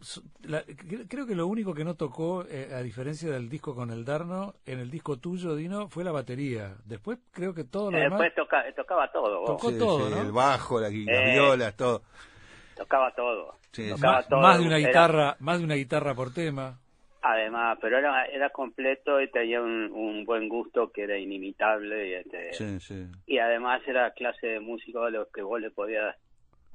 la- 0.44 0.64
cre- 0.64 1.06
creo 1.06 1.26
que 1.26 1.34
lo 1.36 1.46
único 1.46 1.74
que 1.74 1.84
no 1.84 1.94
tocó, 1.94 2.44
eh, 2.48 2.70
a 2.74 2.80
diferencia 2.82 3.30
del 3.30 3.48
disco 3.48 3.74
con 3.74 3.90
el 3.90 4.04
Darno, 4.04 4.54
en 4.66 4.80
el 4.80 4.90
disco 4.90 5.18
tuyo, 5.18 5.54
Dino, 5.54 5.88
fue 5.90 6.02
la 6.02 6.12
batería. 6.12 6.74
Después 6.86 7.18
creo 7.30 7.54
que 7.54 7.64
todo 7.64 7.90
lo 7.92 7.98
demás... 7.98 8.18
Después 8.20 8.34
toca- 8.34 8.64
tocaba 8.74 9.12
todo, 9.12 9.40
vos. 9.42 9.46
Tocó 9.50 9.70
Sí, 9.70 9.78
todo, 9.78 10.08
sí, 10.08 10.14
¿no? 10.14 10.22
El 10.22 10.32
bajo, 10.32 10.80
la, 10.80 10.88
las 10.88 10.96
Eh. 10.96 11.32
violas, 11.34 11.76
todo. 11.76 12.02
Tocaba 12.76 13.10
todo. 13.12 13.54
Sí, 13.72 13.90
Tocaba 13.90 14.14
más, 14.16 14.28
todo. 14.28 14.40
más 14.40 14.58
de 14.58 14.66
una 14.66 14.78
Era- 14.78 14.86
guitarra, 14.88 15.36
más 15.40 15.58
de 15.58 15.64
una 15.64 15.74
guitarra 15.74 16.14
por 16.14 16.32
tema. 16.32 16.78
Además, 17.22 17.78
pero 17.80 17.96
era, 17.98 18.26
era 18.26 18.50
completo 18.50 19.18
y 19.20 19.30
tenía 19.30 19.62
un, 19.62 19.90
un 19.92 20.24
buen 20.26 20.46
gusto 20.48 20.92
que 20.92 21.04
era 21.04 21.16
inimitable 21.16 22.08
y 22.08 22.12
este 22.14 22.52
Sí, 22.52 22.78
sí. 22.80 23.06
y 23.26 23.38
además 23.38 23.80
era 23.86 24.10
clase 24.10 24.46
de 24.46 24.60
músico 24.60 25.02
a 25.04 25.10
los 25.10 25.28
que 25.28 25.40
vos 25.40 25.58
le 25.58 25.70
podías 25.70 26.14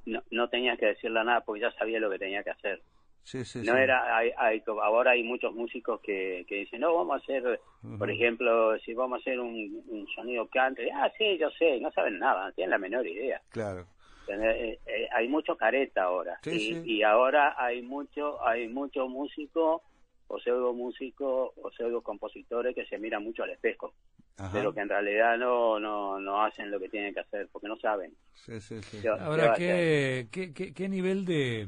no, 0.07 0.23
no 0.31 0.49
tenías 0.49 0.79
que 0.79 0.87
decirle 0.87 1.23
nada 1.23 1.41
porque 1.41 1.61
ya 1.61 1.71
sabía 1.73 1.99
lo 1.99 2.09
que 2.09 2.17
tenía 2.17 2.43
que 2.43 2.49
hacer. 2.49 2.81
Sí, 3.21 3.45
sí, 3.45 3.59
no 3.59 3.73
sí. 3.75 3.79
era 3.79 4.17
hay, 4.17 4.31
hay- 4.37 4.63
ahora 4.81 5.11
hay 5.11 5.21
muchos 5.21 5.53
músicos 5.53 6.01
que, 6.01 6.43
que 6.47 6.55
dicen 6.55 6.81
no 6.81 6.95
vamos 6.95 7.21
a 7.21 7.23
hacer 7.23 7.59
por 7.99 8.09
ejemplo 8.09 8.75
si 8.79 8.95
vamos 8.95 9.17
a 9.17 9.21
hacer 9.21 9.39
un, 9.39 9.83
un 9.87 10.07
sonido 10.15 10.47
country 10.47 10.89
ah 10.89 11.11
sí 11.15 11.37
yo 11.37 11.51
sé 11.51 11.79
no 11.79 11.91
saben 11.91 12.17
nada 12.17 12.45
no 12.47 12.51
tienen 12.53 12.71
la 12.71 12.77
menor 12.79 13.05
idea 13.05 13.39
Claro. 13.49 13.85
Eh, 14.31 14.79
eh, 14.85 15.07
hay 15.11 15.27
mucho 15.27 15.57
careta 15.57 16.03
ahora 16.03 16.37
Sí, 16.43 16.51
y, 16.51 16.59
sí. 16.75 16.81
y 16.85 17.03
ahora 17.03 17.55
hay 17.57 17.81
mucho 17.81 18.45
hay 18.45 18.67
mucho 18.67 19.07
músico 19.07 19.81
o 20.27 20.39
pseudo 20.39 20.73
músico 20.73 21.53
o 21.55 21.71
pseudo 21.71 22.01
compositores 22.03 22.75
que 22.75 22.85
se 22.85 22.99
miran 22.99 23.23
mucho 23.23 23.41
al 23.43 23.49
espejo 23.49 23.93
Ajá. 24.37 24.51
pero 24.53 24.71
que 24.73 24.81
en 24.81 24.89
realidad 24.89 25.37
no 25.37 25.79
no 25.79 26.19
no 26.19 26.43
hacen 26.43 26.69
lo 26.69 26.79
que 26.79 26.89
tienen 26.89 27.13
que 27.13 27.21
hacer 27.21 27.49
porque 27.51 27.67
no 27.67 27.77
saben 27.79 28.13
Sí, 28.33 28.61
sí, 28.61 28.81
sí. 28.83 28.99
¿Qué 29.01 29.09
va- 29.09 29.15
qué 29.17 29.21
va 29.21 29.25
Ahora? 29.27 29.53
¿qué, 29.55 30.27
qué, 30.31 30.53
qué, 30.53 30.73
qué 30.73 30.87
nivel 30.87 31.25
de, 31.25 31.67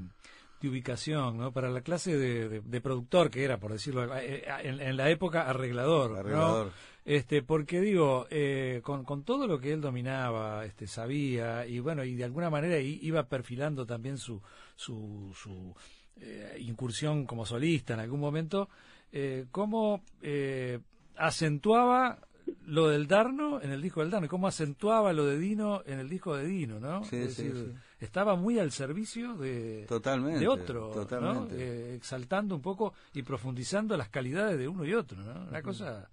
de 0.61 0.69
ubicación, 0.69 1.37
¿no? 1.37 1.51
Para 1.51 1.69
la 1.69 1.81
clase 1.81 2.15
de, 2.17 2.47
de- 2.47 2.61
de 2.61 2.81
productor 2.81 3.29
que 3.29 3.43
era, 3.43 3.57
por 3.57 3.71
decirlo, 3.73 4.15
eh, 4.17 4.45
en, 4.63 4.79
en 4.79 4.95
la 4.95 5.09
época 5.09 5.49
arreglador, 5.49 6.11
¿no? 6.29 6.71
Este, 7.03 7.41
porque 7.41 7.81
digo, 7.81 8.27
eh, 8.29 8.81
con, 8.83 9.03
con 9.03 9.23
todo 9.23 9.47
lo 9.47 9.59
que 9.59 9.73
él 9.73 9.81
dominaba, 9.81 10.65
este, 10.65 10.85
sabía, 10.85 11.65
y 11.65 11.79
bueno, 11.79 12.03
y 12.03 12.15
de 12.15 12.23
alguna 12.23 12.49
manera 12.49 12.79
iba 12.79 13.23
perfilando 13.27 13.85
también 13.85 14.17
su, 14.19 14.41
su, 14.75 15.33
su 15.35 15.73
eh, 16.17 16.57
incursión 16.59 17.25
como 17.25 17.45
solista 17.45 17.95
en 17.95 18.01
algún 18.01 18.19
momento, 18.19 18.69
eh, 19.11 19.45
cómo 19.51 20.03
eh, 20.21 20.79
acentuaba 21.17 22.19
lo 22.65 22.89
del 22.89 23.07
Darno 23.07 23.61
en 23.61 23.71
el 23.71 23.81
disco 23.81 24.01
del 24.01 24.11
Darno, 24.11 24.25
y 24.25 24.29
cómo 24.29 24.47
acentuaba 24.47 25.11
lo 25.13 25.25
de 25.25 25.39
Dino 25.39 25.81
en 25.85 25.99
el 25.99 26.09
disco 26.09 26.35
de 26.35 26.45
Dino, 26.45 26.79
¿no? 26.79 27.03
Sí, 27.05 27.15
Es 27.17 27.33
sí, 27.33 27.43
decir, 27.45 27.73
sí. 27.73 28.05
estaba 28.05 28.35
muy 28.35 28.59
al 28.59 28.71
servicio 28.71 29.33
de, 29.35 29.85
Totalmente, 29.87 30.39
de 30.39 30.47
otro, 30.47 30.89
¿no? 30.89 30.93
totalmente. 30.93 31.55
Eh, 31.57 31.95
exaltando 31.95 32.55
un 32.55 32.61
poco 32.61 32.93
y 33.13 33.23
profundizando 33.23 33.97
las 33.97 34.09
calidades 34.09 34.57
de 34.59 34.67
uno 34.67 34.85
y 34.85 34.93
otro, 34.93 35.21
¿no? 35.23 35.47
Una 35.47 35.61
cosa... 35.63 36.07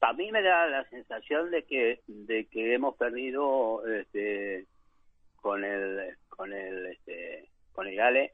a 0.00 0.12
mí 0.14 0.32
me 0.32 0.42
da 0.42 0.66
la 0.66 0.88
sensación 0.88 1.50
de 1.50 1.64
que 1.64 2.00
de 2.06 2.46
que 2.46 2.74
hemos 2.74 2.96
perdido 2.96 3.86
este 3.86 4.66
con 5.36 5.64
el 5.64 6.16
con 6.28 6.52
el 6.52 6.86
este 6.86 7.48
con 7.72 7.86
el 7.86 7.96
Gale 7.96 8.32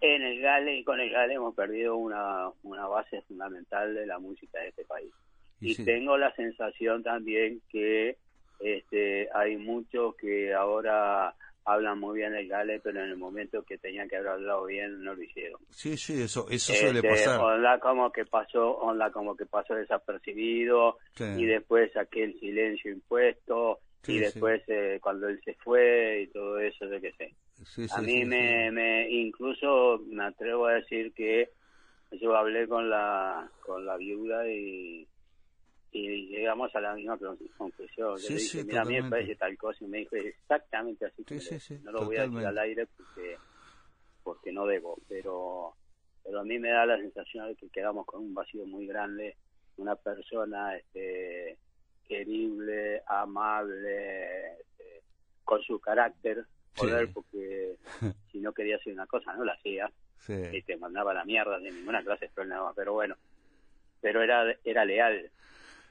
en 0.00 0.22
el 0.22 0.40
Gale 0.40 0.76
y 0.76 0.84
con 0.84 1.00
el 1.00 1.10
Gale 1.10 1.34
hemos 1.34 1.54
perdido 1.54 1.96
una 1.96 2.50
una 2.62 2.86
base 2.86 3.22
fundamental 3.22 3.94
de 3.94 4.06
la 4.06 4.18
música 4.18 4.60
de 4.60 4.68
este 4.68 4.84
país 4.84 5.12
Y 5.60 5.72
y 5.72 5.74
sí. 5.74 5.84
tengo 5.84 6.16
la 6.16 6.34
sensación 6.34 7.02
también 7.02 7.60
que 7.70 8.16
este 8.60 9.28
hay 9.34 9.56
muchos 9.56 10.14
que 10.16 10.54
ahora 10.54 11.34
hablan 11.64 11.98
muy 11.98 12.18
bien 12.18 12.34
el 12.34 12.48
Gale 12.48 12.80
pero 12.80 13.00
en 13.02 13.10
el 13.10 13.16
momento 13.16 13.62
que 13.62 13.78
tenían 13.78 14.08
que 14.08 14.16
haber 14.16 14.28
hablado 14.32 14.64
bien 14.66 15.02
no 15.04 15.14
lo 15.14 15.22
hicieron 15.22 15.60
Sí, 15.70 15.96
sí, 15.96 16.22
eso, 16.22 16.46
eso 16.50 16.72
suele 16.72 16.98
este, 16.98 17.08
pasar. 17.08 17.40
onda 17.40 17.78
como 17.78 18.10
que 18.10 18.24
pasó 18.24 18.78
onda 18.78 19.10
como 19.12 19.36
que 19.36 19.46
pasó 19.46 19.74
desapercibido 19.74 20.98
Sí. 21.14 21.24
y 21.38 21.46
después 21.46 21.96
aquel 21.96 22.38
silencio 22.40 22.90
impuesto 22.92 23.78
Sí, 24.02 24.14
y 24.14 24.18
sí. 24.18 24.20
después 24.24 24.62
eh, 24.66 24.98
cuando 25.00 25.28
él 25.28 25.40
se 25.44 25.54
fue 25.54 26.22
y 26.22 26.26
todo 26.32 26.58
eso 26.58 26.86
yo 26.86 27.00
qué 27.00 27.12
sé 27.12 27.34
a 27.94 28.00
mí 28.02 28.24
me, 28.24 28.70
me 28.72 29.08
incluso 29.08 30.00
me 30.08 30.24
atrevo 30.24 30.66
a 30.66 30.74
decir 30.74 31.12
que 31.14 31.50
yo 32.20 32.34
hablé 32.36 32.66
con 32.66 32.90
la 32.90 33.48
con 33.64 33.86
la 33.86 33.96
viuda 33.96 34.46
y 34.48 35.06
y 35.94 36.26
llegamos 36.28 36.74
a 36.74 36.80
la 36.80 36.94
misma 36.94 37.18
con- 37.18 37.36
conclusión. 37.56 38.12
Yo 38.12 38.16
Sí, 38.18 38.32
le 38.34 38.38
sí, 38.40 38.58
dije, 38.58 38.64
mira, 38.66 38.80
a 38.82 38.84
mí 38.84 38.90
me 38.94 38.96
totalmente. 39.02 39.10
parece 39.26 39.38
tal 39.38 39.58
cosa 39.58 39.84
y 39.84 39.88
me 39.88 39.98
dijo 39.98 40.16
exactamente 40.16 41.04
así. 41.06 41.16
Sí, 41.18 41.24
como 41.28 41.40
sí, 41.40 41.60
sí, 41.60 41.78
no 41.82 41.92
lo 41.92 42.04
voy 42.06 42.16
a 42.16 42.20
decir 42.22 42.32
totalmente. 42.38 42.48
al 42.48 42.58
aire 42.58 42.86
porque 42.96 43.36
porque 44.22 44.52
no 44.52 44.66
debo, 44.66 44.98
pero 45.08 45.74
pero 46.24 46.40
a 46.40 46.44
mí 46.44 46.58
me 46.58 46.70
da 46.70 46.86
la 46.86 46.96
sensación 46.96 47.48
de 47.48 47.56
que 47.56 47.68
quedamos 47.68 48.06
con 48.06 48.20
un 48.22 48.32
vacío 48.32 48.64
muy 48.66 48.86
grande, 48.86 49.36
una 49.76 49.96
persona 49.96 50.76
este 50.76 51.58
querible, 52.06 53.02
amable, 53.06 54.52
este, 54.60 55.02
con 55.44 55.60
su 55.62 55.80
carácter, 55.80 56.44
joder, 56.76 57.06
Sí. 57.06 57.12
porque 57.12 57.76
si 58.30 58.38
no 58.38 58.52
quería 58.52 58.76
hacer 58.76 58.92
una 58.92 59.06
cosa 59.06 59.34
no 59.34 59.44
la 59.44 59.54
hacía 59.54 59.90
Sí. 60.18 60.34
y 60.52 60.62
te 60.62 60.76
mandaba 60.76 61.12
la 61.12 61.24
mierda 61.24 61.58
de 61.58 61.72
ninguna 61.72 62.02
clase 62.02 62.30
pero 62.76 62.92
bueno, 62.92 63.16
pero 64.00 64.22
era 64.22 64.54
era 64.64 64.84
leal, 64.84 65.30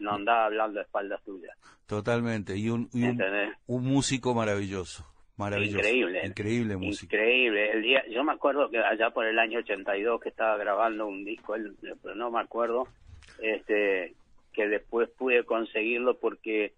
no 0.02 0.14
andaba 0.16 0.46
hablando 0.46 0.80
a 0.80 0.84
espaldas 0.84 1.24
tuyas, 1.24 1.56
Totalmente. 1.86 2.58
Y 2.58 2.70
un, 2.70 2.90
y 2.94 3.04
un, 3.04 3.22
un 3.68 3.84
músico 3.86 4.34
maravilloso. 4.34 5.06
Maravilloso. 5.38 5.80
Increíble. 5.80 6.22
Increíble 6.26 6.78
músico. 6.78 7.16
Increíble. 7.16 7.72
El 7.72 7.82
día, 7.82 8.04
yo 8.10 8.24
me 8.24 8.34
acuerdo 8.34 8.70
que 8.70 8.78
allá 8.78 9.10
por 9.10 9.26
el 9.26 9.40
año 9.40 9.60
82 9.60 10.22
que 10.22 10.30
estaba 10.30 10.56
grabando 10.58 11.08
un 11.08 11.26
disco, 11.26 11.56
él, 11.56 11.76
pero 12.02 12.16
no 12.16 12.32
me 12.32 12.40
acuerdo, 12.40 12.88
este, 13.42 14.14
que 14.54 14.68
después 14.68 15.10
pude 15.10 15.44
conseguirlo 15.44 16.18
porque, 16.20 16.74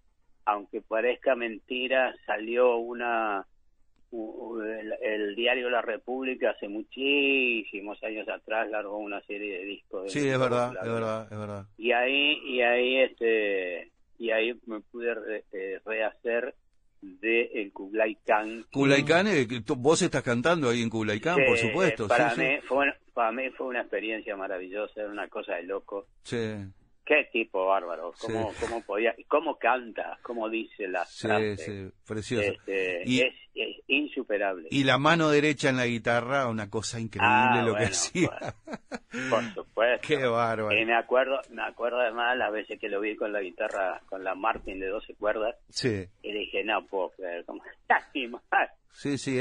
aunque 0.45 0.82
parezca 0.82 1.36
mentira, 1.36 2.16
salió 2.26 2.78
una 2.78 3.45
el, 4.14 4.94
el 5.02 5.35
diario 5.35 5.69
La 5.69 5.81
República 5.81 6.52
hace 6.52 6.68
muchísimos 6.68 8.02
años 8.03 8.27
atrás 8.30 8.69
largó 8.69 8.98
una 8.98 9.22
serie 9.22 9.57
de 9.60 9.64
discos. 9.65 10.03
de 10.03 10.10
Sí, 10.10 10.27
es 10.27 10.40
verdad, 10.40 10.73
es 10.81 10.90
verdad, 10.91 11.27
es 11.31 11.38
verdad. 11.40 11.65
Y 11.77 11.91
ahí, 11.91 12.40
y 12.45 12.61
ahí, 12.61 12.98
este, 12.99 13.91
y 14.19 14.30
ahí 14.31 14.53
me 14.68 14.80
pude 14.81 15.14
re- 15.15 15.44
eh, 15.52 15.80
rehacer 15.85 16.53
de 17.02 17.41
el 17.56 17.73
Kublai 17.73 18.18
Khan. 18.26 18.65
Kublai 18.72 19.03
Khan, 19.03 19.27
eh, 19.27 19.48
vos 19.77 20.02
estás 20.02 20.23
cantando 20.23 20.69
ahí 20.69 20.81
en 20.81 20.90
Kublai 20.90 21.19
Khan, 21.19 21.40
por 21.48 21.57
supuesto. 21.57 22.07
Para 22.07 22.31
sí, 22.35 22.41
mí 22.41 22.48
sí. 22.48 22.61
fue, 22.68 22.94
para 23.14 23.31
mí 23.31 23.49
fue 23.57 23.68
una 23.68 23.81
experiencia 23.81 24.35
maravillosa, 24.38 25.02
era 25.02 25.10
una 25.10 25.27
cosa 25.27 25.56
de 25.56 25.64
loco. 25.64 26.07
Sí, 26.23 26.38
Qué 27.06 27.27
tipo 27.34 27.65
bárbaro, 27.65 28.14
cómo, 28.18 28.53
cómo 28.61 28.81
podía, 28.81 29.14
cómo 29.27 29.57
canta, 29.57 30.18
cómo 30.22 30.48
dice 30.49 30.88
las 30.88 31.14
sí, 31.14 31.27
frases. 31.27 31.61
sí, 31.65 31.90
precioso. 32.07 32.49
Este, 32.53 33.02
Y- 33.06 33.19
es, 33.23 33.34
es 33.56 33.78
insuperable. 33.88 34.68
Y 34.72 34.84
la 34.84 34.98
mano 34.98 35.30
derecha 35.30 35.70
en 35.70 35.78
la 35.78 35.86
guitarra, 35.86 36.48
una 36.48 36.70
cosa 36.70 37.00
increíble 37.00 37.30
Ah, 37.32 37.58
lo 37.62 37.74
que 37.74 37.80
bueno, 37.80 37.86
hacía. 37.88 38.56
Por 39.30 39.44
supuesto. 39.54 40.08
Qué 40.08 40.26
bárbaro. 40.26 40.76
Me 40.86 40.96
acuerdo, 40.96 41.40
me 41.52 41.62
acuerdo 41.64 42.00
además 42.00 42.38
las 42.38 42.52
veces 42.52 42.80
que 42.80 42.90
lo 42.90 43.00
vi 43.00 43.16
con 43.16 43.32
la 43.32 43.42
guitarra, 43.42 44.02
con 44.10 44.24
la 44.24 44.36
Martin 44.36 44.80
de 44.80 44.88
12 44.88 45.14
cuerdas, 45.16 45.56
Sí, 45.70 46.06
y 46.22 46.32
dije, 46.32 46.64
no 46.64 46.86
puedo 46.88 47.10
creer, 47.12 47.46
cómo 47.46 47.62
está 47.82 48.02
sí, 48.94 49.18
sí. 49.18 49.40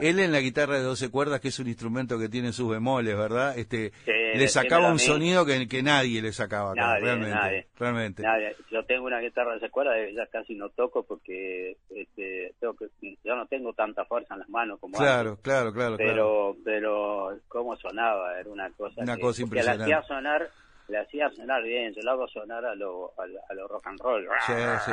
Él, 0.00 0.20
en 0.20 0.32
la 0.32 0.40
guitarra 0.40 0.76
de 0.76 0.82
12 0.84 1.10
cuerdas, 1.10 1.40
que 1.40 1.48
es 1.48 1.58
un 1.58 1.66
instrumento 1.66 2.18
que 2.18 2.28
tiene 2.28 2.52
sus 2.52 2.70
bemoles, 2.70 3.16
¿verdad? 3.16 3.58
Este, 3.58 3.90
Sí, 4.04 4.12
le 4.38 4.48
sacaba 4.48 4.90
un 4.90 4.98
sonido 4.98 5.44
que, 5.44 5.66
que 5.68 5.82
nadie 5.82 6.22
le 6.22 6.32
sacaba 6.32 6.72
acá, 6.72 6.80
Nadie, 6.82 7.00
realmente. 7.04 7.34
nadie. 7.34 7.66
realmente. 7.78 8.22
Nadie. 8.22 8.56
Yo 8.70 8.84
tengo 8.84 9.06
una 9.06 9.20
guitarra 9.20 9.52
de 9.52 9.58
esa 9.58 9.68
cuerda 9.70 9.92
y 10.08 10.14
ya 10.14 10.26
casi 10.26 10.54
no 10.54 10.68
toco 10.70 11.02
porque 11.04 11.76
este, 11.90 12.54
tengo 12.60 12.74
que, 12.74 12.86
yo 13.24 13.36
no 13.36 13.46
tengo 13.46 13.72
tanta 13.72 14.04
fuerza 14.04 14.34
en 14.34 14.40
las 14.40 14.48
manos 14.48 14.78
como 14.80 14.98
Claro, 14.98 15.30
antes. 15.30 15.42
claro, 15.44 15.72
claro, 15.72 15.96
claro. 15.96 16.12
Pero, 16.12 16.56
pero 16.64 17.38
cómo 17.48 17.76
sonaba, 17.76 18.38
era 18.38 18.48
una 18.50 18.70
cosa. 18.72 19.02
Una 19.02 19.16
que, 19.16 19.20
cosa 19.22 19.40
porque 19.42 19.62
la 19.62 19.74
impresionante. 19.74 19.94
hacía 19.94 20.02
sonar, 20.08 20.50
la 20.88 21.00
hacía 21.00 21.30
sonar 21.30 21.62
bien, 21.62 21.94
yo 21.94 22.02
la 22.02 22.12
hago 22.12 22.28
sonar 22.28 22.64
a 22.64 22.74
lo, 22.74 23.12
a, 23.20 23.26
lo- 23.26 23.40
a 23.48 23.54
lo 23.54 23.68
rock 23.68 23.86
and 23.86 24.00
roll. 24.00 24.26
Sí, 24.46 24.52
sí. 24.84 24.92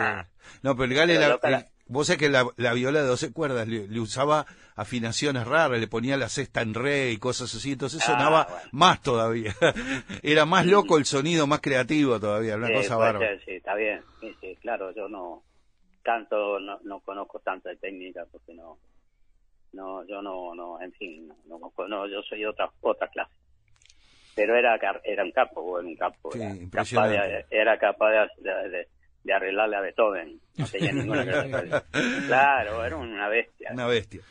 No, 0.64 0.76
pero 0.76 0.86
el 0.86 0.94
Gale, 0.96 1.16
Pero 1.18 1.40
la- 1.44 1.58
el- 1.60 1.66
vos 1.88 2.08
sabés 2.08 2.20
que 2.20 2.30
la, 2.30 2.48
la 2.56 2.74
viola 2.74 3.02
de 3.02 3.08
12 3.08 3.34
cuerdas 3.34 3.68
le, 3.68 3.88
le 3.88 4.00
usaba 4.00 4.46
afinaciones 4.76 5.46
raras, 5.46 5.80
le 5.80 5.88
ponía 5.88 6.16
la 6.18 6.30
cesta 6.30 6.62
en 6.62 6.74
re 6.74 7.12
y 7.12 7.18
cosas 7.18 7.54
así, 7.54 7.74
entonces 7.74 8.02
Ah, 8.04 8.06
sonaba 8.14 8.46
bueno. 8.50 8.70
más 8.72 9.02
todavía. 9.02 9.54
Era 10.24 10.46
más 10.46 10.66
loco 10.66 10.98
el 10.98 11.06
sonido, 11.06 11.46
más 11.48 11.60
creativo 11.60 12.20
todavía, 12.20 12.56
una 12.56 12.68
Sí, 12.68 12.74
cosa 12.74 12.96
bárbara. 12.96 13.38
sí, 13.46 13.52
está 13.52 13.76
bien. 13.76 14.02
Sí, 14.22 14.36
sí, 14.40 14.58
claro, 14.62 14.92
yo 14.96 15.10
no 15.10 15.44
tanto 16.04 16.60
no, 16.60 16.80
no 16.84 17.00
conozco 17.02 17.40
tanta 17.40 17.76
técnica 17.76 18.26
porque 18.32 18.54
no 18.54 18.78
no 19.74 20.06
yo 20.08 20.22
no 20.22 20.54
no 20.56 20.82
en 20.82 20.92
fin 20.94 21.28
no, 21.48 21.60
no, 21.60 21.88
no, 21.88 22.08
yo 22.08 22.22
soy 22.24 22.44
otra 22.46 22.70
otra 22.82 23.08
clase 23.10 23.34
pero 24.36 24.56
era 24.56 24.80
era 25.04 25.24
un 25.24 25.32
capo 25.32 25.62
bueno, 25.62 25.90
un 25.90 25.96
capo 25.96 26.32
Sí, 26.32 26.40
era, 26.42 26.56
capaz 26.72 27.08
de, 27.10 27.46
era 27.52 27.78
capaz 27.78 28.12
de, 28.38 28.70
de, 28.70 28.88
de 29.24 29.34
arreglarle 29.34 29.76
a 29.78 29.82
Beethoven 29.82 30.40
no 30.58 30.66
tenía 30.68 30.92
ninguna 30.94 31.84
claro 32.28 32.86
era 32.86 32.98
una 32.98 33.30
bestia 33.30 33.70
Una 33.74 33.88
bestia. 33.88 34.22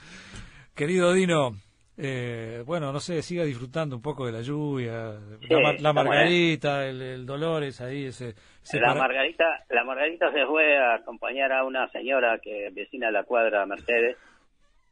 Querido 0.75 1.13
Dino, 1.13 1.57
eh, 1.99 2.63
bueno, 2.65 2.91
no 2.91 3.01
sé, 3.01 3.21
siga 3.21 3.45
disfrutando 3.45 3.97
un 3.97 4.01
poco 4.01 4.25
de 4.25 4.33
la 4.33 4.41
lluvia, 4.41 5.13
Sí, 5.41 5.49
la, 5.51 5.61
la 5.75 5.93
bueno. 5.93 5.95
margarita, 6.05 6.87
el, 6.87 7.03
el 7.03 7.27
Dolores 7.27 7.83
ahí, 7.83 8.07
ese... 8.07 8.35
la 8.75 8.89
para- 8.89 9.01
Margarita 9.01 9.45
la 9.71 9.85
Margarita 9.85 10.33
se 10.33 10.47
fue 10.47 10.77
a 10.79 10.95
acompañar 10.97 11.53
a 11.53 11.65
una 11.65 11.89
señora 11.91 12.39
que 12.39 12.71
vecina 12.73 13.07
de 13.07 13.13
la 13.13 13.25
cuadra 13.25 13.67
Mercedes 13.67 14.17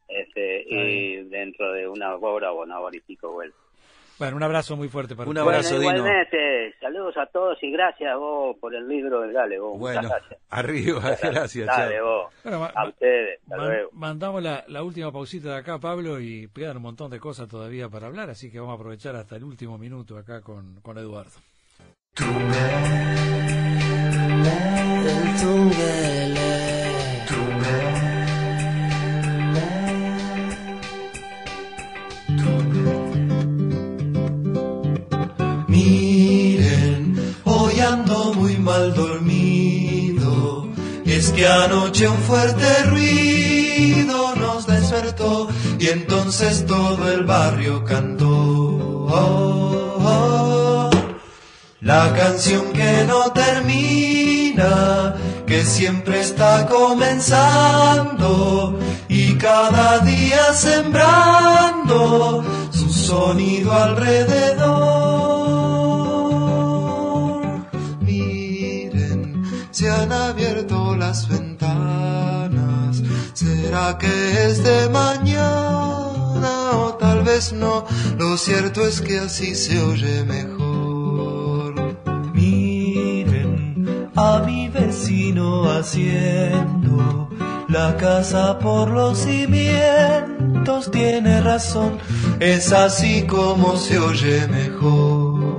este 0.09 0.63
y 0.67 1.17
dentro 1.29 1.73
de 1.73 1.87
una 1.87 2.15
hora 2.17 2.53
o 2.53 2.63
una 2.63 2.81
hora 2.81 2.97
y 2.97 3.01
pico 3.01 3.31
vuelve 3.31 3.55
Bueno, 4.19 4.37
un 4.37 4.43
abrazo 4.43 4.75
muy 4.77 4.89
fuerte 4.89 5.15
para 5.15 5.29
Un 5.29 5.37
abrazo, 5.39 5.77
bueno, 5.77 5.91
Dino. 5.93 5.97
igualmente, 6.07 6.75
saludos 6.81 7.17
a 7.19 7.27
todos 7.27 7.63
y 7.63 7.71
gracias 7.71 8.17
vos 8.17 8.57
por 8.59 8.75
el 8.75 8.89
libro 8.89 9.21
del 9.21 9.33
Dale, 9.35 9.59
vos. 9.61 9.79
Bueno, 9.79 10.01
Muchas 10.03 10.19
gracias. 10.19 10.41
arriba, 10.51 11.17
gracias. 11.23 11.67
Dale, 11.67 12.01
vos. 12.01 12.33
Bueno, 12.43 12.69
a 12.75 12.89
ustedes, 12.89 13.39
hasta 13.43 13.57
Man- 13.59 13.67
luego. 13.69 13.91
mandamos 13.93 14.43
la, 14.43 14.65
la 14.67 14.83
última 14.83 15.13
pausita 15.13 15.51
de 15.51 15.57
acá, 15.59 15.79
Pablo, 15.79 16.19
y 16.19 16.49
quedan 16.55 16.79
un 16.79 16.83
montón 16.85 17.11
de 17.11 17.21
cosas 17.21 17.47
todavía 17.47 17.89
para 17.91 18.07
hablar, 18.09 18.31
así 18.31 18.51
que 18.51 18.59
vamos 18.59 18.73
a 18.73 18.81
aprovechar 18.81 19.15
hasta 19.15 19.37
el 19.37 19.45
último 19.45 19.77
minuto 19.79 20.17
acá 20.19 20.41
con, 20.41 20.81
con 20.81 20.97
Eduardo. 20.99 21.39
El 25.15 25.41
Tungele. 25.41 26.49
Miren, 35.69 37.35
hoy 37.45 37.81
ando 37.81 38.33
muy 38.35 38.57
mal 38.59 38.95
dormido. 38.95 40.69
Es 41.05 41.31
que 41.31 41.47
anoche 41.47 42.09
un 42.09 42.19
fuerte 42.19 42.85
ruido 42.85 44.35
nos 44.37 44.67
despertó 44.67 45.49
y 45.79 45.89
entonces 45.89 46.67
todo 46.67 47.11
el 47.13 47.25
barrio 47.25 47.85
cantó. 47.85 48.27
Oh, 49.11 49.97
oh, 50.01 50.91
la 51.81 52.13
canción 52.15 52.73
que 52.73 53.05
no 53.07 53.33
termina, 53.33 54.38
que 55.47 55.65
siempre 55.65 56.21
está 56.21 56.67
comenzando 56.67 58.19
y 59.09 59.35
cada 59.37 60.01
día 60.01 60.53
sembrando 60.53 62.45
su 62.71 62.91
sonido 62.91 63.73
alrededor. 63.73 64.99
Miren, 68.01 69.45
se 69.71 69.89
han 69.89 70.11
abierto 70.13 70.97
las 70.97 71.29
ventanas. 71.29 73.01
¿Será 73.35 73.97
que 73.97 74.47
es 74.47 74.65
de 74.65 74.89
mañana 74.89 76.51
o 76.73 76.95
tal 76.99 77.23
vez 77.23 77.53
no? 77.53 77.87
Lo 78.19 78.37
cierto 78.37 78.85
es 78.85 79.01
que 79.01 79.21
así 79.21 79.55
se 79.55 79.81
oye 79.81 80.25
mejor. 80.25 80.68
A 84.19 84.43
mi 84.45 84.69
vecino 84.69 85.71
haciendo 85.71 87.29
la 87.69 87.97
casa 87.97 88.59
por 88.59 88.91
los 88.91 89.19
cimientos. 89.19 90.91
Tiene 90.91 91.41
razón, 91.41 91.99
es 92.41 92.73
así 92.73 93.23
como 93.27 93.77
se 93.77 93.97
oye 93.99 94.49
mejor. 94.49 95.59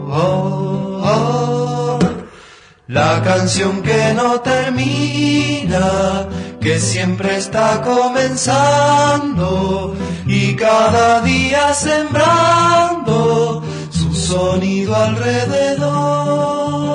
La 2.87 3.21
canción 3.23 3.81
que 3.81 4.13
no 4.13 4.41
termina, 4.41 6.27
que 6.59 6.79
siempre 6.79 7.37
está 7.37 7.81
comenzando 7.81 9.29
y 10.25 10.55
cada 10.55 11.21
día 11.21 11.73
sembrando 11.73 13.63
su 13.89 14.13
sonido 14.13 14.95
alrededor. 14.95 16.88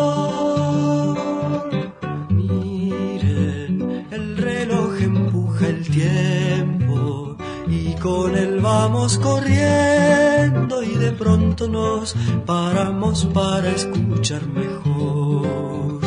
Con 8.04 8.36
él 8.36 8.60
vamos 8.60 9.16
corriendo 9.16 10.82
y 10.82 10.94
de 10.94 11.12
pronto 11.12 11.66
nos 11.68 12.14
paramos 12.44 13.24
para 13.32 13.70
escuchar 13.70 14.46
mejor. 14.46 16.00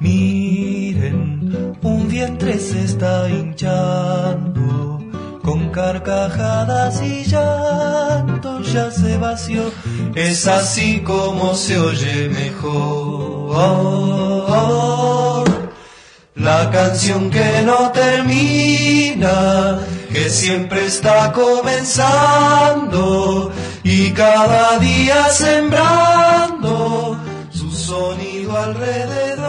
Miren, 0.00 1.76
un 1.82 2.08
vientre 2.08 2.58
se 2.58 2.84
está 2.84 3.28
hinchando 3.28 5.04
con 5.42 5.68
carcajadas 5.68 7.02
y 7.02 7.24
llantos 7.24 8.72
ya 8.72 8.90
se 8.90 9.18
vació. 9.18 9.70
Es 10.14 10.46
así 10.46 11.02
como 11.02 11.54
se 11.54 11.78
oye 11.78 12.30
mejor. 12.30 13.54
La 16.36 16.68
canción 16.68 17.30
que 17.30 17.62
no 17.64 17.92
termina, 17.92 19.78
que 20.12 20.28
siempre 20.28 20.86
está 20.86 21.30
comenzando 21.32 22.32
y 23.84 24.10
cada 24.10 24.80
día 24.80 25.28
sembrando 25.30 27.16
su 27.50 27.70
sonido 27.70 28.58
alrededor. 28.58 29.44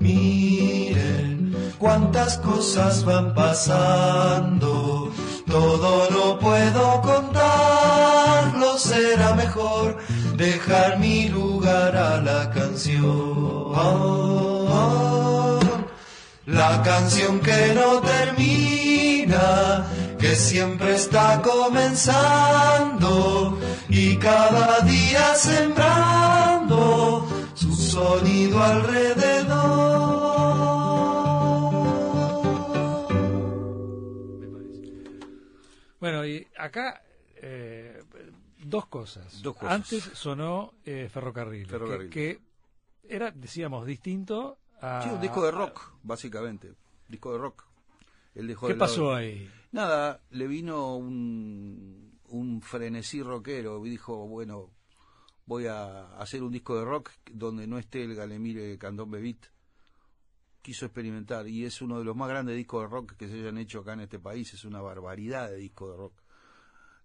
Miren 0.00 1.54
cuántas 1.78 2.38
cosas 2.38 3.04
van 3.04 3.34
pasando, 3.34 5.12
todo 5.46 6.08
no 6.10 6.38
puedo 6.38 7.02
contarlo, 7.02 8.78
será 8.78 9.34
mejor 9.34 9.98
dejar 10.34 10.98
mi 10.98 11.28
lugar 11.28 11.94
a 11.94 12.20
la 12.22 12.50
canción. 12.50 13.33
La 16.46 16.82
canción 16.84 17.40
que 17.40 17.74
no 17.74 18.00
termina, 18.00 19.86
que 20.18 20.36
siempre 20.36 20.94
está 20.94 21.42
comenzando 21.42 22.44
y 23.88 24.16
cada 24.18 24.80
día 24.80 25.34
sembrando 25.34 27.26
su 27.54 27.74
sonido 27.74 28.62
alrededor. 28.62 29.94
Bueno, 35.98 36.26
y 36.26 36.46
acá 36.56 37.02
eh, 37.36 38.02
dos 38.62 38.86
cosas. 38.86 39.42
Dos 39.42 39.56
cosas. 39.56 39.74
Antes 39.74 40.10
sonó 40.14 40.74
eh, 40.84 41.08
Ferrocarril, 41.12 41.66
Ferrocarril. 41.66 42.10
Que, 42.10 42.36
que 42.36 42.43
era, 43.08 43.30
decíamos, 43.30 43.86
distinto 43.86 44.58
a... 44.80 45.02
Sí, 45.02 45.10
un 45.10 45.20
disco 45.20 45.44
de 45.44 45.50
rock, 45.50 45.92
básicamente. 46.02 46.72
Disco 47.08 47.32
de 47.32 47.38
rock. 47.38 47.64
Él 48.34 48.46
dejó 48.46 48.66
¿Qué 48.66 48.72
de 48.74 48.78
lado- 48.78 48.90
pasó 48.90 49.14
ahí? 49.14 49.50
Nada, 49.72 50.20
le 50.30 50.46
vino 50.46 50.96
un, 50.96 52.18
un 52.28 52.60
frenesí 52.62 53.22
rockero 53.22 53.84
y 53.86 53.90
dijo, 53.90 54.26
bueno, 54.26 54.70
voy 55.46 55.66
a 55.66 56.16
hacer 56.16 56.42
un 56.42 56.52
disco 56.52 56.78
de 56.78 56.84
rock 56.84 57.10
donde 57.32 57.66
no 57.66 57.78
esté 57.78 58.04
el 58.04 58.14
Galemire 58.14 58.78
Candombe 58.78 59.20
Beat. 59.20 59.46
Quiso 60.62 60.86
experimentar 60.86 61.46
y 61.46 61.64
es 61.66 61.82
uno 61.82 61.98
de 61.98 62.04
los 62.04 62.16
más 62.16 62.28
grandes 62.28 62.56
discos 62.56 62.82
de 62.82 62.88
rock 62.88 63.12
que 63.16 63.28
se 63.28 63.34
hayan 63.34 63.58
hecho 63.58 63.80
acá 63.80 63.92
en 63.92 64.00
este 64.00 64.18
país. 64.18 64.54
Es 64.54 64.64
una 64.64 64.80
barbaridad 64.80 65.50
de 65.50 65.56
disco 65.56 65.90
de 65.90 65.96
rock. 65.98 66.14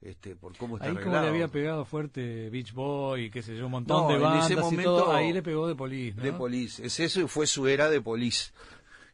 Este, 0.02 0.36
por 0.36 0.56
cómo 0.56 0.78
está 0.78 0.86
Ahí 0.88 0.92
como 0.94 1.02
arreglado. 1.02 1.24
le 1.26 1.30
había 1.30 1.48
pegado 1.50 1.84
fuerte 1.84 2.50
Beach 2.50 2.72
Boy 2.74 3.30
qué 3.30 3.42
sé 3.42 3.58
yo, 3.58 3.66
un 3.66 3.72
montón 3.74 4.04
No, 4.04 4.08
de 4.10 4.16
en 4.16 4.22
bandas 4.22 4.46
ese 4.46 4.54
y 4.54 4.58
momento- 4.64 4.98
todo, 4.98 5.12
ahí 5.14 5.34
le 5.34 5.42
pegó 5.44 5.68
de 5.68 5.76
Police, 5.76 6.16
¿no? 6.18 6.24
De 6.24 6.32
Police. 6.34 6.86
Es 6.86 7.00
eso 7.02 7.28
fue 7.28 7.46
su 7.48 7.68
era 7.68 7.90
de 7.90 8.00
Police. 8.02 8.52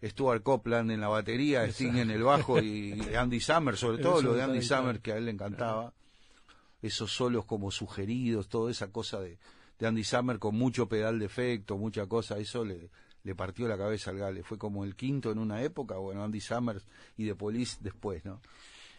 Stuart 0.04 0.44
Copeland 0.44 0.92
en 0.92 1.02
la 1.02 1.08
batería, 1.08 1.64
Sting 1.66 1.96
en 1.96 2.12
el 2.12 2.22
bajo 2.22 2.62
y 2.62 3.02
Andy 3.18 3.40
Summer, 3.40 3.76
sobre 3.76 4.04
todo 4.04 4.22
lo 4.22 4.34
de 4.36 4.44
Andy. 4.44 4.62
Summer 4.62 5.00
que 5.00 5.14
a 5.14 5.18
él 5.18 5.26
le 5.26 5.32
encantaba. 5.32 5.94
Esos 6.84 7.12
solos 7.12 7.46
como 7.46 7.72
sugeridos, 7.72 8.48
toda 8.48 8.70
esa 8.70 8.92
cosa 8.92 9.20
de, 9.20 9.40
de 9.80 9.88
Andy 9.88 10.04
Summer 10.04 10.38
con 10.38 10.56
mucho 10.56 10.88
pedal 10.88 11.18
de 11.18 11.26
efecto, 11.26 11.78
mucha 11.78 12.06
cosa, 12.06 12.38
eso 12.38 12.64
le, 12.64 12.92
le 13.24 13.34
partió 13.34 13.68
la 13.68 13.78
cabeza 13.78 14.12
al 14.12 14.20
Gale. 14.20 14.44
Fue 14.44 14.60
como 14.60 14.84
el 14.84 14.96
quinto 14.96 15.32
en 15.32 15.40
una 15.40 15.64
época, 15.64 15.96
bueno, 15.96 16.24
Andy 16.24 16.42
Summers 16.42 16.86
y 17.18 17.24
de 17.24 17.34
Police 17.34 17.78
después, 17.82 18.24
¿no? 18.26 18.40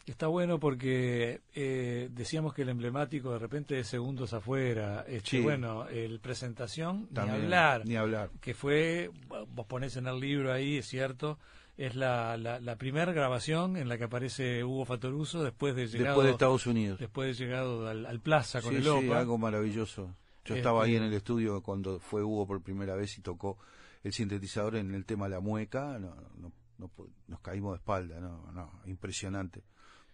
Está 0.06 0.28
bueno 0.28 0.60
porque 0.60 1.40
eh, 1.54 2.08
decíamos 2.12 2.54
que 2.54 2.62
el 2.62 2.68
emblemático 2.68 3.32
de 3.32 3.38
repente 3.40 3.78
es 3.80 3.88
segundos 3.88 4.32
afuera. 4.32 5.04
Este, 5.08 5.30
Sí. 5.30 5.40
Bueno, 5.40 5.88
el 5.88 6.20
presentación, 6.20 7.08
También, 7.08 7.38
ni 7.38 7.44
hablar. 7.44 7.82
Ni 7.86 7.96
hablar. 7.96 8.30
Que 8.40 8.54
fue, 8.54 9.10
vos 9.48 9.66
ponés 9.66 9.96
en 9.96 10.06
el 10.06 10.20
libro 10.20 10.52
ahí, 10.52 10.76
es 10.76 10.86
cierto, 10.86 11.38
es 11.76 11.96
la, 11.96 12.36
la, 12.36 12.60
la 12.60 12.76
primera 12.76 13.12
grabación 13.12 13.76
en 13.76 13.88
la 13.88 13.98
que 13.98 14.04
aparece 14.04 14.62
Hugo 14.62 14.84
Fatoruso 14.84 15.42
después 15.42 15.74
de 15.74 15.88
llegado, 15.88 16.10
Después 16.10 16.26
de 16.26 16.32
Estados 16.32 16.66
Unidos. 16.68 16.98
después 17.00 17.36
de 17.36 17.44
llegado 17.44 17.88
al, 17.88 18.06
al 18.06 18.20
Plaza 18.20 18.62
con 18.62 18.70
sí, 18.70 18.76
el 18.76 18.82
sí, 18.84 18.88
OPA. 18.88 19.18
algo 19.18 19.38
maravilloso. 19.38 20.02
Yo 20.44 20.54
Este- 20.54 20.58
estaba 20.58 20.84
ahí 20.84 20.94
en 20.94 21.02
el 21.02 21.12
estudio 21.14 21.60
cuando 21.62 21.98
fue 21.98 22.22
Hugo 22.22 22.46
por 22.46 22.62
primera 22.62 22.94
vez 22.94 23.18
y 23.18 23.22
tocó 23.22 23.58
el 24.04 24.12
sintetizador 24.12 24.76
en 24.76 24.94
el 24.94 25.04
tema 25.04 25.28
La 25.28 25.40
Mueca. 25.40 25.98
No, 25.98 26.14
no, 26.38 26.52
no 26.78 26.90
nos 27.26 27.40
caímos 27.40 27.72
de 27.72 27.78
espalda, 27.78 28.20
no, 28.20 28.52
no, 28.52 28.70
impresionante. 28.86 29.64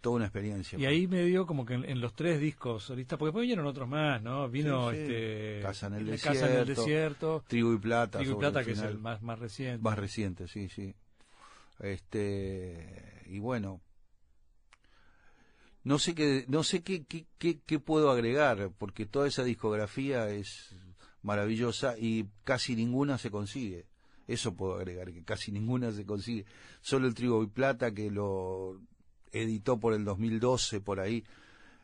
Toda 0.03 0.17
una 0.17 0.25
experiencia. 0.27 0.79
Y 0.79 0.85
ahí 0.85 1.07
medio 1.07 1.47
como 1.47 1.65
que 1.65 1.75
en, 1.75 1.85
en 1.89 2.01
los 2.01 2.15
tres 2.15 2.41
discos 2.41 2.83
solistas, 2.83 3.17
porque 3.19 3.29
después 3.29 3.43
vinieron 3.43 3.67
otros 3.67 3.89
más, 3.89 4.21
¿no? 4.21 4.49
Vino 4.51 4.91
Sí, 4.91 4.97
sí. 4.97 5.03
este 5.03 5.61
Casa 5.63 5.87
en 5.87 5.95
el 5.95 6.11
La 6.11 6.19
Casa 6.19 6.51
en 6.53 6.59
el 6.59 6.67
Desierto, 6.67 6.83
Desierto, 6.83 7.45
Trigo 7.47 7.73
y 7.73 7.79
Plata. 7.79 8.19
Trigo 8.19 8.35
y 8.35 8.39
Plata, 8.39 8.65
que 8.65 8.73
es 8.73 8.81
el 8.83 8.99
más, 8.99 9.23
más 9.23 9.39
reciente. 9.39 9.81
Más 9.81 9.97
reciente, 9.97 10.49
sí, 10.49 10.69
sí. 10.69 10.95
Este, 11.79 13.23
y 13.27 13.39
bueno, 13.39 13.81
no 15.85 15.99
sé 15.99 16.15
qué, 16.15 16.45
no 16.49 16.63
sé 16.65 16.83
qué, 16.83 17.05
qué, 17.05 17.27
qué, 17.39 17.61
qué 17.65 17.79
puedo 17.79 18.11
agregar, 18.11 18.71
porque 18.79 19.07
toda 19.07 19.27
esa 19.29 19.45
discografía 19.45 20.29
es 20.31 20.75
maravillosa 21.23 21.95
y 21.99 22.27
casi 22.45 22.77
ninguna 22.77 23.19
se 23.19 23.31
consigue. 23.31 23.87
Eso 24.29 24.55
puedo 24.55 24.75
agregar, 24.75 25.13
que 25.13 25.25
casi 25.25 25.51
ninguna 25.51 25.91
se 25.93 26.05
consigue. 26.07 26.45
Solo 26.81 27.07
el 27.09 27.15
Trigo 27.15 27.43
y 27.43 27.49
Plata, 27.49 27.93
que 27.93 28.11
lo 28.11 28.81
editó 29.33 29.79
por 29.81 29.95
el 29.95 30.05
2012, 30.05 30.81
por 30.81 31.01
ahí. 31.01 31.25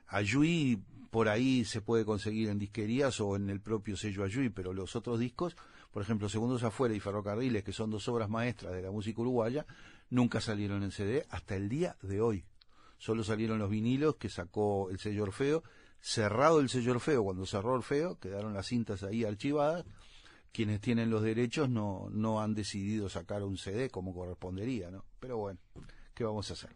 Ayui, 0.07 0.81
por 1.11 1.29
ahí 1.29 1.65
se 1.65 1.81
puede 1.81 2.05
conseguir 2.05 2.49
en 2.49 2.59
disquerías 2.59 3.21
o 3.21 3.37
en 3.37 3.51
el 3.51 3.61
propio 3.61 3.97
sello 3.97 4.25
Ayui, 4.25 4.51
pero 4.51 4.73
los 4.73 4.95
otros 4.97 5.19
discos, 5.19 5.57
por 5.91 6.03
ejemplo, 6.03 6.29
Segundos 6.29 6.63
Afuera 6.63 6.95
y 6.95 7.01
Ferrocarriles, 7.01 7.65
que 7.65 7.73
son 7.73 7.91
dos 7.91 8.07
obras 8.09 8.29
maestras 8.29 8.75
de 8.75 8.83
la 8.83 8.91
música 8.91 9.21
uruguaya, 9.21 9.67
nunca 10.11 10.41
salieron 10.41 10.83
en 10.83 10.93
CD 10.93 11.27
hasta 11.31 11.57
el 11.57 11.69
día 11.69 11.97
de 12.03 12.21
hoy. 12.21 12.45
Solo 12.99 13.23
salieron 13.23 13.59
los 13.59 13.71
vinilos 13.71 14.17
que 14.17 14.29
sacó 14.29 14.91
el 14.91 14.99
sello 14.99 15.23
Orfeo. 15.23 15.63
Cerrado 16.01 16.61
el 16.61 16.69
sello 16.69 16.93
Orfeo, 16.93 17.25
cuando 17.25 17.47
cerró 17.47 17.75
Orfeo, 17.75 18.19
quedaron 18.19 18.55
las 18.55 18.67
cintas 18.67 19.03
ahí 19.03 19.25
archivadas. 19.25 19.85
Quienes 20.53 20.81
tienen 20.81 21.11
los 21.11 21.23
derechos 21.23 21.69
no, 21.69 22.09
no 22.11 22.41
han 22.41 22.55
decidido 22.55 23.09
sacar 23.09 23.43
un 23.45 23.57
CD 23.57 23.91
como 23.91 24.15
correspondería, 24.15 24.91
¿no? 24.91 25.05
Pero 25.21 25.37
bueno, 25.37 25.61
¿qué 26.15 26.25
vamos 26.25 26.51
a 26.51 26.55
hacer? 26.55 26.71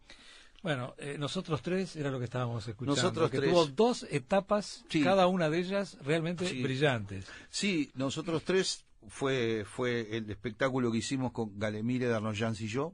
Bueno, 0.63 0.95
eh, 0.97 1.17
nosotros 1.19 1.61
tres 1.61 1.95
era 1.97 2.09
lo 2.09 2.17
que 2.19 2.25
estábamos 2.25 2.65
escuchando. 2.67 2.95
Nosotros 2.99 3.29
que 3.29 3.37
tres. 3.37 3.51
tuvo 3.51 3.65
dos 3.67 4.07
etapas, 4.09 4.85
Sí. 4.89 5.03
cada 5.03 5.27
una 5.27 5.49
de 5.49 5.59
ellas 5.59 5.97
realmente 6.03 6.47
Sí. 6.47 6.63
brillantes. 6.63 7.27
Sí, 7.49 7.91
nosotros 7.95 8.43
tres 8.43 8.85
fue 9.09 9.65
fue 9.69 10.15
el 10.15 10.29
espectáculo 10.31 10.89
que 10.91 10.99
hicimos 10.99 11.33
con 11.33 11.59
Galemire 11.59 12.07
Darnoyans 12.07 12.61
y 12.61 12.67
yo 12.69 12.93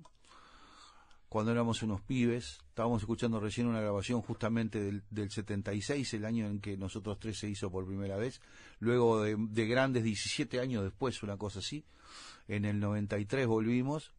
cuando 1.29 1.51
éramos 1.51 1.83
unos 1.83 2.01
pibes. 2.01 2.57
Estábamos 2.69 3.03
escuchando 3.03 3.39
recién 3.39 3.67
una 3.67 3.81
grabación 3.81 4.21
justamente 4.23 4.81
del, 4.81 5.03
del 5.11 5.29
76, 5.29 6.11
el 6.15 6.25
año 6.25 6.47
en 6.47 6.59
que 6.59 6.75
nosotros 6.75 7.19
tres 7.19 7.37
se 7.37 7.47
hizo 7.47 7.69
por 7.69 7.85
primera 7.85 8.17
vez. 8.17 8.41
Luego 8.79 9.21
de, 9.21 9.35
de 9.37 9.67
grandes, 9.67 10.03
17 10.03 10.59
años 10.59 10.83
después, 10.83 11.21
una 11.21 11.37
cosa 11.37 11.59
así. 11.59 11.85
En 12.47 12.65
el 12.65 12.79
93 12.79 13.45
volvimos. 13.45 14.11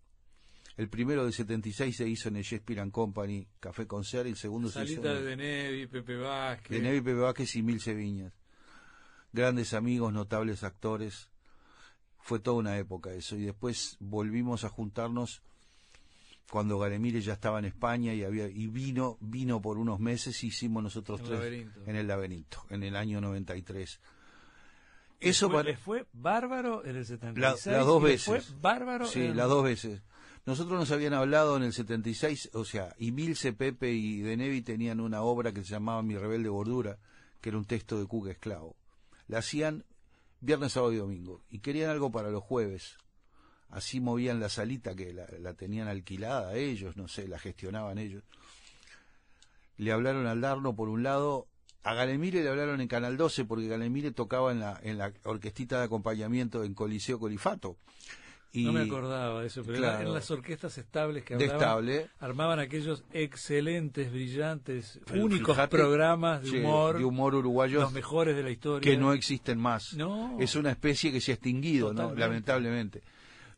El 0.81 0.89
primero 0.89 1.25
del 1.25 1.33
76 1.35 1.95
se 1.97 2.09
hizo 2.09 2.29
en 2.31 2.37
el 2.37 2.43
Shakespeare 2.43 2.81
and 2.81 2.91
Company, 2.93 3.47
Café 3.61 3.87
Concert, 3.87 4.27
y 4.27 4.31
el 4.31 4.37
segundo 4.37 4.71
se 4.71 4.83
hizo 4.85 4.95
en 4.97 5.03
de 5.03 5.23
Denevi, 5.23 5.87
Pepe 5.87 6.17
Vázquez. 6.17 6.71
de 6.71 6.81
Nevi 6.83 7.01
Pepe 7.01 7.19
Vázquez 7.21 7.55
y 7.57 7.63
Milce 7.63 7.93
Viñas. 7.95 8.33
Grandes 9.33 9.75
amigos, 9.75 10.13
notables 10.13 10.65
actores. 10.65 11.29
Fue 12.19 12.39
toda 12.39 12.57
una 12.59 12.79
época 12.79 13.13
eso. 13.13 13.37
Y 13.37 13.43
después 13.43 13.97
volvimos 14.01 14.65
a 14.65 14.69
juntarnos 14.71 15.43
cuando 16.51 16.79
Galemire 16.79 17.21
ya 17.21 17.35
estaba 17.35 17.59
en 17.59 17.67
España 17.67 18.13
y 18.15 18.25
había 18.25 18.49
y 18.49 18.67
vino 18.67 19.19
vino 19.21 19.61
por 19.63 19.79
unos 19.79 20.01
meses 20.01 20.43
y 20.43 20.49
hicimos 20.49 20.83
nosotros 20.83 21.21
En 21.21 21.27
el 21.27 21.31
tres 21.31 21.41
laberinto. 21.41 21.81
en 21.91 21.97
el 21.97 22.07
laberinto 22.09 22.65
en 22.71 22.83
el 22.83 22.97
año 22.97 23.21
93 23.21 24.01
Les 25.21 25.31
eso 25.37 25.49
fue, 25.51 25.63
les 25.63 25.79
fue 25.79 26.07
bárbaro 26.13 26.85
en 26.85 26.97
el 26.97 27.07
76. 27.07 27.67
La- 27.67 27.73
las 27.79 27.87
dos 27.87 28.03
veces. 28.03 28.25
Fue 28.25 28.57
bárbaro 28.61 29.07
Sí, 29.07 29.27
en- 29.27 29.37
las 29.37 29.49
dos 29.49 29.63
veces. 29.63 30.03
Nosotros 30.47 30.79
nos 30.79 30.91
habían 30.91 31.13
hablado 31.13 31.57
en 31.57 31.63
el 31.63 31.73
76, 31.73 32.51
o 32.55 32.65
sea, 32.65 32.95
y 32.99 33.13
Milce, 33.13 33.53
Pepe 33.53 33.93
y 33.93 34.21
Denevi 34.21 34.63
tenían 34.63 35.01
una 35.01 35.23
obra 35.23 35.53
que 35.53 35.63
se 35.63 35.71
llamaba 35.71 36.03
Mi 36.03 36.17
Rebelde 36.17 36.49
Gordura, 36.49 36.99
que 37.41 37.51
era 37.51 37.59
un 37.59 37.67
texto 37.67 37.99
de 37.99 38.07
Cuca 38.07 38.31
Esclavo. 38.31 38.77
La 39.29 39.39
hacían 39.39 39.85
viernes, 40.41 40.73
sábado 40.73 40.93
y 40.93 40.97
domingo, 40.97 41.43
y 41.51 41.61
querían 41.61 41.91
algo 41.91 42.11
para 42.11 42.31
los 42.31 42.43
jueves. 42.43 42.97
Así 43.69 44.01
movían 44.01 44.41
la 44.41 44.49
salita, 44.49 44.97
que 44.97 45.13
la, 45.13 45.27
la 45.39 45.55
tenían 45.55 45.89
alquilada 45.89 46.57
ellos, 46.57 46.97
no 46.97 47.07
sé, 47.07 47.29
la 47.29 47.39
gestionaban 47.39 47.99
ellos. 47.99 48.25
Le 49.77 49.93
hablaron 49.93 50.27
al 50.27 50.41
Darno 50.41 50.75
por 50.75 50.89
un 50.89 51.03
lado, 51.03 51.47
a 51.83 51.95
Galemire 51.95 52.43
le 52.43 52.51
hablaron 52.51 52.81
en 52.81 52.89
Canal 52.89 53.17
12, 53.17 53.45
porque 53.45 53.69
Galemire 53.69 54.11
tocaba 54.11 54.53
en 54.53 54.61
la, 54.61 54.79
en 54.83 54.99
la 54.99 55.13
orquestita 55.25 55.79
de 55.79 55.85
acompañamiento 55.85 56.65
en 56.65 56.75
Coliseo 56.75 57.19
Colifato. 57.19 57.79
Y, 58.53 58.65
No 58.65 58.73
me 58.73 58.81
acordaba 58.81 59.43
de 59.43 59.47
eso, 59.47 59.63
pero 59.65 59.79
Claro. 59.79 60.01
eran 60.01 60.13
las 60.15 60.29
orquestas 60.31 60.77
estables 60.77 61.23
que 61.23 61.35
hablaban, 61.35 61.57
estable. 61.57 62.11
armaban 62.19 62.59
aquellos 62.59 63.05
excelentes, 63.13 64.11
brillantes, 64.11 64.99
únicos 65.15 65.55
fíjate, 65.55 65.77
programas 65.77 66.43
de 66.43 66.49
sí, 66.51 66.57
humor, 66.59 66.99
de 66.99 67.05
humor 67.05 67.35
uruguayo 67.37 67.81
los 67.81 67.93
mejores 67.93 68.35
de 68.35 68.43
la 68.43 68.51
historia. 68.51 68.91
que 68.91 68.97
no 68.97 69.13
existen 69.13 69.57
más. 69.59 69.95
No. 69.95 70.37
Es 70.41 70.57
una 70.57 70.73
especie 70.73 71.13
que 71.13 71.21
se 71.21 71.31
ha 71.31 71.35
extinguido, 71.35 71.93
lamentablemente. 71.93 73.03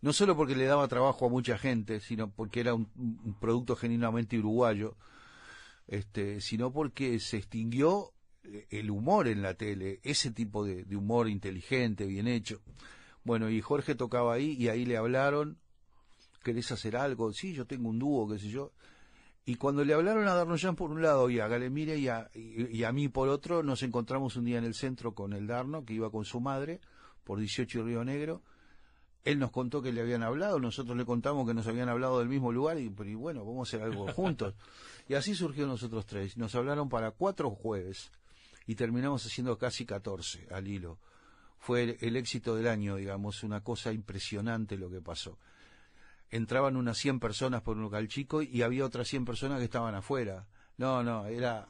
No 0.02 0.12
solo 0.12 0.36
porque 0.36 0.56
le 0.56 0.66
daba 0.66 0.86
trabajo 0.89 1.24
a 1.27 1.28
mucha 1.31 1.56
gente, 1.56 2.01
sino 2.01 2.31
porque 2.31 2.60
era 2.60 2.74
un, 2.74 2.89
un 2.97 3.35
producto 3.40 3.77
genuinamente 3.77 4.39
uruguayo, 4.39 4.97
este, 5.86 6.40
sino 6.40 6.73
porque 6.73 7.19
se 7.20 7.39
extinguió 7.39 8.12
eh, 8.44 8.66
el 8.70 8.90
humor 8.90 9.28
en 9.28 9.40
la 9.43 9.55
tele, 9.55 10.01
ese 10.02 10.31
tipo 10.32 10.64
de, 10.64 10.85
de 10.85 10.97
humor 10.97 11.28
inteligente, 11.28 12.05
bien 12.06 12.27
hecho. 12.28 12.60
Bueno, 13.24 13.49
y 13.51 13.61
Jorge 13.61 13.94
tocaba 13.94 14.35
ahí 14.35 14.57
y 14.59 14.69
ahí 14.69 14.85
le 14.85 14.97
hablaron, 14.97 15.59
¿querés 16.43 16.73
hacer 16.73 16.97
algo? 16.97 17.32
Sí, 17.32 17.53
yo 17.53 17.66
tengo 17.66 17.89
un 17.89 17.99
dúo, 17.99 18.28
qué 18.28 18.39
sé 18.39 18.49
yo. 18.49 18.73
Y 19.44 19.57
cuando 19.57 19.85
le 19.85 19.94
hablaron 19.94 20.28
a 20.28 20.35
Darno 20.35 20.57
por 20.77 20.90
un 20.90 21.03
lado 21.03 21.28
y 21.28 21.40
a 21.40 21.49
Galemire 21.49 21.97
y 21.99 22.09
a, 22.09 22.31
y, 22.35 22.78
y 22.78 22.85
a 22.85 22.93
mí 22.93 23.09
por 23.09 23.28
otro, 23.28 23.62
nos 23.62 23.82
encontramos 23.82 24.36
un 24.36 24.44
día 24.44 24.59
en 24.59 24.65
el 24.65 24.74
centro 24.74 25.15
con 25.15 25.32
el 25.32 25.47
Darno, 25.49 25.85
que 25.85 25.94
iba 25.94 26.11
con 26.11 26.24
su 26.24 26.40
madre, 26.40 26.81
por 27.24 27.40
18 27.40 27.81
y 27.81 27.82
Río 27.82 28.05
Negro. 28.05 28.43
Él 29.24 29.39
nos 29.39 29.53
contó 29.53 29.82
que 29.82 29.93
le 29.93 30.01
habían 30.01 30.23
hablado, 30.23 30.59
nosotros 30.59 30.97
le 30.97 31.05
contamos 31.05 31.47
que 31.47 31.55
nos 31.55 31.66
habían 31.66 31.89
hablado 31.89 32.19
del 32.19 32.28
mismo 32.28 32.53
lugar 32.53 32.78
y, 32.78 32.86
y 32.86 33.15
bueno, 33.15 33.44
vamos 33.44 33.69
a 33.69 33.77
hacer 33.77 33.82
algo 33.86 34.12
juntos. 34.15 34.55
Y 35.09 35.15
así 35.15 35.35
surgió 35.35 35.66
nosotros 35.66 36.07
tres. 36.07 36.36
Nos 36.36 36.55
hablaron 36.55 36.89
para 36.89 37.11
cuatro 37.12 37.51
jueves 37.51 38.11
y 38.66 38.74
terminamos 38.74 39.24
haciendo 39.27 39.59
casi 39.59 39.85
14 39.85 40.49
al 40.51 40.69
hilo. 40.69 40.99
Fue 41.62 41.84
el, 41.84 41.97
el 42.01 42.16
éxito 42.16 42.56
del 42.56 42.66
año, 42.66 42.97
digamos, 42.97 43.44
una 43.44 43.62
cosa 43.62 43.93
impresionante 43.93 44.76
lo 44.76 44.90
que 44.90 45.01
pasó. 45.01 45.39
Entraban 46.28 46.76
unas 46.76 46.98
100 46.98 47.20
personas 47.20 47.62
por 47.62 47.76
un 47.76 47.84
local 47.84 48.09
chico 48.09 48.43
y 48.43 48.62
había 48.62 48.84
otras 48.84 49.06
100 49.06 49.24
personas 49.24 49.59
que 49.60 49.66
estaban 49.66 49.94
afuera. 49.94 50.48
No, 50.76 51.05
no, 51.05 51.26
era 51.26 51.68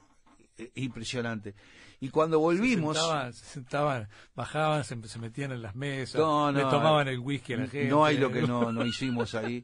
eh, 0.57 0.73
impresionante. 0.77 1.55
Y 2.01 2.09
cuando 2.09 2.39
volvimos... 2.39 2.97
Se 2.97 3.03
sentaban, 3.03 3.33
se 3.35 3.45
sentaban, 3.45 4.09
bajaban, 4.35 4.83
se, 4.83 4.97
se 5.07 5.19
metían 5.19 5.53
en 5.53 5.61
las 5.61 5.75
mesas, 5.75 6.19
No, 6.19 6.51
le 6.51 6.63
tomaban 6.63 7.09
eh, 7.09 7.13
el 7.13 7.19
whisky 7.19 7.53
a 7.53 7.59
la 7.59 7.69
gente. 7.69 7.91
No 7.91 8.07
hay 8.07 8.17
lo 8.17 8.33
que 8.33 8.41
no, 8.41 8.73
no 8.73 8.87
hicimos 8.87 9.35
ahí. 9.35 9.63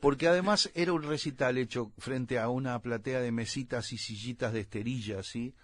Porque 0.00 0.26
además 0.26 0.70
era 0.74 0.94
un 0.94 1.02
recital 1.02 1.58
hecho 1.58 1.92
frente 1.98 2.38
a 2.38 2.48
una 2.48 2.80
platea 2.80 3.20
de 3.20 3.30
mesitas 3.30 3.92
y 3.92 3.98
sillitas 3.98 4.54
de 4.54 4.60
esterilla, 4.60 5.22
¿sí? 5.22 5.54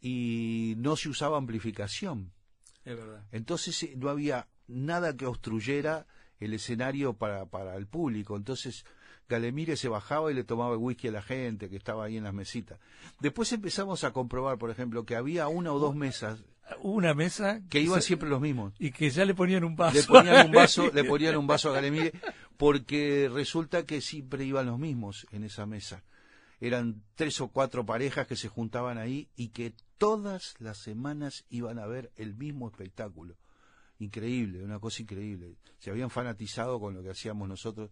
Y 0.00 0.74
no 0.78 0.96
se 0.96 1.08
usaba 1.08 1.38
amplificación. 1.38 2.32
Es 2.84 2.96
verdad. 2.96 3.24
Entonces 3.32 3.82
eh, 3.82 3.94
no 3.96 4.08
había 4.08 4.48
nada 4.68 5.16
que 5.16 5.26
obstruyera 5.26 6.06
el 6.38 6.54
escenario 6.54 7.14
para, 7.14 7.46
para 7.46 7.76
el 7.76 7.86
público. 7.86 8.36
Entonces 8.36 8.84
Galemire 9.28 9.76
se 9.76 9.88
bajaba 9.88 10.30
y 10.32 10.34
le 10.34 10.44
tomaba 10.44 10.72
el 10.72 10.78
whisky 10.80 11.08
a 11.08 11.12
la 11.12 11.22
gente 11.22 11.68
que 11.68 11.76
estaba 11.76 12.04
ahí 12.04 12.16
en 12.16 12.24
las 12.24 12.34
mesitas. 12.34 12.78
Después 13.20 13.52
empezamos 13.52 14.02
a 14.04 14.12
comprobar, 14.12 14.58
por 14.58 14.70
ejemplo, 14.70 15.04
que 15.04 15.14
había 15.16 15.48
una 15.48 15.72
o 15.72 15.78
dos 15.78 15.94
mesas 15.94 16.42
una 16.82 17.14
mesa 17.14 17.60
que 17.68 17.80
iban 17.80 18.00
se- 18.00 18.06
siempre 18.08 18.28
los 18.28 18.40
mismos. 18.40 18.72
y 18.78 18.92
que 18.92 19.10
ya 19.10 19.24
le 19.24 19.34
ponían 19.34 19.64
un 19.64 19.74
vaso. 19.74 19.96
Le 19.98 20.02
ponían 20.04 20.46
un 20.46 20.52
vaso, 20.52 20.88
le 20.94 21.02
ponían 21.04 21.36
un 21.36 21.46
vaso 21.48 21.68
a 21.70 21.72
Galemire, 21.72 22.12
porque 22.56 23.28
resulta 23.32 23.84
que 23.84 24.00
siempre 24.00 24.44
iban 24.44 24.66
los 24.66 24.78
mismos 24.78 25.26
en 25.32 25.42
esa 25.44 25.66
mesa. 25.66 26.04
Eran 26.60 27.02
tres 27.14 27.40
o 27.40 27.48
cuatro 27.48 27.86
parejas 27.86 28.26
que 28.26 28.36
se 28.36 28.48
juntaban 28.48 28.98
ahí 28.98 29.28
y 29.34 29.48
que 29.48 29.72
todas 29.96 30.54
las 30.58 30.78
semanas 30.78 31.44
iban 31.48 31.78
a 31.78 31.86
ver 31.86 32.12
el 32.16 32.34
mismo 32.34 32.68
espectáculo. 32.68 33.36
Increíble, 33.98 34.62
una 34.62 34.78
cosa 34.78 35.02
increíble. 35.02 35.56
Se 35.78 35.90
habían 35.90 36.10
fanatizado 36.10 36.78
con 36.78 36.94
lo 36.94 37.02
que 37.02 37.10
hacíamos 37.10 37.48
nosotros. 37.48 37.90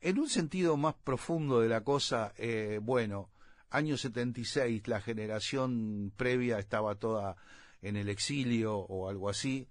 En 0.00 0.18
un 0.18 0.28
sentido 0.28 0.76
más 0.76 0.94
profundo 0.94 1.60
de 1.60 1.68
la 1.68 1.82
cosa, 1.82 2.32
eh, 2.36 2.80
bueno, 2.82 3.30
año 3.70 3.96
76, 3.96 4.86
la 4.86 5.00
generación 5.00 6.12
previa 6.16 6.58
estaba 6.58 6.94
toda 6.94 7.36
en 7.82 7.96
el 7.96 8.08
exilio 8.08 8.76
o 8.76 9.08
algo 9.08 9.28
así. 9.28 9.66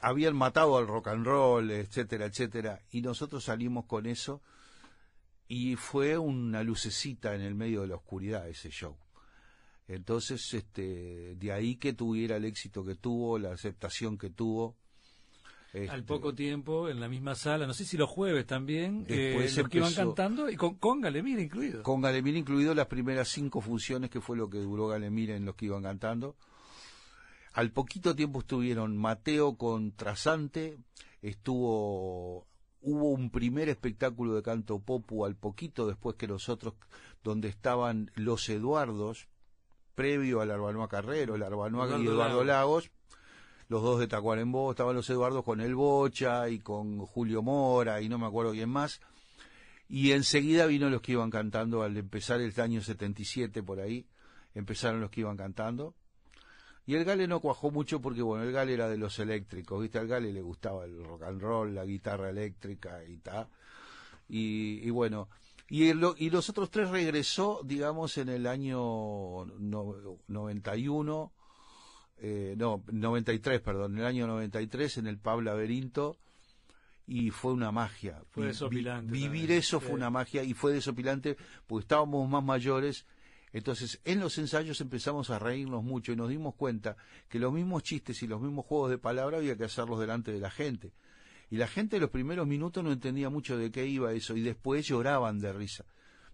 Habían 0.00 0.36
matado 0.36 0.78
al 0.78 0.86
rock 0.86 1.08
and 1.08 1.26
roll, 1.26 1.70
etcétera, 1.70 2.26
etcétera, 2.26 2.80
y 2.90 3.02
nosotros 3.02 3.44
salimos 3.44 3.84
con 3.84 4.06
eso 4.06 4.42
y 5.48 5.76
fue 5.76 6.18
una 6.18 6.62
lucecita 6.62 7.34
en 7.34 7.40
el 7.40 7.54
medio 7.54 7.82
de 7.82 7.88
la 7.88 7.96
oscuridad 7.96 8.48
ese 8.48 8.70
show. 8.70 8.96
Entonces, 9.88 10.52
este, 10.52 11.36
de 11.36 11.52
ahí 11.52 11.76
que 11.76 11.92
tuviera 11.92 12.36
el 12.36 12.44
éxito 12.44 12.84
que 12.84 12.96
tuvo, 12.96 13.38
la 13.38 13.52
aceptación 13.52 14.18
que 14.18 14.30
tuvo. 14.30 14.76
Al 15.72 15.82
este, 15.82 16.02
poco 16.02 16.34
tiempo, 16.34 16.88
en 16.88 17.00
la 17.00 17.08
misma 17.08 17.34
sala, 17.34 17.66
no 17.66 17.74
sé 17.74 17.84
si 17.84 17.96
los 17.96 18.08
jueves 18.08 18.46
también, 18.46 19.04
Después 19.04 19.56
eh, 19.56 19.60
los 19.60 19.70
que 19.70 19.78
iban 19.78 19.94
cantando, 19.94 20.48
y 20.50 20.56
con, 20.56 20.76
con 20.76 21.00
Galemire 21.00 21.42
incluido. 21.42 21.82
Con 21.82 22.00
Galemire 22.00 22.38
incluido 22.38 22.74
las 22.74 22.86
primeras 22.86 23.28
cinco 23.28 23.60
funciones, 23.60 24.10
que 24.10 24.20
fue 24.20 24.36
lo 24.36 24.48
que 24.48 24.58
duró 24.58 24.88
Galemire 24.88 25.36
en 25.36 25.44
los 25.44 25.54
que 25.54 25.66
iban 25.66 25.82
cantando. 25.82 26.34
Al 27.52 27.70
poquito 27.70 28.16
tiempo 28.16 28.40
estuvieron 28.40 28.96
Mateo 28.96 29.56
con 29.56 29.92
Trasante, 29.92 30.78
estuvo, 31.22 32.46
hubo 32.86 33.10
un 33.10 33.30
primer 33.30 33.68
espectáculo 33.68 34.36
de 34.36 34.42
canto 34.42 34.78
popu 34.78 35.26
al 35.26 35.34
poquito 35.34 35.88
después 35.88 36.14
que 36.14 36.28
nosotros, 36.28 36.74
donde 37.24 37.48
estaban 37.48 38.12
los 38.14 38.48
Eduardos, 38.48 39.26
previo 39.96 40.40
al 40.40 40.52
Arbanoa 40.52 40.88
Carrero, 40.88 41.34
el 41.34 41.42
Arbanoa 41.42 41.98
y 41.98 42.06
Eduardo. 42.06 42.44
Lagos, 42.44 42.92
los 43.68 43.82
dos 43.82 43.98
de 43.98 44.06
Tacuarembó, 44.06 44.70
estaban 44.70 44.94
los 44.94 45.10
Eduardos 45.10 45.44
con 45.44 45.60
el 45.60 45.74
Bocha 45.74 46.48
y 46.48 46.60
con 46.60 47.00
Julio 47.00 47.42
Mora 47.42 48.00
y 48.00 48.08
no 48.08 48.18
me 48.18 48.26
acuerdo 48.26 48.52
quién 48.52 48.70
más. 48.70 49.00
Y 49.88 50.12
enseguida 50.12 50.66
vino 50.66 50.88
los 50.88 51.02
que 51.02 51.12
iban 51.12 51.30
cantando 51.30 51.82
al 51.82 51.96
empezar 51.96 52.40
el 52.40 52.58
año 52.60 52.82
77 52.82 53.64
por 53.64 53.80
ahí, 53.80 54.06
empezaron 54.54 55.00
los 55.00 55.10
que 55.10 55.22
iban 55.22 55.36
cantando. 55.36 55.94
Y 56.86 56.94
el 56.94 57.04
Gale 57.04 57.26
no 57.26 57.40
cuajó 57.40 57.70
mucho 57.70 58.00
porque, 58.00 58.22
bueno, 58.22 58.44
el 58.44 58.52
Gale 58.52 58.72
era 58.74 58.88
de 58.88 58.96
los 58.96 59.18
eléctricos, 59.18 59.82
¿viste? 59.82 59.98
Al 59.98 60.06
Gale 60.06 60.32
le 60.32 60.40
gustaba 60.42 60.84
el 60.84 61.02
rock 61.04 61.24
and 61.24 61.40
roll, 61.42 61.74
la 61.74 61.84
guitarra 61.84 62.30
eléctrica 62.30 63.02
y 63.04 63.16
tal. 63.18 63.48
Y, 64.28 64.80
y 64.84 64.90
bueno, 64.90 65.28
y, 65.68 65.88
el- 65.88 66.00
y 66.18 66.30
los 66.30 66.48
otros 66.48 66.70
tres 66.70 66.88
regresó, 66.90 67.60
digamos, 67.64 68.18
en 68.18 68.28
el 68.28 68.46
año 68.46 69.46
no- 69.58 69.96
91, 70.28 71.32
eh, 72.18 72.54
no, 72.56 72.82
93, 72.90 73.60
perdón, 73.60 73.92
en 73.94 73.98
el 73.98 74.04
año 74.06 74.26
93 74.28 74.98
en 74.98 75.06
el 75.08 75.18
Pab 75.18 75.40
Laberinto 75.40 76.16
y 77.06 77.30
fue 77.30 77.52
una 77.52 77.72
magia. 77.72 78.22
Fue 78.30 78.46
desopilante 78.46 79.10
vi- 79.12 79.22
vivir 79.22 79.40
también, 79.42 79.58
eso 79.58 79.80
sí. 79.80 79.86
fue 79.86 79.94
una 79.96 80.10
magia 80.10 80.42
y 80.44 80.54
fue 80.54 80.72
desopilante 80.72 81.36
porque 81.66 81.82
estábamos 81.82 82.28
más 82.28 82.44
mayores. 82.44 83.06
Entonces, 83.56 84.02
en 84.04 84.20
los 84.20 84.36
ensayos 84.36 84.82
empezamos 84.82 85.30
a 85.30 85.38
reírnos 85.38 85.82
mucho 85.82 86.12
y 86.12 86.16
nos 86.16 86.28
dimos 86.28 86.54
cuenta 86.56 86.98
que 87.26 87.38
los 87.38 87.54
mismos 87.54 87.84
chistes 87.84 88.22
y 88.22 88.26
los 88.26 88.38
mismos 88.38 88.66
juegos 88.66 88.90
de 88.90 88.98
palabra 88.98 89.38
había 89.38 89.56
que 89.56 89.64
hacerlos 89.64 89.98
delante 89.98 90.30
de 90.30 90.40
la 90.40 90.50
gente. 90.50 90.92
Y 91.48 91.56
la 91.56 91.66
gente 91.66 91.96
en 91.96 92.02
los 92.02 92.10
primeros 92.10 92.46
minutos 92.46 92.84
no 92.84 92.92
entendía 92.92 93.30
mucho 93.30 93.56
de 93.56 93.70
qué 93.70 93.86
iba 93.86 94.12
eso 94.12 94.36
y 94.36 94.42
después 94.42 94.86
lloraban 94.86 95.38
de 95.38 95.54
risa. 95.54 95.86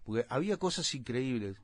Porque 0.03 0.25
había 0.27 0.57
cosas 0.57 0.93
increíbles, 0.95 1.55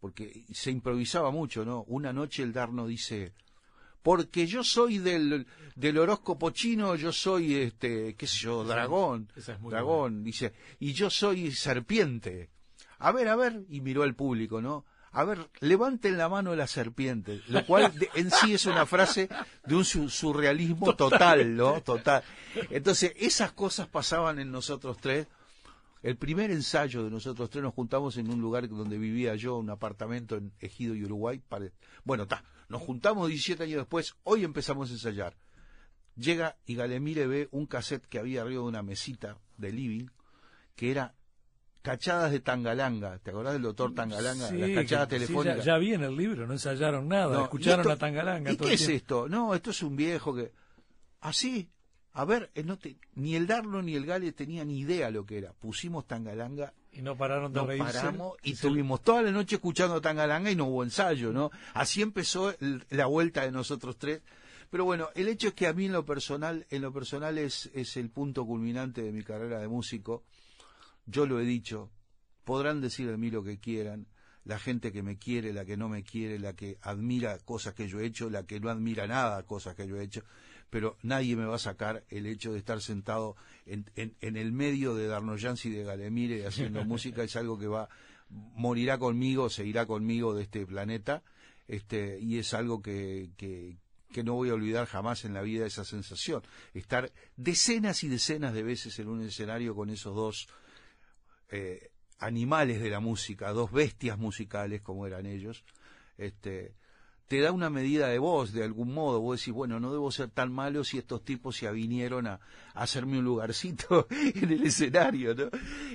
porque 0.00 0.44
se 0.52 0.70
improvisaba 0.70 1.30
mucho, 1.30 1.64
¿no? 1.64 1.84
Una 1.84 2.12
noche 2.12 2.42
el 2.42 2.52
Darno 2.52 2.86
dice, 2.86 3.32
porque 4.02 4.46
yo 4.46 4.62
soy 4.62 4.98
del, 4.98 5.46
del 5.76 5.96
horóscopo 5.96 6.50
chino, 6.50 6.94
yo 6.94 7.10
soy, 7.10 7.54
este, 7.54 8.14
qué 8.16 8.26
sé 8.26 8.36
yo, 8.40 8.64
dragón, 8.64 9.32
esa 9.34 9.54
es 9.54 9.60
muy 9.60 9.70
dragón, 9.70 10.22
dice, 10.22 10.52
y 10.78 10.92
yo 10.92 11.08
soy 11.08 11.52
serpiente. 11.52 12.50
A 12.98 13.12
ver, 13.12 13.28
a 13.28 13.36
ver, 13.36 13.64
y 13.70 13.80
miró 13.80 14.02
al 14.02 14.14
público, 14.14 14.60
¿no? 14.60 14.84
A 15.18 15.24
ver, 15.24 15.48
levanten 15.60 16.18
la 16.18 16.28
mano 16.28 16.54
la 16.54 16.66
serpiente, 16.66 17.40
lo 17.48 17.64
cual 17.64 17.90
de- 17.98 18.10
en 18.16 18.30
sí 18.30 18.52
es 18.52 18.66
una 18.66 18.84
frase 18.84 19.30
de 19.64 19.74
un 19.74 19.84
su- 19.84 20.10
surrealismo 20.10 20.94
total, 20.94 21.56
¿no? 21.56 21.80
Total. 21.80 22.22
Entonces, 22.68 23.14
esas 23.16 23.52
cosas 23.52 23.88
pasaban 23.88 24.38
en 24.38 24.50
nosotros 24.50 24.98
tres. 25.00 25.26
El 26.02 26.18
primer 26.18 26.50
ensayo 26.50 27.02
de 27.02 27.10
nosotros 27.10 27.48
tres 27.48 27.62
nos 27.62 27.72
juntamos 27.72 28.18
en 28.18 28.30
un 28.30 28.42
lugar 28.42 28.68
donde 28.68 28.98
vivía 28.98 29.34
yo, 29.36 29.56
un 29.56 29.70
apartamento 29.70 30.36
en 30.36 30.52
Ejido 30.60 30.94
y 30.94 31.02
Uruguay. 31.04 31.40
pare- 31.48 31.72
Bueno, 32.04 32.24
está, 32.24 32.44
nos 32.68 32.82
juntamos 32.82 33.28
17 33.28 33.62
años 33.64 33.78
después, 33.78 34.14
hoy 34.22 34.44
empezamos 34.44 34.90
a 34.90 34.92
ensayar. 34.92 35.34
Llega 36.14 36.56
y 36.66 36.74
Galemire 36.74 37.26
ve 37.26 37.48
un 37.52 37.64
cassette 37.66 38.04
que 38.06 38.18
había 38.18 38.42
arriba 38.42 38.62
de 38.62 38.68
una 38.68 38.82
mesita 38.82 39.38
de 39.56 39.72
living, 39.72 40.06
que 40.74 40.90
era 40.90 41.14
cachadas 41.86 42.32
de 42.32 42.40
Tangalanga. 42.40 43.18
¿Te 43.18 43.30
acordás 43.30 43.52
del 43.52 43.62
doctor 43.62 43.94
Tangalanga? 43.94 44.48
Sí, 44.48 44.58
Las 44.58 44.70
cachadas 44.70 45.08
sí, 45.08 45.10
telefónicas. 45.14 45.58
ya, 45.58 45.74
ya 45.74 45.78
vi 45.78 45.94
en 45.94 46.02
el 46.02 46.16
libro, 46.16 46.46
no 46.46 46.52
ensayaron 46.52 47.06
nada, 47.08 47.32
No, 47.36 47.42
escucharon 47.44 47.86
¿y 47.86 47.90
a 47.92 47.96
Tangalanga. 47.96 48.50
¿Y 48.52 48.56
todo 48.56 48.68
qué 48.68 48.74
el 48.74 48.80
es 48.80 48.88
esto? 48.88 49.28
No, 49.28 49.54
esto 49.54 49.70
es 49.70 49.82
un 49.82 49.94
viejo 49.96 50.34
que... 50.34 50.50
Así, 51.20 51.68
a 52.12 52.24
ver, 52.24 52.50
eh, 52.54 52.62
no 52.64 52.76
te- 52.78 52.96
ni 53.14 53.36
el 53.36 53.46
Darno 53.46 53.82
ni 53.82 53.94
el 53.94 54.04
Gale 54.04 54.32
tenían 54.32 54.68
ni 54.68 54.80
idea 54.80 55.10
lo 55.10 55.24
que 55.24 55.38
era. 55.38 55.52
Pusimos 55.52 56.06
Tangalanga, 56.06 56.72
Y 56.92 57.02
no 57.02 57.16
pararon 57.16 57.52
de 57.52 57.60
no 57.60 57.66
reírse. 57.66 57.92
paramos 57.92 58.36
y 58.42 58.54
tuvimos 58.54 59.02
toda 59.02 59.22
la 59.22 59.30
noche 59.30 59.56
escuchando 59.56 60.00
Tangalanga 60.00 60.50
y 60.50 60.56
no 60.56 60.64
hubo 60.66 60.82
ensayo, 60.82 61.32
¿no? 61.32 61.50
Así 61.74 62.02
empezó 62.02 62.50
el- 62.60 62.84
la 62.90 63.06
vuelta 63.06 63.42
de 63.42 63.52
nosotros 63.52 63.96
tres. 63.98 64.22
Pero 64.70 64.84
bueno, 64.84 65.08
el 65.14 65.28
hecho 65.28 65.48
es 65.48 65.54
que 65.54 65.66
a 65.68 65.72
mí 65.72 65.86
en 65.86 65.92
lo 65.92 66.04
personal, 66.04 66.66
en 66.70 66.82
lo 66.82 66.92
personal 66.92 67.38
es, 67.38 67.70
es 67.72 67.96
el 67.96 68.10
punto 68.10 68.44
culminante 68.44 69.00
de 69.02 69.12
mi 69.12 69.22
carrera 69.22 69.60
de 69.60 69.68
músico. 69.68 70.24
Yo 71.06 71.26
lo 71.26 71.40
he 71.40 71.44
dicho, 71.44 71.90
podrán 72.44 72.80
decir 72.80 73.08
de 73.08 73.16
mí 73.16 73.30
lo 73.30 73.42
que 73.42 73.58
quieran, 73.58 74.06
la 74.44 74.58
gente 74.58 74.92
que 74.92 75.02
me 75.02 75.18
quiere, 75.18 75.52
la 75.52 75.64
que 75.64 75.76
no 75.76 75.88
me 75.88 76.04
quiere, 76.04 76.38
la 76.38 76.54
que 76.54 76.78
admira 76.80 77.38
cosas 77.40 77.74
que 77.74 77.88
yo 77.88 77.98
he 77.98 78.06
hecho, 78.06 78.30
la 78.30 78.46
que 78.46 78.60
no 78.60 78.70
admira 78.70 79.06
nada 79.06 79.42
cosas 79.44 79.74
que 79.74 79.88
yo 79.88 79.96
he 79.96 80.04
hecho, 80.04 80.22
pero 80.70 80.96
nadie 81.02 81.34
me 81.36 81.44
va 81.44 81.56
a 81.56 81.58
sacar 81.58 82.04
el 82.08 82.26
hecho 82.26 82.52
de 82.52 82.58
estar 82.58 82.80
sentado 82.80 83.36
en, 83.66 83.90
en, 83.96 84.14
en 84.20 84.36
el 84.36 84.52
medio 84.52 84.94
de 84.94 85.08
Darnoyans 85.08 85.64
y 85.66 85.70
de 85.70 85.82
Galemire 85.82 86.46
haciendo 86.46 86.84
música, 86.86 87.24
es 87.24 87.34
algo 87.34 87.58
que 87.58 87.66
va, 87.66 87.88
morirá 88.28 88.98
conmigo, 88.98 89.50
seguirá 89.50 89.86
conmigo 89.86 90.34
de 90.34 90.44
este 90.44 90.64
planeta, 90.64 91.22
este, 91.66 92.20
y 92.20 92.38
es 92.38 92.54
algo 92.54 92.80
que, 92.82 93.30
que, 93.36 93.78
que 94.12 94.22
no 94.22 94.34
voy 94.34 94.50
a 94.50 94.54
olvidar 94.54 94.86
jamás 94.86 95.24
en 95.24 95.34
la 95.34 95.42
vida 95.42 95.66
esa 95.66 95.84
sensación, 95.84 96.42
estar 96.72 97.12
decenas 97.36 98.04
y 98.04 98.08
decenas 98.08 98.54
de 98.54 98.62
veces 98.62 98.98
en 99.00 99.08
un 99.08 99.22
escenario 99.22 99.74
con 99.74 99.90
esos 99.90 100.14
dos 100.14 100.48
eh, 101.50 101.90
animales 102.18 102.80
de 102.80 102.90
la 102.90 103.00
música, 103.00 103.52
dos 103.52 103.72
bestias 103.72 104.18
musicales 104.18 104.82
como 104.82 105.06
eran 105.06 105.26
ellos, 105.26 105.64
este, 106.18 106.74
te 107.28 107.40
da 107.40 107.50
una 107.50 107.70
medida 107.70 108.08
de 108.08 108.18
voz 108.18 108.52
de 108.52 108.62
algún 108.62 108.92
modo. 108.94 109.20
Vos 109.20 109.40
decís, 109.40 109.52
bueno, 109.52 109.80
no 109.80 109.90
debo 109.90 110.12
ser 110.12 110.30
tan 110.30 110.52
malo 110.52 110.84
si 110.84 110.98
estos 110.98 111.24
tipos 111.24 111.56
se 111.56 111.66
avinieron 111.66 112.26
a, 112.26 112.34
a 112.74 112.82
hacerme 112.82 113.18
un 113.18 113.24
lugarcito 113.24 114.06
en 114.10 114.52
el 114.52 114.62
escenario, 114.64 115.34
¿no? 115.34 115.50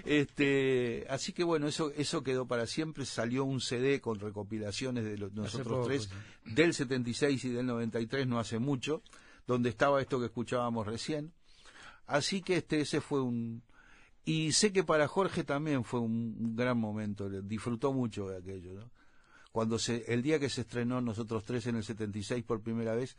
Este, 0.06 1.06
así 1.10 1.32
que 1.32 1.44
bueno, 1.44 1.68
eso, 1.68 1.92
eso 1.96 2.22
quedó 2.24 2.46
para 2.46 2.68
siempre. 2.68 3.06
Salió 3.06 3.46
un 3.46 3.62
CD 3.62 4.02
con 4.02 4.20
recopilaciones 4.20 5.06
de 5.06 5.18
los, 5.18 5.34
nosotros 5.34 5.68
poco, 5.68 5.88
tres, 5.88 6.10
sí. 6.46 6.54
del 6.54 6.74
76 6.74 7.46
y 7.46 7.50
del 7.50 7.66
93, 7.66 8.28
no 8.28 8.40
hace 8.40 8.60
mucho, 8.60 9.02
donde 9.48 9.70
estaba 9.70 10.02
esto 10.02 10.20
que 10.20 10.26
escuchábamos 10.26 10.86
recién. 10.86 11.32
Así 12.08 12.42
que 12.42 12.58
este, 12.58 12.82
ese 12.82 13.00
fue 13.00 13.22
un, 13.22 13.64
y 14.26 14.52
sé 14.52 14.72
que 14.72 14.84
para 14.84 15.08
Jorge 15.08 15.44
también 15.44 15.84
fue 15.84 16.00
un, 16.00 16.56
gran 16.56 16.78
momento, 16.78 17.30
disfrutó 17.30 17.94
mucho 17.94 18.28
de 18.28 18.38
aquello, 18.38 18.74
¿no? 18.74 18.92
cuando 19.52 19.80
se, 19.80 20.06
el 20.14 20.22
día 20.22 20.40
que 20.40 20.50
se 20.50 20.62
estrenó 20.62 21.02
nosotros 21.02 21.44
tres 21.44 21.68
en 21.68 21.76
el 21.76 21.84
76 21.84 22.44
por 22.44 22.62
primera 22.62 22.96
vez, 22.96 23.18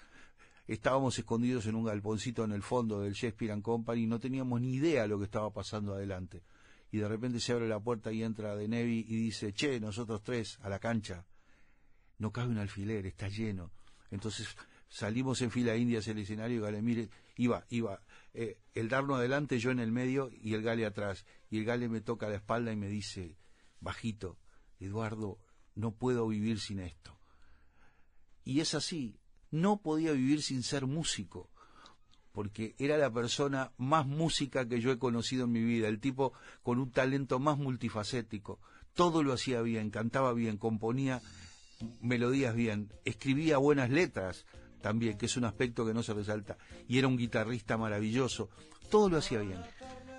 estábamos 0.67 1.19
escondidos 1.19 1.67
en 1.67 1.75
un 1.75 1.85
galponcito 1.85 2.45
en 2.45 2.53
el 2.53 2.63
fondo 2.63 3.01
del 3.01 3.13
Shakespeare 3.13 3.53
and 3.53 3.63
Company 3.63 4.03
y 4.03 4.07
no 4.07 4.19
teníamos 4.19 4.61
ni 4.61 4.75
idea 4.75 5.03
de 5.03 5.09
lo 5.09 5.19
que 5.19 5.25
estaba 5.25 5.53
pasando 5.53 5.95
adelante. 5.95 6.43
Y 6.91 6.99
de 6.99 7.09
repente 7.09 7.41
se 7.41 7.53
abre 7.53 7.69
la 7.69 7.81
puerta 7.81 8.13
y 8.13 8.23
entra 8.23 8.55
De 8.55 8.69
Nevi 8.69 9.05
y 9.09 9.17
dice, 9.17 9.53
che, 9.53 9.81
nosotros 9.81 10.23
tres, 10.23 10.59
a 10.63 10.69
la 10.69 10.79
cancha. 10.79 11.25
No 12.19 12.31
cabe 12.31 12.51
un 12.51 12.59
alfiler, 12.59 13.07
está 13.07 13.29
lleno. 13.29 13.71
Entonces 14.11 14.57
salimos 14.89 15.41
en 15.41 15.51
fila 15.51 15.75
india 15.75 16.01
hacia 16.01 16.13
el 16.13 16.19
escenario 16.19 16.59
y 16.59 16.61
Gale, 16.61 16.83
mire, 16.83 17.09
iba, 17.37 17.65
iba, 17.71 18.01
eh, 18.35 18.59
el 18.75 18.89
darno 18.89 19.17
adelante, 19.17 19.59
yo 19.59 19.71
en 19.71 19.79
el 19.79 19.93
medio 19.93 20.31
y 20.33 20.55
el 20.55 20.63
Gale 20.63 20.87
atrás. 20.87 21.27
Y 21.51 21.59
el 21.59 21.65
Gale 21.65 21.89
me 21.89 22.01
toca 22.01 22.29
la 22.29 22.37
espalda 22.37 22.73
y 22.73 22.77
me 22.77 22.89
dice, 22.89 23.37
bajito, 23.81 24.39
Eduardo, 24.81 25.39
no 25.75 25.93
puedo 25.93 26.27
vivir 26.27 26.61
sin 26.61 26.81
esto. 26.81 27.19
Y 28.45 28.61
es 28.61 28.75
así, 28.75 29.21
no 29.51 29.81
podía 29.83 30.13
vivir 30.13 30.43
sin 30.43 30.63
ser 30.63 30.87
músico, 30.87 31.51
porque 32.33 32.75
era 32.79 32.97
la 32.97 33.13
persona 33.13 33.73
más 33.77 34.07
música 34.07 34.67
que 34.67 34.81
yo 34.81 34.91
he 34.91 34.99
conocido 34.99 35.45
en 35.45 35.53
mi 35.53 35.63
vida, 35.63 35.89
el 35.89 36.01
tipo 36.01 36.33
con 36.63 36.79
un 36.79 36.91
talento 36.91 37.39
más 37.39 37.59
multifacético. 37.59 38.61
Todo 38.95 39.23
lo 39.23 39.33
hacía 39.33 39.63
bien, 39.63 39.91
cantaba 39.91 40.33
bien, 40.33 40.57
componía 40.57 41.23
melodías 42.01 42.55
bien, 42.55 42.93
escribía 43.05 43.59
buenas 43.59 43.91
letras 43.91 44.47
también, 44.83 45.17
que 45.17 45.27
es 45.27 45.37
un 45.37 45.45
aspecto 45.45 45.87
que 45.87 45.95
no 45.95 46.03
se 46.03 46.13
resalta, 46.13 46.59
y 46.89 46.99
era 46.99 47.09
un 47.09 47.17
guitarrista 47.17 47.79
maravilloso. 47.79 48.51
Todo 48.91 49.09
lo 49.09 49.17
hacía 49.17 49.41
bien. 49.41 49.59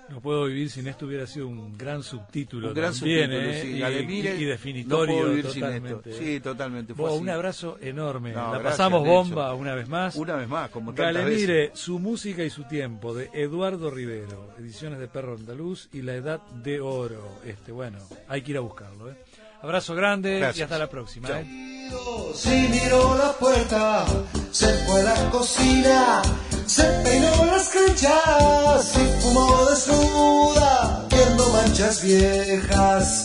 No 0.08 0.20
puedo 0.20 0.44
vivir 0.44 0.70
sin 0.70 0.86
esto 0.86 1.06
hubiera 1.06 1.26
sido 1.26 1.48
un 1.48 1.78
gran 1.78 2.02
subtítulo 2.02 2.68
Un 2.68 2.74
gran 2.74 2.92
también, 2.92 3.30
subtítulo, 3.30 3.50
¿eh? 3.50 3.62
sí. 3.62 3.68
y, 3.68 4.28
y 4.28 4.44
no 4.44 4.48
definitorio 4.50 5.14
puedo 5.16 5.28
vivir 5.30 5.46
sin 5.46 5.64
esto. 5.64 6.02
Sí, 6.12 6.40
totalmente, 6.40 6.94
fue 6.94 7.10
un 7.12 7.28
abrazo 7.30 7.78
enorme. 7.80 8.32
No, 8.32 8.52
La 8.52 8.58
gracias, 8.58 8.72
pasamos 8.72 9.06
bomba 9.06 9.54
una 9.54 9.74
vez 9.74 9.88
más. 9.88 10.16
Una 10.16 10.36
vez 10.36 10.48
más, 10.48 10.68
como 10.70 10.92
Galemire, 10.92 11.70
su 11.74 11.98
música 11.98 12.44
y 12.44 12.50
su 12.50 12.64
tiempo, 12.64 13.14
de 13.14 13.30
Eduardo 13.32 13.90
Rivero, 13.90 14.50
ediciones 14.58 14.98
de 14.98 15.08
Perro 15.08 15.36
Andaluz 15.36 15.88
y 15.92 16.02
La 16.02 16.14
Edad 16.14 16.42
de 16.48 16.80
Oro. 16.80 17.40
Este, 17.44 17.72
bueno, 17.72 17.98
hay 18.28 18.42
que 18.42 18.50
ir 18.50 18.58
a 18.58 18.60
buscarlo. 18.60 19.10
¿eh? 19.10 19.16
Abrazo 19.64 19.94
grande 19.94 20.52
y 20.54 20.60
hasta 20.60 20.76
la 20.76 20.90
próxima. 20.90 21.26
Chao. 21.26 21.38
¿eh? 21.38 22.32
Si 22.34 22.50
miró 22.50 23.16
la 23.16 23.32
puerta, 23.32 24.04
se 24.50 24.66
fue 24.84 25.00
a 25.00 25.04
la 25.04 25.30
cocina, 25.30 26.20
se 26.66 26.82
peinó 27.02 27.46
las 27.46 27.70
canchas 27.70 28.92
y 28.94 29.22
fumó 29.22 29.64
desnuda, 29.70 31.06
viendo 31.08 31.48
manchas 31.48 32.02
viejas. 32.02 33.24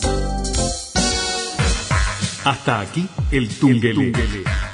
Hasta 2.44 2.80
aquí 2.80 3.06
el 3.30 3.48
Tungelé. 3.48 4.12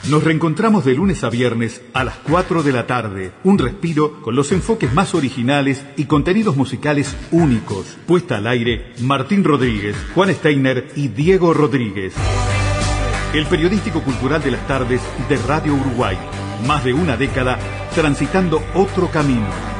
Nos 0.08 0.22
reencontramos 0.22 0.84
de 0.84 0.94
lunes 0.94 1.24
a 1.24 1.30
viernes 1.30 1.82
a 1.94 2.04
las 2.04 2.16
4 2.18 2.62
de 2.62 2.72
la 2.72 2.86
tarde. 2.86 3.32
Un 3.42 3.58
respiro 3.58 4.22
con 4.22 4.36
los 4.36 4.52
enfoques 4.52 4.92
más 4.94 5.14
originales 5.14 5.84
y 5.96 6.04
contenidos 6.04 6.56
musicales 6.56 7.16
únicos. 7.32 7.96
Puesta 8.06 8.36
al 8.36 8.46
aire 8.46 8.92
Martín 9.00 9.42
Rodríguez, 9.42 9.96
Juan 10.14 10.32
Steiner 10.32 10.88
y 10.94 11.08
Diego 11.08 11.52
Rodríguez. 11.54 12.14
El 13.34 13.46
periodístico 13.46 14.00
cultural 14.00 14.42
de 14.42 14.52
las 14.52 14.66
tardes 14.68 15.00
de 15.28 15.36
Radio 15.38 15.74
Uruguay. 15.74 16.16
Más 16.66 16.84
de 16.84 16.94
una 16.94 17.16
década 17.16 17.58
transitando 17.94 18.62
otro 18.74 19.10
camino. 19.10 19.75